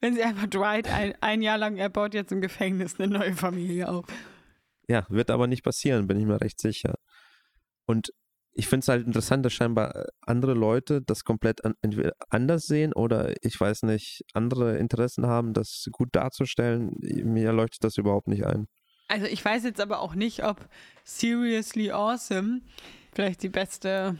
Wenn 0.00 0.14
sie 0.14 0.22
einfach 0.22 0.46
Dwight 0.46 0.88
ein, 0.88 1.14
ein 1.20 1.42
Jahr 1.42 1.58
lang, 1.58 1.76
er 1.76 1.88
baut 1.88 2.14
jetzt 2.14 2.32
im 2.32 2.40
Gefängnis 2.40 2.98
eine 2.98 3.12
neue 3.18 3.34
Familie 3.34 3.88
auf. 3.88 4.06
Ja, 4.88 5.06
wird 5.08 5.30
aber 5.30 5.46
nicht 5.46 5.62
passieren, 5.62 6.06
bin 6.06 6.18
ich 6.18 6.26
mir 6.26 6.40
recht 6.40 6.60
sicher. 6.60 6.94
Und 7.86 8.12
ich 8.52 8.66
finde 8.66 8.84
es 8.84 8.88
halt 8.88 9.06
interessant, 9.06 9.44
dass 9.44 9.52
scheinbar 9.52 9.94
äh, 9.94 10.06
andere 10.22 10.54
Leute 10.54 11.02
das 11.02 11.24
komplett 11.24 11.64
an, 11.64 11.74
entweder 11.82 12.12
anders 12.28 12.66
sehen 12.66 12.92
oder 12.92 13.34
ich 13.42 13.60
weiß 13.60 13.84
nicht, 13.84 14.22
andere 14.32 14.76
Interessen 14.76 15.26
haben, 15.26 15.52
das 15.52 15.86
gut 15.92 16.08
darzustellen. 16.12 16.92
Mir 17.00 17.52
leuchtet 17.52 17.84
das 17.84 17.96
überhaupt 17.96 18.28
nicht 18.28 18.44
ein. 18.44 18.66
Also 19.08 19.26
ich 19.26 19.44
weiß 19.44 19.64
jetzt 19.64 19.80
aber 19.80 20.00
auch 20.00 20.14
nicht, 20.14 20.44
ob 20.44 20.68
Seriously 21.04 21.90
Awesome 21.90 22.60
vielleicht 23.12 23.42
die 23.42 23.48
beste. 23.48 24.18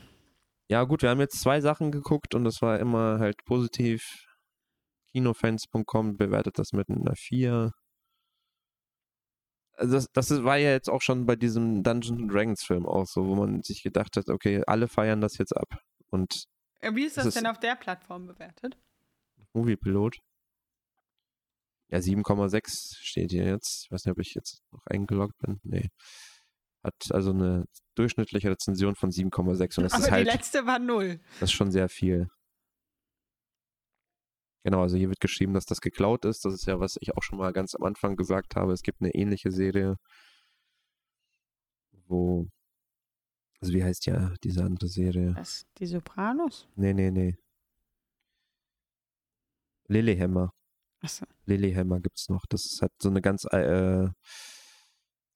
Ja 0.69 0.85
gut, 0.85 1.03
wir 1.03 1.11
haben 1.11 1.21
jetzt 1.21 1.41
zwei 1.41 1.61
Sachen 1.61 1.91
geguckt 1.91 2.35
und 2.35 2.45
das 2.45 2.63
war 2.63 2.79
immer 2.79 3.19
halt 3.19 3.45
positiv. 3.45 4.27
Kinofans.com 5.13 6.17
bewertet 6.17 6.59
das 6.59 6.73
mit 6.73 6.89
einer 6.89 7.17
4. 7.17 7.73
Also 9.81 9.95
das, 9.95 10.13
das 10.13 10.45
war 10.45 10.59
ja 10.59 10.73
jetzt 10.73 10.91
auch 10.91 11.01
schon 11.01 11.25
bei 11.25 11.37
diesem 11.37 11.83
Dungeons 11.83 12.31
Dragons 12.31 12.63
Film 12.63 12.85
auch 12.85 13.07
so, 13.07 13.27
wo 13.27 13.35
man 13.35 13.63
sich 13.63 13.83
gedacht 13.83 14.15
hat, 14.19 14.29
okay, 14.29 14.63
alle 14.67 14.89
feiern 14.89 15.23
das 15.23 15.39
jetzt 15.39 15.57
ab. 15.57 15.69
Und 16.11 16.45
Wie 16.83 17.05
ist 17.05 17.17
das, 17.17 17.25
das 17.25 17.35
denn 17.35 17.47
ist 17.47 17.51
auf 17.51 17.61
der 17.61 17.77
Plattform 17.77 18.27
bewertet? 18.27 18.77
Moviepilot. 19.55 20.19
Ja, 21.89 21.99
7,6 21.99 22.99
steht 23.01 23.31
hier 23.31 23.47
jetzt. 23.47 23.85
Ich 23.87 23.91
weiß 23.91 24.05
nicht, 24.05 24.13
ob 24.13 24.21
ich 24.21 24.35
jetzt 24.35 24.63
noch 24.71 24.85
eingeloggt 24.85 25.39
bin. 25.39 25.61
Nee. 25.63 25.89
Hat 26.85 26.95
also 27.11 27.31
eine 27.31 27.65
durchschnittliche 27.95 28.51
Rezension 28.51 28.97
von 28.97 29.11
7,6 29.11 29.79
und 29.79 29.85
das 29.85 29.93
Aber 29.95 30.05
ist 30.05 30.11
halt. 30.11 30.27
Die 30.27 30.31
letzte 30.31 30.67
war 30.67 30.79
0. 30.79 31.21
Das 31.41 31.49
ist 31.49 31.53
schon 31.55 31.73
sehr 31.73 31.89
viel. 31.89 32.29
Genau, 34.63 34.83
also 34.83 34.97
hier 34.97 35.09
wird 35.09 35.21
geschrieben, 35.21 35.55
dass 35.55 35.65
das 35.65 35.81
geklaut 35.81 36.25
ist. 36.25 36.45
Das 36.45 36.53
ist 36.53 36.67
ja, 36.67 36.81
was 36.81 36.99
ich 37.01 37.17
auch 37.17 37.23
schon 37.23 37.39
mal 37.39 37.53
ganz 37.53 37.75
am 37.75 37.83
Anfang 37.85 38.17
gesagt 38.17 38.57
habe. 38.57 38.73
Es 38.73 38.83
gibt 38.83 39.01
eine 39.01 39.15
ähnliche 39.15 39.51
Serie, 39.51 39.97
wo. 42.07 42.47
Also 43.61 43.75
wie 43.75 43.85
heißt 43.85 44.07
ja 44.07 44.35
diese 44.43 44.65
andere 44.65 44.89
Serie? 44.89 45.35
Was? 45.37 45.67
Die 45.79 45.87
Sopranos? 45.87 46.69
Nee, 46.77 46.93
nee, 46.95 47.11
nee. 47.11 47.37
Lilyhammer. 49.89 50.53
Achso. 51.01 51.27
Lilyhammer 51.47 52.01
gibt 52.01 52.19
es 52.19 52.29
noch. 52.29 52.45
Das 52.49 52.79
hat 52.83 52.93
so 53.01 53.09
eine 53.09 53.23
ganz. 53.23 53.45
Äh, 53.45 54.09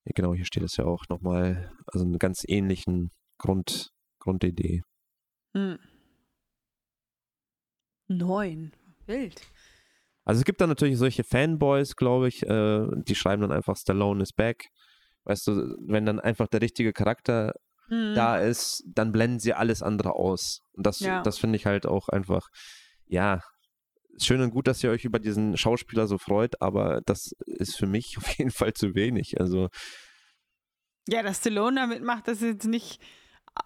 genau, 0.05 0.35
hier 0.35 0.45
steht 0.45 0.63
es 0.63 0.77
ja 0.77 0.85
auch 0.85 1.05
nochmal. 1.09 1.73
Also 1.87 2.05
eine 2.05 2.19
ganz 2.19 2.45
ähnlichen 2.47 3.11
Grund, 3.39 3.91
Grundidee. 4.21 4.83
Hm. 5.55 5.79
Neun. 8.09 8.73
Wild. 9.07 9.41
Also 10.25 10.41
es 10.41 10.45
gibt 10.45 10.61
dann 10.61 10.71
natürlich 10.71 10.97
solche 10.97 11.25
Fanboys, 11.25 11.97
glaube 11.97 12.29
ich, 12.29 12.43
äh, 12.43 12.87
die 13.07 13.15
schreiben 13.15 13.43
dann 13.43 13.53
einfach 13.53 13.77
Stallone 13.77 14.23
is 14.23 14.33
back. 14.33 14.69
Weißt 15.25 15.47
du, 15.47 15.77
wenn 15.87 16.07
dann 16.07 16.21
einfach 16.21 16.49
der 16.49 16.63
richtige 16.63 16.93
Charakter 16.93 17.55
hm. 17.89 18.15
da 18.15 18.39
ist, 18.39 18.85
dann 18.87 19.13
blenden 19.13 19.39
sie 19.39 19.55
alles 19.55 19.83
andere 19.83 20.15
aus. 20.15 20.61
Und 20.73 20.87
das, 20.87 21.01
ja. 21.01 21.23
das 21.23 21.39
finde 21.39 21.57
ich 21.57 21.67
halt 21.67 21.87
auch 21.87 22.09
einfach, 22.09 22.49
ja, 23.07 23.41
schön 24.19 24.41
und 24.41 24.51
gut, 24.51 24.67
dass 24.67 24.83
ihr 24.83 24.91
euch 24.91 25.05
über 25.05 25.19
diesen 25.19 25.57
Schauspieler 25.57 26.07
so 26.07 26.19
freut, 26.19 26.61
aber 26.61 27.01
das 27.05 27.33
ist 27.47 27.77
für 27.77 27.87
mich 27.87 28.17
auf 28.19 28.29
jeden 28.39 28.51
Fall 28.51 28.73
zu 28.73 28.95
wenig. 28.95 29.41
Also. 29.41 29.69
Ja, 31.09 31.23
dass 31.23 31.39
Stallone 31.39 31.77
damit 31.77 32.03
macht, 32.03 32.29
das 32.29 32.41
ist 32.41 32.55
jetzt 32.55 32.67
nicht 32.67 33.01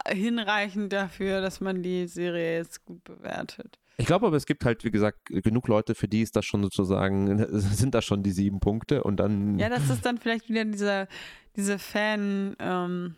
hinreichend 0.08 0.92
dafür, 0.92 1.40
dass 1.40 1.60
man 1.60 1.82
die 1.82 2.06
Serie 2.08 2.56
jetzt 2.56 2.84
gut 2.84 3.02
bewertet. 3.04 3.78
Ich 4.00 4.06
glaube 4.06 4.28
aber, 4.28 4.36
es 4.36 4.46
gibt 4.46 4.64
halt, 4.64 4.84
wie 4.84 4.92
gesagt, 4.92 5.24
genug 5.26 5.66
Leute, 5.66 5.96
für 5.96 6.06
die 6.06 6.22
ist 6.22 6.36
das 6.36 6.46
schon 6.46 6.62
sozusagen, 6.62 7.44
sind 7.58 7.94
das 7.94 8.04
schon 8.04 8.22
die 8.22 8.30
sieben 8.30 8.60
Punkte 8.60 9.02
und 9.02 9.16
dann. 9.16 9.58
Ja, 9.58 9.68
das 9.68 9.90
ist 9.90 10.06
dann 10.06 10.18
vielleicht 10.18 10.48
wieder 10.48 10.64
dieser, 10.64 11.08
diese 11.56 11.80
Fan-Hype, 11.80 13.16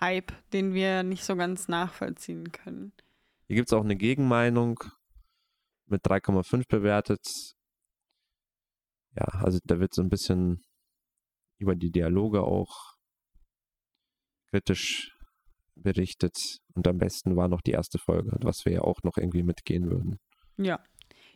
ähm, 0.00 0.36
den 0.52 0.72
wir 0.72 1.02
nicht 1.02 1.24
so 1.24 1.34
ganz 1.34 1.66
nachvollziehen 1.66 2.52
können. 2.52 2.92
Hier 3.48 3.56
gibt 3.56 3.68
es 3.68 3.72
auch 3.72 3.82
eine 3.82 3.96
Gegenmeinung 3.96 4.78
mit 5.86 6.04
3,5 6.04 6.68
bewertet. 6.68 7.56
Ja, 9.16 9.24
also 9.42 9.58
da 9.64 9.80
wird 9.80 9.94
so 9.94 10.02
ein 10.02 10.10
bisschen 10.10 10.62
über 11.58 11.74
die 11.74 11.90
Dialoge 11.90 12.42
auch 12.42 12.94
kritisch 14.50 15.17
berichtet. 15.82 16.36
Und 16.74 16.86
am 16.86 16.98
besten 16.98 17.36
war 17.36 17.48
noch 17.48 17.60
die 17.60 17.72
erste 17.72 17.98
Folge, 17.98 18.36
was 18.40 18.64
wir 18.64 18.72
ja 18.72 18.80
auch 18.82 19.02
noch 19.02 19.16
irgendwie 19.16 19.42
mitgehen 19.42 19.90
würden. 19.90 20.18
Ja. 20.56 20.80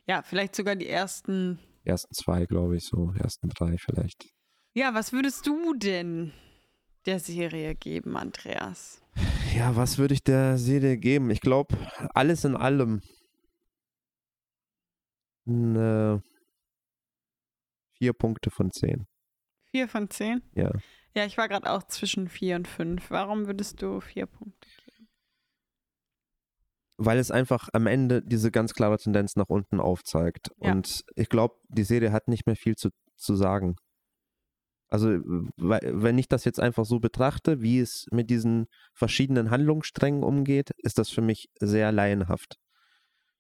Ja, 0.07 0.23
vielleicht 0.23 0.57
sogar 0.57 0.77
die 0.77 0.89
ersten. 0.89 1.59
Die 1.85 1.89
ersten 1.89 2.15
zwei, 2.15 2.47
glaube 2.47 2.77
ich, 2.77 2.85
so. 2.85 3.13
Ersten 3.19 3.49
drei 3.49 3.77
vielleicht. 3.79 4.29
Ja, 4.75 4.95
was 4.95 5.13
würdest 5.13 5.47
du 5.47 5.75
denn 5.75 6.33
der 7.07 7.19
Serie 7.19 7.75
geben, 7.75 8.17
Andreas? 8.17 9.03
Ja, 9.55 9.77
was 9.77 9.99
würde 9.99 10.15
ich 10.15 10.23
der 10.23 10.57
Serie 10.59 10.97
geben? 10.97 11.31
Ich 11.31 11.41
glaube, 11.41 11.77
alles 12.15 12.45
in 12.45 12.57
allem. 12.57 13.03
Eine 15.47 16.23
vier 17.99 18.13
Punkte 18.13 18.51
von 18.51 18.71
zehn. 18.71 19.07
Vier 19.71 19.89
von 19.89 20.09
zehn? 20.09 20.43
Ja. 20.55 20.71
Ja, 21.15 21.27
ich 21.27 21.37
war 21.37 21.49
gerade 21.49 21.71
auch 21.71 21.83
zwischen 21.85 22.29
vier 22.29 22.57
und 22.57 22.67
fünf. 22.67 23.11
Warum 23.11 23.47
würdest 23.47 23.83
du 23.83 24.01
vier 24.01 24.27
Punkte 24.27 24.69
geben? 24.85 25.09
Weil 26.97 27.19
es 27.19 27.31
einfach 27.31 27.69
am 27.73 27.87
Ende 27.87 28.23
diese 28.23 28.51
ganz 28.51 28.73
klare 28.75 28.99
Tendenz 28.99 29.37
nach 29.37 29.49
unten 29.49 29.81
aufzeigt. 29.81 30.51
Ja. 30.61 30.73
Und 30.73 31.05
ich 31.15 31.29
glaube, 31.29 31.57
die 31.69 31.85
Serie 31.85 32.13
hat 32.13 32.29
nicht 32.29 32.47
mehr 32.47 32.57
viel 32.57 32.77
zu, 32.77 32.91
zu 33.17 33.35
sagen. 33.35 33.77
Also, 34.89 35.09
wenn 35.57 36.19
ich 36.19 36.29
das 36.29 36.45
jetzt 36.45 36.61
einfach 36.61 36.85
so 36.85 37.01
betrachte, 37.01 37.63
wie 37.63 37.81
es 37.81 38.07
mit 38.11 38.29
diesen 38.29 38.67
verschiedenen 38.93 39.51
Handlungssträngen 39.51 40.23
umgeht, 40.23 40.71
ist 40.77 40.99
das 40.99 41.09
für 41.09 41.23
mich 41.23 41.49
sehr 41.59 41.93
laienhaft. 41.93 42.59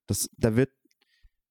Das, 0.06 0.30
da 0.38 0.56
wird, 0.56 0.70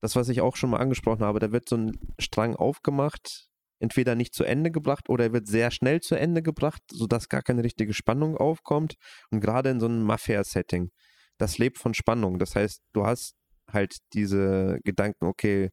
das, 0.01 0.15
was 0.15 0.29
ich 0.29 0.41
auch 0.41 0.55
schon 0.55 0.71
mal 0.71 0.79
angesprochen 0.79 1.23
habe, 1.23 1.39
da 1.39 1.51
wird 1.51 1.69
so 1.69 1.77
ein 1.77 1.99
Strang 2.17 2.55
aufgemacht, 2.55 3.50
entweder 3.81 4.15
nicht 4.15 4.33
zu 4.33 4.43
Ende 4.43 4.71
gebracht 4.71 5.09
oder 5.09 5.25
er 5.25 5.33
wird 5.33 5.47
sehr 5.47 5.71
schnell 5.71 5.99
zu 5.99 6.15
Ende 6.15 6.41
gebracht, 6.41 6.81
sodass 6.91 7.29
gar 7.29 7.41
keine 7.41 7.63
richtige 7.63 7.93
Spannung 7.93 8.37
aufkommt. 8.37 8.95
Und 9.31 9.41
gerade 9.41 9.69
in 9.69 9.79
so 9.79 9.87
einem 9.87 10.03
Mafia-Setting, 10.03 10.91
das 11.37 11.57
lebt 11.57 11.77
von 11.77 11.93
Spannung. 11.93 12.39
Das 12.39 12.55
heißt, 12.55 12.81
du 12.93 13.05
hast 13.05 13.35
halt 13.71 13.97
diese 14.13 14.79
Gedanken, 14.83 15.25
okay, 15.25 15.69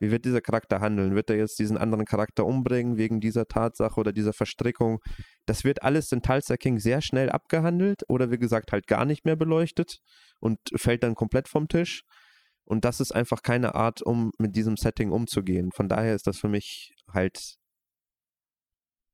wie 0.00 0.10
wird 0.10 0.24
dieser 0.24 0.40
Charakter 0.40 0.80
handeln? 0.80 1.14
Wird 1.14 1.30
er 1.30 1.36
jetzt 1.36 1.58
diesen 1.58 1.78
anderen 1.78 2.04
Charakter 2.04 2.44
umbringen 2.44 2.96
wegen 2.96 3.20
dieser 3.20 3.46
Tatsache 3.46 3.98
oder 3.98 4.12
dieser 4.12 4.32
Verstrickung? 4.32 4.98
Das 5.46 5.64
wird 5.64 5.82
alles 5.82 6.10
in 6.12 6.20
Tulsa 6.20 6.56
King 6.56 6.78
sehr 6.78 7.00
schnell 7.00 7.30
abgehandelt 7.30 8.02
oder 8.08 8.30
wie 8.30 8.38
gesagt 8.38 8.72
halt 8.72 8.86
gar 8.86 9.04
nicht 9.04 9.24
mehr 9.24 9.36
beleuchtet 9.36 9.98
und 10.40 10.58
fällt 10.76 11.04
dann 11.04 11.14
komplett 11.14 11.48
vom 11.48 11.68
Tisch. 11.68 12.02
Und 12.64 12.84
das 12.84 13.00
ist 13.00 13.12
einfach 13.12 13.42
keine 13.42 13.74
Art, 13.74 14.02
um 14.02 14.32
mit 14.38 14.56
diesem 14.56 14.76
Setting 14.76 15.10
umzugehen. 15.10 15.70
Von 15.72 15.88
daher 15.88 16.14
ist 16.14 16.26
das 16.26 16.38
für 16.38 16.48
mich 16.48 16.94
halt 17.12 17.56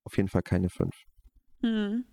auf 0.05 0.16
jeden 0.16 0.28
Fall 0.28 0.42
keine 0.42 0.70
5. 0.70 0.94
Hm. 1.62 2.05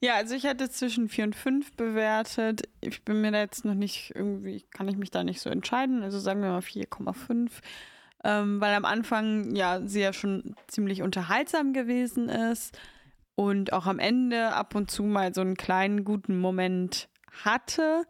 Ja, 0.00 0.14
also 0.14 0.34
ich 0.34 0.44
hätte 0.44 0.68
zwischen 0.70 1.08
4 1.08 1.24
und 1.24 1.36
5 1.36 1.76
bewertet. 1.76 2.62
Ich 2.80 3.04
bin 3.04 3.20
mir 3.20 3.30
da 3.30 3.38
jetzt 3.38 3.64
noch 3.64 3.74
nicht 3.74 4.12
irgendwie, 4.14 4.62
kann 4.70 4.88
ich 4.88 4.96
mich 4.96 5.10
da 5.10 5.24
nicht 5.24 5.40
so 5.40 5.50
entscheiden. 5.50 6.02
Also 6.02 6.18
sagen 6.18 6.42
wir 6.42 6.50
mal 6.50 6.60
4,5. 6.60 7.50
Ähm, 8.22 8.60
weil 8.60 8.74
am 8.74 8.84
Anfang 8.84 9.54
ja 9.54 9.80
sie 9.86 10.00
ja 10.00 10.12
schon 10.12 10.54
ziemlich 10.68 11.02
unterhaltsam 11.02 11.72
gewesen 11.72 12.28
ist 12.28 12.78
und 13.34 13.72
auch 13.72 13.86
am 13.86 13.98
Ende 13.98 14.52
ab 14.52 14.74
und 14.74 14.90
zu 14.90 15.04
mal 15.04 15.32
so 15.32 15.40
einen 15.40 15.56
kleinen 15.56 16.04
guten 16.04 16.38
Moment 16.38 17.08
hatte 17.44 18.04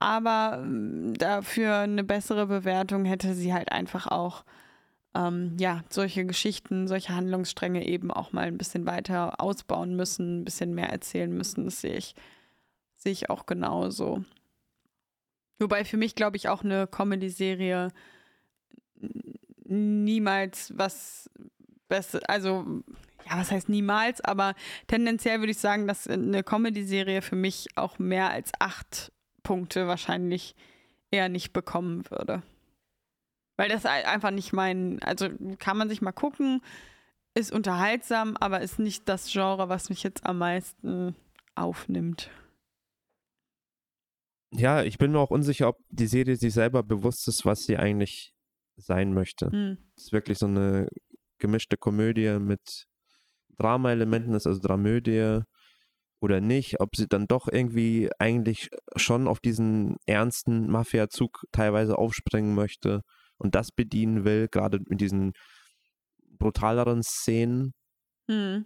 aber 0.00 0.60
ähm, 0.62 1.14
dafür 1.14 1.78
eine 1.78 2.04
bessere 2.04 2.46
Bewertung 2.46 3.04
hätte 3.04 3.34
sie 3.34 3.52
halt 3.52 3.72
einfach 3.72 4.06
auch 4.06 4.44
ähm, 5.14 5.56
ja, 5.58 5.82
solche 5.88 6.24
Geschichten, 6.24 6.86
solche 6.86 7.14
Handlungsstränge 7.14 7.86
eben 7.86 8.10
auch 8.10 8.32
mal 8.32 8.46
ein 8.46 8.58
bisschen 8.58 8.86
weiter 8.86 9.40
ausbauen 9.40 9.96
müssen, 9.96 10.40
ein 10.40 10.44
bisschen 10.44 10.74
mehr 10.74 10.90
erzählen 10.90 11.32
müssen. 11.32 11.64
Das 11.64 11.80
sehe 11.80 11.96
ich, 11.96 12.14
sehe 12.96 13.12
ich 13.12 13.30
auch 13.30 13.46
genauso. 13.46 14.24
Wobei 15.58 15.84
für 15.84 15.96
mich, 15.96 16.14
glaube 16.14 16.36
ich, 16.36 16.48
auch 16.48 16.62
eine 16.62 16.86
Comedy-Serie 16.86 17.88
niemals 19.64 20.72
was 20.76 21.30
Besseres, 21.88 22.24
also 22.26 22.82
ja, 23.26 23.38
was 23.38 23.50
heißt 23.50 23.68
niemals, 23.68 24.20
aber 24.20 24.54
tendenziell 24.86 25.40
würde 25.40 25.50
ich 25.50 25.58
sagen, 25.58 25.86
dass 25.86 26.06
eine 26.06 26.42
Comedy-Serie 26.42 27.22
für 27.22 27.36
mich 27.36 27.68
auch 27.76 27.98
mehr 27.98 28.30
als 28.30 28.52
acht 28.58 29.12
Punkte 29.48 29.86
wahrscheinlich 29.86 30.54
eher 31.10 31.30
nicht 31.30 31.54
bekommen 31.54 32.04
würde. 32.10 32.42
Weil 33.56 33.70
das 33.70 33.86
einfach 33.86 34.30
nicht 34.30 34.52
mein, 34.52 35.02
also 35.02 35.30
kann 35.58 35.78
man 35.78 35.88
sich 35.88 36.02
mal 36.02 36.12
gucken, 36.12 36.60
ist 37.34 37.50
unterhaltsam, 37.50 38.36
aber 38.36 38.60
ist 38.60 38.78
nicht 38.78 39.08
das 39.08 39.32
Genre, 39.32 39.70
was 39.70 39.88
mich 39.88 40.02
jetzt 40.02 40.26
am 40.26 40.36
meisten 40.36 41.16
aufnimmt. 41.54 42.30
Ja, 44.52 44.82
ich 44.82 44.98
bin 44.98 45.12
mir 45.12 45.18
auch 45.18 45.30
unsicher, 45.30 45.68
ob 45.68 45.78
die 45.88 46.06
Serie 46.06 46.36
sich 46.36 46.52
selber 46.52 46.82
bewusst 46.82 47.26
ist, 47.26 47.46
was 47.46 47.62
sie 47.62 47.78
eigentlich 47.78 48.34
sein 48.76 49.14
möchte. 49.14 49.50
Hm. 49.50 49.78
Es 49.96 50.04
ist 50.04 50.12
wirklich 50.12 50.36
so 50.36 50.46
eine 50.46 50.88
gemischte 51.38 51.78
Komödie 51.78 52.38
mit 52.38 52.86
Drama-Elementen, 53.56 54.34
ist 54.34 54.46
also 54.46 54.60
Dramödie 54.60 55.40
oder 56.20 56.40
nicht, 56.40 56.80
ob 56.80 56.96
sie 56.96 57.06
dann 57.06 57.26
doch 57.26 57.48
irgendwie 57.48 58.10
eigentlich 58.18 58.70
schon 58.96 59.28
auf 59.28 59.40
diesen 59.40 59.96
ernsten 60.06 60.70
Mafia-Zug 60.70 61.44
teilweise 61.52 61.96
aufspringen 61.98 62.54
möchte 62.54 63.02
und 63.36 63.54
das 63.54 63.70
bedienen 63.70 64.24
will, 64.24 64.48
gerade 64.48 64.80
mit 64.88 65.00
diesen 65.00 65.32
brutaleren 66.38 67.02
Szenen. 67.02 67.72
Hm. 68.28 68.64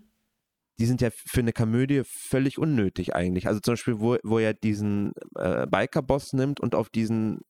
Die 0.79 0.87
sind 0.87 1.01
ja 1.01 1.11
für 1.11 1.41
eine 1.41 1.53
Komödie 1.53 2.03
völlig 2.05 2.59
unnötig 2.59 3.15
eigentlich. 3.15 3.47
Also 3.47 3.61
zum 3.61 3.73
Beispiel, 3.73 4.01
wo, 4.01 4.17
wo 4.25 4.39
er 4.39 4.55
diesen 4.55 5.13
äh, 5.37 5.67
Biker-Boss 5.67 6.33
nimmt 6.33 6.61
und 6.61 6.75
auf 6.75 6.89
diesen 6.89 7.41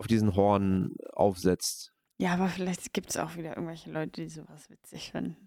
auf 0.00 0.06
diesen 0.06 0.34
Horn 0.34 0.94
aufsetzt. 1.12 1.92
Ja, 2.18 2.32
aber 2.32 2.48
vielleicht 2.48 2.94
gibt 2.94 3.10
es 3.10 3.18
auch 3.18 3.36
wieder 3.36 3.50
irgendwelche 3.50 3.90
Leute, 3.90 4.22
die 4.22 4.28
sowas 4.28 4.70
witzig 4.70 5.12
finden. 5.12 5.46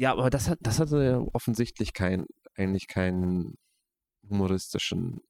Ja, 0.00 0.12
aber 0.12 0.30
das 0.30 0.48
hat, 0.48 0.58
das 0.62 0.80
hatte 0.80 1.04
ja 1.04 1.18
offensichtlich 1.34 1.92
kein, 1.92 2.24
eigentlich 2.56 2.88
keinen 2.88 3.58
humoristischen 4.26 5.20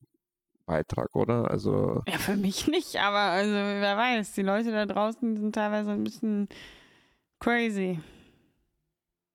Beitrag, 0.65 1.17
oder? 1.17 1.51
Also. 1.51 2.03
Ja, 2.07 2.19
für 2.19 2.37
mich 2.37 2.69
nicht, 2.69 2.95
aber 3.01 3.19
also 3.19 3.53
wer 3.53 3.97
weiß, 3.97 4.33
die 4.35 4.43
Leute 4.43 4.71
da 4.71 4.87
draußen 4.87 5.37
sind 5.39 5.55
teilweise 5.57 5.91
ein 5.91 6.05
bisschen 6.05 6.49
crazy. 7.41 7.99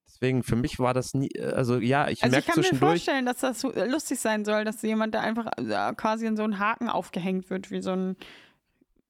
Deswegen, 0.07 0.43
für 0.43 0.55
mich 0.55 0.79
war 0.79 0.93
das 0.93 1.13
nie, 1.13 1.29
also 1.41 1.79
ja, 1.79 2.07
ich 2.07 2.23
Also 2.23 2.37
ich 2.37 2.45
merke 2.47 2.47
kann 2.47 2.55
mir 2.61 2.63
zwischendurch. 2.69 2.91
vorstellen, 3.03 3.25
dass 3.25 3.39
das 3.39 3.59
so 3.59 3.73
lustig 3.73 4.17
sein 4.21 4.45
soll, 4.45 4.63
dass 4.63 4.81
jemand 4.83 5.13
da 5.13 5.19
einfach 5.19 5.47
äh, 5.57 5.93
quasi 5.95 6.25
in 6.27 6.37
so 6.37 6.43
einen 6.43 6.59
Haken 6.59 6.87
aufgehängt 6.87 7.49
wird, 7.49 7.71
wie 7.71 7.81
so 7.81 7.91
ein 7.91 8.15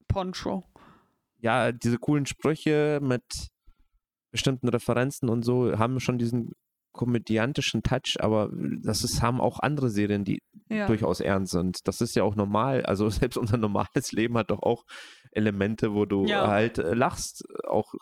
Poncho. 0.07 0.63
ja, 1.37 1.71
diese 1.71 1.99
coolen 1.99 2.25
Sprüche 2.25 2.97
mit 3.03 3.51
bestimmten 4.35 4.67
Referenzen 4.67 5.29
und 5.29 5.43
so 5.43 5.77
haben 5.79 5.99
schon 6.01 6.17
diesen 6.17 6.51
komödiantischen 6.91 7.83
Touch, 7.83 8.15
aber 8.19 8.49
das 8.81 9.03
ist, 9.03 9.21
haben 9.21 9.41
auch 9.41 9.59
andere 9.59 9.89
Serien, 9.89 10.23
die 10.23 10.39
Ja. 10.69 10.87
durchaus 10.87 11.19
ernst 11.19 11.51
sind. 11.51 11.79
Das 11.85 11.99
ist 12.01 12.15
ja 12.15 12.23
auch 12.23 12.35
normal. 12.35 12.85
Also 12.85 13.09
selbst 13.33 13.37
unser 13.37 13.57
normales 13.57 14.11
Leben 14.11 14.37
hat 14.37 14.49
doch 14.51 14.61
auch 14.61 14.83
Elemente, 15.31 15.93
wo 15.93 16.05
du 16.05 16.25
Ja. 16.25 16.47
halt 16.47 16.77
äh, 16.77 16.93
lachst. 16.93 17.43
Auch, 17.67 17.93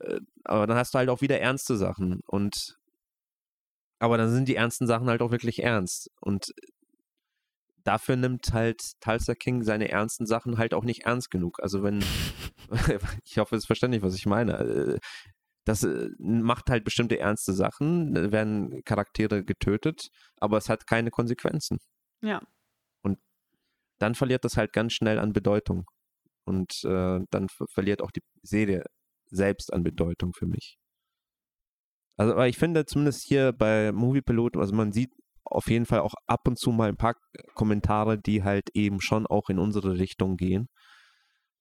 äh, 0.00 0.20
aber 0.44 0.66
dann 0.66 0.76
hast 0.76 0.94
du 0.94 0.98
halt 0.98 1.08
auch 1.08 1.20
wieder 1.22 1.40
ernste 1.40 1.76
Sachen. 1.76 2.20
Und 2.26 2.76
aber 3.98 4.16
dann 4.18 4.30
sind 4.30 4.48
die 4.48 4.56
ernsten 4.56 4.86
Sachen 4.86 5.08
halt 5.08 5.20
auch 5.22 5.30
wirklich 5.32 5.62
ernst. 5.62 6.08
Und 6.20 6.52
dafür 7.82 8.16
nimmt 8.16 8.52
halt 8.52 8.80
Tulsa 9.00 9.34
King 9.34 9.62
seine 9.62 9.90
ernsten 9.90 10.26
Sachen 10.26 10.56
halt 10.58 10.72
auch 10.72 10.84
nicht 10.84 11.04
ernst 11.04 11.30
genug. 11.30 11.58
Also 11.62 11.82
wenn, 11.82 11.98
ich 13.24 13.38
hoffe, 13.38 13.56
es 13.56 13.62
ist 13.64 13.66
verständlich, 13.66 14.02
was 14.02 14.14
ich 14.14 14.26
meine. 14.26 14.98
Das 15.64 15.82
äh, 15.82 16.10
macht 16.18 16.68
halt 16.68 16.84
bestimmte 16.84 17.18
ernste 17.18 17.54
Sachen, 17.54 18.14
da 18.14 18.30
werden 18.32 18.82
Charaktere 18.84 19.44
getötet, 19.44 20.08
aber 20.36 20.58
es 20.58 20.68
hat 20.68 20.86
keine 20.86 21.10
Konsequenzen. 21.10 21.78
Ja. 22.22 22.42
Dann 23.98 24.14
verliert 24.14 24.44
das 24.44 24.56
halt 24.56 24.72
ganz 24.72 24.92
schnell 24.92 25.18
an 25.18 25.32
Bedeutung. 25.32 25.86
Und 26.44 26.84
äh, 26.84 27.20
dann 27.30 27.48
ver 27.48 27.66
verliert 27.72 28.02
auch 28.02 28.10
die 28.10 28.22
Serie 28.42 28.84
selbst 29.26 29.72
an 29.72 29.82
Bedeutung 29.82 30.32
für 30.34 30.46
mich. 30.46 30.76
Also, 32.16 32.32
aber 32.32 32.48
ich 32.48 32.58
finde 32.58 32.84
zumindest 32.84 33.24
hier 33.26 33.52
bei 33.52 33.92
Movie 33.92 34.22
Pilot, 34.22 34.56
also 34.56 34.74
man 34.74 34.92
sieht 34.92 35.10
auf 35.44 35.68
jeden 35.68 35.86
Fall 35.86 36.00
auch 36.00 36.14
ab 36.26 36.46
und 36.46 36.58
zu 36.58 36.70
mal 36.70 36.88
ein 36.88 36.96
paar 36.96 37.14
Kommentare, 37.54 38.18
die 38.18 38.42
halt 38.42 38.70
eben 38.74 39.00
schon 39.00 39.26
auch 39.26 39.48
in 39.48 39.58
unsere 39.58 39.98
Richtung 39.98 40.36
gehen. 40.36 40.68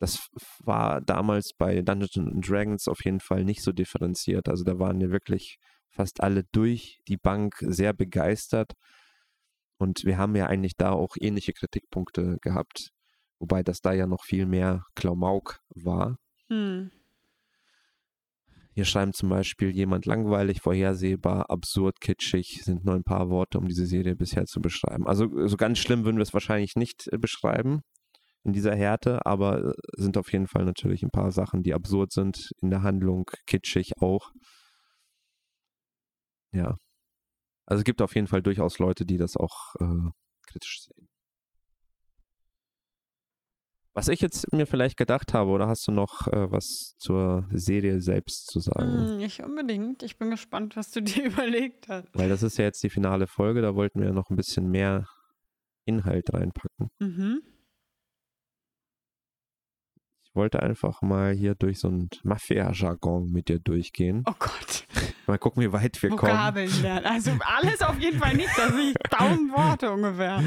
Das 0.03 0.27
war 0.59 0.99
damals 0.99 1.53
bei 1.57 1.81
Dungeons 1.81 2.17
and 2.17 2.45
Dragons 2.45 2.89
auf 2.89 3.05
jeden 3.05 3.21
Fall 3.21 3.45
nicht 3.45 3.63
so 3.63 3.71
differenziert. 3.71 4.49
Also 4.49 4.65
da 4.65 4.77
waren 4.77 4.99
ja 4.99 5.11
wirklich 5.11 5.59
fast 5.91 6.21
alle 6.21 6.43
durch 6.51 6.99
die 7.07 7.15
Bank 7.15 7.55
sehr 7.61 7.93
begeistert. 7.93 8.73
Und 9.77 10.03
wir 10.03 10.17
haben 10.17 10.35
ja 10.35 10.47
eigentlich 10.47 10.75
da 10.75 10.91
auch 10.91 11.15
ähnliche 11.17 11.53
Kritikpunkte 11.53 12.37
gehabt. 12.41 12.89
Wobei 13.39 13.63
das 13.63 13.79
da 13.79 13.93
ja 13.93 14.05
noch 14.05 14.25
viel 14.25 14.45
mehr 14.45 14.83
Klamauk 14.93 15.61
war. 15.69 16.17
Hm. 16.49 16.91
Hier 18.73 18.83
schreibt 18.83 19.15
zum 19.15 19.29
Beispiel 19.29 19.69
jemand 19.69 20.05
langweilig, 20.05 20.59
vorhersehbar, 20.59 21.49
absurd, 21.49 22.01
kitschig, 22.01 22.59
sind 22.65 22.83
nur 22.83 22.95
ein 22.95 23.05
paar 23.05 23.29
Worte, 23.29 23.57
um 23.57 23.69
diese 23.69 23.85
Serie 23.85 24.17
bisher 24.17 24.47
zu 24.47 24.59
beschreiben. 24.59 25.07
Also 25.07 25.47
so 25.47 25.55
ganz 25.55 25.79
schlimm 25.79 26.03
würden 26.03 26.17
wir 26.17 26.23
es 26.23 26.33
wahrscheinlich 26.33 26.75
nicht 26.75 27.07
äh, 27.13 27.17
beschreiben 27.17 27.83
in 28.43 28.53
dieser 28.53 28.75
Härte, 28.75 29.25
aber 29.25 29.69
äh, 29.69 29.73
sind 29.95 30.17
auf 30.17 30.31
jeden 30.31 30.47
Fall 30.47 30.65
natürlich 30.65 31.03
ein 31.03 31.11
paar 31.11 31.31
Sachen, 31.31 31.63
die 31.63 31.73
absurd 31.73 32.11
sind 32.11 32.51
in 32.61 32.69
der 32.69 32.83
Handlung, 32.83 33.29
kitschig 33.45 33.93
auch. 34.01 34.31
Ja. 36.51 36.77
Also 37.65 37.79
es 37.79 37.85
gibt 37.85 38.01
auf 38.01 38.15
jeden 38.15 38.27
Fall 38.27 38.41
durchaus 38.41 38.79
Leute, 38.79 39.05
die 39.05 39.17
das 39.17 39.37
auch 39.37 39.75
äh, 39.79 40.09
kritisch 40.45 40.83
sehen. 40.83 41.07
Was 43.95 44.07
ich 44.07 44.21
jetzt 44.21 44.51
mir 44.51 44.65
vielleicht 44.65 44.97
gedacht 44.97 45.35
habe, 45.35 45.51
oder 45.51 45.67
hast 45.67 45.87
du 45.87 45.91
noch 45.91 46.27
äh, 46.27 46.51
was 46.51 46.95
zur 46.97 47.47
Serie 47.51 48.01
selbst 48.01 48.47
zu 48.47 48.59
sagen? 48.59 49.09
Hm, 49.09 49.17
Nicht 49.17 49.43
unbedingt. 49.43 50.01
Ich 50.01 50.17
bin 50.17 50.31
gespannt, 50.31 50.75
was 50.75 50.89
du 50.89 51.01
dir 51.03 51.25
überlegt 51.25 51.87
hast. 51.87 52.07
Weil 52.13 52.27
das 52.29 52.41
ist 52.41 52.57
ja 52.57 52.65
jetzt 52.65 52.81
die 52.81 52.89
finale 52.89 53.27
Folge, 53.27 53.61
da 53.61 53.75
wollten 53.75 54.01
wir 54.01 54.11
noch 54.11 54.29
ein 54.31 54.35
bisschen 54.35 54.69
mehr 54.69 55.07
Inhalt 55.85 56.33
reinpacken. 56.33 56.89
Mhm. 56.99 57.41
Ich 60.33 60.35
wollte 60.35 60.63
einfach 60.63 61.03
mal 61.03 61.31
hier 61.31 61.53
durch 61.53 61.77
so 61.77 61.89
ein 61.89 62.09
Mafia-Jargon 62.23 63.31
mit 63.31 63.49
dir 63.49 63.59
durchgehen. 63.59 64.23
Oh 64.27 64.33
Gott. 64.39 64.87
Mal 65.27 65.37
gucken, 65.37 65.61
wie 65.61 65.71
weit 65.71 66.01
wir 66.01 66.09
kommen. 66.09 66.31
Vokabeln 66.31 66.81
lernen. 66.81 67.05
Also 67.05 67.29
alles 67.55 67.83
auf 67.83 67.99
jeden 67.99 68.17
Fall 68.17 68.33
nicht, 68.33 68.49
dass 68.57 68.73
ich 68.73 68.95
tausend 69.11 69.51
Worte 69.53 69.91
ungefähr. 69.91 70.41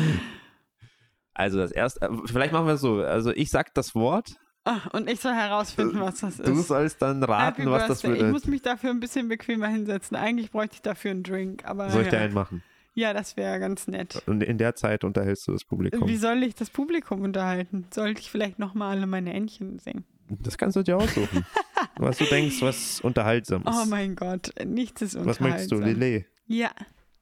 Also 1.35 1.59
das 1.59 1.71
erste, 1.71 2.05
äh, 2.05 2.09
vielleicht 2.27 2.53
machen 2.53 2.67
wir 2.67 2.75
es 2.75 2.81
so. 2.81 2.97
Also 3.01 3.31
ich 3.31 3.49
sag 3.49 3.75
das 3.75 3.95
Wort, 3.95 4.35
Ah, 4.65 4.81
und 4.93 5.09
ich 5.09 5.21
soll 5.21 5.35
herausfinden, 5.35 6.01
was 6.01 6.19
das 6.19 6.39
du 6.39 6.43
ist. 6.51 6.67
sollst 6.67 7.01
dann 7.01 7.23
raten, 7.23 7.63
Happy 7.63 7.71
was 7.71 7.87
das 7.87 8.03
Birthday. 8.03 8.27
Ich 8.27 8.33
muss 8.33 8.47
mich 8.47 8.63
dafür 8.63 8.91
ein 8.91 8.99
bisschen 8.99 9.29
bequemer 9.29 9.69
hinsetzen. 9.69 10.17
Eigentlich 10.17 10.51
bräuchte 10.51 10.75
ich 10.75 10.83
dafür 10.83 11.13
einen 11.13 11.23
Drink, 11.23 11.65
aber 11.65 11.91
Soll 11.91 12.03
ich 12.03 12.09
dir 12.09 12.19
einen 12.19 12.35
machen? 12.35 12.65
Ja, 12.97 13.13
das 13.13 13.37
wäre 13.37 13.61
ganz 13.61 13.89
nett. 13.89 14.23
Und 14.27 14.43
in 14.43 14.57
der 14.57 14.75
Zeit 14.75 15.05
unterhältst 15.05 15.47
du 15.47 15.53
das 15.53 15.65
Publikum. 15.65 16.09
Wie 16.09 16.17
soll 16.17 16.43
ich 16.43 16.55
das 16.55 16.71
Publikum 16.71 17.21
unterhalten? 17.21 17.87
Sollte 17.93 18.23
ich 18.23 18.31
vielleicht 18.31 18.59
nochmal 18.59 18.97
alle 18.97 19.07
meine 19.07 19.35
Entchen 19.35 19.79
singen? 19.79 20.07
Das 20.29 20.57
kannst 20.57 20.77
du 20.77 20.83
dir 20.83 20.97
aussuchen. 20.97 21.45
was 21.97 22.17
du 22.17 22.25
denkst, 22.25 22.63
was 22.63 23.03
unterhaltsam 23.03 23.65
ist. 23.65 23.69
Oh 23.71 23.85
mein 23.85 24.17
Gott, 24.17 24.51
nichts 24.65 25.03
ist 25.03 25.15
was 25.27 25.41
möchtest 25.41 25.73
du, 25.73 25.77
unterhaltsam. 25.77 26.01
Lillet? 26.01 26.27
Ja, 26.47 26.71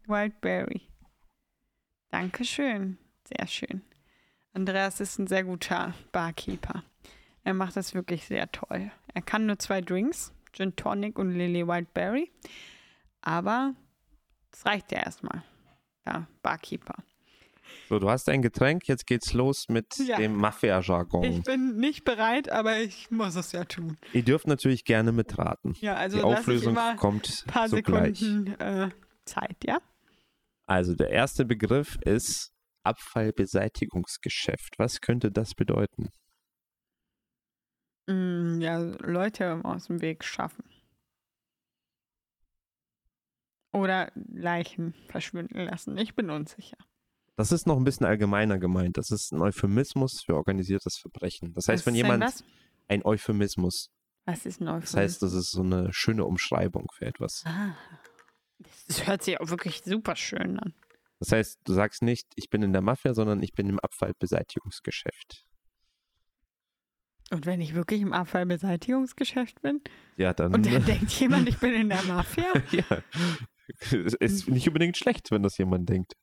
Wildberry. 0.06 0.82
Dankeschön. 2.12 2.96
Sehr 3.36 3.48
schön. 3.48 3.82
Andreas 4.52 5.00
ist 5.00 5.18
ein 5.18 5.26
sehr 5.26 5.42
guter 5.42 5.92
Barkeeper. 6.12 6.84
Er 7.42 7.54
macht 7.54 7.76
das 7.76 7.94
wirklich 7.94 8.26
sehr 8.26 8.50
toll. 8.52 8.92
Er 9.12 9.22
kann 9.22 9.46
nur 9.46 9.58
zwei 9.58 9.80
Drinks, 9.80 10.32
Gin 10.52 10.76
Tonic 10.76 11.18
und 11.18 11.32
Lily 11.32 11.66
Wildberry. 11.66 12.30
Aber 13.22 13.74
das 14.52 14.64
reicht 14.66 14.92
ja 14.92 15.00
erstmal. 15.00 15.42
Ja, 16.06 16.26
Barkeeper. 16.42 16.94
So, 17.88 17.98
du 17.98 18.10
hast 18.10 18.28
ein 18.28 18.42
Getränk, 18.42 18.86
jetzt 18.88 19.06
geht's 19.06 19.32
los 19.32 19.66
mit 19.68 19.86
Ja. 19.98 20.16
dem 20.18 20.36
Mafia-Jargon. 20.36 21.24
Ich 21.24 21.42
bin 21.42 21.76
nicht 21.78 22.04
bereit, 22.04 22.50
aber 22.50 22.78
ich 22.78 23.10
muss 23.10 23.36
es 23.36 23.52
ja 23.52 23.64
tun. 23.64 23.96
Ihr 24.12 24.22
dürft 24.22 24.46
natürlich 24.46 24.84
gerne 24.84 25.12
mitraten. 25.12 25.74
Ja, 25.80 25.94
also 25.94 26.18
Die 26.18 26.22
Auflösung 26.24 26.72
immer 26.74 26.90
ein 26.90 26.96
kommt 26.96 27.44
paar 27.46 27.68
sogleich. 27.68 28.18
Sekunden 28.18 28.60
äh, 28.60 28.90
Zeit, 29.24 29.56
ja? 29.64 29.78
Also 30.66 30.94
der 30.94 31.10
erste 31.10 31.44
Begriff 31.44 31.96
ist 32.04 32.52
Abfallbeseitigungsgeschäft. 32.84 34.74
Was 34.78 35.00
könnte 35.00 35.30
das 35.30 35.54
bedeuten? 35.54 36.10
Mm, 38.06 38.60
ja, 38.60 38.78
Leute 38.78 39.60
aus 39.64 39.86
dem 39.86 40.00
Weg 40.02 40.24
schaffen. 40.24 40.64
Oder 43.74 44.12
Leichen 44.14 44.94
verschwinden 45.08 45.58
lassen. 45.58 45.98
Ich 45.98 46.14
bin 46.14 46.30
unsicher. 46.30 46.76
Das 47.36 47.50
ist 47.50 47.66
noch 47.66 47.76
ein 47.76 47.82
bisschen 47.84 48.06
allgemeiner 48.06 48.58
gemeint. 48.58 48.96
Das 48.96 49.10
ist 49.10 49.32
ein 49.32 49.40
Euphemismus 49.42 50.22
für 50.24 50.36
organisiertes 50.36 50.96
Verbrechen. 50.96 51.52
Das 51.54 51.66
heißt, 51.68 51.80
Was 51.82 51.86
wenn 51.86 51.96
jemand 51.96 52.22
was? 52.22 52.44
ein 52.86 53.04
Euphemismus, 53.04 53.90
Was 54.24 54.46
ist 54.46 54.60
ein 54.60 54.66
das 54.66 54.94
heißt, 54.94 55.20
das 55.22 55.32
ist 55.32 55.50
so 55.50 55.62
eine 55.62 55.92
schöne 55.92 56.24
Umschreibung 56.24 56.86
für 56.94 57.06
etwas. 57.06 57.42
Ah, 57.46 57.74
das 58.86 59.06
hört 59.08 59.22
sich 59.24 59.40
auch 59.40 59.50
wirklich 59.50 59.82
super 59.84 60.14
schön 60.14 60.58
an. 60.60 60.72
Das 61.18 61.32
heißt, 61.32 61.58
du 61.64 61.72
sagst 61.72 62.02
nicht, 62.02 62.28
ich 62.36 62.50
bin 62.50 62.62
in 62.62 62.72
der 62.72 62.82
Mafia, 62.82 63.12
sondern 63.14 63.42
ich 63.42 63.52
bin 63.54 63.68
im 63.68 63.80
Abfallbeseitigungsgeschäft. 63.80 65.44
Und 67.32 67.46
wenn 67.46 67.60
ich 67.60 67.74
wirklich 67.74 68.02
im 68.02 68.12
Abfallbeseitigungsgeschäft 68.12 69.62
bin 69.62 69.80
Ja, 70.16 70.32
dann. 70.34 70.54
und 70.54 70.66
dann 70.66 70.84
denkt 70.84 71.10
jemand, 71.18 71.48
ich 71.48 71.58
bin 71.58 71.72
in 71.74 71.88
der 71.88 72.02
Mafia, 72.04 72.52
ja. 72.70 72.84
Es 74.04 74.14
ist 74.14 74.48
nicht 74.48 74.66
unbedingt 74.68 74.96
schlecht, 74.96 75.30
wenn 75.30 75.42
das 75.42 75.58
jemand 75.58 75.88
denkt. 75.88 76.14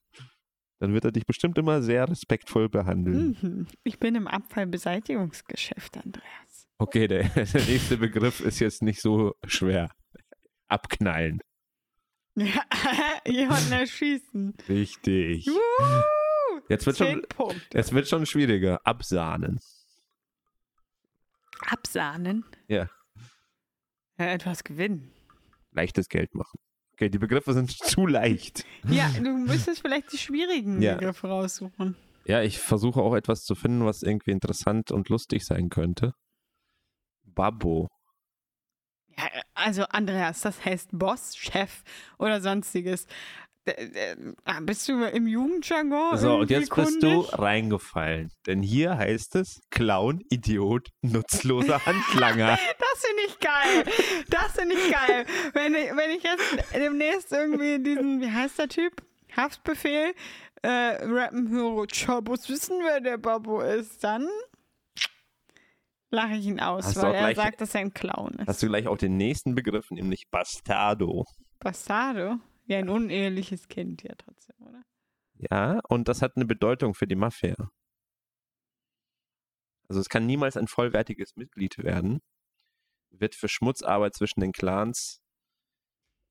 Dann 0.80 0.94
wird 0.94 1.06
er 1.06 1.12
dich 1.12 1.26
bestimmt 1.26 1.58
immer 1.58 1.82
sehr 1.84 2.10
respektvoll 2.10 2.68
behandeln. 2.70 3.38
mhm, 3.42 3.68
ich 3.84 4.00
bin 4.00 4.16
im 4.16 4.28
Abfallbeseitigungsgeschäft, 4.28 5.98
Andreas. 5.98 6.68
Okay, 6.80 7.08
der, 7.08 7.24
der 7.30 7.66
nächste 7.66 7.98
Begriff 7.98 8.40
ist 8.40 8.60
jetzt 8.60 8.82
nicht 8.82 9.02
so 9.02 9.36
schwer. 9.46 9.92
Abknallen. 10.68 11.40
Ja, 12.36 12.64
jemanden 13.28 13.74
erschießen. 13.74 14.56
Richtig. 14.70 15.50
Jetzt 16.70 16.86
wird 16.86 16.98
schon, 16.98 17.22
Punkte. 17.28 17.78
es 17.78 17.92
wird 17.92 18.08
schon 18.08 18.26
schwieriger. 18.26 18.80
Absahnen. 18.86 19.60
Absahnen. 21.60 22.46
Ja. 22.70 22.90
Ja, 24.18 24.28
etwas 24.28 24.64
gewinnen. 24.64 25.12
Leichtes 25.72 26.08
Geld 26.08 26.34
machen. 26.34 26.58
Okay, 27.02 27.10
die 27.10 27.18
Begriffe 27.18 27.54
sind 27.54 27.72
zu 27.78 28.06
leicht. 28.06 28.64
Ja, 28.88 29.10
du 29.10 29.32
müsstest 29.32 29.82
vielleicht 29.82 30.14
die 30.14 30.20
schwierigen 30.20 30.80
Ja. 30.84 30.94
Begriffe 30.94 31.30
raussuchen. 31.30 31.96
Ja, 32.26 32.44
ich 32.44 32.60
versuche 32.60 33.02
auch 33.02 33.16
etwas 33.16 33.44
zu 33.44 33.56
finden, 33.56 33.84
was 33.88 34.04
irgendwie 34.04 34.30
interessant 34.30 34.92
und 34.92 35.10
lustig 35.10 35.44
sein 35.44 35.70
könnte. 35.70 36.14
Babbo. 37.24 37.88
Ja, 39.18 39.24
also 39.56 39.82
Andreas, 39.86 40.42
das 40.42 40.64
heißt 40.64 40.90
Boss, 40.94 41.36
Chef 41.36 41.82
oder 42.20 42.40
sonstiges. 42.40 43.08
Ah, 44.44 44.60
Bist 44.62 44.88
du 44.90 45.04
im 45.06 45.28
Jugendjargon? 45.28 46.18
So, 46.18 46.38
und 46.38 46.50
jetzt 46.50 46.74
bist 46.74 47.04
du 47.04 47.22
kundig? 47.22 47.38
reingefallen. 47.40 48.32
Denn 48.48 48.64
hier 48.64 48.98
heißt 48.98 49.36
es 49.36 49.62
Clown, 49.70 50.22
Idiot, 50.30 50.90
nutzloser 51.02 51.86
Handlanger. 51.86 52.58
Das 52.94 53.06
finde 53.08 53.24
ich 53.28 53.40
geil. 53.40 53.84
Das 54.30 54.52
finde 54.52 54.76
ich 54.76 54.92
geil. 54.92 55.26
Wenn 55.54 55.74
ich, 55.74 55.90
wenn 55.96 56.12
ich 56.12 56.24
jetzt 56.24 56.74
demnächst 56.76 57.32
irgendwie 57.32 57.82
diesen, 57.82 58.22
wie 58.22 58.30
heißt 58.32 58.60
der 58.60 58.68
Typ? 58.70 59.02
Haftbefehl 59.36 60.14
äh, 60.62 60.68
rappen 60.68 61.50
höre, 61.50 62.22
muss 62.22 62.48
wissen, 62.50 62.78
wer 62.84 63.00
der 63.00 63.18
Babbo 63.18 63.62
ist, 63.62 64.04
dann 64.04 64.28
lache 66.12 66.34
ich 66.36 66.46
ihn 66.46 66.60
aus, 66.60 66.86
Hast 66.86 66.98
weil 67.02 67.14
er 67.14 67.20
gleich- 67.22 67.36
sagt, 67.38 67.62
dass 67.62 67.74
er 67.76 67.82
ein 67.82 67.94
Clown 67.94 68.34
ist. 68.40 68.48
Hast 68.48 68.62
du 68.62 68.68
gleich 68.68 68.88
auch 68.88 68.98
den 68.98 69.18
nächsten 69.18 69.56
Begriff, 69.56 69.90
nämlich 69.90 70.30
Bastardo. 70.30 71.26
Bastardo? 71.60 72.36
Ja, 72.72 72.80
ein 72.80 72.88
uneheliches 72.90 73.68
Kind, 73.68 74.02
ja, 74.04 74.14
trotzdem, 74.18 74.56
oder? 74.66 74.82
Ja, 75.52 75.82
und 75.90 76.08
das 76.08 76.22
hat 76.22 76.38
eine 76.38 76.46
Bedeutung 76.46 76.94
für 76.94 77.06
die 77.06 77.16
Mafia. 77.18 77.56
Also 79.90 80.00
es 80.00 80.08
kann 80.08 80.26
niemals 80.26 80.56
ein 80.56 80.68
vollwertiges 80.68 81.36
Mitglied 81.36 81.78
werden. 81.80 82.22
Wird 83.10 83.36
für 83.36 83.50
Schmutzarbeit 83.50 84.16
zwischen 84.16 84.40
den 84.40 84.54
Clans 84.54 85.22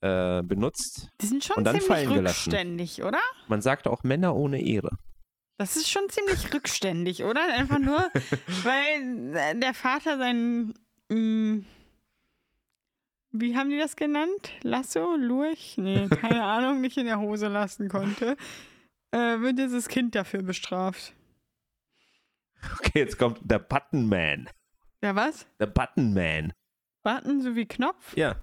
äh, 0.00 0.42
benutzt. 0.42 1.10
Die 1.20 1.26
sind 1.26 1.44
schon 1.44 1.56
Und 1.58 1.64
dann 1.64 1.74
ziemlich 1.74 1.88
fallen 1.88 2.14
gelassen. 2.14 2.50
rückständig, 2.50 3.02
oder? 3.02 3.20
Man 3.48 3.60
sagt 3.60 3.86
auch 3.86 4.02
Männer 4.02 4.34
ohne 4.34 4.62
Ehre. 4.62 4.96
Das 5.58 5.76
ist 5.76 5.90
schon 5.90 6.08
ziemlich 6.08 6.54
rückständig, 6.54 7.24
oder? 7.24 7.42
Einfach 7.52 7.78
nur, 7.78 7.98
weil 8.64 9.60
der 9.60 9.74
Vater 9.74 10.16
seinen, 10.16 10.72
mh, 11.10 11.64
wie 13.32 13.56
haben 13.56 13.70
die 13.70 13.78
das 13.78 13.96
genannt? 13.96 14.52
Lasso? 14.62 15.16
Lurch? 15.16 15.76
Nee, 15.78 16.08
keine 16.20 16.44
Ahnung, 16.44 16.80
nicht 16.80 16.96
in 16.96 17.06
der 17.06 17.20
Hose 17.20 17.48
lassen 17.48 17.88
konnte. 17.88 18.36
Äh, 19.12 19.40
wird 19.40 19.58
dieses 19.58 19.88
Kind 19.88 20.14
dafür 20.14 20.42
bestraft. 20.42 21.14
Okay, 22.78 22.98
jetzt 23.00 23.18
kommt 23.18 23.40
der 23.42 23.58
Button 23.58 24.06
Man. 24.08 24.48
Ja, 25.02 25.14
was? 25.16 25.46
Der 25.58 25.66
Button 25.66 26.12
Man. 26.12 26.52
Button 27.02 27.40
sowie 27.40 27.66
Knopf? 27.66 28.16
Ja. 28.16 28.36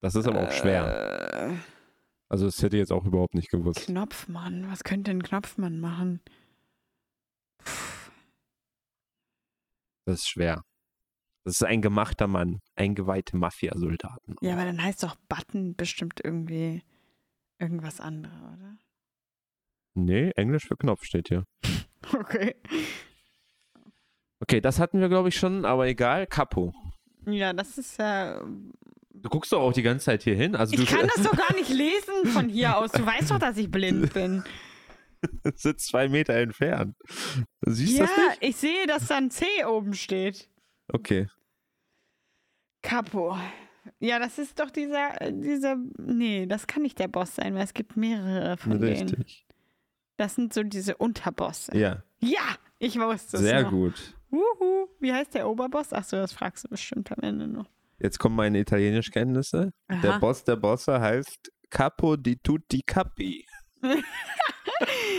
Das 0.00 0.14
ist 0.14 0.26
aber 0.28 0.46
auch 0.46 0.52
schwer. 0.52 1.50
Äh, 1.50 1.56
Also 2.28 2.46
das 2.46 2.62
hätte 2.62 2.76
ich 2.76 2.80
jetzt 2.80 2.92
auch 2.92 3.04
überhaupt 3.04 3.34
nicht 3.34 3.50
gewusst. 3.50 3.86
Knopfmann, 3.86 4.70
was 4.70 4.84
könnte 4.84 5.10
ein 5.10 5.22
Knopfmann 5.22 5.80
machen? 5.80 6.20
Das 10.06 10.20
ist 10.20 10.28
schwer. 10.28 10.62
Das 11.44 11.54
ist 11.54 11.64
ein 11.64 11.82
gemachter 11.82 12.26
Mann. 12.26 12.60
Eingeweihte 12.74 13.36
Mafia-Soldaten. 13.36 14.36
Ja, 14.40 14.54
aber 14.54 14.64
dann 14.64 14.82
heißt 14.82 15.02
doch 15.02 15.16
Button 15.28 15.76
bestimmt 15.76 16.20
irgendwie 16.24 16.82
irgendwas 17.58 18.00
anderes, 18.00 18.34
oder? 18.40 18.76
Nee, 19.94 20.30
Englisch 20.36 20.66
für 20.66 20.76
Knopf 20.76 21.04
steht 21.04 21.28
hier. 21.28 21.44
Okay. 22.12 22.54
Okay, 24.40 24.60
das 24.60 24.78
hatten 24.78 25.00
wir, 25.00 25.08
glaube 25.08 25.30
ich, 25.30 25.36
schon, 25.36 25.64
aber 25.64 25.86
egal. 25.86 26.26
Capo. 26.26 26.74
Ja, 27.24 27.54
das 27.54 27.78
ist 27.78 27.98
ja. 27.98 28.44
Du 29.10 29.30
guckst 29.30 29.50
doch 29.52 29.60
auch 29.62 29.72
die 29.72 29.80
ganze 29.80 30.04
Zeit 30.04 30.22
hier 30.22 30.34
hin. 30.34 30.54
Also 30.54 30.74
Ich 30.74 30.80
du 30.86 30.94
kann 30.94 31.08
das 31.16 31.24
doch 31.24 31.34
gar 31.34 31.54
nicht 31.54 31.70
lesen 31.70 32.26
von 32.26 32.50
hier 32.50 32.76
aus. 32.76 32.92
Du 32.92 33.06
weißt 33.06 33.30
doch, 33.30 33.38
dass 33.38 33.56
ich 33.56 33.70
blind 33.70 34.12
bin. 34.12 34.44
sitzt 35.54 35.86
zwei 35.88 36.08
Meter 36.10 36.34
entfernt. 36.34 36.94
Du 37.62 37.72
siehst 37.72 37.96
ja, 37.96 38.04
das 38.04 38.16
nicht? 38.16 38.38
ich 38.42 38.56
sehe, 38.56 38.86
dass 38.86 39.06
da 39.06 39.16
ein 39.16 39.30
C 39.30 39.46
oben 39.66 39.94
steht. 39.94 40.50
Okay. 40.92 41.26
Capo. 42.82 43.36
Ja, 44.00 44.18
das 44.18 44.38
ist 44.38 44.58
doch 44.60 44.70
dieser, 44.70 45.20
äh, 45.20 45.32
dieser. 45.32 45.76
Nee, 45.98 46.46
das 46.46 46.66
kann 46.66 46.82
nicht 46.82 46.98
der 46.98 47.08
Boss 47.08 47.34
sein, 47.34 47.54
weil 47.54 47.64
es 47.64 47.74
gibt 47.74 47.96
mehrere 47.96 48.56
von 48.56 48.80
denen. 48.80 49.08
Richtig. 49.08 49.46
Das 50.16 50.34
sind 50.36 50.52
so 50.54 50.62
diese 50.62 50.96
Unterbosse. 50.96 51.76
Ja, 51.76 52.02
Ja, 52.20 52.56
ich 52.78 52.98
wusste 52.98 53.36
es. 53.36 53.42
sehr 53.42 53.62
noch. 53.64 53.70
gut. 53.70 54.14
Wuhu. 54.30 54.88
Wie 55.00 55.12
heißt 55.12 55.34
der 55.34 55.48
Oberboss? 55.48 55.92
Achso, 55.92 56.16
das 56.16 56.32
fragst 56.32 56.64
du 56.64 56.68
bestimmt 56.68 57.10
am 57.12 57.22
Ende 57.22 57.46
noch. 57.48 57.68
Jetzt 57.98 58.18
kommen 58.18 58.36
meine 58.36 58.58
Italienischkenntnisse. 58.58 59.72
Der 60.02 60.10
Aha. 60.12 60.18
Boss 60.18 60.44
der 60.44 60.56
Bosse 60.56 61.00
heißt 61.00 61.52
Capo 61.70 62.16
di 62.16 62.36
tutti 62.36 62.80
capi. 62.84 63.46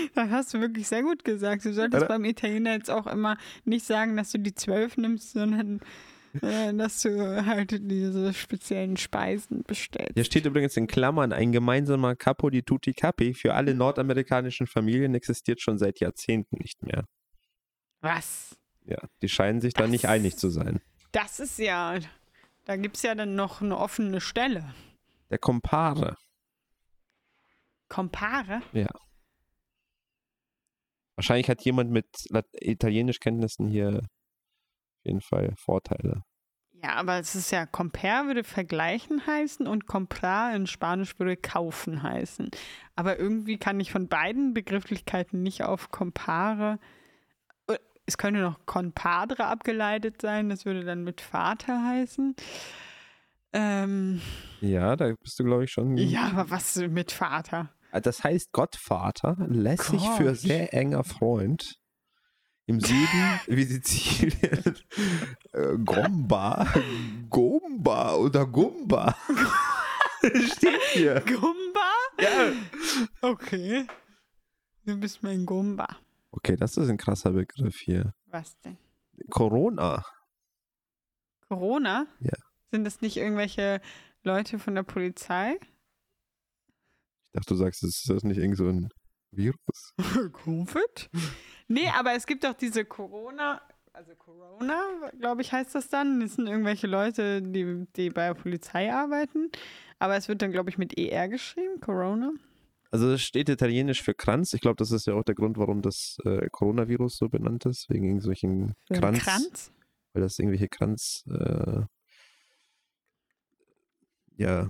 Das 0.15 0.29
hast 0.29 0.53
du 0.53 0.61
wirklich 0.61 0.87
sehr 0.87 1.03
gut 1.03 1.23
gesagt. 1.23 1.65
Du 1.65 1.73
solltest 1.73 2.03
Oder? 2.03 2.07
beim 2.07 2.25
Italiener 2.25 2.73
jetzt 2.73 2.91
auch 2.91 3.07
immer 3.07 3.37
nicht 3.63 3.85
sagen, 3.85 4.15
dass 4.17 4.31
du 4.31 4.39
die 4.39 4.53
zwölf 4.53 4.97
nimmst, 4.97 5.31
sondern 5.31 5.81
äh, 6.41 6.73
dass 6.73 7.01
du 7.01 7.45
halt 7.45 7.71
diese 7.71 8.33
speziellen 8.33 8.97
Speisen 8.97 9.63
bestellst. 9.63 10.13
Hier 10.15 10.25
steht 10.25 10.45
übrigens 10.45 10.75
in 10.77 10.87
Klammern, 10.87 11.31
ein 11.33 11.51
gemeinsamer 11.51 12.15
Capo 12.15 12.49
di 12.49 12.63
tutti 12.63 12.93
capi 12.93 13.33
für 13.33 13.53
alle 13.53 13.73
nordamerikanischen 13.73 14.67
Familien 14.67 15.15
existiert 15.15 15.61
schon 15.61 15.77
seit 15.77 15.99
Jahrzehnten 15.99 16.57
nicht 16.57 16.83
mehr. 16.83 17.05
Was? 18.01 18.57
Ja, 18.85 18.99
die 19.21 19.29
scheinen 19.29 19.61
sich 19.61 19.73
da 19.73 19.87
nicht 19.87 20.07
einig 20.07 20.37
zu 20.37 20.49
sein. 20.49 20.81
Das 21.11 21.39
ist 21.39 21.57
ja. 21.57 21.97
Da 22.65 22.75
gibt 22.75 22.97
es 22.97 23.03
ja 23.03 23.15
dann 23.15 23.35
noch 23.35 23.61
eine 23.61 23.77
offene 23.77 24.19
Stelle. 24.21 24.73
Der 25.29 25.37
Compare. 25.37 26.17
Compare? 27.87 28.61
Wahrscheinlich 31.15 31.49
hat 31.49 31.61
jemand 31.63 31.91
mit 31.91 32.07
Italienischkenntnissen 32.59 33.67
hier 33.67 33.99
auf 33.99 35.05
jeden 35.05 35.21
Fall 35.21 35.53
Vorteile. 35.57 36.23
Ja, 36.83 36.95
aber 36.95 37.19
es 37.19 37.35
ist 37.35 37.51
ja, 37.51 37.65
compare 37.65 38.27
würde 38.27 38.43
vergleichen 38.43 39.25
heißen 39.25 39.65
und 39.65 39.87
comprar 39.87 40.53
in 40.55 40.67
Spanisch 40.67 41.17
würde 41.17 41.37
kaufen 41.37 42.03
heißen. 42.03 42.51
Aber 42.95 43.17
irgendwie 43.17 43.57
kann 43.57 43.79
ich 43.79 43.91
von 43.91 44.07
beiden 44.07 44.53
Begrifflichkeiten 44.53 45.41
nicht 45.41 45.63
auf 45.63 45.89
compare. 45.89 46.77
Äh, 47.67 47.77
Es 48.05 48.17
könnte 48.17 48.41
noch 48.41 48.65
compadre 48.65 49.45
abgeleitet 49.45 50.21
sein, 50.21 50.49
das 50.49 50.65
würde 50.65 50.83
dann 50.83 51.03
mit 51.03 51.21
Vater 51.21 51.83
heißen. 51.83 52.35
Ähm, 53.53 54.21
Ja, 54.59 54.95
da 54.97 55.13
bist 55.13 55.39
du, 55.39 55.45
glaube 55.45 55.63
ich, 55.63 55.71
schon. 55.71 55.95
ja, 55.97 56.23
aber 56.27 56.49
was 56.49 56.75
mit 56.75 57.11
Vater? 57.13 57.71
Das 58.01 58.23
heißt 58.23 58.51
Gottvater, 58.51 59.37
lässig 59.47 60.01
für 60.17 60.25
Gott. 60.25 60.37
sehr 60.37 60.73
enger 60.73 61.03
Freund. 61.03 61.75
Im 62.67 62.79
Süden 62.79 63.39
wie 63.47 63.63
Sizilien. 63.63 64.75
äh, 65.53 65.77
Gomba, 65.83 66.65
Gomba 67.29 68.15
oder 68.15 68.45
Gumba. 68.47 69.15
Steht 70.23 70.81
hier. 70.93 71.21
Gumba? 71.21 71.91
Ja. 72.19 72.53
Okay. 73.21 73.85
Du 74.85 74.97
bist 74.99 75.21
mein 75.21 75.45
Gumba. 75.45 75.87
Okay, 76.31 76.55
das 76.55 76.75
ist 76.77 76.89
ein 76.89 76.97
krasser 76.97 77.31
Begriff 77.31 77.75
hier. 77.77 78.13
Was 78.25 78.59
denn? 78.61 78.77
Corona. 79.29 80.03
Corona? 81.47 82.07
Ja. 82.19 82.33
Sind 82.71 82.83
das 82.83 83.01
nicht 83.01 83.17
irgendwelche 83.17 83.79
Leute 84.23 84.57
von 84.57 84.73
der 84.75 84.83
Polizei? 84.83 85.59
Dachte, 87.35 87.53
du 87.53 87.55
sagst, 87.55 87.83
ist 87.83 88.09
das 88.09 88.23
nicht 88.23 88.37
irgend 88.37 88.57
so 88.57 88.69
ein 88.69 88.89
Virus? 89.31 89.93
Covid? 90.43 91.09
Nee, 91.67 91.89
aber 91.89 92.13
es 92.13 92.25
gibt 92.25 92.45
doch 92.45 92.53
diese 92.53 92.85
Corona, 92.85 93.61
also 93.91 94.15
Corona, 94.15 95.11
glaube 95.19 95.41
ich, 95.41 95.51
heißt 95.51 95.75
das 95.75 95.89
dann. 95.89 96.21
Das 96.21 96.35
sind 96.35 96.47
irgendwelche 96.47 96.87
Leute, 96.87 97.41
die, 97.41 97.87
die 97.97 98.09
bei 98.09 98.27
der 98.27 98.35
Polizei 98.35 98.93
arbeiten. 98.93 99.51
Aber 99.99 100.15
es 100.15 100.29
wird 100.29 100.41
dann, 100.41 100.51
glaube 100.51 100.69
ich, 100.69 100.77
mit 100.77 100.97
ER 100.97 101.27
geschrieben, 101.27 101.81
Corona. 101.81 102.31
Also 102.91 103.11
es 103.11 103.21
steht 103.21 103.49
italienisch 103.49 104.01
für 104.01 104.13
Kranz. 104.13 104.53
Ich 104.53 104.61
glaube, 104.61 104.77
das 104.77 104.91
ist 104.91 105.05
ja 105.05 105.15
auch 105.15 105.23
der 105.23 105.35
Grund, 105.35 105.57
warum 105.57 105.81
das 105.81 106.17
äh, 106.23 106.47
Coronavirus 106.49 107.17
so 107.17 107.27
benannt 107.27 107.65
ist, 107.65 107.89
wegen 107.89 108.05
irgendwelchen 108.05 108.75
Kranz. 108.87 109.19
Kranz? 109.19 109.71
Weil 110.13 110.21
das 110.21 110.39
irgendwelche 110.39 110.69
Kranz, 110.69 111.25
äh, 111.29 111.81
ja, 114.37 114.69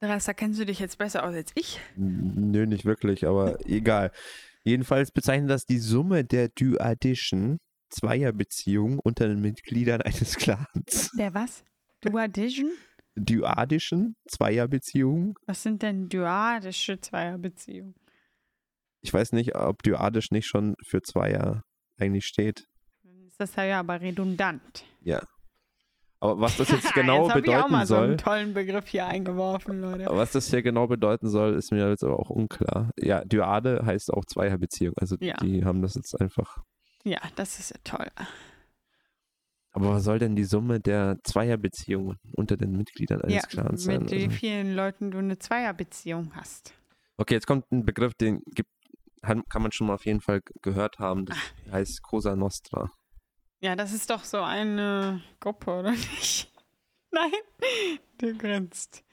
Andreas, 0.00 0.24
da 0.24 0.32
kennst 0.32 0.58
du 0.58 0.64
dich 0.66 0.78
jetzt 0.78 0.98
besser 0.98 1.24
aus 1.24 1.34
als 1.34 1.52
ich. 1.54 1.78
nö, 1.96 2.66
nicht 2.66 2.84
wirklich, 2.84 3.26
aber 3.26 3.58
egal. 3.66 4.10
Jedenfalls 4.64 5.10
bezeichnet 5.10 5.50
das 5.50 5.64
die 5.66 5.78
Summe 5.78 6.24
der 6.24 6.48
dyadischen 6.48 7.58
Zweierbeziehungen 7.90 8.98
unter 8.98 9.28
den 9.28 9.40
Mitgliedern 9.40 10.00
eines 10.02 10.36
Clans. 10.36 11.10
Der 11.16 11.34
was? 11.34 11.64
Duadition? 12.00 12.70
dyadischen 13.16 14.16
Zweierbeziehungen. 14.28 15.34
Was 15.46 15.62
sind 15.62 15.82
denn 15.82 16.08
dyadische 16.08 17.00
Zweierbeziehungen? 17.00 17.94
Ich 19.02 19.12
weiß 19.12 19.32
nicht, 19.32 19.54
ob 19.54 19.82
dyadisch 19.82 20.30
nicht 20.30 20.46
schon 20.46 20.74
für 20.86 21.02
Zweier 21.02 21.64
eigentlich 21.98 22.26
steht. 22.26 22.66
Dann 23.02 23.26
ist 23.26 23.40
das 23.40 23.56
ja 23.56 23.80
aber 23.80 24.00
redundant. 24.00 24.84
Ja. 25.00 25.22
Aber 26.20 26.38
was 26.40 26.56
das 26.58 26.68
jetzt 26.70 26.92
genau 26.94 27.24
jetzt 27.24 27.34
hab 27.34 27.38
ich 27.38 27.48
auch 27.48 27.54
bedeuten 27.66 27.72
mal 27.72 27.86
so 27.86 27.94
soll, 27.96 28.04
einen 28.08 28.18
tollen 28.18 28.54
Begriff 28.54 28.88
hier 28.88 29.06
eingeworfen, 29.06 29.80
Leute. 29.80 30.06
was 30.10 30.32
das 30.32 30.50
hier 30.50 30.62
genau 30.62 30.86
bedeuten 30.86 31.28
soll, 31.28 31.54
ist 31.54 31.72
mir 31.72 31.88
jetzt 31.88 32.04
aber 32.04 32.18
auch 32.18 32.28
unklar. 32.30 32.90
Ja, 32.98 33.24
Dyade 33.24 33.82
heißt 33.86 34.12
auch 34.12 34.24
Zweierbeziehung. 34.26 34.94
Also 34.98 35.16
Ja. 35.20 35.36
die 35.38 35.64
haben 35.64 35.80
das 35.82 35.94
jetzt 35.94 36.20
einfach. 36.20 36.58
Ja, 37.04 37.20
das 37.36 37.58
ist 37.58 37.70
ja 37.70 37.76
toll. 37.84 38.06
Aber 39.72 39.92
was 39.94 40.04
soll 40.04 40.18
denn 40.18 40.34
die 40.36 40.44
Summe 40.44 40.80
der 40.80 41.18
Zweierbeziehungen 41.22 42.18
unter 42.32 42.56
den 42.56 42.72
Mitgliedern 42.72 43.22
eines 43.22 43.36
Ja, 43.36 43.42
Clans 43.42 43.84
sein? 43.84 44.00
mit 44.02 44.10
wie 44.10 44.24
Also, 44.24 44.30
vielen 44.36 44.74
Leuten 44.74 45.10
du 45.12 45.18
eine 45.18 45.38
Zweierbeziehung 45.38 46.32
hast. 46.34 46.74
okay, 47.16 47.34
jetzt 47.34 47.46
kommt 47.46 47.70
ein 47.70 47.84
Begriff, 47.84 48.14
den 48.14 48.42
gibt, 48.46 48.68
kann 49.22 49.62
man 49.62 49.70
schon 49.72 49.86
mal 49.86 49.94
auf 49.94 50.06
jeden 50.06 50.20
Fall 50.20 50.40
gehört 50.62 50.98
haben. 50.98 51.24
Das 51.26 51.38
heißt 51.70 52.02
Cosa 52.02 52.34
Nostra. 52.36 52.90
Ja, 53.60 53.76
das 53.76 53.92
ist 53.92 54.08
doch 54.08 54.24
so 54.24 54.42
eine 54.42 55.22
Gruppe, 55.38 55.70
oder 55.70 55.90
nicht? 55.90 56.50
Nein, 57.10 57.30
du 58.18 58.36
grinst. 58.36 59.04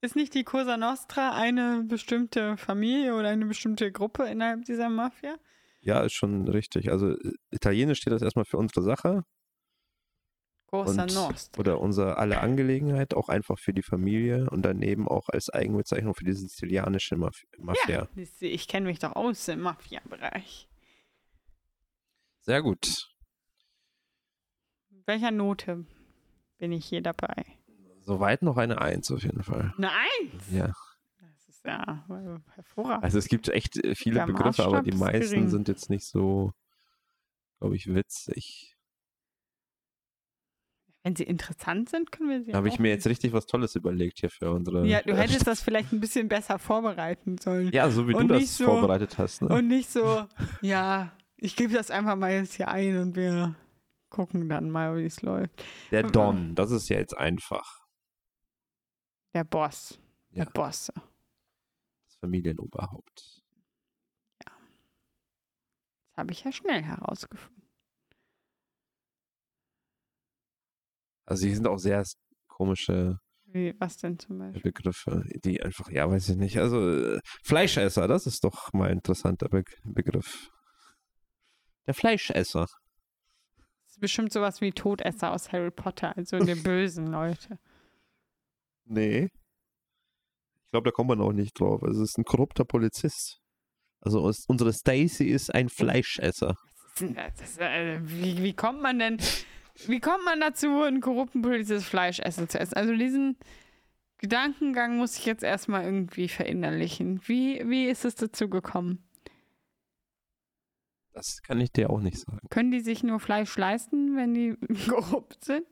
Ist 0.00 0.16
nicht 0.16 0.34
die 0.34 0.44
Cosa 0.44 0.76
Nostra 0.76 1.32
eine 1.32 1.84
bestimmte 1.84 2.56
Familie 2.56 3.14
oder 3.14 3.28
eine 3.28 3.46
bestimmte 3.46 3.90
Gruppe 3.90 4.24
innerhalb 4.24 4.64
dieser 4.64 4.88
Mafia? 4.88 5.36
Ja, 5.80 6.00
ist 6.02 6.14
schon 6.14 6.46
richtig. 6.48 6.90
Also 6.90 7.16
italienisch 7.50 7.98
steht 7.98 8.12
das 8.12 8.22
erstmal 8.22 8.44
für 8.44 8.56
unsere 8.56 8.82
Sache 8.82 9.24
Cosa 10.72 11.02
und, 11.02 11.14
Nostra. 11.14 11.60
oder 11.60 11.80
unsere 11.80 12.16
alle 12.16 12.40
Angelegenheit, 12.40 13.14
auch 13.14 13.28
einfach 13.28 13.58
für 13.58 13.74
die 13.74 13.82
Familie 13.82 14.48
und 14.50 14.62
daneben 14.62 15.06
auch 15.06 15.28
als 15.28 15.50
Eigenbezeichnung 15.50 16.14
für 16.14 16.24
die 16.24 16.32
sizilianische 16.32 17.16
Maf 17.16 17.42
Mafia. 17.58 18.08
Ja, 18.14 18.22
ich 18.40 18.68
kenne 18.68 18.86
mich 18.86 18.98
doch 18.98 19.14
aus 19.14 19.48
im 19.48 19.60
Mafia-Bereich. 19.60 20.68
Sehr 22.40 22.62
gut. 22.62 23.11
Welcher 25.06 25.30
Note 25.30 25.84
bin 26.58 26.72
ich 26.72 26.84
hier 26.86 27.02
dabei? 27.02 27.44
Soweit 28.04 28.42
noch 28.42 28.56
eine 28.56 28.80
Eins 28.80 29.10
auf 29.10 29.22
jeden 29.22 29.42
Fall. 29.42 29.72
Eine 29.78 29.90
Eins! 29.90 30.44
Ja. 30.50 30.72
Das 31.20 31.48
ist 31.48 31.64
ja 31.64 32.04
äh, 32.08 32.54
hervorragend. 32.54 33.04
Also 33.04 33.18
es 33.18 33.26
gibt 33.28 33.48
echt 33.48 33.76
äh, 33.84 33.94
viele 33.94 34.16
Der 34.16 34.26
Begriffe, 34.26 34.62
aber 34.64 34.78
Maßstab 34.78 34.84
die 34.84 34.90
ist 34.90 34.98
meisten 34.98 35.30
gering. 35.34 35.48
sind 35.48 35.68
jetzt 35.68 35.90
nicht 35.90 36.04
so, 36.04 36.52
glaube 37.60 37.76
ich, 37.76 37.92
witzig. 37.94 38.76
Wenn 41.04 41.16
sie 41.16 41.24
interessant 41.24 41.88
sind, 41.88 42.12
können 42.12 42.30
wir 42.30 42.44
sie 42.44 42.52
Da 42.52 42.58
habe 42.58 42.68
ich 42.68 42.78
mir 42.78 42.90
jetzt 42.90 43.08
richtig 43.08 43.32
was 43.32 43.46
Tolles 43.46 43.74
überlegt 43.74 44.20
hier 44.20 44.30
für 44.30 44.52
unsere. 44.52 44.86
Ja, 44.86 45.02
du 45.02 45.16
hättest 45.16 45.46
das 45.48 45.60
vielleicht 45.60 45.92
ein 45.92 45.98
bisschen 45.98 46.28
besser 46.28 46.60
vorbereiten 46.60 47.38
sollen. 47.38 47.72
Ja, 47.72 47.90
so 47.90 48.06
wie 48.08 48.14
Und 48.14 48.28
du 48.28 48.34
das 48.38 48.56
so- 48.56 48.66
vorbereitet 48.66 49.18
hast. 49.18 49.42
Ne? 49.42 49.48
Und 49.48 49.66
nicht 49.66 49.90
so, 49.90 50.26
ja, 50.60 51.10
ich 51.36 51.56
gebe 51.56 51.74
das 51.74 51.90
einfach 51.90 52.14
mal 52.14 52.32
jetzt 52.32 52.54
hier 52.54 52.68
ein 52.68 52.98
und 52.98 53.16
wir 53.16 53.56
gucken 54.12 54.48
dann 54.48 54.70
mal, 54.70 54.96
wie 54.96 55.06
es 55.06 55.22
läuft. 55.22 55.64
Der 55.90 56.02
Don, 56.02 56.54
das 56.54 56.70
ist 56.70 56.88
ja 56.90 56.98
jetzt 56.98 57.16
einfach. 57.16 57.80
Der 59.34 59.44
Boss. 59.44 59.98
Ja. 60.30 60.44
Der 60.44 60.50
Boss. 60.52 60.92
Das 60.94 62.16
Familienoberhaupt. 62.20 63.42
Das 64.44 66.18
habe 66.18 66.32
ich 66.32 66.44
ja 66.44 66.52
schnell 66.52 66.82
herausgefunden. 66.82 67.62
Also 71.24 71.46
hier 71.46 71.54
sind 71.56 71.66
auch 71.66 71.78
sehr 71.78 72.04
komische 72.48 73.18
Wie, 73.46 73.74
was 73.78 73.96
denn 73.96 74.18
zum 74.18 74.38
Beispiel? 74.38 74.60
Begriffe, 74.60 75.24
die 75.42 75.62
einfach, 75.62 75.88
ja, 75.88 76.10
weiß 76.10 76.28
ich 76.28 76.36
nicht. 76.36 76.58
Also 76.58 76.86
äh, 76.90 77.20
Fleischesser, 77.42 78.06
das 78.08 78.26
ist 78.26 78.44
doch 78.44 78.74
mal 78.74 78.90
ein 78.90 78.98
interessanter 78.98 79.48
Be 79.48 79.64
Begriff. 79.84 80.50
Der 81.86 81.94
Fleischesser. 81.94 82.66
Bestimmt 84.02 84.32
sowas 84.32 84.60
wie 84.60 84.72
Todesser 84.72 85.30
aus 85.32 85.52
Harry 85.52 85.70
Potter, 85.70 86.16
also 86.16 86.36
die 86.40 86.54
bösen 86.56 87.06
Leute. 87.06 87.60
Nee. 88.84 89.28
Ich 90.64 90.70
glaube, 90.72 90.90
da 90.90 90.90
kommt 90.90 91.08
man 91.08 91.20
auch 91.20 91.32
nicht 91.32 91.60
drauf. 91.60 91.84
Also 91.84 92.02
es 92.02 92.10
ist 92.10 92.18
ein 92.18 92.24
korrupter 92.24 92.64
Polizist. 92.64 93.38
Also 94.00 94.28
es- 94.28 94.44
unsere 94.48 94.72
Stacy 94.72 95.28
ist 95.28 95.54
ein 95.54 95.68
Fleischesser. 95.68 96.56
Das 96.98 97.40
ist, 97.40 97.60
äh, 97.60 98.00
wie, 98.02 98.42
wie 98.42 98.54
kommt 98.54 98.82
man 98.82 98.98
denn, 98.98 99.18
wie 99.86 100.00
kommt 100.00 100.24
man 100.24 100.40
dazu, 100.40 100.82
einen 100.82 101.00
korrupten 101.00 101.40
Polizist 101.40 101.84
Fleisch 101.86 102.18
essen 102.18 102.48
zu 102.48 102.58
essen? 102.58 102.74
Also 102.74 102.96
diesen 102.96 103.38
Gedankengang 104.18 104.96
muss 104.96 105.16
ich 105.16 105.26
jetzt 105.26 105.44
erstmal 105.44 105.84
irgendwie 105.84 106.26
verinnerlichen. 106.28 107.20
Wie, 107.28 107.62
wie 107.68 107.86
ist 107.86 108.04
es 108.04 108.16
dazu 108.16 108.48
gekommen? 108.50 109.08
Das 111.12 111.42
kann 111.42 111.60
ich 111.60 111.72
dir 111.72 111.90
auch 111.90 112.00
nicht 112.00 112.18
sagen. 112.18 112.46
Können 112.50 112.70
die 112.70 112.80
sich 112.80 113.02
nur 113.02 113.20
Fleisch 113.20 113.56
leisten, 113.56 114.16
wenn 114.16 114.34
die 114.34 114.56
korrupt 114.88 115.44
sind? 115.44 115.66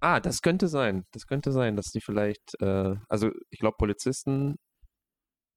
Ah, 0.00 0.20
das 0.20 0.42
könnte 0.42 0.68
sein. 0.68 1.04
Das 1.12 1.26
könnte 1.26 1.50
sein, 1.50 1.74
dass 1.76 1.86
die 1.86 2.00
vielleicht, 2.00 2.60
äh, 2.60 2.94
also 3.08 3.30
ich 3.50 3.58
glaube, 3.58 3.76
Polizisten 3.78 4.56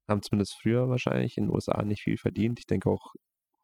haben 0.08 0.22
zumindest 0.22 0.56
früher 0.60 0.88
wahrscheinlich 0.88 1.36
in 1.36 1.44
den 1.44 1.54
USA 1.54 1.82
nicht 1.82 2.02
viel 2.02 2.16
verdient. 2.16 2.58
Ich 2.58 2.66
denke 2.66 2.90
auch 2.90 3.12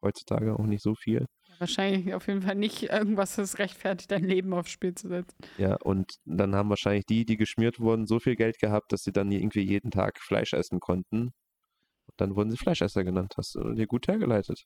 heutzutage 0.01 0.53
auch 0.53 0.65
nicht 0.65 0.81
so 0.81 0.95
viel. 0.95 1.25
Wahrscheinlich 1.57 2.13
auf 2.13 2.27
jeden 2.27 2.41
Fall 2.41 2.55
nicht 2.55 2.83
irgendwas, 2.83 3.35
das 3.35 3.59
rechtfertigt, 3.59 4.11
dein 4.11 4.23
Leben 4.23 4.53
aufs 4.53 4.71
Spiel 4.71 4.95
zu 4.95 5.09
setzen. 5.09 5.35
Ja, 5.57 5.75
und 5.83 6.13
dann 6.23 6.55
haben 6.55 6.69
wahrscheinlich 6.69 7.05
die, 7.05 7.25
die 7.25 7.35
geschmiert 7.35 7.81
wurden, 7.81 8.07
so 8.07 8.19
viel 8.19 8.37
Geld 8.37 8.59
gehabt, 8.59 8.93
dass 8.93 9.03
sie 9.03 9.11
dann 9.11 9.31
irgendwie 9.31 9.61
jeden 9.61 9.91
Tag 9.91 10.19
Fleisch 10.21 10.53
essen 10.53 10.79
konnten. 10.79 11.31
Dann 12.19 12.35
wurden 12.35 12.51
sie 12.51 12.57
Fleischesser 12.57 13.03
genannt. 13.03 13.33
Hast 13.37 13.55
du 13.55 13.73
dir 13.73 13.87
gut 13.87 14.07
hergeleitet. 14.07 14.65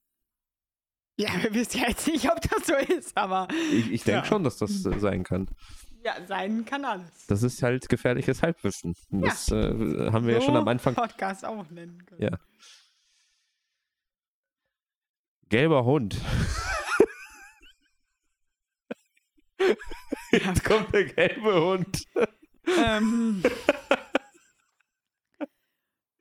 Ja, 1.18 1.30
wir 1.44 1.54
wissen 1.54 1.80
ja 1.80 1.90
jetzt 1.90 2.08
nicht, 2.08 2.30
ob 2.32 2.42
das 2.42 2.66
so 2.66 2.74
ist, 2.76 3.16
aber 3.16 3.48
Ich, 3.72 3.92
ich 3.92 4.04
denke 4.04 4.22
Ja. 4.22 4.26
schon, 4.26 4.44
dass 4.44 4.58
das 4.58 4.84
äh, 4.86 5.00
sein 5.00 5.24
kann. 5.24 5.48
ja, 6.04 6.16
sein 6.28 6.66
kann 6.66 6.84
alles. 6.86 7.28
Das 7.28 7.44
ist 7.44 7.62
halt 7.62 7.88
gefährliches 7.88 8.42
Halbwissen. 8.42 8.96
Ja. 9.12 9.20
Das 9.22 9.50
äh, 9.52 10.10
haben 10.12 10.26
wir 10.26 10.34
ja 10.34 10.42
schon 10.42 10.56
So 10.56 10.60
am 10.62 10.68
Anfang. 10.68 10.96
Podcast 10.96 11.46
auch 11.46 11.70
nennen 11.70 12.04
können. 12.08 12.22
Ja. 12.24 12.40
Gelber 15.50 15.86
Hund. 15.86 16.20
Jetzt 20.32 20.64
kommt 20.64 20.94
der 20.94 21.06
gelbe 21.06 21.62
Hund. 21.64 22.06
Ähm, 22.84 23.44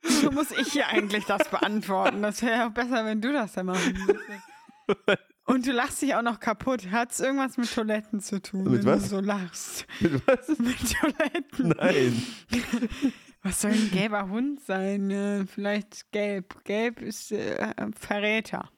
wieso 0.03 0.31
muss 0.31 0.51
ich 0.51 0.71
hier 0.73 0.87
eigentlich 0.87 1.25
das 1.25 1.49
beantworten? 1.49 2.21
Das 2.21 2.41
wäre 2.41 2.53
ja 2.57 2.69
besser, 2.69 3.05
wenn 3.05 3.21
du 3.21 3.31
das 3.33 3.53
dann 3.53 3.67
machen 3.67 3.97
würdest. 4.07 5.23
Und 5.45 5.65
du 5.67 5.71
lachst 5.71 6.01
dich 6.01 6.15
auch 6.15 6.21
noch 6.21 6.39
kaputt. 6.39 6.89
Hat 6.91 7.11
es 7.11 7.19
irgendwas 7.19 7.57
mit 7.57 7.73
Toiletten 7.73 8.21
zu 8.21 8.41
tun, 8.41 8.63
Mit 8.63 8.85
wenn 8.85 8.93
was? 8.93 9.03
du 9.03 9.09
so 9.09 9.19
lachst? 9.19 9.85
Mit 9.99 10.25
was? 10.27 10.47
Mit 10.59 10.77
Toiletten. 10.93 11.69
Nein. 11.77 12.23
Was 13.41 13.61
soll 13.61 13.71
ein 13.71 13.91
gelber 13.91 14.29
Hund 14.29 14.61
sein? 14.61 15.11
Äh, 15.11 15.45
vielleicht 15.45 16.11
gelb. 16.11 16.63
Gelb 16.63 17.01
ist 17.01 17.31
äh, 17.33 17.73
Verräter. 17.97 18.69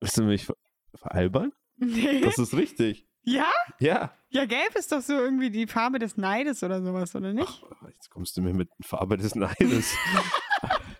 Willst 0.00 0.16
du 0.16 0.22
mich 0.22 0.46
ver 0.46 0.54
veralbern? 0.94 1.52
Nee. 1.76 2.20
Das 2.22 2.38
ist 2.38 2.54
richtig. 2.54 3.06
Ja? 3.22 3.50
Ja. 3.78 4.14
Ja, 4.32 4.44
gelb 4.44 4.76
ist 4.76 4.92
doch 4.92 5.00
so 5.00 5.14
irgendwie 5.14 5.50
die 5.50 5.66
Farbe 5.66 5.98
des 5.98 6.16
Neides 6.16 6.62
oder 6.62 6.82
sowas, 6.82 7.14
oder 7.16 7.32
nicht? 7.32 7.62
Ach, 7.68 7.88
jetzt 7.88 8.10
kommst 8.10 8.36
du 8.36 8.42
mir 8.42 8.54
mit 8.54 8.70
Farbe 8.80 9.16
des 9.16 9.34
Neides. 9.34 9.96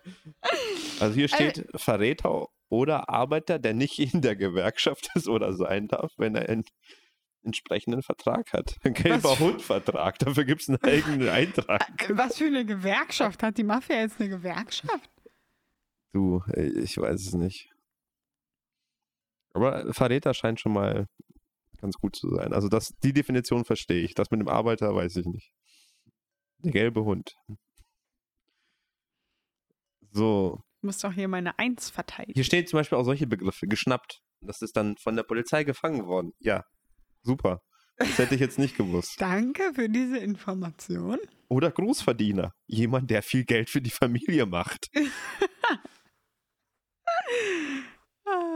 also 0.99 1.15
hier 1.15 1.29
steht 1.29 1.65
Verräter 1.75 2.47
oder 2.67 3.09
Arbeiter, 3.09 3.57
der 3.57 3.73
nicht 3.73 3.99
in 3.99 4.21
der 4.21 4.35
Gewerkschaft 4.35 5.09
ist 5.15 5.29
oder 5.29 5.53
sein 5.53 5.87
darf, 5.87 6.11
wenn 6.17 6.35
er 6.35 6.49
einen 6.49 6.65
entsprechenden 7.43 8.03
Vertrag 8.03 8.53
hat. 8.53 8.77
Ein 8.83 8.93
gelber? 8.93 9.39
Hundvertrag, 9.39 10.19
dafür 10.19 10.43
gibt 10.43 10.61
es 10.61 10.69
einen 10.69 10.83
eigenen 10.83 11.29
Eintrag. 11.29 12.09
Äh, 12.09 12.17
Was 12.17 12.37
für 12.37 12.45
eine 12.45 12.65
Gewerkschaft? 12.65 13.43
Hat 13.43 13.57
die 13.57 13.63
Mafia 13.63 13.97
jetzt 13.97 14.19
eine 14.19 14.29
Gewerkschaft? 14.29 15.09
Du, 16.13 16.41
äh, 16.53 16.67
ich 16.79 16.97
weiß 16.97 17.27
es 17.27 17.33
nicht. 17.33 17.69
Aber 19.53 19.93
Verräter 19.93 20.33
scheint 20.33 20.59
schon 20.59 20.73
mal 20.73 21.07
ganz 21.81 21.95
gut 21.97 22.15
zu 22.15 22.29
sein. 22.29 22.53
Also 22.53 22.69
das, 22.69 22.93
die 23.03 23.13
Definition 23.13 23.65
verstehe 23.65 24.03
ich. 24.03 24.13
Das 24.13 24.31
mit 24.31 24.39
dem 24.39 24.47
Arbeiter 24.47 24.93
weiß 24.95 25.15
ich 25.17 25.25
nicht. 25.25 25.51
Der 26.59 26.71
gelbe 26.71 27.03
Hund. 27.03 27.35
So, 30.11 30.61
Ich 30.77 30.83
muss 30.83 30.97
doch 30.99 31.13
hier 31.13 31.27
meine 31.27 31.57
Eins 31.59 31.89
verteidigen. 31.89 32.33
hier 32.33 32.43
stehen 32.43 32.67
zum 32.67 32.77
Beispiel 32.77 32.97
auch 32.97 33.03
solche 33.05 33.27
Begriffe. 33.27 33.67
Geschnappt. 33.67 34.21
Das 34.41 34.61
ist 34.61 34.75
dann 34.75 34.97
von 34.97 35.15
der 35.15 35.23
Polizei 35.23 35.63
gefangen 35.63 36.05
worden. 36.05 36.31
Ja, 36.39 36.63
super. 37.21 37.61
Das 37.97 38.17
hätte 38.17 38.33
ich 38.35 38.41
jetzt 38.41 38.57
nicht 38.59 38.75
gewusst. 38.77 39.15
Danke 39.21 39.73
für 39.75 39.87
diese 39.89 40.17
Information. 40.17 41.19
Oder 41.49 41.69
Großverdiener. 41.71 42.53
Jemand, 42.65 43.09
der 43.11 43.21
viel 43.21 43.45
Geld 43.45 43.69
für 43.69 43.81
die 43.81 43.91
Familie 43.91 44.45
macht. 44.45 44.89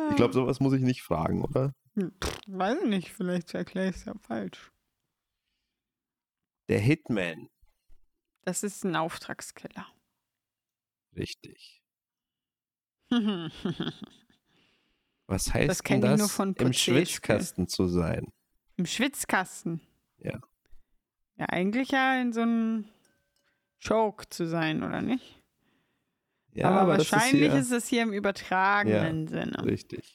Ich 0.09 0.15
glaube, 0.15 0.33
sowas 0.33 0.59
muss 0.59 0.73
ich 0.73 0.81
nicht 0.81 1.01
fragen, 1.01 1.41
oder? 1.43 1.73
Hm, 1.95 2.13
weiß 2.47 2.77
ich 2.83 2.89
nicht, 2.89 3.09
vielleicht 3.13 3.53
erkläre 3.53 3.89
ich 3.89 3.95
es 3.97 4.05
ja 4.05 4.13
falsch. 4.19 4.71
Der 6.67 6.79
Hitman. 6.79 7.49
Das 8.43 8.63
ist 8.63 8.83
ein 8.83 8.95
Auftragskiller. 8.95 9.87
Richtig. 11.15 11.81
Im 13.09 13.51
Was 15.27 15.53
heißt 15.53 15.69
Das 15.69 15.79
denn 15.79 16.01
das, 16.01 16.19
nur 16.19 16.29
von 16.29 16.53
im. 16.55 16.73
Schwitzkasten 16.73 17.67
zu 17.67 17.87
sein? 17.87 18.31
Schwitzkasten. 18.85 19.81
Ja. 20.19 20.39
Ja, 21.37 21.45
eigentlich 21.47 21.89
ja 21.91 22.21
in 22.21 22.33
so 22.33 22.41
einem 22.41 22.85
Choke 23.85 24.29
zu 24.29 24.47
sein, 24.47 24.83
oder 24.83 25.01
nicht? 25.01 25.41
Ja, 26.51 26.69
aber, 26.69 26.97
das 26.97 27.11
wahrscheinlich 27.11 27.53
ist, 27.53 27.71
ist, 27.71 27.71
es 27.71 27.87
hier 27.87 28.03
im 28.03 28.13
übertragenen 28.13 29.27
hier 29.27 29.27
Sinne. 29.27 29.63
richtig. 29.65 30.14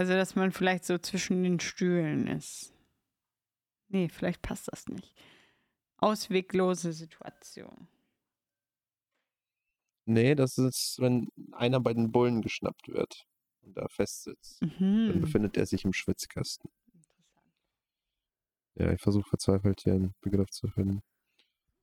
Also, 0.00 0.14
dass 0.14 0.34
man 0.34 0.50
vielleicht 0.50 0.86
so 0.86 0.96
zwischen 0.96 1.42
den 1.42 1.60
Stühlen 1.60 2.26
ist. 2.26 2.72
Nee, 3.88 4.08
vielleicht 4.08 4.40
passt 4.40 4.72
das 4.72 4.86
nicht. 4.88 5.14
Ausweglose 5.98 6.94
Situation. 6.94 7.86
Nee, 10.06 10.34
das 10.34 10.56
ist, 10.56 10.96
wenn 11.00 11.28
einer 11.52 11.80
bei 11.80 11.92
den 11.92 12.10
Bullen 12.12 12.40
geschnappt 12.40 12.88
wird 12.88 13.26
und 13.60 13.76
da 13.76 13.88
festsitzt. 13.90 14.62
Dann 14.62 14.70
Mhm. 14.78 15.20
befindet 15.20 15.58
er 15.58 15.66
sich 15.66 15.84
im 15.84 15.92
Schwitzkasten. 15.92 16.70
Ja, 18.76 18.90
ich 18.92 19.02
versuche 19.02 19.28
verzweifelt 19.28 19.82
hier 19.82 19.92
einen 19.92 20.14
Begriff 20.22 20.48
zu 20.48 20.68
finden. 20.68 21.02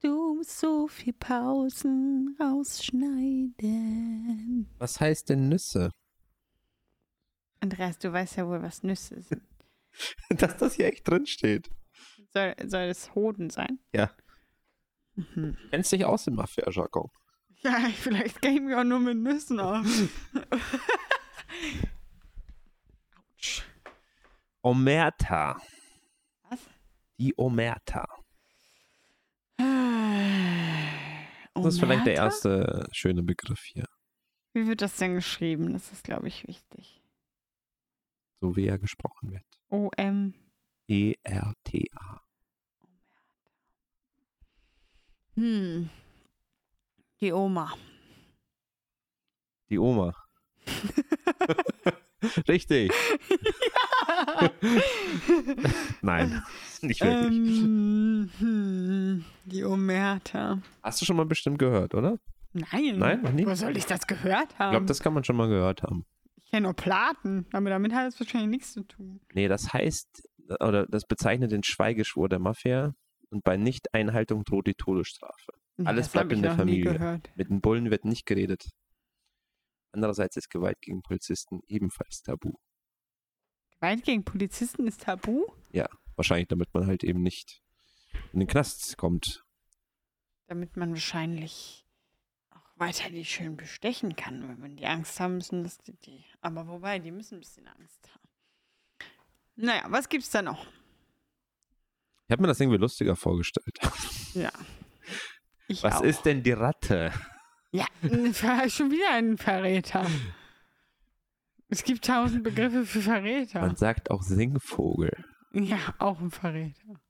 Du 0.01 0.33
musst 0.33 0.57
so 0.57 0.87
viel 0.87 1.13
Pausen 1.13 2.35
rausschneiden. 2.39 3.55
Was 4.79 4.99
heißt 4.99 5.29
denn 5.29 5.49
Nüsse? 5.49 5.91
Andreas, 7.59 7.97
du 7.99 8.11
weißt 8.11 8.37
ja 8.37 8.47
wohl, 8.47 8.61
was 8.61 8.83
Nüsse 8.83 9.21
sind. 9.21 9.43
Dass 10.29 10.57
das 10.57 10.75
hier 10.75 10.87
echt 10.87 11.07
drin 11.07 11.25
steht. 11.25 11.69
Soll, 12.33 12.55
soll 12.65 12.83
es 12.83 13.15
Hoden 13.15 13.49
sein? 13.49 13.79
Ja. 13.93 14.11
Mhm. 15.15 15.57
Kennst 15.71 15.91
dich 15.91 16.05
aus 16.05 16.27
im 16.27 16.35
Mafia-Jargon? 16.35 17.09
Ja, 17.63 17.89
vielleicht 17.89 18.39
gehen 18.43 18.67
wir 18.67 18.79
auch 18.79 18.83
nur 18.83 18.99
mit 18.99 19.17
Nüssen 19.17 19.59
auf. 19.59 19.83
Autsch. 23.33 23.63
Omerta. 24.61 25.59
Was? 26.47 26.59
Die 27.17 27.33
Omerta. 27.35 28.07
Das 31.63 31.73
ist 31.73 31.79
vielleicht 31.79 32.05
der 32.05 32.13
erste 32.13 32.87
schöne 32.91 33.23
Begriff 33.23 33.63
hier. 33.63 33.87
Wie 34.53 34.67
wird 34.67 34.81
das 34.81 34.95
denn 34.97 35.15
geschrieben? 35.15 35.73
Das 35.73 35.91
ist, 35.91 36.03
glaube 36.03 36.27
ich, 36.27 36.47
wichtig. 36.47 37.01
So 38.39 38.55
wie 38.55 38.67
er 38.67 38.77
gesprochen 38.77 39.31
wird. 39.31 39.43
O-M. 39.69 40.33
E-R-T-A. 40.87 42.21
Hm. 45.35 45.89
Die 47.21 47.31
Oma. 47.33 47.73
Die 49.69 49.79
Oma. 49.79 50.13
Richtig. 52.47 52.91
Nein, 56.01 56.43
nicht 56.81 57.01
wirklich. 57.01 57.59
ähm, 57.61 58.29
hm. 58.39 59.25
Die 59.45 59.63
Omerta. 59.63 60.59
Hast 60.81 61.01
du 61.01 61.05
schon 61.05 61.15
mal 61.17 61.25
bestimmt 61.25 61.59
gehört, 61.59 61.93
oder? 61.93 62.17
Nein. 62.53 62.97
Nein, 62.97 63.21
noch 63.21 63.31
nie? 63.31 63.45
Wo 63.45 63.53
soll 63.55 63.77
ich 63.77 63.85
das 63.85 64.07
gehört 64.07 64.53
Ich 64.53 64.59
haben? 64.59 64.71
glaube, 64.71 64.85
das 64.87 64.99
kann 65.01 65.13
man 65.13 65.23
schon 65.23 65.35
mal 65.35 65.47
gehört 65.47 65.83
haben. 65.83 66.05
Ich 66.47 66.51
kenne 66.51 66.63
nur 66.67 66.73
Platen, 66.73 67.45
aber 67.51 67.69
damit 67.69 67.93
hat 67.93 68.07
es 68.07 68.17
wahrscheinlich 68.21 68.49
nichts 68.49 68.71
zu 68.71 68.83
tun. 68.83 69.19
Nee, 69.33 69.49
das 69.49 69.73
heißt, 69.73 70.29
oder 70.61 70.87
das 70.87 71.05
bezeichnet 71.05 71.51
den 71.51 71.61
Schweigeschwur 71.61 72.29
der 72.29 72.39
Mafia 72.39 72.95
und 73.31 73.43
bei 73.43 73.57
Nichteinhaltung 73.57 74.45
droht 74.45 74.67
die 74.67 74.73
Todesstrafe. 74.73 75.51
Nee, 75.75 75.87
Alles 75.87 76.07
bleibt 76.07 76.31
in 76.31 76.41
der 76.41 76.55
Familie. 76.55 77.21
Mit 77.35 77.49
den 77.49 77.59
Bullen 77.59 77.91
wird 77.91 78.05
nicht 78.05 78.25
geredet. 78.25 78.69
Andererseits 79.91 80.37
ist 80.37 80.49
Gewalt 80.49 80.79
gegen 80.79 81.01
Polizisten 81.01 81.59
ebenfalls 81.67 82.21
tabu. 82.21 82.53
Gewalt 83.71 84.05
gegen 84.05 84.23
Polizisten 84.23 84.87
ist 84.87 85.01
tabu? 85.01 85.47
Wahrscheinlich, 86.15 86.47
damit 86.47 86.73
man 86.73 86.87
halt 86.87 87.03
eben 87.03 87.21
nicht 87.21 87.61
in 88.31 88.39
den 88.39 88.47
Knast 88.47 88.95
kommt. 88.95 89.43
Damit 90.47 90.77
man 90.77 90.91
wahrscheinlich 90.91 91.85
weiter 92.79 93.09
die 93.09 93.25
schön 93.25 93.57
bestechen 93.57 94.15
kann, 94.15 94.61
wenn 94.61 94.75
die 94.75 94.85
Angst 94.85 95.19
haben 95.19 95.35
müssen, 95.35 95.63
dass 95.63 95.77
die, 95.79 95.93
die. 95.93 96.23
Aber 96.41 96.67
wobei, 96.67 96.99
die 96.99 97.11
müssen 97.11 97.35
ein 97.35 97.39
bisschen 97.41 97.67
Angst 97.67 98.09
haben. 98.13 98.27
Naja, 99.55 99.85
was 99.89 100.07
gibt's 100.07 100.29
da 100.29 100.41
noch? 100.41 100.65
Ich 102.27 102.31
habe 102.31 102.41
mir 102.41 102.47
das 102.47 102.59
irgendwie 102.59 102.77
lustiger 102.77 103.15
vorgestellt. 103.15 103.79
Ja. 104.33 104.51
Ich 105.67 105.81
Was 105.83 105.95
auch. 105.95 106.03
ist 106.03 106.23
denn 106.23 106.43
die 106.43 106.51
Ratte? 106.51 107.11
Ja, 107.71 107.85
schon 108.69 108.91
wieder 108.91 109.11
ein 109.11 109.37
Verräter. 109.37 110.05
Es 111.69 111.83
gibt 111.83 112.05
tausend 112.05 112.43
Begriffe 112.43 112.85
für 112.85 113.01
Verräter. 113.01 113.61
Man 113.61 113.75
sagt 113.75 114.09
auch 114.11 114.21
Singvogel. 114.21 115.25
Ja, 115.51 115.95
auch 115.97 116.19
ein 116.19 116.31
Verräter. 116.31 117.01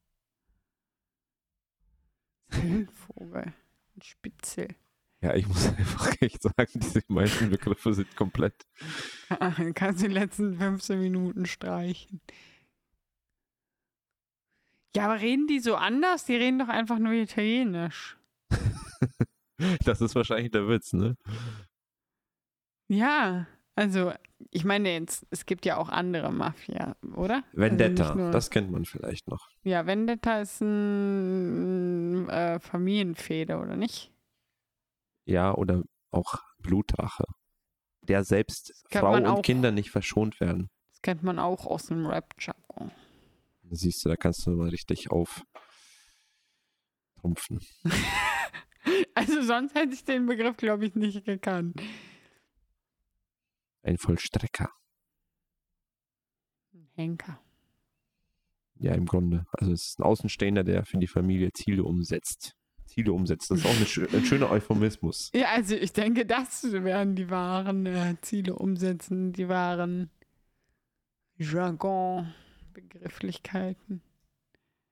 Singvogel. 2.50 3.54
Ein 3.96 4.02
Spitzel. 4.02 4.76
Ja, 5.22 5.34
ich 5.36 5.48
muss 5.48 5.68
einfach 5.78 6.14
echt 6.22 6.42
sagen, 6.44 6.72
diese 6.76 7.02
meisten 7.08 7.50
Begriffe 7.50 7.94
sind 7.94 8.16
komplett. 8.16 8.66
Dann 9.30 9.74
kannst 9.74 10.04
du 10.04 10.08
die 10.08 10.14
letzten 10.14 10.58
15 10.58 11.00
Minuten 11.00 11.46
streichen. 11.46 12.22
Ja, 14.96 15.06
aber 15.06 15.20
reden 15.22 15.48
die 15.48 15.60
so 15.60 15.76
anders? 15.76 16.26
Die 16.26 16.36
reden 16.36 16.60
doch 16.60 16.70
einfach 16.70 17.00
nur 17.00 17.14
Italienisch. 17.14 18.18
Das 19.86 20.02
ist 20.02 20.14
wahrscheinlich 20.14 20.52
der 20.52 20.68
Witz, 20.68 20.94
ne? 20.94 21.18
Ja, 22.92 23.48
also 23.76 24.14
ich 24.52 24.64
meine 24.66 24.94
jetzt, 24.94 25.26
es 25.32 25.48
gibt 25.48 25.66
ja 25.66 25.78
auch 25.78 25.90
andere 25.90 26.32
Mafia, 26.32 26.96
oder? 27.16 27.44
Vendetta, 27.54 28.04
Also 28.04 28.14
nicht 28.14 28.22
nur- 28.24 28.32
das 28.32 28.52
kennt 28.52 28.70
man 28.72 28.86
vielleicht 28.86 29.28
noch. 29.28 29.50
Ja, 29.64 29.88
Vendetta 29.88 30.42
ist 30.42 30.62
ein 30.62 32.30
äh, 32.30 32.60
Familienfehde, 32.60 33.58
oder 33.58 33.76
nicht? 33.76 34.12
Ja, 35.28 35.54
oder 35.54 35.84
auch 36.10 36.40
Blutrache. 36.60 37.26
Der 38.02 38.24
selbst 38.24 38.74
Frau 38.90 39.16
und 39.16 39.26
auch. 39.26 39.42
Kinder 39.42 39.72
nicht 39.72 39.92
verschont 39.92 40.40
werden. 40.40 40.70
Das 40.92 41.02
kennt 41.02 41.24
man 41.24 41.38
auch 41.38 41.66
aus 41.66 41.88
dem 41.88 42.06
Rap-Jargon. 42.06 42.92
Siehst 43.70 44.06
du, 44.06 44.10
da 44.10 44.16
kannst 44.16 44.48
du 44.48 44.52
mal 44.52 44.70
richtig 44.70 45.12
auf 45.12 45.44
trumpfen. 47.20 47.60
Also 49.16 49.42
sonst 49.42 49.76
hätte 49.76 49.94
ich 49.94 50.06
den 50.06 50.28
Begriff, 50.28 50.56
glaube 50.56 50.86
ich, 50.86 50.96
nicht 50.96 51.26
gekannt. 51.26 51.82
Ein 53.82 53.98
Vollstrecker. 53.98 54.72
Henker. 56.96 57.42
Ja, 58.76 58.94
im 58.94 59.06
Grunde. 59.06 59.46
Also 59.52 59.74
es 59.74 59.88
ist 59.88 60.00
ein 60.00 60.04
Außenstehender, 60.04 60.64
der 60.64 60.86
für 60.86 61.00
die 61.00 61.08
Familie 61.08 61.52
Ziele 61.52 61.84
umsetzt. 61.84 62.57
Ziele 62.88 63.14
umsetzt. 63.14 63.52
Das 63.52 63.60
ist 63.60 63.66
auch 63.66 63.76
schö 63.86 64.08
ein 64.12 64.26
schöner 64.26 64.50
Euphemismus. 64.50 65.30
Ja, 65.34 65.50
also 65.56 65.76
ich 65.76 65.94
denke, 65.94 66.26
das 66.26 66.64
werden 66.72 67.16
die 67.16 67.30
wahren 67.30 67.86
äh, 67.86 68.16
Ziele 68.22 68.56
umsetzen, 68.56 69.34
die 69.34 69.48
wahren 69.48 70.10
Jargon-Begrifflichkeiten. 71.38 74.02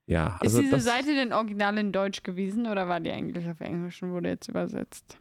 Ja, 0.08 0.38
also 0.40 0.60
ist 0.60 0.66
diese 0.66 0.82
Seite 0.82 1.16
denn 1.16 1.34
original 1.34 1.76
in 1.80 1.92
Deutsch 1.92 2.22
gewesen 2.22 2.68
oder 2.68 2.88
war 2.88 3.00
die 3.00 3.10
eigentlich 3.10 3.50
auf 3.50 3.62
Englisch 3.62 4.04
und 4.04 4.12
wurde 4.12 4.30
jetzt 4.30 4.48
übersetzt? 4.48 5.18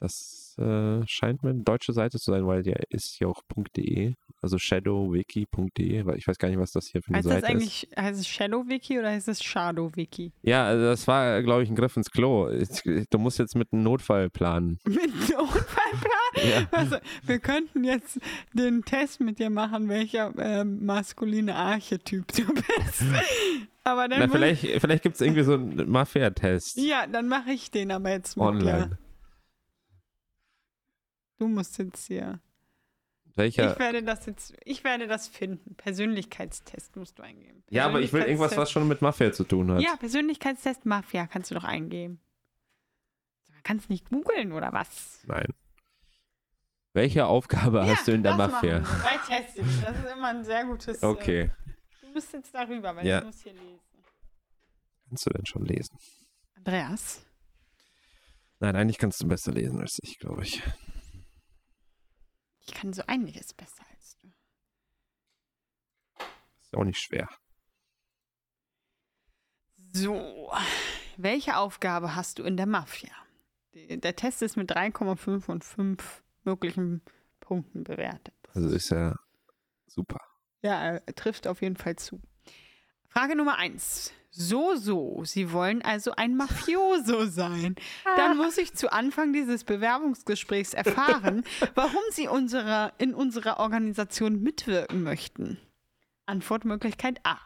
das 0.00 0.56
äh, 0.58 1.06
scheint 1.06 1.42
mir 1.42 1.50
eine 1.50 1.62
deutsche 1.62 1.92
Seite 1.92 2.18
zu 2.18 2.30
sein, 2.30 2.46
weil 2.46 2.62
der 2.62 2.90
ist 2.90 3.14
hier 3.14 3.28
auch 3.28 3.42
.de, 3.76 4.14
also 4.46 4.58
shadowwiki.de, 4.58 6.06
weil 6.06 6.16
ich 6.16 6.26
weiß 6.26 6.38
gar 6.38 6.48
nicht, 6.48 6.58
was 6.58 6.70
das 6.72 6.86
hier 6.86 7.02
für 7.02 7.08
eine 7.08 7.18
Heißt 7.18 7.26
das 7.26 7.32
Seite 7.34 7.46
ist. 7.46 7.50
eigentlich, 7.52 7.88
heißt 7.96 8.20
es 8.20 8.28
Shadow 8.28 8.68
Wiki 8.68 8.98
oder 8.98 9.10
heißt 9.10 9.28
es 9.28 9.42
Shadow 9.42 9.90
Wiki? 9.96 10.32
Ja, 10.42 10.64
also 10.66 10.84
das 10.84 11.06
war, 11.06 11.42
glaube 11.42 11.62
ich, 11.64 11.68
ein 11.70 11.76
Griff 11.76 11.96
ins 11.96 12.10
Klo. 12.10 12.48
Du 13.10 13.18
musst 13.18 13.38
jetzt 13.38 13.54
mit 13.56 13.72
einem 13.72 13.82
Notfall 13.82 14.30
planen. 14.30 14.78
Mit 14.86 15.10
Notfallplan? 15.30 16.12
Ja. 16.36 16.68
Also, 16.70 16.96
wir 17.24 17.38
könnten 17.38 17.82
jetzt 17.82 18.20
den 18.52 18.82
Test 18.82 19.20
mit 19.20 19.38
dir 19.38 19.48
machen, 19.48 19.88
welcher 19.88 20.34
ähm, 20.38 20.84
maskuline 20.84 21.54
Archetyp 21.54 22.26
du 22.28 22.44
bist. 22.52 23.02
Aber 23.84 24.06
dann 24.06 24.18
Na, 24.20 24.28
vielleicht 24.28 24.60
vielleicht 24.82 25.02
gibt 25.02 25.14
es 25.14 25.22
irgendwie 25.22 25.44
so 25.44 25.54
einen 25.54 25.88
Mafia-Test 25.90 26.76
Ja, 26.76 27.06
dann 27.06 27.28
mache 27.28 27.52
ich 27.52 27.70
den 27.70 27.90
aber 27.90 28.10
jetzt 28.10 28.36
dir. 28.36 28.42
online. 28.42 28.98
Du 31.38 31.48
musst 31.48 31.78
jetzt 31.78 32.06
hier. 32.06 32.40
Welcher? 33.36 33.72
Ich 33.72 33.78
werde 33.78 34.02
das 34.02 34.26
jetzt, 34.26 34.54
ich 34.64 34.82
werde 34.82 35.06
das 35.06 35.28
finden. 35.28 35.74
Persönlichkeitstest 35.76 36.96
musst 36.96 37.18
du 37.18 37.22
eingeben. 37.22 37.62
Ja, 37.70 37.86
aber 37.86 38.00
ich 38.00 38.12
will 38.12 38.22
irgendwas, 38.22 38.56
was 38.56 38.70
schon 38.70 38.88
mit 38.88 39.02
Mafia 39.02 39.30
zu 39.32 39.44
tun 39.44 39.70
hat. 39.70 39.82
Ja, 39.82 39.94
Persönlichkeitstest 39.96 40.86
Mafia 40.86 41.26
kannst 41.26 41.50
du 41.50 41.54
doch 41.54 41.64
eingeben. 41.64 42.20
Kannst 43.62 43.90
nicht 43.90 44.08
googeln 44.10 44.52
oder 44.52 44.72
was? 44.72 45.20
Nein. 45.26 45.48
Welche 46.94 47.26
Aufgabe 47.26 47.86
hast 47.86 48.08
du 48.08 48.12
in 48.12 48.22
der 48.22 48.36
Mafia? 48.36 48.78
Bei 48.78 49.18
Testing. 49.36 49.66
Das 49.84 49.96
ist 49.98 50.12
immer 50.12 50.28
ein 50.28 50.44
sehr 50.44 50.64
gutes. 50.64 51.02
äh, 51.02 51.06
Okay. 51.06 51.50
Du 52.00 52.12
bist 52.14 52.32
jetzt 52.32 52.54
darüber, 52.54 52.96
weil 52.96 53.06
Ja. 53.06 53.18
ich 53.18 53.24
muss 53.26 53.42
hier 53.42 53.52
lesen. 53.52 53.80
Kannst 55.08 55.26
du 55.26 55.30
denn 55.30 55.44
schon 55.44 55.64
lesen? 55.66 55.98
Andreas? 56.54 57.22
Nein, 58.60 58.74
eigentlich 58.76 58.96
kannst 58.96 59.20
du 59.22 59.28
besser 59.28 59.52
lesen 59.52 59.78
als 59.80 59.98
ich, 60.02 60.18
glaube 60.18 60.42
ich. 60.44 60.62
Ich 62.66 62.74
kann 62.74 62.92
so 62.92 63.02
einiges 63.06 63.54
besser 63.54 63.84
als 63.94 64.18
du. 64.18 64.32
Ist 66.62 66.74
auch 66.74 66.84
nicht 66.84 67.00
schwer. 67.00 67.28
So, 69.92 70.52
welche 71.16 71.56
Aufgabe 71.56 72.14
hast 72.14 72.38
du 72.38 72.42
in 72.42 72.56
der 72.56 72.66
Mafia? 72.66 73.12
Der 73.72 74.16
Test 74.16 74.42
ist 74.42 74.56
mit 74.56 74.70
3,5 74.70 75.48
und 75.48 75.64
5 75.64 76.22
möglichen 76.44 77.02
Punkten 77.40 77.84
bewertet. 77.84 78.34
Also 78.54 78.68
ist 78.68 78.90
ja 78.90 79.16
super. 79.86 80.20
Ja, 80.62 80.96
er 80.96 81.14
trifft 81.14 81.46
auf 81.46 81.62
jeden 81.62 81.76
Fall 81.76 81.96
zu. 81.96 82.20
Frage 83.08 83.36
Nummer 83.36 83.56
1. 83.56 84.12
So, 84.38 84.76
so, 84.76 85.22
Sie 85.24 85.50
wollen 85.50 85.80
also 85.80 86.12
ein 86.14 86.36
Mafioso 86.36 87.24
sein. 87.24 87.74
Dann 88.16 88.36
muss 88.36 88.58
ich 88.58 88.74
zu 88.74 88.92
Anfang 88.92 89.32
dieses 89.32 89.64
Bewerbungsgesprächs 89.64 90.74
erfahren, 90.74 91.42
warum 91.74 92.02
Sie 92.10 92.28
unserer, 92.28 92.92
in 92.98 93.14
unserer 93.14 93.58
Organisation 93.58 94.42
mitwirken 94.42 95.02
möchten. 95.02 95.56
Antwortmöglichkeit 96.26 97.18
A. 97.24 97.38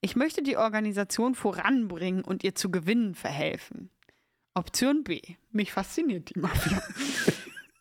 Ich 0.00 0.16
möchte 0.16 0.42
die 0.42 0.56
Organisation 0.56 1.36
voranbringen 1.36 2.24
und 2.24 2.42
ihr 2.42 2.56
zu 2.56 2.72
Gewinnen 2.72 3.14
verhelfen. 3.14 3.90
Option 4.54 5.04
B. 5.04 5.20
Mich 5.52 5.72
fasziniert 5.72 6.34
die 6.34 6.40
Mafia. 6.40 6.82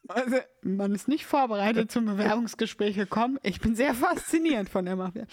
Also, 0.09 0.38
man 0.61 0.95
ist 0.95 1.09
nicht 1.09 1.26
vorbereitet 1.26 1.91
zum 1.91 2.05
Bewerbungsgespräch 2.05 2.95
gekommen. 2.95 3.39
Ich 3.43 3.59
bin 3.59 3.76
sehr 3.76 3.93
fasziniert 3.93 4.69
von 4.69 4.85
der 4.85 4.95
Mafia. 4.95 5.26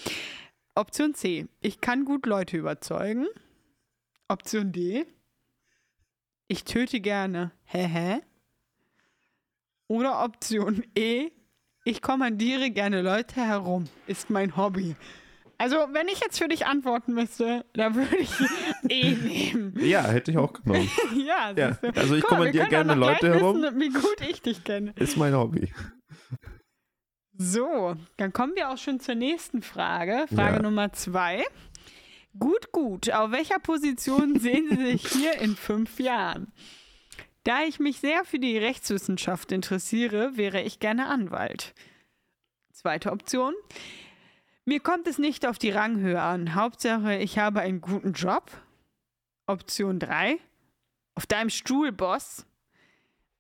Option 0.75 1.15
C. 1.15 1.47
Ich 1.61 1.81
kann 1.81 2.05
gut 2.05 2.27
Leute 2.27 2.57
überzeugen. 2.57 3.27
Option 4.29 4.73
D. 4.73 5.07
Ich 6.49 6.65
töte 6.65 7.01
gerne. 7.01 7.53
Hä, 7.65 7.85
hä? 7.87 8.21
Oder 9.87 10.25
Option 10.25 10.83
E. 10.97 11.31
Ich 11.85 12.03
kommandiere 12.03 12.71
gerne 12.71 13.03
Leute 13.03 13.37
herum. 13.37 13.85
Ist 14.07 14.31
mein 14.31 14.57
Hobby. 14.57 14.97
Also, 15.59 15.77
wenn 15.93 16.09
ich 16.09 16.21
jetzt 16.21 16.39
für 16.39 16.49
dich 16.49 16.67
antworten 16.67 17.15
müsste, 17.15 17.65
dann 17.75 17.95
würde 17.95 18.17
ich 18.17 18.31
E 18.89 19.13
nehmen. 19.13 19.79
Ja, 19.79 20.03
hätte 20.09 20.33
ich 20.33 20.39
auch 20.39 20.53
genommen. 20.53 20.91
Ja, 21.15 21.53
Ja, 21.57 21.79
also 21.95 22.17
ich 22.17 22.23
Guck 22.23 22.31
kommandiere 22.31 22.69
gerne 22.69 22.95
Leute 22.95 23.33
herum. 23.33 23.63
Wissen, 23.63 23.81
wie 23.81 23.91
gut 23.91 24.21
ich 24.29 24.43
dich 24.43 24.65
kenne. 24.65 24.93
Ist 24.97 25.17
mein 25.17 25.35
Hobby. 25.35 25.73
So, 27.37 27.97
dann 28.17 28.33
kommen 28.33 28.55
wir 28.55 28.71
auch 28.71 28.79
schon 28.79 29.01
zur 29.01 29.17
nächsten 29.17 29.63
Frage. 29.63 30.27
Frage 30.33 30.57
Ja. 30.57 30.63
Nummer 30.63 30.93
zwei. 30.93 31.45
Gut, 32.39 32.73
gut. 32.73 33.11
Auf 33.13 33.33
welcher 33.33 33.59
Position 33.59 34.39
sehen 34.41 34.69
Sie 34.71 34.85
sich 34.93 35.09
hier 35.09 35.39
in 35.41 35.57
fünf 35.57 35.99
Jahren? 35.99 36.53
Da 37.43 37.65
ich 37.65 37.79
mich 37.79 38.01
sehr 38.01 38.25
für 38.25 38.39
die 38.39 38.57
Rechtswissenschaft 38.57 39.53
interessiere, 39.53 40.37
wäre 40.37 40.63
ich 40.63 40.79
gerne 40.79 41.07
Anwalt. 41.07 41.75
Zweite 42.73 43.13
Option. 43.13 43.55
Mir 44.65 44.81
kommt 44.81 45.07
es 45.07 45.19
nicht 45.19 45.47
auf 45.47 45.59
die 45.59 45.71
Ranghöhe 45.71 46.21
an. 46.21 46.55
Hauptsache, 46.55 47.17
ich 47.17 47.39
habe 47.39 47.61
einen 47.61 47.81
guten 47.81 48.13
Job. 48.13 48.51
Option 49.47 49.99
3. 49.99 50.39
Auf 51.17 51.27
deinem 51.27 51.51
Stuhl, 51.51 51.93
Boss. 51.93 52.47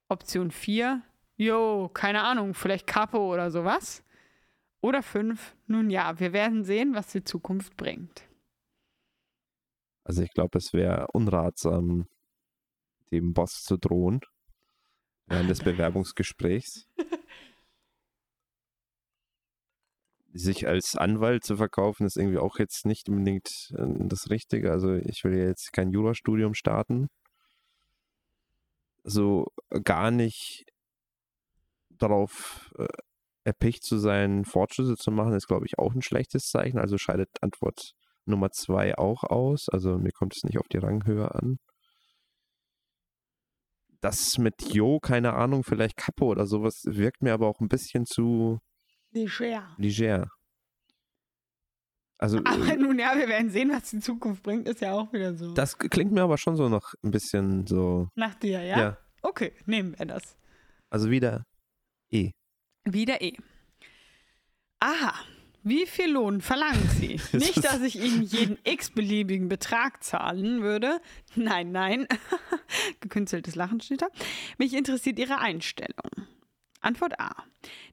Option 0.08 0.50
4. 0.50 1.00
Jo, 1.44 1.90
keine 1.92 2.22
Ahnung, 2.22 2.54
vielleicht 2.54 2.86
Capo 2.86 3.30
oder 3.30 3.50
sowas. 3.50 4.02
Oder 4.80 5.02
5. 5.02 5.54
Nun 5.66 5.90
ja, 5.90 6.18
wir 6.18 6.32
werden 6.32 6.64
sehen, 6.64 6.94
was 6.94 7.08
die 7.08 7.22
Zukunft 7.22 7.76
bringt. 7.76 8.26
Also 10.04 10.22
ich 10.22 10.30
glaube, 10.30 10.56
es 10.56 10.72
wäre 10.72 11.08
unratsam, 11.12 12.06
dem 13.10 13.34
Boss 13.34 13.62
zu 13.62 13.76
drohen 13.76 14.22
während 15.26 15.50
des 15.50 15.62
Bewerbungsgesprächs. 15.62 16.88
Sich 20.32 20.66
als 20.66 20.96
Anwalt 20.96 21.44
zu 21.44 21.58
verkaufen, 21.58 22.06
ist 22.06 22.16
irgendwie 22.16 22.38
auch 22.38 22.58
jetzt 22.58 22.86
nicht 22.86 23.10
unbedingt 23.10 23.70
äh, 23.76 23.84
das 24.08 24.30
Richtige. 24.30 24.72
Also 24.72 24.94
ich 24.94 25.22
will 25.24 25.36
ja 25.36 25.44
jetzt 25.44 25.74
kein 25.74 25.90
Jurastudium 25.90 26.54
starten. 26.54 27.10
So 29.02 29.52
gar 29.82 30.10
nicht 30.10 30.73
darauf 31.98 32.72
äh, 32.78 32.86
erpicht 33.44 33.84
zu 33.84 33.98
sein, 33.98 34.44
Fortschritte 34.44 34.96
zu 34.96 35.10
machen, 35.10 35.34
ist, 35.34 35.46
glaube 35.46 35.66
ich, 35.66 35.78
auch 35.78 35.94
ein 35.94 36.02
schlechtes 36.02 36.44
Zeichen. 36.48 36.78
Also 36.78 36.98
scheidet 36.98 37.28
Antwort 37.42 37.92
Nummer 38.26 38.50
zwei 38.50 38.96
auch 38.96 39.22
aus. 39.24 39.68
Also 39.68 39.98
mir 39.98 40.12
kommt 40.12 40.34
es 40.34 40.44
nicht 40.44 40.58
auf 40.58 40.66
die 40.68 40.78
Ranghöhe 40.78 41.34
an. 41.34 41.58
Das 44.00 44.36
mit 44.38 44.54
Jo, 44.72 44.98
keine 44.98 45.34
Ahnung, 45.34 45.62
vielleicht 45.64 45.96
Kapo 45.96 46.26
oder 46.26 46.46
sowas, 46.46 46.82
wirkt 46.84 47.22
mir 47.22 47.32
aber 47.32 47.48
auch 47.48 47.60
ein 47.60 47.68
bisschen 47.68 48.04
zu 48.04 48.58
Leger. 49.12 49.74
leger. 49.78 50.28
Also 52.18 52.38
Aber 52.38 52.66
äh, 52.66 52.76
nun 52.76 52.98
ja, 52.98 53.16
wir 53.16 53.28
werden 53.28 53.50
sehen, 53.50 53.70
was 53.70 53.90
die 53.90 54.00
Zukunft 54.00 54.42
bringt, 54.42 54.68
ist 54.68 54.80
ja 54.80 54.92
auch 54.92 55.12
wieder 55.12 55.34
so. 55.34 55.52
das 55.54 55.78
klingt 55.78 56.12
mir 56.12 56.22
aber 56.22 56.38
schon 56.38 56.56
so 56.56 56.68
noch 56.68 56.92
ein 57.02 57.10
bisschen 57.10 57.66
so. 57.66 58.08
Nach 58.14 58.34
dir, 58.34 58.62
ja? 58.62 58.78
Ja. 58.78 58.98
Okay, 59.22 59.52
nehmen 59.66 59.98
wir 59.98 60.06
das. 60.06 60.36
Also 60.90 61.10
wieder 61.10 61.44
E. 62.14 62.30
Wieder 62.84 63.20
E. 63.20 63.36
Aha. 64.80 65.14
Wie 65.66 65.86
viel 65.86 66.12
Lohn 66.12 66.42
verlangen 66.42 66.88
Sie? 67.00 67.18
Nicht, 67.32 67.64
dass 67.64 67.80
ich 67.80 67.96
Ihnen 67.96 68.22
jeden 68.22 68.58
x-beliebigen 68.64 69.48
Betrag 69.48 70.04
zahlen 70.04 70.62
würde. 70.62 71.00
Nein, 71.34 71.72
nein. 71.72 72.06
Gekünsteltes 73.00 73.54
Lachen 73.54 73.80
steht 73.80 74.02
da. 74.02 74.08
Mich 74.58 74.74
interessiert 74.74 75.18
Ihre 75.18 75.38
Einstellung. 75.38 76.28
Antwort 76.84 77.18
A. 77.20 77.34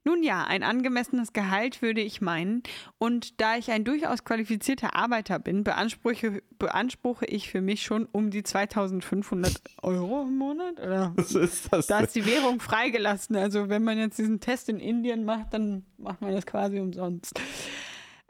Nun 0.03 0.23
ja, 0.23 0.43
ein 0.43 0.63
angemessenes 0.63 1.33
Gehalt 1.33 1.81
würde 1.81 2.01
ich 2.01 2.21
meinen. 2.21 2.63
Und 2.97 3.39
da 3.39 3.57
ich 3.57 3.71
ein 3.71 3.83
durchaus 3.83 4.23
qualifizierter 4.23 4.95
Arbeiter 4.95 5.39
bin, 5.39 5.63
beanspruche, 5.63 6.41
beanspruche 6.57 7.25
ich 7.25 7.49
für 7.49 7.61
mich 7.61 7.83
schon 7.83 8.07
um 8.11 8.31
die 8.31 8.43
2500 8.43 9.61
Euro 9.81 10.23
im 10.23 10.37
Monat. 10.37 10.79
Oder 10.79 11.13
Was 11.17 11.35
ist 11.35 11.71
das? 11.71 11.87
da 11.87 11.99
ist 12.01 12.15
die 12.15 12.25
Währung 12.25 12.59
freigelassen. 12.59 13.35
Also 13.35 13.69
wenn 13.69 13.83
man 13.83 13.97
jetzt 13.97 14.17
diesen 14.17 14.39
Test 14.39 14.69
in 14.69 14.79
Indien 14.79 15.23
macht, 15.23 15.53
dann 15.53 15.85
macht 15.97 16.21
man 16.21 16.33
das 16.33 16.45
quasi 16.45 16.79
umsonst. 16.79 17.39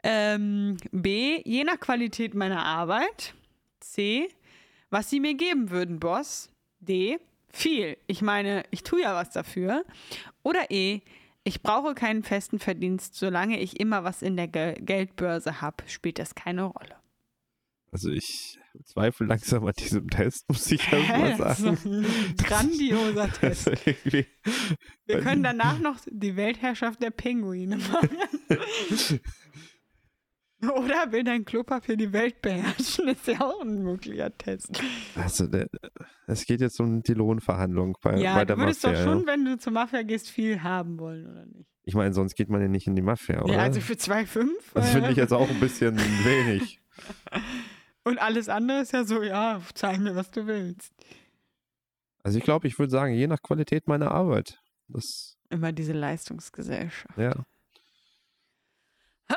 Ähm, 0.02 0.76
B, 0.90 1.40
je 1.44 1.64
nach 1.64 1.78
Qualität 1.78 2.34
meiner 2.34 2.64
Arbeit. 2.64 3.34
C, 3.80 4.28
was 4.90 5.10
sie 5.10 5.20
mir 5.20 5.34
geben 5.34 5.70
würden, 5.70 6.00
Boss. 6.00 6.50
D, 6.80 7.18
viel. 7.52 7.96
Ich 8.06 8.22
meine, 8.22 8.64
ich 8.70 8.82
tue 8.82 9.02
ja 9.02 9.14
was 9.14 9.30
dafür. 9.30 9.84
Oder 10.42 10.70
E, 10.70 11.00
ich 11.44 11.62
brauche 11.62 11.94
keinen 11.94 12.22
festen 12.22 12.58
Verdienst, 12.58 13.14
solange 13.14 13.58
ich 13.60 13.80
immer 13.80 14.04
was 14.04 14.22
in 14.22 14.36
der 14.36 14.48
Ge 14.48 14.74
Geldbörse 14.80 15.60
habe, 15.60 15.84
spielt 15.88 16.18
das 16.18 16.34
keine 16.34 16.64
Rolle. 16.64 16.96
Also 17.90 18.10
ich 18.10 18.58
zweifle 18.84 19.26
langsam 19.26 19.66
an 19.66 19.74
diesem 19.78 20.08
Test, 20.08 20.48
muss 20.48 20.70
ich 20.72 20.90
erst 20.90 21.08
mal 21.10 21.36
Das 21.36 21.58
sagen. 21.58 21.78
ein 21.84 22.36
grandioser 22.38 23.30
Test. 23.40 23.68
Also 23.68 23.82
Wir 24.06 25.20
können 25.20 25.42
danach 25.42 25.78
noch 25.78 25.98
die 26.06 26.36
Weltherrschaft 26.36 27.02
der 27.02 27.10
Pinguine 27.10 27.76
machen. 27.76 28.08
Oder 30.76 31.10
will 31.10 31.24
dein 31.24 31.44
Klopapier 31.44 31.96
die 31.96 32.12
Welt 32.12 32.40
beherrschen? 32.40 33.08
Ist 33.08 33.26
ja 33.26 33.40
auch 33.40 33.62
ein 33.62 33.82
möglicher 33.82 34.36
Test. 34.36 34.80
Also 35.16 35.48
es 36.26 36.44
geht 36.44 36.60
jetzt 36.60 36.78
um 36.80 37.02
die 37.02 37.14
Lohnverhandlung 37.14 37.98
bei, 38.00 38.16
ja, 38.18 38.34
bei 38.34 38.44
du 38.44 38.54
der 38.54 38.58
würdest 38.58 38.84
Mafia. 38.84 38.98
doch 38.98 39.04
schon, 39.04 39.20
ja. 39.22 39.26
wenn 39.26 39.44
du 39.44 39.58
zur 39.58 39.72
Mafia 39.72 40.02
gehst, 40.02 40.30
viel 40.30 40.62
haben 40.62 40.98
wollen, 41.00 41.26
oder 41.26 41.46
nicht? 41.46 41.68
Ich 41.84 41.94
meine, 41.94 42.14
sonst 42.14 42.36
geht 42.36 42.48
man 42.48 42.60
ja 42.60 42.68
nicht 42.68 42.86
in 42.86 42.94
die 42.94 43.02
Mafia, 43.02 43.42
oder? 43.42 43.54
Ja, 43.54 43.58
also 43.60 43.80
für 43.80 43.94
2,5. 43.94 44.48
das 44.74 44.90
finde 44.90 45.10
ich 45.10 45.16
jetzt 45.16 45.32
auch 45.32 45.50
ein 45.50 45.58
bisschen 45.58 45.96
wenig. 45.98 46.80
Und 48.04 48.20
alles 48.20 48.48
andere 48.48 48.82
ist 48.82 48.92
ja 48.92 49.04
so, 49.04 49.22
ja, 49.22 49.60
zeig 49.74 49.98
mir, 49.98 50.14
was 50.14 50.30
du 50.30 50.46
willst. 50.46 50.92
Also 52.22 52.38
ich 52.38 52.44
glaube, 52.44 52.68
ich 52.68 52.78
würde 52.78 52.90
sagen, 52.90 53.14
je 53.14 53.26
nach 53.26 53.42
Qualität 53.42 53.88
meiner 53.88 54.12
Arbeit. 54.12 54.60
Das, 54.86 55.36
Immer 55.50 55.72
diese 55.72 55.92
Leistungsgesellschaft. 55.92 57.18
ja. 57.18 57.34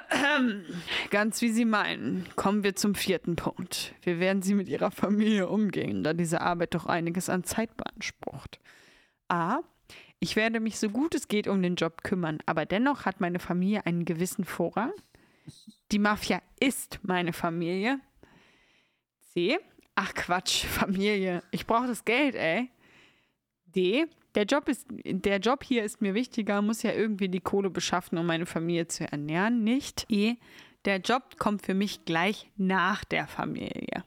Ganz 1.10 1.42
wie 1.42 1.50
Sie 1.50 1.66
meinen, 1.66 2.28
kommen 2.36 2.64
wir 2.64 2.76
zum 2.76 2.96
vierten 2.96 3.36
Punkt. 3.36 3.94
Wie 4.04 4.20
werden 4.20 4.42
Sie 4.42 4.54
mit 4.54 4.68
Ihrer 4.70 4.92
Familie 4.92 5.48
umgehen, 5.48 6.04
da 6.04 6.14
diese 6.14 6.42
Arbeit 6.42 6.74
doch 6.74 6.86
einiges 6.86 7.30
an 7.30 7.44
Zeit 7.44 7.76
beansprucht? 7.78 8.60
A. 9.28 9.60
Ich 10.20 10.36
werde 10.36 10.60
mich 10.60 10.80
so 10.80 10.90
gut 10.90 11.14
es 11.14 11.28
geht 11.28 11.48
um 11.48 11.62
den 11.62 11.76
Job 11.76 12.04
kümmern, 12.04 12.40
aber 12.46 12.66
dennoch 12.66 13.06
hat 13.06 13.20
meine 13.20 13.40
Familie 13.40 13.86
einen 13.86 14.06
gewissen 14.06 14.46
Vorrang. 14.46 14.92
Die 15.92 16.00
Mafia 16.00 16.42
ist 16.60 17.00
meine 17.04 17.34
Familie. 17.34 18.00
C. 19.34 19.60
Ach 19.96 20.14
Quatsch, 20.14 20.66
Familie. 20.66 21.44
Ich 21.52 21.68
brauche 21.68 21.88
das 21.88 22.06
Geld, 22.06 22.36
ey. 22.36 22.70
D. 23.66 24.06
Der 24.36 24.44
Job, 24.44 24.68
ist, 24.68 24.86
der 25.06 25.40
Job 25.40 25.64
hier 25.64 25.84
ist 25.84 26.02
mir 26.02 26.14
wichtiger, 26.14 26.62
muss 26.62 26.84
ja 26.84 26.92
irgendwie 26.92 27.30
die 27.30 27.40
Kohle 27.40 27.70
beschaffen, 27.70 28.18
um 28.18 28.26
meine 28.26 28.46
Familie 28.46 28.88
zu 28.88 29.10
ernähren. 29.10 29.64
Nicht 29.64 30.06
E. 30.10 30.36
Der 30.84 30.98
Job 31.00 31.38
kommt 31.38 31.66
für 31.66 31.74
mich 31.74 32.06
gleich 32.06 32.52
nach 32.58 33.06
der 33.06 33.28
Familie. 33.28 34.04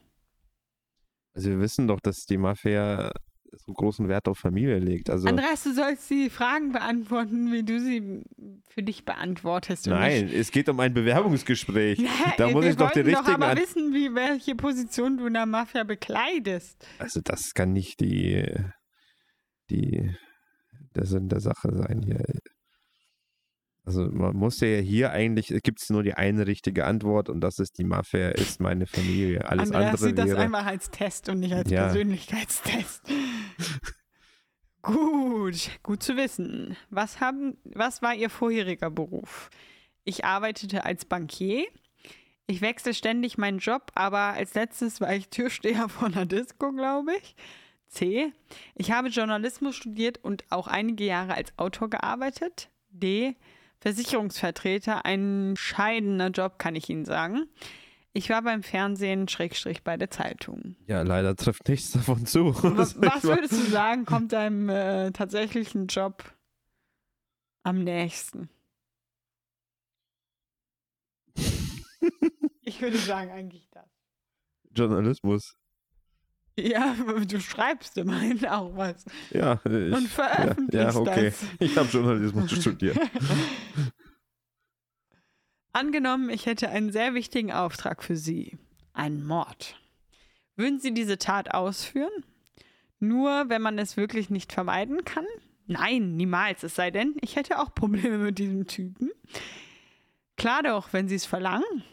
Also 1.35 1.49
wir 1.49 1.59
wissen 1.59 1.87
doch, 1.87 1.99
dass 1.99 2.25
die 2.25 2.37
Mafia 2.37 3.11
so 3.51 3.73
großen 3.73 4.07
Wert 4.07 4.27
auf 4.27 4.37
Familie 4.37 4.77
legt. 4.77 5.09
Also 5.09 5.27
Andreas, 5.27 5.63
du 5.63 5.73
sollst 5.73 6.07
die 6.09 6.29
Fragen 6.29 6.71
beantworten, 6.71 7.51
wie 7.51 7.63
du 7.63 7.79
sie 7.79 8.21
für 8.69 8.83
dich 8.83 9.05
beantwortest. 9.05 9.87
nein, 9.87 10.25
nicht- 10.25 10.35
es 10.35 10.51
geht 10.51 10.69
um 10.69 10.79
ein 10.79 10.93
Bewerbungsgespräch. 10.93 11.99
Ja, 12.19 12.33
da 12.37 12.49
muss 12.49 12.65
ich 12.65 12.75
doch 12.75 12.91
die 12.91 12.99
richtigen 12.99 13.25
doch 13.25 13.33
aber 13.33 13.59
wissen, 13.59 13.93
wie, 13.93 14.13
welche 14.13 14.55
Position 14.55 15.17
du 15.17 15.25
in 15.25 15.33
der 15.33 15.47
Mafia 15.47 15.83
bekleidest. 15.83 16.85
Also 16.99 17.21
das 17.23 17.53
kann 17.55 17.73
nicht 17.73 17.99
die 17.99 18.45
die 19.69 20.15
der 20.95 21.05
Sinn 21.05 21.29
der 21.29 21.39
Sache 21.39 21.73
sein 21.73 22.01
hier. 22.03 22.23
Also 23.85 24.07
man 24.11 24.35
muss 24.35 24.59
ja 24.59 24.77
hier 24.77 25.11
eigentlich, 25.11 25.47
gibt 25.63 25.81
es 25.81 25.89
nur 25.89 26.03
die 26.03 26.13
eine 26.13 26.45
richtige 26.45 26.85
Antwort 26.85 27.29
und 27.29 27.41
das 27.41 27.57
ist 27.57 27.77
die 27.79 27.83
Mafia 27.83 28.29
ist 28.29 28.59
meine 28.59 28.85
Familie. 28.85 29.49
Alles 29.49 29.71
Andreas 29.71 29.85
andere 29.85 30.07
sieht 30.07 30.17
das 30.17 30.27
wäre 30.27 30.41
einfach 30.41 30.65
als 30.65 30.91
Test 30.91 31.29
und 31.29 31.39
nicht 31.39 31.53
als 31.53 31.71
Ja. 31.71 31.85
Persönlichkeitstest. 31.85 33.01
gut, 34.83 35.71
gut 35.81 36.03
zu 36.03 36.17
wissen. 36.17 36.75
Was, 36.89 37.19
haben, 37.19 37.57
was 37.63 38.01
war 38.01 38.13
Ihr 38.13 38.29
vorheriger 38.29 38.91
Beruf? 38.91 39.49
Ich 40.03 40.23
arbeitete 40.23 40.85
als 40.85 41.05
Bankier. 41.05 41.65
Ich 42.45 42.61
wechsle 42.61 42.93
ständig 42.93 43.37
meinen 43.37 43.59
Job, 43.59 43.91
aber 43.95 44.33
als 44.33 44.53
letztes 44.55 45.01
war 45.01 45.13
ich 45.15 45.29
Türsteher 45.29 45.89
von 45.89 46.13
einer 46.13 46.25
Disco, 46.25 46.71
glaube 46.71 47.11
ich. 47.21 47.35
C. 47.89 48.31
Ich 48.75 48.91
habe 48.91 49.09
Journalismus 49.09 49.75
studiert 49.75 50.19
und 50.23 50.45
auch 50.49 50.67
einige 50.67 51.03
Jahre 51.05 51.33
als 51.33 51.51
Autor 51.57 51.89
gearbeitet. 51.89 52.69
D. 52.89 53.35
Versicherungsvertreter, 53.81 55.05
ein 55.05 55.55
scheidender 55.57 56.27
Job, 56.29 56.59
kann 56.59 56.75
ich 56.75 56.89
Ihnen 56.89 57.05
sagen. 57.05 57.47
Ich 58.11 58.29
war 58.29 58.41
beim 58.41 58.63
Fernsehen, 58.63 59.27
Schrägstrich 59.27 59.83
bei 59.83 59.95
der 59.95 60.09
Zeitung. 60.09 60.75
ja 60.87 61.01
leider 61.03 61.35
trifft 61.35 61.67
nichts 61.69 61.91
davon 61.91 62.25
zu. 62.25 62.53
Was, 62.77 62.99
was 62.99 63.23
würdest 63.23 63.53
du 63.53 63.69
sagen, 63.69 64.05
kommt 64.05 64.33
deinem 64.33 64.67
äh, 64.67 65.11
tatsächlichen 65.11 65.87
Job 65.87 66.23
am 67.63 67.83
nächsten? 67.83 68.49
Ich 72.61 72.81
würde 72.81 72.97
sagen, 72.99 73.31
eigentlich 73.31 73.67
das. 73.71 73.89
Journalismus. 74.75 75.55
Ja, 76.67 76.95
du 77.27 77.39
schreibst 77.39 77.97
immerhin 77.97 78.45
auch 78.47 78.75
was. 78.75 79.05
Ja, 79.31 79.59
ich, 79.65 79.93
Und 79.93 80.07
veröffentlichst 80.07 80.73
ja, 80.73 80.89
ja, 80.91 80.95
okay. 80.95 81.25
das. 81.25 81.45
Ich 81.59 81.77
habe 81.77 81.89
Journalismus 81.89 82.51
studiert. 82.59 82.97
Angenommen, 85.71 86.29
ich 86.29 86.45
hätte 86.45 86.69
einen 86.69 86.91
sehr 86.91 87.13
wichtigen 87.13 87.51
Auftrag 87.51 88.03
für 88.03 88.15
Sie. 88.15 88.57
Einen 88.93 89.25
Mord. 89.25 89.75
Würden 90.55 90.79
Sie 90.79 90.93
diese 90.93 91.17
Tat 91.17 91.53
ausführen? 91.53 92.11
Nur, 92.99 93.45
wenn 93.47 93.61
man 93.61 93.77
es 93.79 93.95
wirklich 93.95 94.29
nicht 94.29 94.51
vermeiden 94.51 95.05
kann? 95.05 95.25
Nein, 95.67 96.17
niemals. 96.17 96.63
Es 96.63 96.75
sei 96.75 96.91
denn, 96.91 97.15
ich 97.21 97.35
hätte 97.35 97.59
auch 97.59 97.73
Probleme 97.73 98.17
mit 98.17 98.39
diesem 98.39 98.67
Typen. 98.67 99.11
Klar 100.35 100.63
doch, 100.63 100.91
wenn 100.91 101.07
Sie 101.07 101.15
es 101.15 101.25
verlangen. 101.25 101.83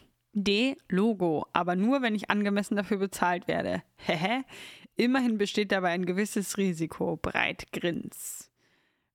D. 0.43 0.77
Logo. 0.89 1.45
Aber 1.53 1.75
nur, 1.75 2.01
wenn 2.01 2.15
ich 2.15 2.29
angemessen 2.29 2.75
dafür 2.75 2.97
bezahlt 2.97 3.47
werde. 3.47 3.83
Hehe. 3.97 4.43
Immerhin 4.95 5.37
besteht 5.37 5.71
dabei 5.71 5.89
ein 5.89 6.05
gewisses 6.05 6.57
Risiko. 6.57 7.17
Breit 7.17 7.71
grins. 7.71 8.49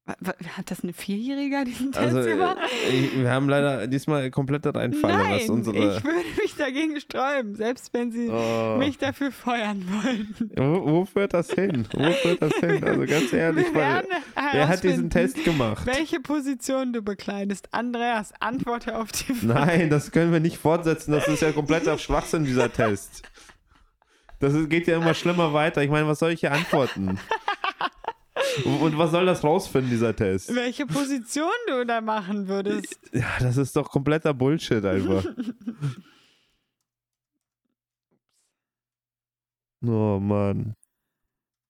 Hat 0.04 0.68
das 0.72 0.82
eine 0.82 0.92
Vierjähriger, 0.92 1.64
diesen 1.64 1.92
Test 1.92 2.16
Also, 2.16 2.28
gemacht? 2.28 2.56
äh, 2.90 3.20
wir 3.22 3.30
haben 3.30 3.48
leider 3.48 3.86
diesmal 3.86 4.32
komplett 4.32 4.66
reinfallen 4.66 5.16
Nein, 5.16 5.34
was 5.40 5.48
unsere. 5.48 5.76
ich 5.76 6.04
würde 6.04 6.24
mich 6.42 6.56
dagegen 6.56 6.98
sträuben, 7.00 7.54
selbst 7.54 7.94
wenn 7.94 8.10
sie 8.10 8.28
Oh. 8.28 8.78
mich 8.78 8.98
dafür 8.98 9.30
feuern 9.30 9.84
wollten. 9.88 10.50
Wo, 10.56 10.90
wo 10.90 11.04
führt 11.04 11.34
das 11.34 11.52
hin? 11.52 11.86
Wo 11.92 12.10
führt 12.14 12.42
das 12.42 12.52
hin? 12.54 12.82
Also 12.82 13.06
ganz 13.06 13.32
ehrlich, 13.32 13.66
weil, 13.72 14.02
wer 14.52 14.66
hat 14.66 14.82
diesen 14.82 15.08
Test 15.08 15.44
gemacht? 15.44 15.86
Welche 15.86 16.18
Position 16.18 16.92
du 16.92 17.00
bekleidest. 17.02 17.68
Andreas, 17.72 18.32
antworte 18.40 18.96
auf 18.98 19.12
die 19.12 19.34
Frage. 19.34 19.46
Nein, 19.46 19.88
das 19.90 20.10
können 20.10 20.32
wir 20.32 20.40
nicht 20.40 20.58
fortsetzen. 20.58 21.12
Das 21.12 21.28
ist 21.28 21.42
ja 21.42 21.52
kompletter 21.52 21.96
Schwachsinn, 21.96 22.44
dieser 22.44 22.72
Test. 22.72 23.22
Das 24.40 24.52
geht 24.68 24.88
ja 24.88 24.96
immer 24.96 25.14
schlimmer 25.14 25.52
weiter. 25.52 25.80
Ich 25.84 25.90
meine, 25.90 26.08
was 26.08 26.18
soll 26.18 26.32
ich 26.32 26.40
hier 26.40 26.50
antworten? 26.50 27.20
Und 28.64 28.96
was 28.98 29.10
soll 29.10 29.26
das 29.26 29.44
rausfinden, 29.44 29.90
dieser 29.90 30.16
Test? 30.16 30.54
Welche 30.54 30.86
Position 30.86 31.50
du 31.66 31.84
da 31.84 32.00
machen 32.00 32.48
würdest. 32.48 32.98
Ja, 33.12 33.28
das 33.40 33.56
ist 33.56 33.76
doch 33.76 33.90
kompletter 33.90 34.34
Bullshit 34.34 34.84
einfach. 34.84 35.24
Oh 39.84 40.20
Mann. 40.20 40.76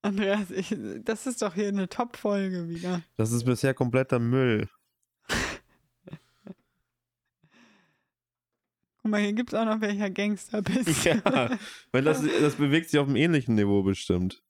Andreas, 0.02 0.50
ich, 0.50 0.76
das 1.02 1.26
ist 1.26 1.40
doch 1.40 1.54
hier 1.54 1.68
eine 1.68 1.88
Top-Folge 1.88 2.68
wieder. 2.68 3.02
Das 3.16 3.32
ist 3.32 3.44
bisher 3.44 3.72
kompletter 3.72 4.18
Müll. 4.18 4.68
Guck 9.02 9.10
mal, 9.10 9.20
hier 9.20 9.32
gibt 9.32 9.52
es 9.52 9.58
auch 9.58 9.64
noch 9.64 9.80
welcher 9.80 10.10
Gangster 10.10 10.62
bist. 10.62 11.04
Ja, 11.04 11.56
weil 11.90 12.04
das, 12.04 12.22
das 12.40 12.54
bewegt 12.56 12.90
sich 12.90 13.00
auf 13.00 13.06
einem 13.06 13.16
ähnlichen 13.16 13.54
Niveau 13.54 13.82
bestimmt. 13.82 14.42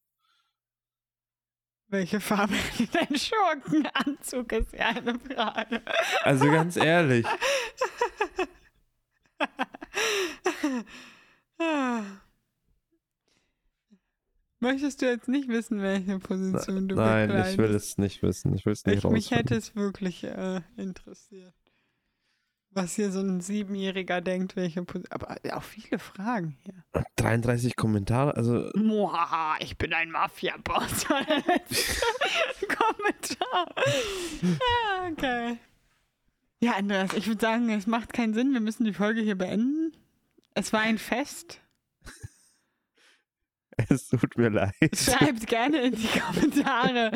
Welche 1.92 2.20
Farbe 2.20 2.54
dein 2.92 3.18
Schurkenanzug 3.18 4.50
ist 4.52 4.72
ja 4.72 4.88
eine 4.88 5.18
Frage. 5.18 5.82
Also 6.22 6.46
ganz 6.46 6.76
ehrlich. 6.76 7.26
Möchtest 14.58 15.02
du 15.02 15.06
jetzt 15.06 15.28
nicht 15.28 15.48
wissen, 15.48 15.82
welche 15.82 16.18
Position 16.18 16.88
du 16.88 16.94
Nein, 16.94 17.28
bekleidest? 17.28 17.52
ich 17.52 17.58
will 17.58 17.74
es 17.74 17.98
nicht 17.98 18.22
wissen. 18.22 18.54
Ich 18.54 18.64
will 18.64 18.72
es 18.72 18.86
nicht 18.86 19.04
Ich, 19.04 19.10
mich 19.10 19.30
hätte 19.30 19.54
es 19.54 19.76
wirklich 19.76 20.24
äh, 20.24 20.62
interessiert. 20.78 21.52
Was 22.74 22.94
hier 22.94 23.10
so 23.10 23.20
ein 23.20 23.40
Siebenjähriger 23.40 24.20
denkt, 24.20 24.56
welche 24.56 24.82
Position. 24.82 25.12
Aber 25.12 25.36
auch 25.56 25.62
viele 25.62 25.98
Fragen 25.98 26.56
hier. 26.64 27.04
33 27.16 27.76
Kommentare, 27.76 28.36
also 28.36 28.70
Moa, 28.74 29.56
ich 29.60 29.76
bin 29.78 29.92
ein 29.92 30.10
Mafia-Boss. 30.10 31.06
Kommentar. 32.68 33.74
Ja, 34.42 35.08
okay. 35.10 35.58
Ja, 36.60 36.72
Andreas, 36.74 37.12
ich 37.14 37.26
würde 37.26 37.40
sagen, 37.40 37.70
es 37.70 37.86
macht 37.86 38.12
keinen 38.12 38.34
Sinn. 38.34 38.52
Wir 38.52 38.60
müssen 38.60 38.84
die 38.84 38.92
Folge 38.92 39.20
hier 39.20 39.36
beenden. 39.36 39.92
Es 40.54 40.72
war 40.72 40.80
ein 40.80 40.98
Fest. 40.98 41.61
es 43.88 44.08
tut 44.08 44.36
mir 44.36 44.50
leid. 44.50 44.74
Schreibt 44.94 45.46
gerne 45.46 45.82
in 45.82 45.94
die 45.94 46.08
Kommentare, 46.18 47.12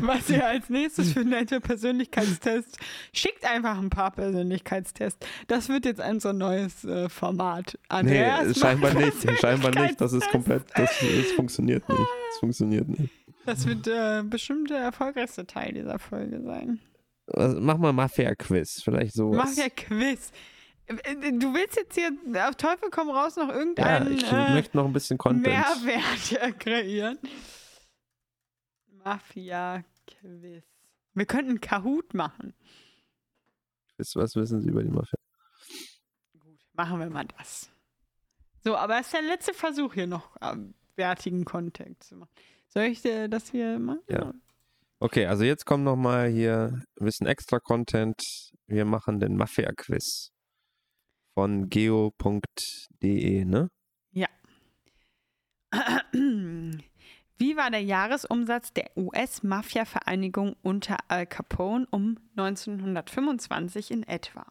was 0.00 0.30
ihr 0.30 0.46
als 0.46 0.68
nächstes 0.68 1.12
für 1.12 1.24
nette 1.24 1.60
Persönlichkeitstests. 1.60 2.78
Schickt 3.12 3.44
einfach 3.44 3.78
ein 3.78 3.90
paar 3.90 4.10
Persönlichkeitstests. 4.10 5.26
Das 5.46 5.68
wird 5.68 5.84
jetzt 5.84 6.00
unser 6.00 6.32
neues 6.32 6.84
äh, 6.84 7.08
Format. 7.08 7.74
Nee, 7.74 7.88
Andreas 7.88 8.58
scheinbar 8.58 8.94
macht 8.94 9.24
nicht. 9.24 9.40
Scheinbar 9.40 9.70
nicht. 9.82 10.00
Das 10.00 10.12
ist 10.12 10.28
komplett, 10.30 10.62
das, 10.74 10.90
das 11.00 11.32
funktioniert 11.36 11.88
nicht. 11.88 12.00
Das 12.00 12.38
funktioniert 12.40 12.88
nicht. 12.88 13.12
Das 13.46 13.66
wird 13.66 13.86
äh, 13.86 14.22
bestimmt 14.24 14.70
der 14.70 14.78
erfolgreichste 14.78 15.46
Teil 15.46 15.72
dieser 15.72 15.98
Folge 15.98 16.42
sein. 16.42 16.80
Also, 17.32 17.60
mach 17.60 17.78
mal 17.78 17.92
Mafia-Quiz, 17.92 18.82
vielleicht 18.82 19.14
sowas. 19.14 19.50
Mach 19.50 19.56
ja 19.56 19.68
Quiz. 19.68 20.30
Äh, 20.30 20.57
Du 20.88 21.52
willst 21.52 21.76
jetzt 21.76 21.94
hier 21.94 22.10
auf 22.48 22.56
Teufel 22.56 22.88
komm 22.90 23.10
raus 23.10 23.36
noch 23.36 23.48
ja, 23.48 23.54
irgendeinen 23.54 24.12
ich 24.12 24.32
äh, 24.32 24.54
möchte 24.54 24.76
noch 24.76 24.86
ein 24.86 24.92
bisschen 24.94 25.18
Content. 25.18 25.46
Mehrwert 25.46 26.32
äh, 26.42 26.52
kreieren. 26.52 27.18
Mafia-Quiz. 29.04 30.64
Wir 31.12 31.26
könnten 31.26 31.60
Kahoot 31.60 32.14
machen. 32.14 32.54
Was 33.98 34.34
wissen 34.34 34.62
Sie 34.62 34.68
über 34.68 34.82
die 34.82 34.88
Mafia? 34.90 35.18
Gut, 36.40 36.58
machen 36.72 37.00
wir 37.00 37.10
mal 37.10 37.26
das. 37.36 37.68
So, 38.64 38.74
aber 38.74 38.98
es 38.98 39.06
ist 39.06 39.12
der 39.12 39.22
letzte 39.22 39.52
Versuch 39.52 39.92
hier 39.92 40.06
noch 40.06 40.36
äh, 40.40 40.56
wertigen 40.96 41.44
Content 41.44 42.02
zu 42.02 42.16
machen. 42.16 42.30
Soll 42.68 42.84
ich 42.84 43.04
äh, 43.04 43.28
das 43.28 43.50
hier 43.50 43.78
machen? 43.78 44.00
Ja. 44.08 44.32
Okay, 45.00 45.26
also 45.26 45.44
jetzt 45.44 45.66
kommt 45.66 45.84
noch 45.84 45.96
mal 45.96 46.28
hier 46.28 46.82
ein 46.98 47.04
bisschen 47.04 47.26
extra 47.26 47.60
Content. 47.60 48.20
Wir 48.66 48.86
machen 48.86 49.20
den 49.20 49.36
Mafia-Quiz 49.36 50.32
von 51.38 51.68
geo.de, 51.68 53.44
ne? 53.44 53.70
Wie 57.38 57.56
war 57.56 57.70
der 57.70 57.80
Jahresumsatz 57.80 58.72
der 58.72 58.90
US-Mafia-Vereinigung 58.96 60.56
unter 60.62 60.96
Al 61.06 61.28
Capone 61.28 61.86
um 61.92 62.18
1925 62.36 63.92
in 63.92 64.02
etwa? 64.02 64.46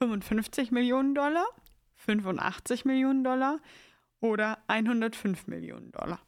55 0.00 0.72
Millionen 0.72 1.14
Dollar, 1.14 1.46
85 1.94 2.84
Millionen 2.86 3.22
Dollar 3.22 3.60
oder 4.20 4.58
105 4.66 5.46
Millionen 5.46 5.92
Dollar? 5.92 6.18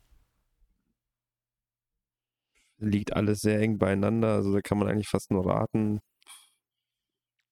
liegt 2.78 3.16
alles 3.16 3.40
sehr 3.40 3.58
eng 3.58 3.78
beieinander. 3.78 4.34
Also 4.34 4.52
da 4.52 4.60
kann 4.60 4.78
man 4.78 4.86
eigentlich 4.86 5.08
fast 5.08 5.32
nur 5.32 5.44
raten. 5.44 5.98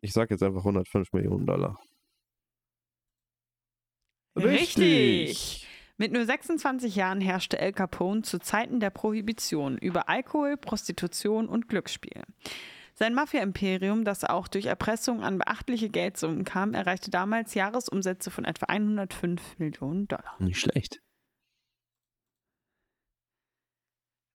Ich 0.01 0.12
sage 0.12 0.35
jetzt 0.35 0.44
einfach 0.44 0.61
105 0.61 1.12
Millionen 1.12 1.47
Dollar. 1.47 1.77
Richtig. 4.36 5.66
Mit 5.97 6.12
nur 6.12 6.24
26 6.24 6.97
Jahren 6.97 7.20
herrschte 7.20 7.59
El 7.59 7.73
Capone 7.73 8.23
zu 8.23 8.39
Zeiten 8.39 8.81
der 8.81 8.90
Prohibition 8.90 9.77
über 9.77 10.09
Alkohol, 10.09 10.57
Prostitution 10.57 11.47
und 11.47 11.69
Glücksspiel. 11.69 12.23
Sein 12.94 13.15
Mafia-Imperium, 13.15 14.05
das 14.05 14.24
auch 14.24 14.48
durch 14.48 14.66
Erpressung 14.66 15.23
an 15.23 15.39
beachtliche 15.39 15.89
Geldsummen 15.89 16.44
kam, 16.44 16.74
erreichte 16.74 17.11
damals 17.11 17.55
Jahresumsätze 17.55 18.31
von 18.31 18.44
etwa 18.44 18.66
105 18.66 19.59
Millionen 19.59 20.09
Dollar. 20.09 20.36
Nicht 20.39 20.61
schlecht. 20.61 21.01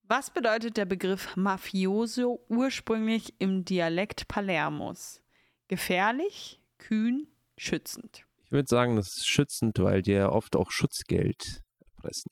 Was 0.08 0.30
bedeutet 0.30 0.78
der 0.78 0.86
Begriff 0.86 1.36
Mafioso 1.36 2.46
ursprünglich 2.48 3.34
im 3.40 3.66
Dialekt 3.66 4.28
Palermos? 4.28 5.22
Gefährlich, 5.68 6.62
kühn, 6.78 7.28
schützend. 7.58 8.26
Ich 8.56 8.58
würde 8.58 8.70
sagen, 8.70 8.96
das 8.96 9.18
ist 9.18 9.28
schützend, 9.28 9.78
weil 9.80 10.02
die 10.02 10.14
ja 10.14 10.30
oft 10.30 10.56
auch 10.56 10.72
Schutzgeld 10.72 11.62
erpressen. 11.82 12.32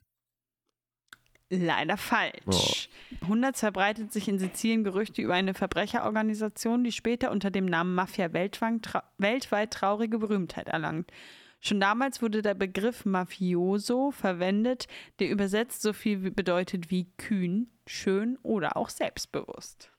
Leider 1.50 1.98
falsch. 1.98 2.88
Oh. 3.12 3.24
100 3.24 3.58
verbreitet 3.58 4.14
sich 4.14 4.30
in 4.30 4.40
Sizilien 4.40 4.86
Gerüchte 4.86 5.22
über 5.22 5.34
eine 5.34 5.54
Verbrecherorganisation, 5.54 6.86
die 6.86 6.94
später 6.94 7.30
unter 7.30 7.52
dem 7.52 7.66
Namen 7.66 7.94
Mafia 7.94 8.32
weltweit 8.32 9.74
traurige 9.74 10.18
Berühmtheit 10.18 10.70
erlangt. 10.70 11.12
Schon 11.60 11.82
damals 11.82 12.22
wurde 12.22 12.42
der 12.42 12.54
Begriff 12.54 13.04
Mafioso 13.04 14.12
verwendet, 14.12 14.88
der 15.20 15.30
übersetzt 15.30 15.82
so 15.82 15.92
viel 15.92 16.32
bedeutet 16.32 16.90
wie 16.90 17.12
kühn, 17.18 17.70
schön 17.86 18.38
oder 18.44 18.78
auch 18.78 18.88
selbstbewusst. 18.88 19.92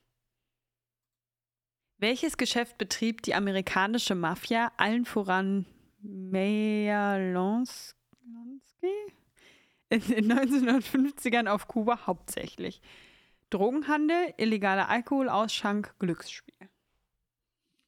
Welches 1.99 2.37
Geschäft 2.37 2.79
betrieb 2.79 3.21
die 3.21 3.35
amerikanische 3.35 4.15
Mafia, 4.15 4.71
allen 4.77 5.05
voran 5.05 5.67
Meyer 6.07 7.33
Lansky? 7.33 7.95
In 9.89 10.01
den 10.01 10.31
1950ern 10.31 11.47
auf 11.47 11.67
Kuba 11.67 12.05
hauptsächlich. 12.05 12.81
Drogenhandel, 13.49 14.33
illegaler 14.37 14.89
Alkoholausschank, 14.89 15.97
Glücksspiel. 15.99 16.69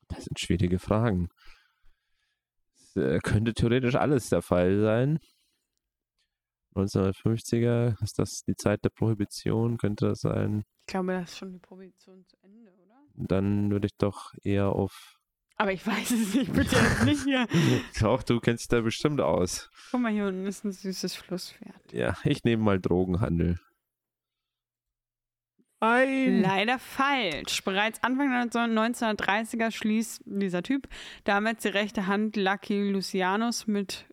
Das 0.07 0.26
sind 0.26 0.39
schwierige 0.39 0.80
Fragen. 0.80 1.30
Äh, 2.95 3.19
könnte 3.19 3.53
theoretisch 3.53 3.95
alles 3.95 4.30
der 4.30 4.41
Fall 4.41 4.80
sein. 4.80 5.19
1950er, 6.76 8.02
ist 8.03 8.19
das 8.19 8.44
die 8.44 8.56
Zeit 8.56 8.84
der 8.84 8.89
Prohibition? 8.89 9.77
Könnte 9.77 10.10
das 10.10 10.22
sein? 10.22 10.64
Ich 10.81 10.91
glaube, 10.91 11.14
das 11.14 11.31
ist 11.31 11.38
schon 11.38 11.52
die 11.52 11.60
Prohibition 11.60 12.26
zu 12.26 12.38
Ende, 12.41 12.72
oder? 12.72 13.02
Dann 13.15 13.72
würde 13.72 13.88
ich 13.88 13.98
doch 13.98 14.34
eher 14.44 14.69
auf. 14.69 15.16
Aber 15.57 15.73
ich 15.73 15.85
weiß 15.85 16.11
es 16.11 16.35
nicht, 16.35 16.53
bitte 16.53 16.75
jetzt 16.75 17.03
nicht 17.03 17.23
hier. 17.23 17.47
Doch, 17.99 18.21
du 18.21 18.39
kennst 18.39 18.63
dich 18.63 18.67
da 18.69 18.81
bestimmt 18.81 19.21
aus. 19.21 19.71
Guck 19.89 20.01
mal, 20.01 20.11
hier 20.11 20.27
unten 20.27 20.45
ist 20.45 20.63
ein 20.63 20.71
süßes 20.71 21.15
Flusspferd. 21.15 21.93
Ja, 21.93 22.15
ich 22.23 22.43
nehme 22.43 22.63
mal 22.63 22.79
Drogenhandel. 22.79 23.59
Nein. 25.79 26.41
Leider 26.41 26.79
falsch. 26.79 27.63
Bereits 27.63 28.03
Anfang 28.03 28.29
der 28.31 28.49
1930er 28.51 29.71
schließt 29.71 30.23
dieser 30.25 30.63
Typ 30.63 30.88
damals 31.23 31.63
die 31.63 31.69
rechte 31.69 32.07
Hand 32.07 32.35
Lucky 32.35 32.89
Lucianus 32.89 33.67
mit 33.67 34.05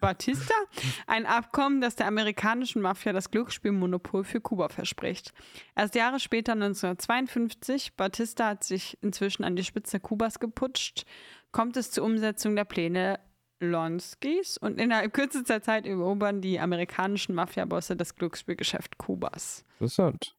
Batista 0.00 0.54
ein 1.06 1.26
Abkommen, 1.26 1.80
das 1.80 1.96
der 1.96 2.06
amerikanischen 2.06 2.82
Mafia 2.82 3.12
das 3.12 3.30
Glücksspielmonopol 3.30 4.24
für 4.24 4.40
Kuba 4.40 4.68
verspricht. 4.68 5.32
Erst 5.74 5.94
Jahre 5.94 6.20
später, 6.20 6.52
1952, 6.52 7.94
Batista 7.96 8.48
hat 8.48 8.64
sich 8.64 8.98
inzwischen 9.02 9.44
an 9.44 9.56
die 9.56 9.64
Spitze 9.64 10.00
Kubas 10.00 10.38
geputscht, 10.38 11.06
kommt 11.52 11.76
es 11.76 11.90
zur 11.90 12.04
Umsetzung 12.04 12.56
der 12.56 12.64
Pläne 12.64 13.18
Lonskis 13.60 14.58
und 14.58 14.78
innerhalb 14.78 15.14
kürzester 15.14 15.62
Zeit 15.62 15.86
erobern 15.86 16.42
die 16.42 16.60
amerikanischen 16.60 17.34
Mafiabosse 17.34 17.96
das 17.96 18.14
Glücksspielgeschäft 18.14 18.98
Kubas. 18.98 19.64
Interessant. 19.74 20.36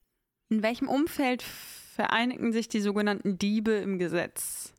In 0.50 0.62
welchem 0.64 0.88
Umfeld 0.88 1.42
vereinigen 1.42 2.52
sich 2.52 2.68
die 2.68 2.80
sogenannten 2.80 3.38
Diebe 3.38 3.72
im 3.72 3.98
Gesetz? 3.98 4.74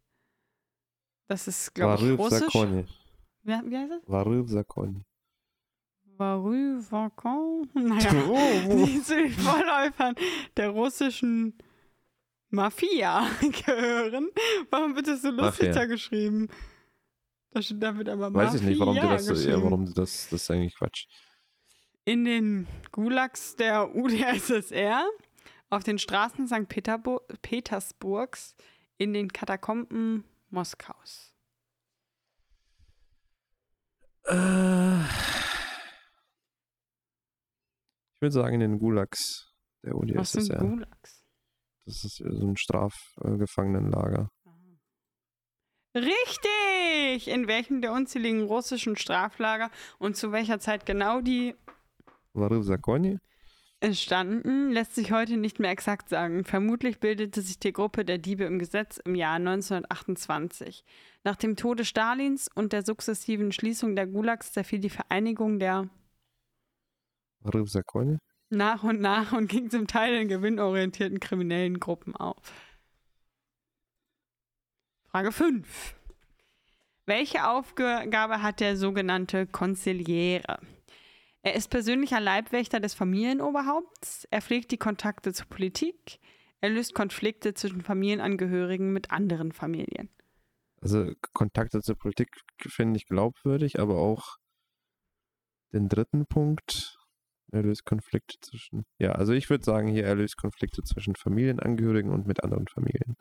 Das 1.27 1.47
ist, 1.47 1.75
glaube 1.75 2.13
ich, 2.13 2.19
russisch. 2.19 2.87
Wie, 3.49 3.71
wie 3.71 3.77
heißt 3.79 3.93
es? 3.93 4.09
Varu 6.19 6.83
Vakon? 6.91 7.71
Naja, 7.73 8.11
oh, 8.29 8.85
die 8.85 9.03
zu 9.03 9.15
den 9.15 9.31
Vorläufern 9.31 10.15
der 10.57 10.69
russischen 10.69 11.57
Mafia 12.51 13.27
gehören. 13.41 14.29
Warum 14.71 14.95
wird 14.97 15.07
das 15.07 15.23
so 15.23 15.31
lustig 15.31 15.73
da 15.73 15.87
geschrieben? 15.87 16.49
Da 17.53 17.63
steht 17.63 17.83
damit 17.83 18.09
aber 18.11 18.35
Weiß 18.35 18.55
ich 18.55 18.63
nicht, 18.63 18.79
warum 18.79 18.97
du 18.97 19.01
das, 19.01 19.45
ja, 19.45 19.63
warum 19.63 19.87
du 19.87 19.93
das, 19.93 20.29
das 20.29 20.43
ist 20.43 20.51
eigentlich 20.51 20.75
Quatsch. 20.77 21.07
In 22.05 22.27
den 22.27 22.67
Gulags 22.93 23.57
der 23.57 23.95
UdSSR, 23.97 25.09
auf 25.71 25.85
den 25.85 25.99
Straßen 25.99 26.47
St. 26.49 26.69
Petersburgs, 27.43 28.57
in 28.99 29.15
den 29.15 29.33
Katakomben 29.33 30.25
Moskaus. 30.51 31.28
Äh, 34.29 35.01
ich 38.15 38.21
würde 38.21 38.33
sagen, 38.33 38.55
in 38.55 38.61
den 38.61 38.79
Gulags 38.79 39.53
der 39.85 39.95
UdSSR. 39.95 40.61
Was 40.61 40.61
Gulags? 40.61 41.25
Das 41.87 42.05
ist 42.05 42.17
so 42.17 42.47
ein 42.47 42.57
Strafgefangenenlager. 42.57 44.29
Richtig! 45.95 47.29
In 47.29 47.49
welchem 47.49 47.81
der 47.81 47.93
unzähligen 47.93 48.43
russischen 48.43 48.97
Straflager 48.97 49.71
und 49.99 50.17
zu 50.17 50.31
welcher 50.33 50.61
Zeit 50.61 50.85
genau 50.85 51.21
die 51.23 51.55
entstanden, 53.81 54.71
lässt 54.71 54.95
sich 54.95 55.13
heute 55.13 55.37
nicht 55.37 55.61
mehr 55.61 55.71
exakt 55.71 56.09
sagen. 56.09 56.45
Vermutlich 56.45 56.99
bildete 56.99 57.41
sich 57.43 57.59
die 57.59 57.73
Gruppe 57.73 58.05
der 58.05 58.19
Diebe 58.19 58.45
im 58.45 58.59
Gesetz 58.59 58.99
im 58.99 59.15
Jahr 59.15 59.37
1928. 59.37 60.85
Nach 61.25 61.37
dem 61.37 61.57
Tode 61.57 61.85
Stalins 61.85 62.49
und 62.55 62.73
der 62.73 62.85
sukzessiven 62.85 63.53
Schließung 63.53 63.95
der 63.95 64.07
Gulags 64.07 64.53
zerfiel 64.53 64.81
die 64.81 64.91
Vereinigung 64.91 65.59
der 65.59 65.89
nach 68.51 68.83
und 68.83 69.01
nach 69.01 69.33
und 69.33 69.49
ging 69.49 69.71
zum 69.71 69.87
Teil 69.87 70.15
in 70.15 70.29
gewinnorientierten 70.29 71.21
kriminellen 71.21 71.79
Gruppen 71.79 72.17
auf. 72.17 72.53
Frage 75.11 75.33
5. 75.33 75.95
Welche 77.07 77.49
Aufgabe 77.49 78.43
hat 78.43 78.61
der 78.61 78.77
sogenannte 78.77 79.47
Konziliere? 79.47 80.59
Er 81.49 81.55
ist 81.55 81.69
persönlicher 81.69 82.21
Leibwächter 82.21 82.79
des 82.79 82.93
Familienoberhaupts, 82.93 84.29
er 84.31 84.43
pflegt 84.43 84.71
die 84.71 84.77
Kontakte 84.77 85.33
zur 85.33 85.47
Politik, 85.47 86.21
er 86.61 86.69
löst 86.69 86.95
Konflikte 86.95 87.55
zwischen 87.55 87.81
Familienangehörigen 87.81 88.93
mit 88.93 89.11
anderen 89.11 89.53
Familien. 89.53 90.11
Also 90.83 91.11
Kontakte 91.33 91.81
zur 91.81 91.97
Politik 91.97 92.29
finde 92.61 92.99
ich 92.99 93.07
glaubwürdig, 93.07 93.81
aber 93.81 93.97
auch 93.97 94.37
den 95.73 95.89
dritten 95.89 96.27
Punkt, 96.27 96.99
er 97.51 97.63
löst 97.63 97.87
Konflikte 97.87 98.37
zwischen. 98.43 98.85
Ja, 98.99 99.13
also 99.13 99.33
ich 99.33 99.49
würde 99.49 99.65
sagen, 99.65 99.89
hier 99.89 100.05
er 100.05 100.17
löst 100.17 100.37
Konflikte 100.37 100.83
zwischen 100.83 101.17
Familienangehörigen 101.17 102.13
und 102.13 102.27
mit 102.27 102.45
anderen 102.45 102.69
Familien. 102.69 103.17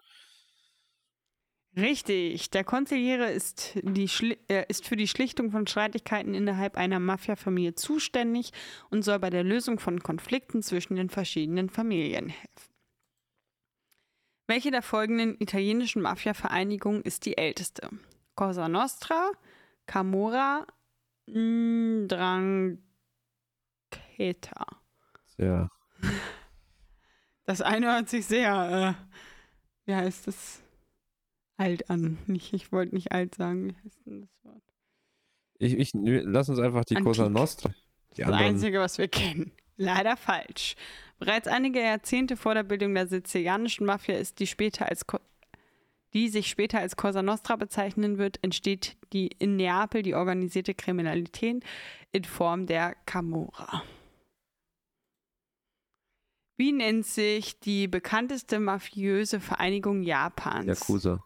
Richtig. 1.77 2.49
Der 2.49 2.63
Konziliere 2.63 3.29
ist, 3.29 3.75
äh, 3.75 4.65
ist 4.67 4.87
für 4.87 4.95
die 4.95 5.07
Schlichtung 5.07 5.51
von 5.51 5.67
Streitigkeiten 5.67 6.33
innerhalb 6.33 6.75
einer 6.75 6.99
Mafia-Familie 6.99 7.75
zuständig 7.75 8.51
und 8.89 9.03
soll 9.03 9.19
bei 9.19 9.29
der 9.29 9.43
Lösung 9.43 9.77
von 9.77 10.01
Konflikten 10.01 10.63
zwischen 10.63 10.95
den 10.95 11.09
verschiedenen 11.09 11.69
Familien 11.69 12.29
helfen. 12.29 12.73
Welche 14.47 14.71
der 14.71 14.81
folgenden 14.81 15.35
italienischen 15.39 16.01
Mafia-Vereinigungen 16.01 17.03
ist 17.03 17.27
die 17.27 17.37
älteste? 17.37 17.91
Cosa 18.33 18.67
Nostra, 18.67 19.29
Camorra, 19.85 20.65
Ndrangheta. 21.27 22.79
Ja. 25.37 25.69
Das 27.43 27.61
eine 27.61 27.93
hört 27.93 28.09
sich 28.09 28.25
sehr, 28.25 28.95
äh, 28.97 29.85
wie 29.85 29.93
heißt 29.93 30.25
das? 30.25 30.63
Alt 31.57 31.89
an. 31.89 32.17
Nicht, 32.27 32.53
ich 32.53 32.71
wollte 32.71 32.95
nicht 32.95 33.11
alt 33.11 33.35
sagen. 33.35 33.69
Wie 33.69 33.75
heißt 33.83 34.05
denn 34.05 34.21
das 34.21 34.43
Wort? 34.43 34.63
Ich, 35.59 35.77
ich, 35.77 35.91
lass 35.93 36.49
uns 36.49 36.59
einfach 36.59 36.85
die 36.85 36.95
Antik. 36.95 37.05
Cosa 37.05 37.29
Nostra. 37.29 37.71
Die 38.15 38.21
das. 38.21 38.31
Einzige, 38.31 38.79
was 38.79 38.97
wir 38.97 39.07
kennen. 39.07 39.51
Leider 39.75 40.17
falsch. 40.17 40.75
Bereits 41.19 41.47
einige 41.47 41.81
Jahrzehnte 41.81 42.37
vor 42.37 42.53
der 42.53 42.63
Bildung 42.63 42.93
der 42.93 43.07
sizilianischen 43.07 43.85
Mafia 43.85 44.17
ist 44.17 44.39
die 44.39 44.47
später 44.47 44.87
als 44.87 45.05
die 46.13 46.29
sich 46.29 46.47
später 46.47 46.79
als 46.79 46.95
Cosa 46.95 47.21
Nostra 47.21 47.57
bezeichnen 47.57 48.17
wird, 48.17 48.43
entsteht 48.43 48.97
die 49.13 49.27
in 49.39 49.55
Neapel 49.55 50.03
die 50.03 50.15
organisierte 50.15 50.73
Kriminalität 50.73 51.63
in 52.11 52.23
Form 52.23 52.65
der 52.65 52.95
Camorra. 53.05 53.83
Wie 56.55 56.71
nennt 56.71 57.05
sich 57.05 57.59
die 57.59 57.87
bekannteste 57.87 58.59
mafiöse 58.59 59.39
Vereinigung 59.39 60.01
Japans? 60.01 60.65
Yakuza. 60.65 61.23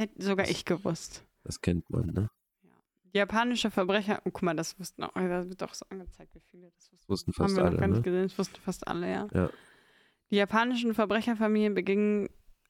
Ja, 0.00 0.06
das 0.06 0.14
hätte 0.14 0.22
sogar 0.22 0.48
ich 0.48 0.64
gewusst. 0.64 1.24
Das 1.44 1.60
kennt 1.60 1.88
man, 1.90 2.06
ne? 2.06 2.30
Japanische 3.12 3.70
Verbrecher, 3.70 4.20
oh, 4.24 4.30
guck 4.30 4.42
mal, 4.42 4.54
das 4.54 4.78
wussten 4.78 5.02
auch, 5.02 5.12
da 5.14 5.48
wird 5.48 5.60
doch 5.60 5.74
so 5.74 5.84
angezeigt, 5.88 6.34
wie 6.34 6.40
viele 6.40 6.70
das 6.70 6.92
wussten. 6.92 7.08
Wussten 7.08 7.32
Haben 7.32 7.36
fast 7.36 7.56
wir 7.56 7.62
noch 7.64 7.70
alle, 7.70 7.78
gar 7.78 7.88
nicht 7.88 7.96
ne? 7.96 8.02
gesehen, 8.02 8.22
das 8.22 8.38
wussten 8.38 8.60
fast 8.60 8.86
alle, 8.86 9.10
ja. 9.10 9.28
Ja. 9.34 9.50
Die 10.30 10.36
japanischen 10.36 10.94
Verbrecherfamilien 10.94 11.74
begingen 11.74 12.28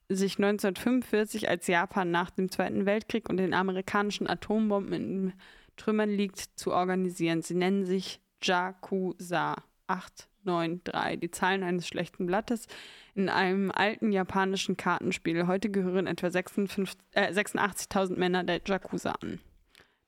sich 0.09 0.39
1945, 0.39 1.49
als 1.49 1.67
Japan 1.67 2.11
nach 2.11 2.31
dem 2.31 2.51
Zweiten 2.51 2.87
Weltkrieg 2.87 3.29
und 3.29 3.37
den 3.37 3.55
amerikanischen 3.55 4.27
Atombomben 4.27 4.93
in 4.93 5.33
Trümmern 5.77 6.11
liegt, 6.11 6.39
zu 6.39 6.73
organisieren. 6.73 7.43
Sie 7.43 7.55
nennen 7.55 7.85
sich 7.85 8.21
Jakuza 8.43 9.57
893, 10.45 11.21
die 11.21 11.31
Zahlen 11.31 11.63
eines 11.63 11.87
schlechten 11.87 12.27
Blattes 12.27 12.67
in 13.15 13.29
einem 13.29 13.71
alten 13.71 14.13
japanischen 14.13 14.77
Kartenspiel. 14.77 15.47
Heute 15.47 15.71
gehören 15.71 16.07
etwa 16.07 16.31
56 16.31 16.97
äh, 17.13 17.33
86.000 17.33 18.17
Männer 18.19 18.45
der 18.45 18.61
Jakuza 18.67 19.13
an. 19.21 19.41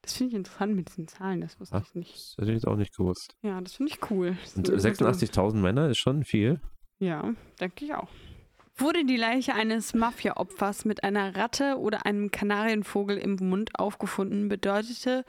Das 0.02 0.14
finde 0.14 0.30
ich 0.30 0.36
interessant 0.36 0.74
mit 0.74 0.88
diesen 0.88 1.06
Zahlen, 1.06 1.40
das 1.42 1.60
wusste 1.60 1.76
Ach. 1.76 1.86
ich 1.86 1.94
nicht. 1.94 2.14
Das 2.14 2.34
hätte 2.38 2.50
ich 2.50 2.54
jetzt 2.56 2.66
auch 2.66 2.76
nicht 2.76 2.96
gewusst. 2.96 3.36
Ja, 3.42 3.60
das 3.60 3.74
finde 3.74 3.92
ich 3.92 4.10
cool. 4.10 4.36
Und 4.56 4.66
So- 4.66 4.76
so- 4.76 4.88
86.000 4.88 5.60
Männer 5.60 5.88
ist 5.90 5.98
schon 5.98 6.24
viel. 6.24 6.60
Ja, 6.98 7.32
denke 7.60 7.84
ich 7.84 7.94
auch. 7.94 8.09
Wurde 8.76 9.04
die 9.04 9.16
Leiche 9.16 9.54
eines 9.54 9.94
Mafia-Opfers 9.94 10.84
mit 10.86 11.04
einer 11.04 11.36
Ratte 11.36 11.76
oder 11.78 12.06
einem 12.06 12.30
Kanarienvogel 12.30 13.18
im 13.18 13.36
Mund 13.36 13.78
aufgefunden, 13.78 14.48
bedeutete 14.48 15.24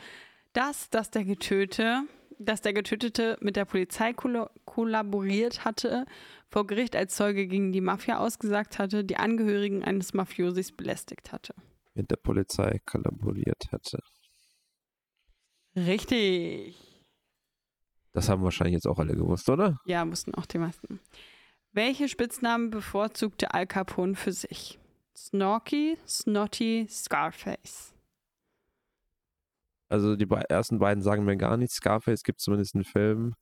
das, 0.54 0.90
dass 0.90 1.12
der 1.12 1.26
Getötete, 1.26 2.04
dass 2.44 2.62
der 2.62 2.74
Getötete 2.74 3.38
mit 3.42 3.56
der 3.56 3.66
Polizei 3.66 4.14
kolla- 4.14 4.50
kollaboriert 4.66 5.66
hatte, 5.66 6.06
vor 6.50 6.68
Gericht 6.68 6.96
als 6.96 7.16
Zeuge 7.16 7.48
gegen 7.48 7.72
die 7.72 7.82
Mafia 7.82 8.20
ausgesagt 8.20 8.78
hatte, 8.80 9.04
die 9.04 9.18
Angehörigen 9.18 9.84
eines 9.84 10.14
Mafiosis 10.14 10.72
belästigt 10.72 11.32
hatte. 11.32 11.56
Mit 11.96 12.12
der 12.12 12.18
Polizei 12.18 12.80
kollaboriert 12.86 13.72
hätte. 13.72 14.00
Richtig. 15.76 16.76
Das 18.12 18.30
haben 18.30 18.44
wahrscheinlich 18.44 18.76
jetzt 18.76 18.88
auch 18.88 19.00
alle 19.00 19.16
gewusst, 19.16 19.50
oder? 19.50 19.80
Ja, 19.86 20.06
mussten 20.06 20.36
auch 20.36 20.46
die 20.46 20.60
meisten. 20.60 21.00
Welche 21.72 22.08
Spitznamen 22.08 22.70
bevorzugte 22.70 23.54
Al 23.54 23.66
Capone 23.66 24.16
für 24.16 24.32
sich? 24.32 24.78
Snorky, 25.16 25.98
Snotty, 26.08 26.86
Scarface. 26.90 27.93
Also 29.94 30.16
die 30.16 30.26
be 30.26 30.44
ersten 30.50 30.80
beiden 30.80 31.04
sagen 31.04 31.24
mir 31.24 31.38
gar 31.38 31.56
nichts. 31.56 31.76
Scarface 31.76 32.24
gibt 32.24 32.40
zumindest 32.42 32.74
einen 32.74 32.84
Film. 32.84 33.36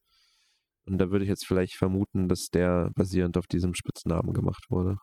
Und 0.86 0.98
da 0.98 1.10
würde 1.11 1.23
ich 1.23 1.30
jetzt 1.30 1.48
vielleicht 1.48 1.76
vermuten, 1.76 2.28
dass 2.28 2.49
der 2.49 2.90
basierend 2.95 3.38
auf 3.38 3.48
diesem 3.48 3.73
Spitznamen 3.73 4.34
gemacht 4.34 4.65
wurde. 4.69 4.98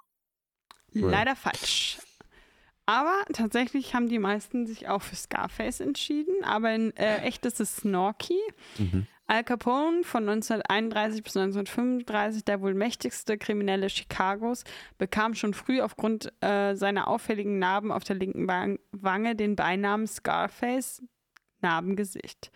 Leider 0.92 1.34
falsch. 1.36 1.98
Aber 2.84 3.14
tatsächlich 3.32 3.94
haben 3.94 4.08
die 4.08 4.18
meisten 4.18 4.66
sich 4.66 4.88
auch 4.88 5.02
für 5.02 5.16
Scarface 5.16 5.80
entschieden. 5.80 6.44
Aber 6.44 6.74
in 6.74 6.94
äh, 6.96 7.18
echt 7.22 7.46
ist 7.46 7.60
es 7.60 7.76
Snorky. 7.76 8.38
Mhm. 8.78 9.06
Al 9.26 9.44
Capone 9.44 10.04
von 10.04 10.28
1931 10.28 11.22
bis 11.22 11.36
1935, 11.36 12.44
der 12.44 12.60
wohl 12.62 12.74
mächtigste 12.74 13.36
Kriminelle 13.38 13.88
Chicagos, 13.88 14.64
bekam 14.96 15.34
schon 15.34 15.52
früh 15.54 15.80
aufgrund 15.82 16.32
äh, 16.42 16.74
seiner 16.74 17.08
auffälligen 17.08 17.58
Narben 17.58 17.92
auf 17.92 18.04
der 18.04 18.16
linken 18.16 18.48
Wang- 18.48 18.78
Wange 18.92 19.36
den 19.36 19.54
Beinamen 19.54 20.06
Scarface, 20.06 21.02
Narbengesicht. 21.62 22.50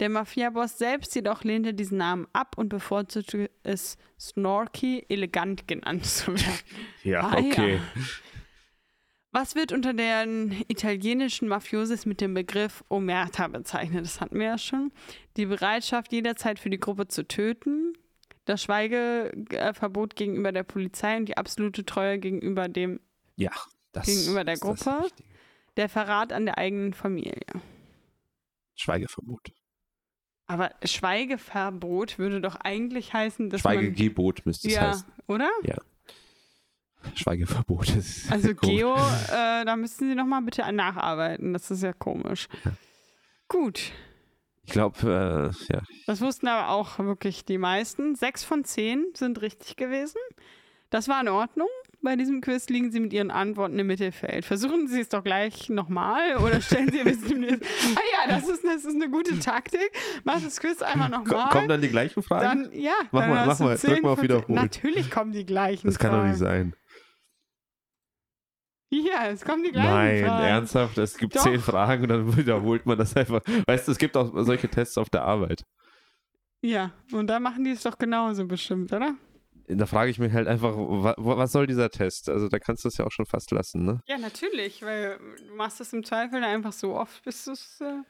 Der 0.00 0.08
Mafiaboss 0.08 0.78
selbst 0.78 1.14
jedoch 1.14 1.44
lehnte 1.44 1.74
diesen 1.74 1.98
Namen 1.98 2.26
ab 2.32 2.56
und 2.56 2.68
bevorzugte 2.68 3.50
es, 3.62 3.96
Snorky 4.18 5.04
elegant 5.08 5.68
genannt 5.68 6.04
zu 6.06 6.32
werden. 6.34 6.58
Ja, 7.04 7.20
Ah, 7.20 7.38
okay. 7.38 7.74
ja. 7.76 7.80
Was 9.30 9.54
wird 9.54 9.72
unter 9.72 9.92
den 9.92 10.64
italienischen 10.68 11.48
Mafiosis 11.48 12.06
mit 12.06 12.20
dem 12.20 12.32
Begriff 12.34 12.82
Omerta 12.88 13.46
bezeichnet? 13.48 14.04
Das 14.04 14.20
hatten 14.20 14.38
wir 14.38 14.46
ja 14.46 14.58
schon. 14.58 14.90
Die 15.36 15.46
Bereitschaft, 15.46 16.12
jederzeit 16.12 16.58
für 16.58 16.70
die 16.70 16.80
Gruppe 16.80 17.08
zu 17.08 17.28
töten, 17.28 17.92
das 18.46 18.62
Schweigeverbot 18.62 20.16
gegenüber 20.16 20.50
der 20.50 20.62
Polizei 20.62 21.16
und 21.18 21.26
die 21.26 21.36
absolute 21.36 21.84
Treue 21.84 22.18
gegenüber 22.18 22.68
dem, 22.68 23.00
Ja, 23.36 23.52
das 23.92 24.06
Gegenüber 24.06 24.44
der 24.44 24.56
Gruppe? 24.56 25.06
Der 25.76 25.90
Verrat 25.90 26.32
an 26.32 26.46
der 26.46 26.56
eigenen 26.58 26.94
Familie. 26.94 27.44
Schweigeverbot. 28.78 29.52
Aber 30.46 30.70
Schweigeverbot 30.82 32.18
würde 32.18 32.40
doch 32.40 32.56
eigentlich 32.56 33.12
heißen, 33.12 33.50
dass 33.50 33.62
man... 33.64 33.74
Schweigegebot 33.74 34.46
müsste 34.46 34.68
es 34.68 34.74
Ja, 34.74 34.88
heißen. 34.88 35.06
oder? 35.26 35.50
Schweigeverbot 37.14 37.94
ist 37.96 38.30
Also. 38.32 38.54
Geo, 38.54 38.94
äh, 38.96 39.64
da 39.64 39.76
müssten 39.76 40.08
Sie 40.08 40.14
nochmal 40.14 40.42
bitte 40.42 40.70
nacharbeiten. 40.72 41.52
Das 41.52 41.70
ist 41.70 41.82
ja 41.82 41.92
komisch. 41.92 42.48
Gut. 43.48 43.92
Ich 44.64 44.72
glaube, 44.72 45.52
äh, 45.70 45.72
ja, 45.72 45.82
Das 46.06 46.20
wussten 46.20 46.48
aber 46.48 46.70
auch 46.70 46.98
wirklich 46.98 47.44
die 47.44 47.58
meisten. 47.58 48.14
Sechs 48.14 48.44
von 48.44 48.64
zehn 48.64 49.06
sind 49.14 49.40
richtig 49.40 49.76
gewesen. 49.76 50.18
Das 50.90 51.08
war 51.08 51.20
in 51.20 51.28
Ordnung. 51.28 51.68
Bei 52.00 52.14
diesem 52.14 52.40
Quiz 52.40 52.68
liegen 52.68 52.92
Sie 52.92 53.00
mit 53.00 53.12
Ihren 53.12 53.30
Antworten 53.32 53.76
im 53.78 53.86
Mittelfeld. 53.88 54.44
Versuchen 54.44 54.86
Sie 54.86 55.00
es 55.00 55.08
doch 55.08 55.24
gleich 55.24 55.68
nochmal 55.68 56.36
oder 56.36 56.60
stellen 56.60 56.90
Sie 56.92 57.02
bis 57.02 57.26
zum 57.26 57.40
nächsten. 57.40 57.64
Ah 57.96 58.00
ja, 58.28 58.36
das 58.36 58.48
ist, 58.48 58.62
das 58.64 58.84
ist 58.84 58.94
eine 58.94 59.10
gute 59.10 59.36
Taktik. 59.40 59.90
Mach 60.24 60.40
das 60.40 60.60
Quiz 60.60 60.80
einmal 60.80 61.08
nochmal. 61.08 61.48
kommen 61.50 61.68
dann 61.68 61.80
die 61.80 61.88
gleichen 61.88 62.22
Fragen? 62.22 62.64
Dann, 62.70 62.72
ja, 62.80 62.92
Mach 63.10 63.20
dann 63.22 63.30
mal- 63.30 63.46
mach 63.46 63.58
mal, 63.58 63.76
drück 63.76 63.78
10 63.94 64.02
mal 64.02 64.10
auf 64.10 64.18
von 64.20 64.28
10. 64.28 64.36
Wiederholen. 64.36 64.54
Natürlich 64.54 65.10
kommen 65.10 65.32
die 65.32 65.44
gleichen 65.44 65.88
das 65.88 65.98
kann 65.98 66.12
doch 66.12 66.18
Fragen. 66.18 66.30
nicht 66.30 66.38
sein. 66.38 66.74
Ja, 68.90 69.26
es 69.26 69.44
kommen 69.44 69.64
die 69.64 69.70
gleichen 69.72 69.90
Nein, 69.90 70.24
Fragen. 70.24 70.44
ernsthaft, 70.46 70.98
es 70.98 71.18
gibt 71.18 71.36
Doch. 71.36 71.42
zehn 71.42 71.60
Fragen 71.60 72.04
und 72.04 72.08
dann 72.08 72.36
wiederholt 72.38 72.86
man 72.86 72.96
das 72.96 73.14
einfach. 73.16 73.42
Weißt 73.66 73.86
du, 73.86 73.92
es 73.92 73.98
gibt 73.98 74.16
auch 74.16 74.32
solche 74.44 74.68
Tests 74.68 74.96
auf 74.96 75.10
der 75.10 75.22
Arbeit. 75.24 75.64
Ja, 76.62 76.92
und 77.12 77.26
da 77.26 77.38
machen 77.38 77.64
die 77.64 77.70
es 77.70 77.82
doch 77.82 77.98
genauso 77.98 78.46
bestimmt, 78.46 78.92
oder? 78.92 79.14
Da 79.70 79.86
frage 79.86 80.10
ich 80.10 80.18
mich 80.18 80.32
halt 80.32 80.48
einfach, 80.48 80.74
wa 80.76 81.14
wa- 81.16 81.36
was 81.36 81.52
soll 81.52 81.66
dieser 81.66 81.90
Test? 81.90 82.28
Also 82.28 82.48
da 82.48 82.58
kannst 82.58 82.84
du 82.84 82.88
es 82.88 82.96
ja 82.96 83.04
auch 83.06 83.12
schon 83.12 83.26
fast 83.26 83.50
lassen, 83.50 83.84
ne? 83.84 84.00
Ja, 84.06 84.16
natürlich, 84.18 84.82
weil 84.82 85.18
du 85.46 85.54
machst 85.54 85.80
es 85.80 85.92
im 85.92 86.04
Zweifel 86.04 86.42
einfach 86.42 86.72
so 86.72 86.94
oft, 86.94 87.22
bis 87.24 87.44
du 87.44 87.52
es 87.52 87.80
äh, 87.80 88.02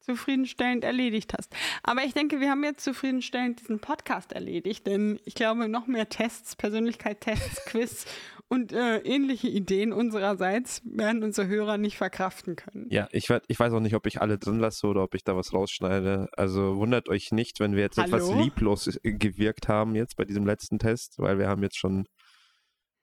zufriedenstellend 0.00 0.82
erledigt 0.84 1.34
hast. 1.36 1.54
Aber 1.82 2.02
ich 2.04 2.14
denke, 2.14 2.40
wir 2.40 2.50
haben 2.50 2.64
jetzt 2.64 2.82
zufriedenstellend 2.84 3.60
diesen 3.60 3.80
Podcast 3.80 4.32
erledigt, 4.32 4.86
denn 4.86 5.20
ich 5.24 5.34
glaube, 5.34 5.68
noch 5.68 5.86
mehr 5.86 6.08
Tests, 6.08 6.56
Persönlichkeit-Tests, 6.56 7.64
Quiz 7.66 8.06
und 8.50 8.72
äh, 8.72 8.98
ähnliche 8.98 9.46
Ideen 9.48 9.92
unsererseits 9.92 10.82
werden 10.84 11.22
unsere 11.22 11.46
Hörer 11.46 11.78
nicht 11.78 11.96
verkraften 11.96 12.56
können. 12.56 12.88
Ja, 12.90 13.06
ich, 13.12 13.28
ich 13.46 13.60
weiß 13.60 13.72
auch 13.72 13.80
nicht, 13.80 13.94
ob 13.94 14.06
ich 14.06 14.20
alle 14.20 14.38
drin 14.38 14.58
lasse 14.58 14.88
oder 14.88 15.04
ob 15.04 15.14
ich 15.14 15.22
da 15.22 15.36
was 15.36 15.52
rausschneide. 15.52 16.28
Also 16.32 16.76
wundert 16.76 17.08
euch 17.08 17.30
nicht, 17.30 17.60
wenn 17.60 17.76
wir 17.76 17.82
jetzt 17.82 17.96
etwas 17.98 18.28
Hallo? 18.28 18.42
lieblos 18.42 18.88
äh, 19.04 19.12
gewirkt 19.12 19.68
haben 19.68 19.94
jetzt 19.94 20.16
bei 20.16 20.24
diesem 20.24 20.44
letzten 20.46 20.80
Test, 20.80 21.14
weil 21.18 21.38
wir 21.38 21.46
haben 21.46 21.62
jetzt 21.62 21.78
schon 21.78 22.06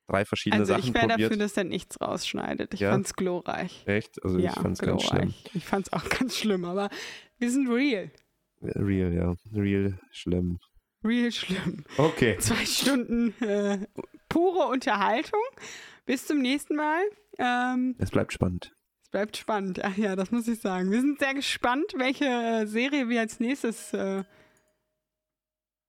drei 0.07 0.26
verschiedene 0.26 0.61
Also 0.64 0.74
Sachen 0.74 0.90
ich 0.90 0.94
wäre 0.94 1.07
dafür, 1.07 1.38
dass 1.38 1.56
er 1.56 1.64
nichts 1.64 1.99
rausschneidet. 2.02 2.74
Ich 2.74 2.82
Ja? 2.82 2.91
fand's 2.91 3.14
glorreich. 3.14 3.84
Echt? 3.88 4.22
Also 4.26 4.40
ja, 4.40 4.49
ich 4.49 4.56
fand 4.60 4.74
es 4.74 4.80
ganz 4.80 5.03
schlimm. 5.03 5.22
glorreich. 5.22 5.52
Ich 5.53 5.65
fand's 5.65 5.94
auch 5.94 6.10
ganz 6.10 6.36
schlimm, 6.38 6.65
aber 6.65 6.90
wir 7.40 7.49
sind 7.49 7.69
real. 7.69 8.11
Real, 8.61 9.14
ja. 9.14 9.36
Real 9.53 9.98
schlimm. 10.11 10.60
Real 11.06 11.32
schlimm. 11.32 11.86
Okay. 11.98 12.38
zwei 12.40 12.65
Stunden 12.65 13.34
äh, 13.41 13.80
pure 14.29 14.67
Unterhaltung. 14.67 15.41
Bis 16.05 16.25
zum 16.25 16.39
nächsten 16.39 16.75
Mal. 16.75 17.01
Ähm, 17.37 17.95
Es 17.99 18.11
bleibt 18.11 18.31
spannend. 18.33 18.73
es 19.03 19.09
bleibt 19.09 19.37
spannend. 19.37 19.83
Ach 19.83 19.95
ja, 19.97 20.15
das 20.15 20.31
muss 20.31 20.47
ich 20.47 20.59
sagen. 20.61 20.89
Wir 20.91 21.01
sind 21.01 21.19
sehr 21.19 21.33
gespannt, 21.33 21.93
welche 21.97 22.25
äh, 22.25 22.65
Serie 22.65 23.09
wir 23.09 23.19
als 23.21 23.39
nächstes 23.39 23.93
äh, 23.93 24.23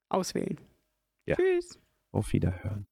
auswählen. 0.08 0.58
Ja. 1.26 1.36
Tschüss. 1.36 1.78
Auf 2.10 2.32
Wiederhören. 2.32 2.86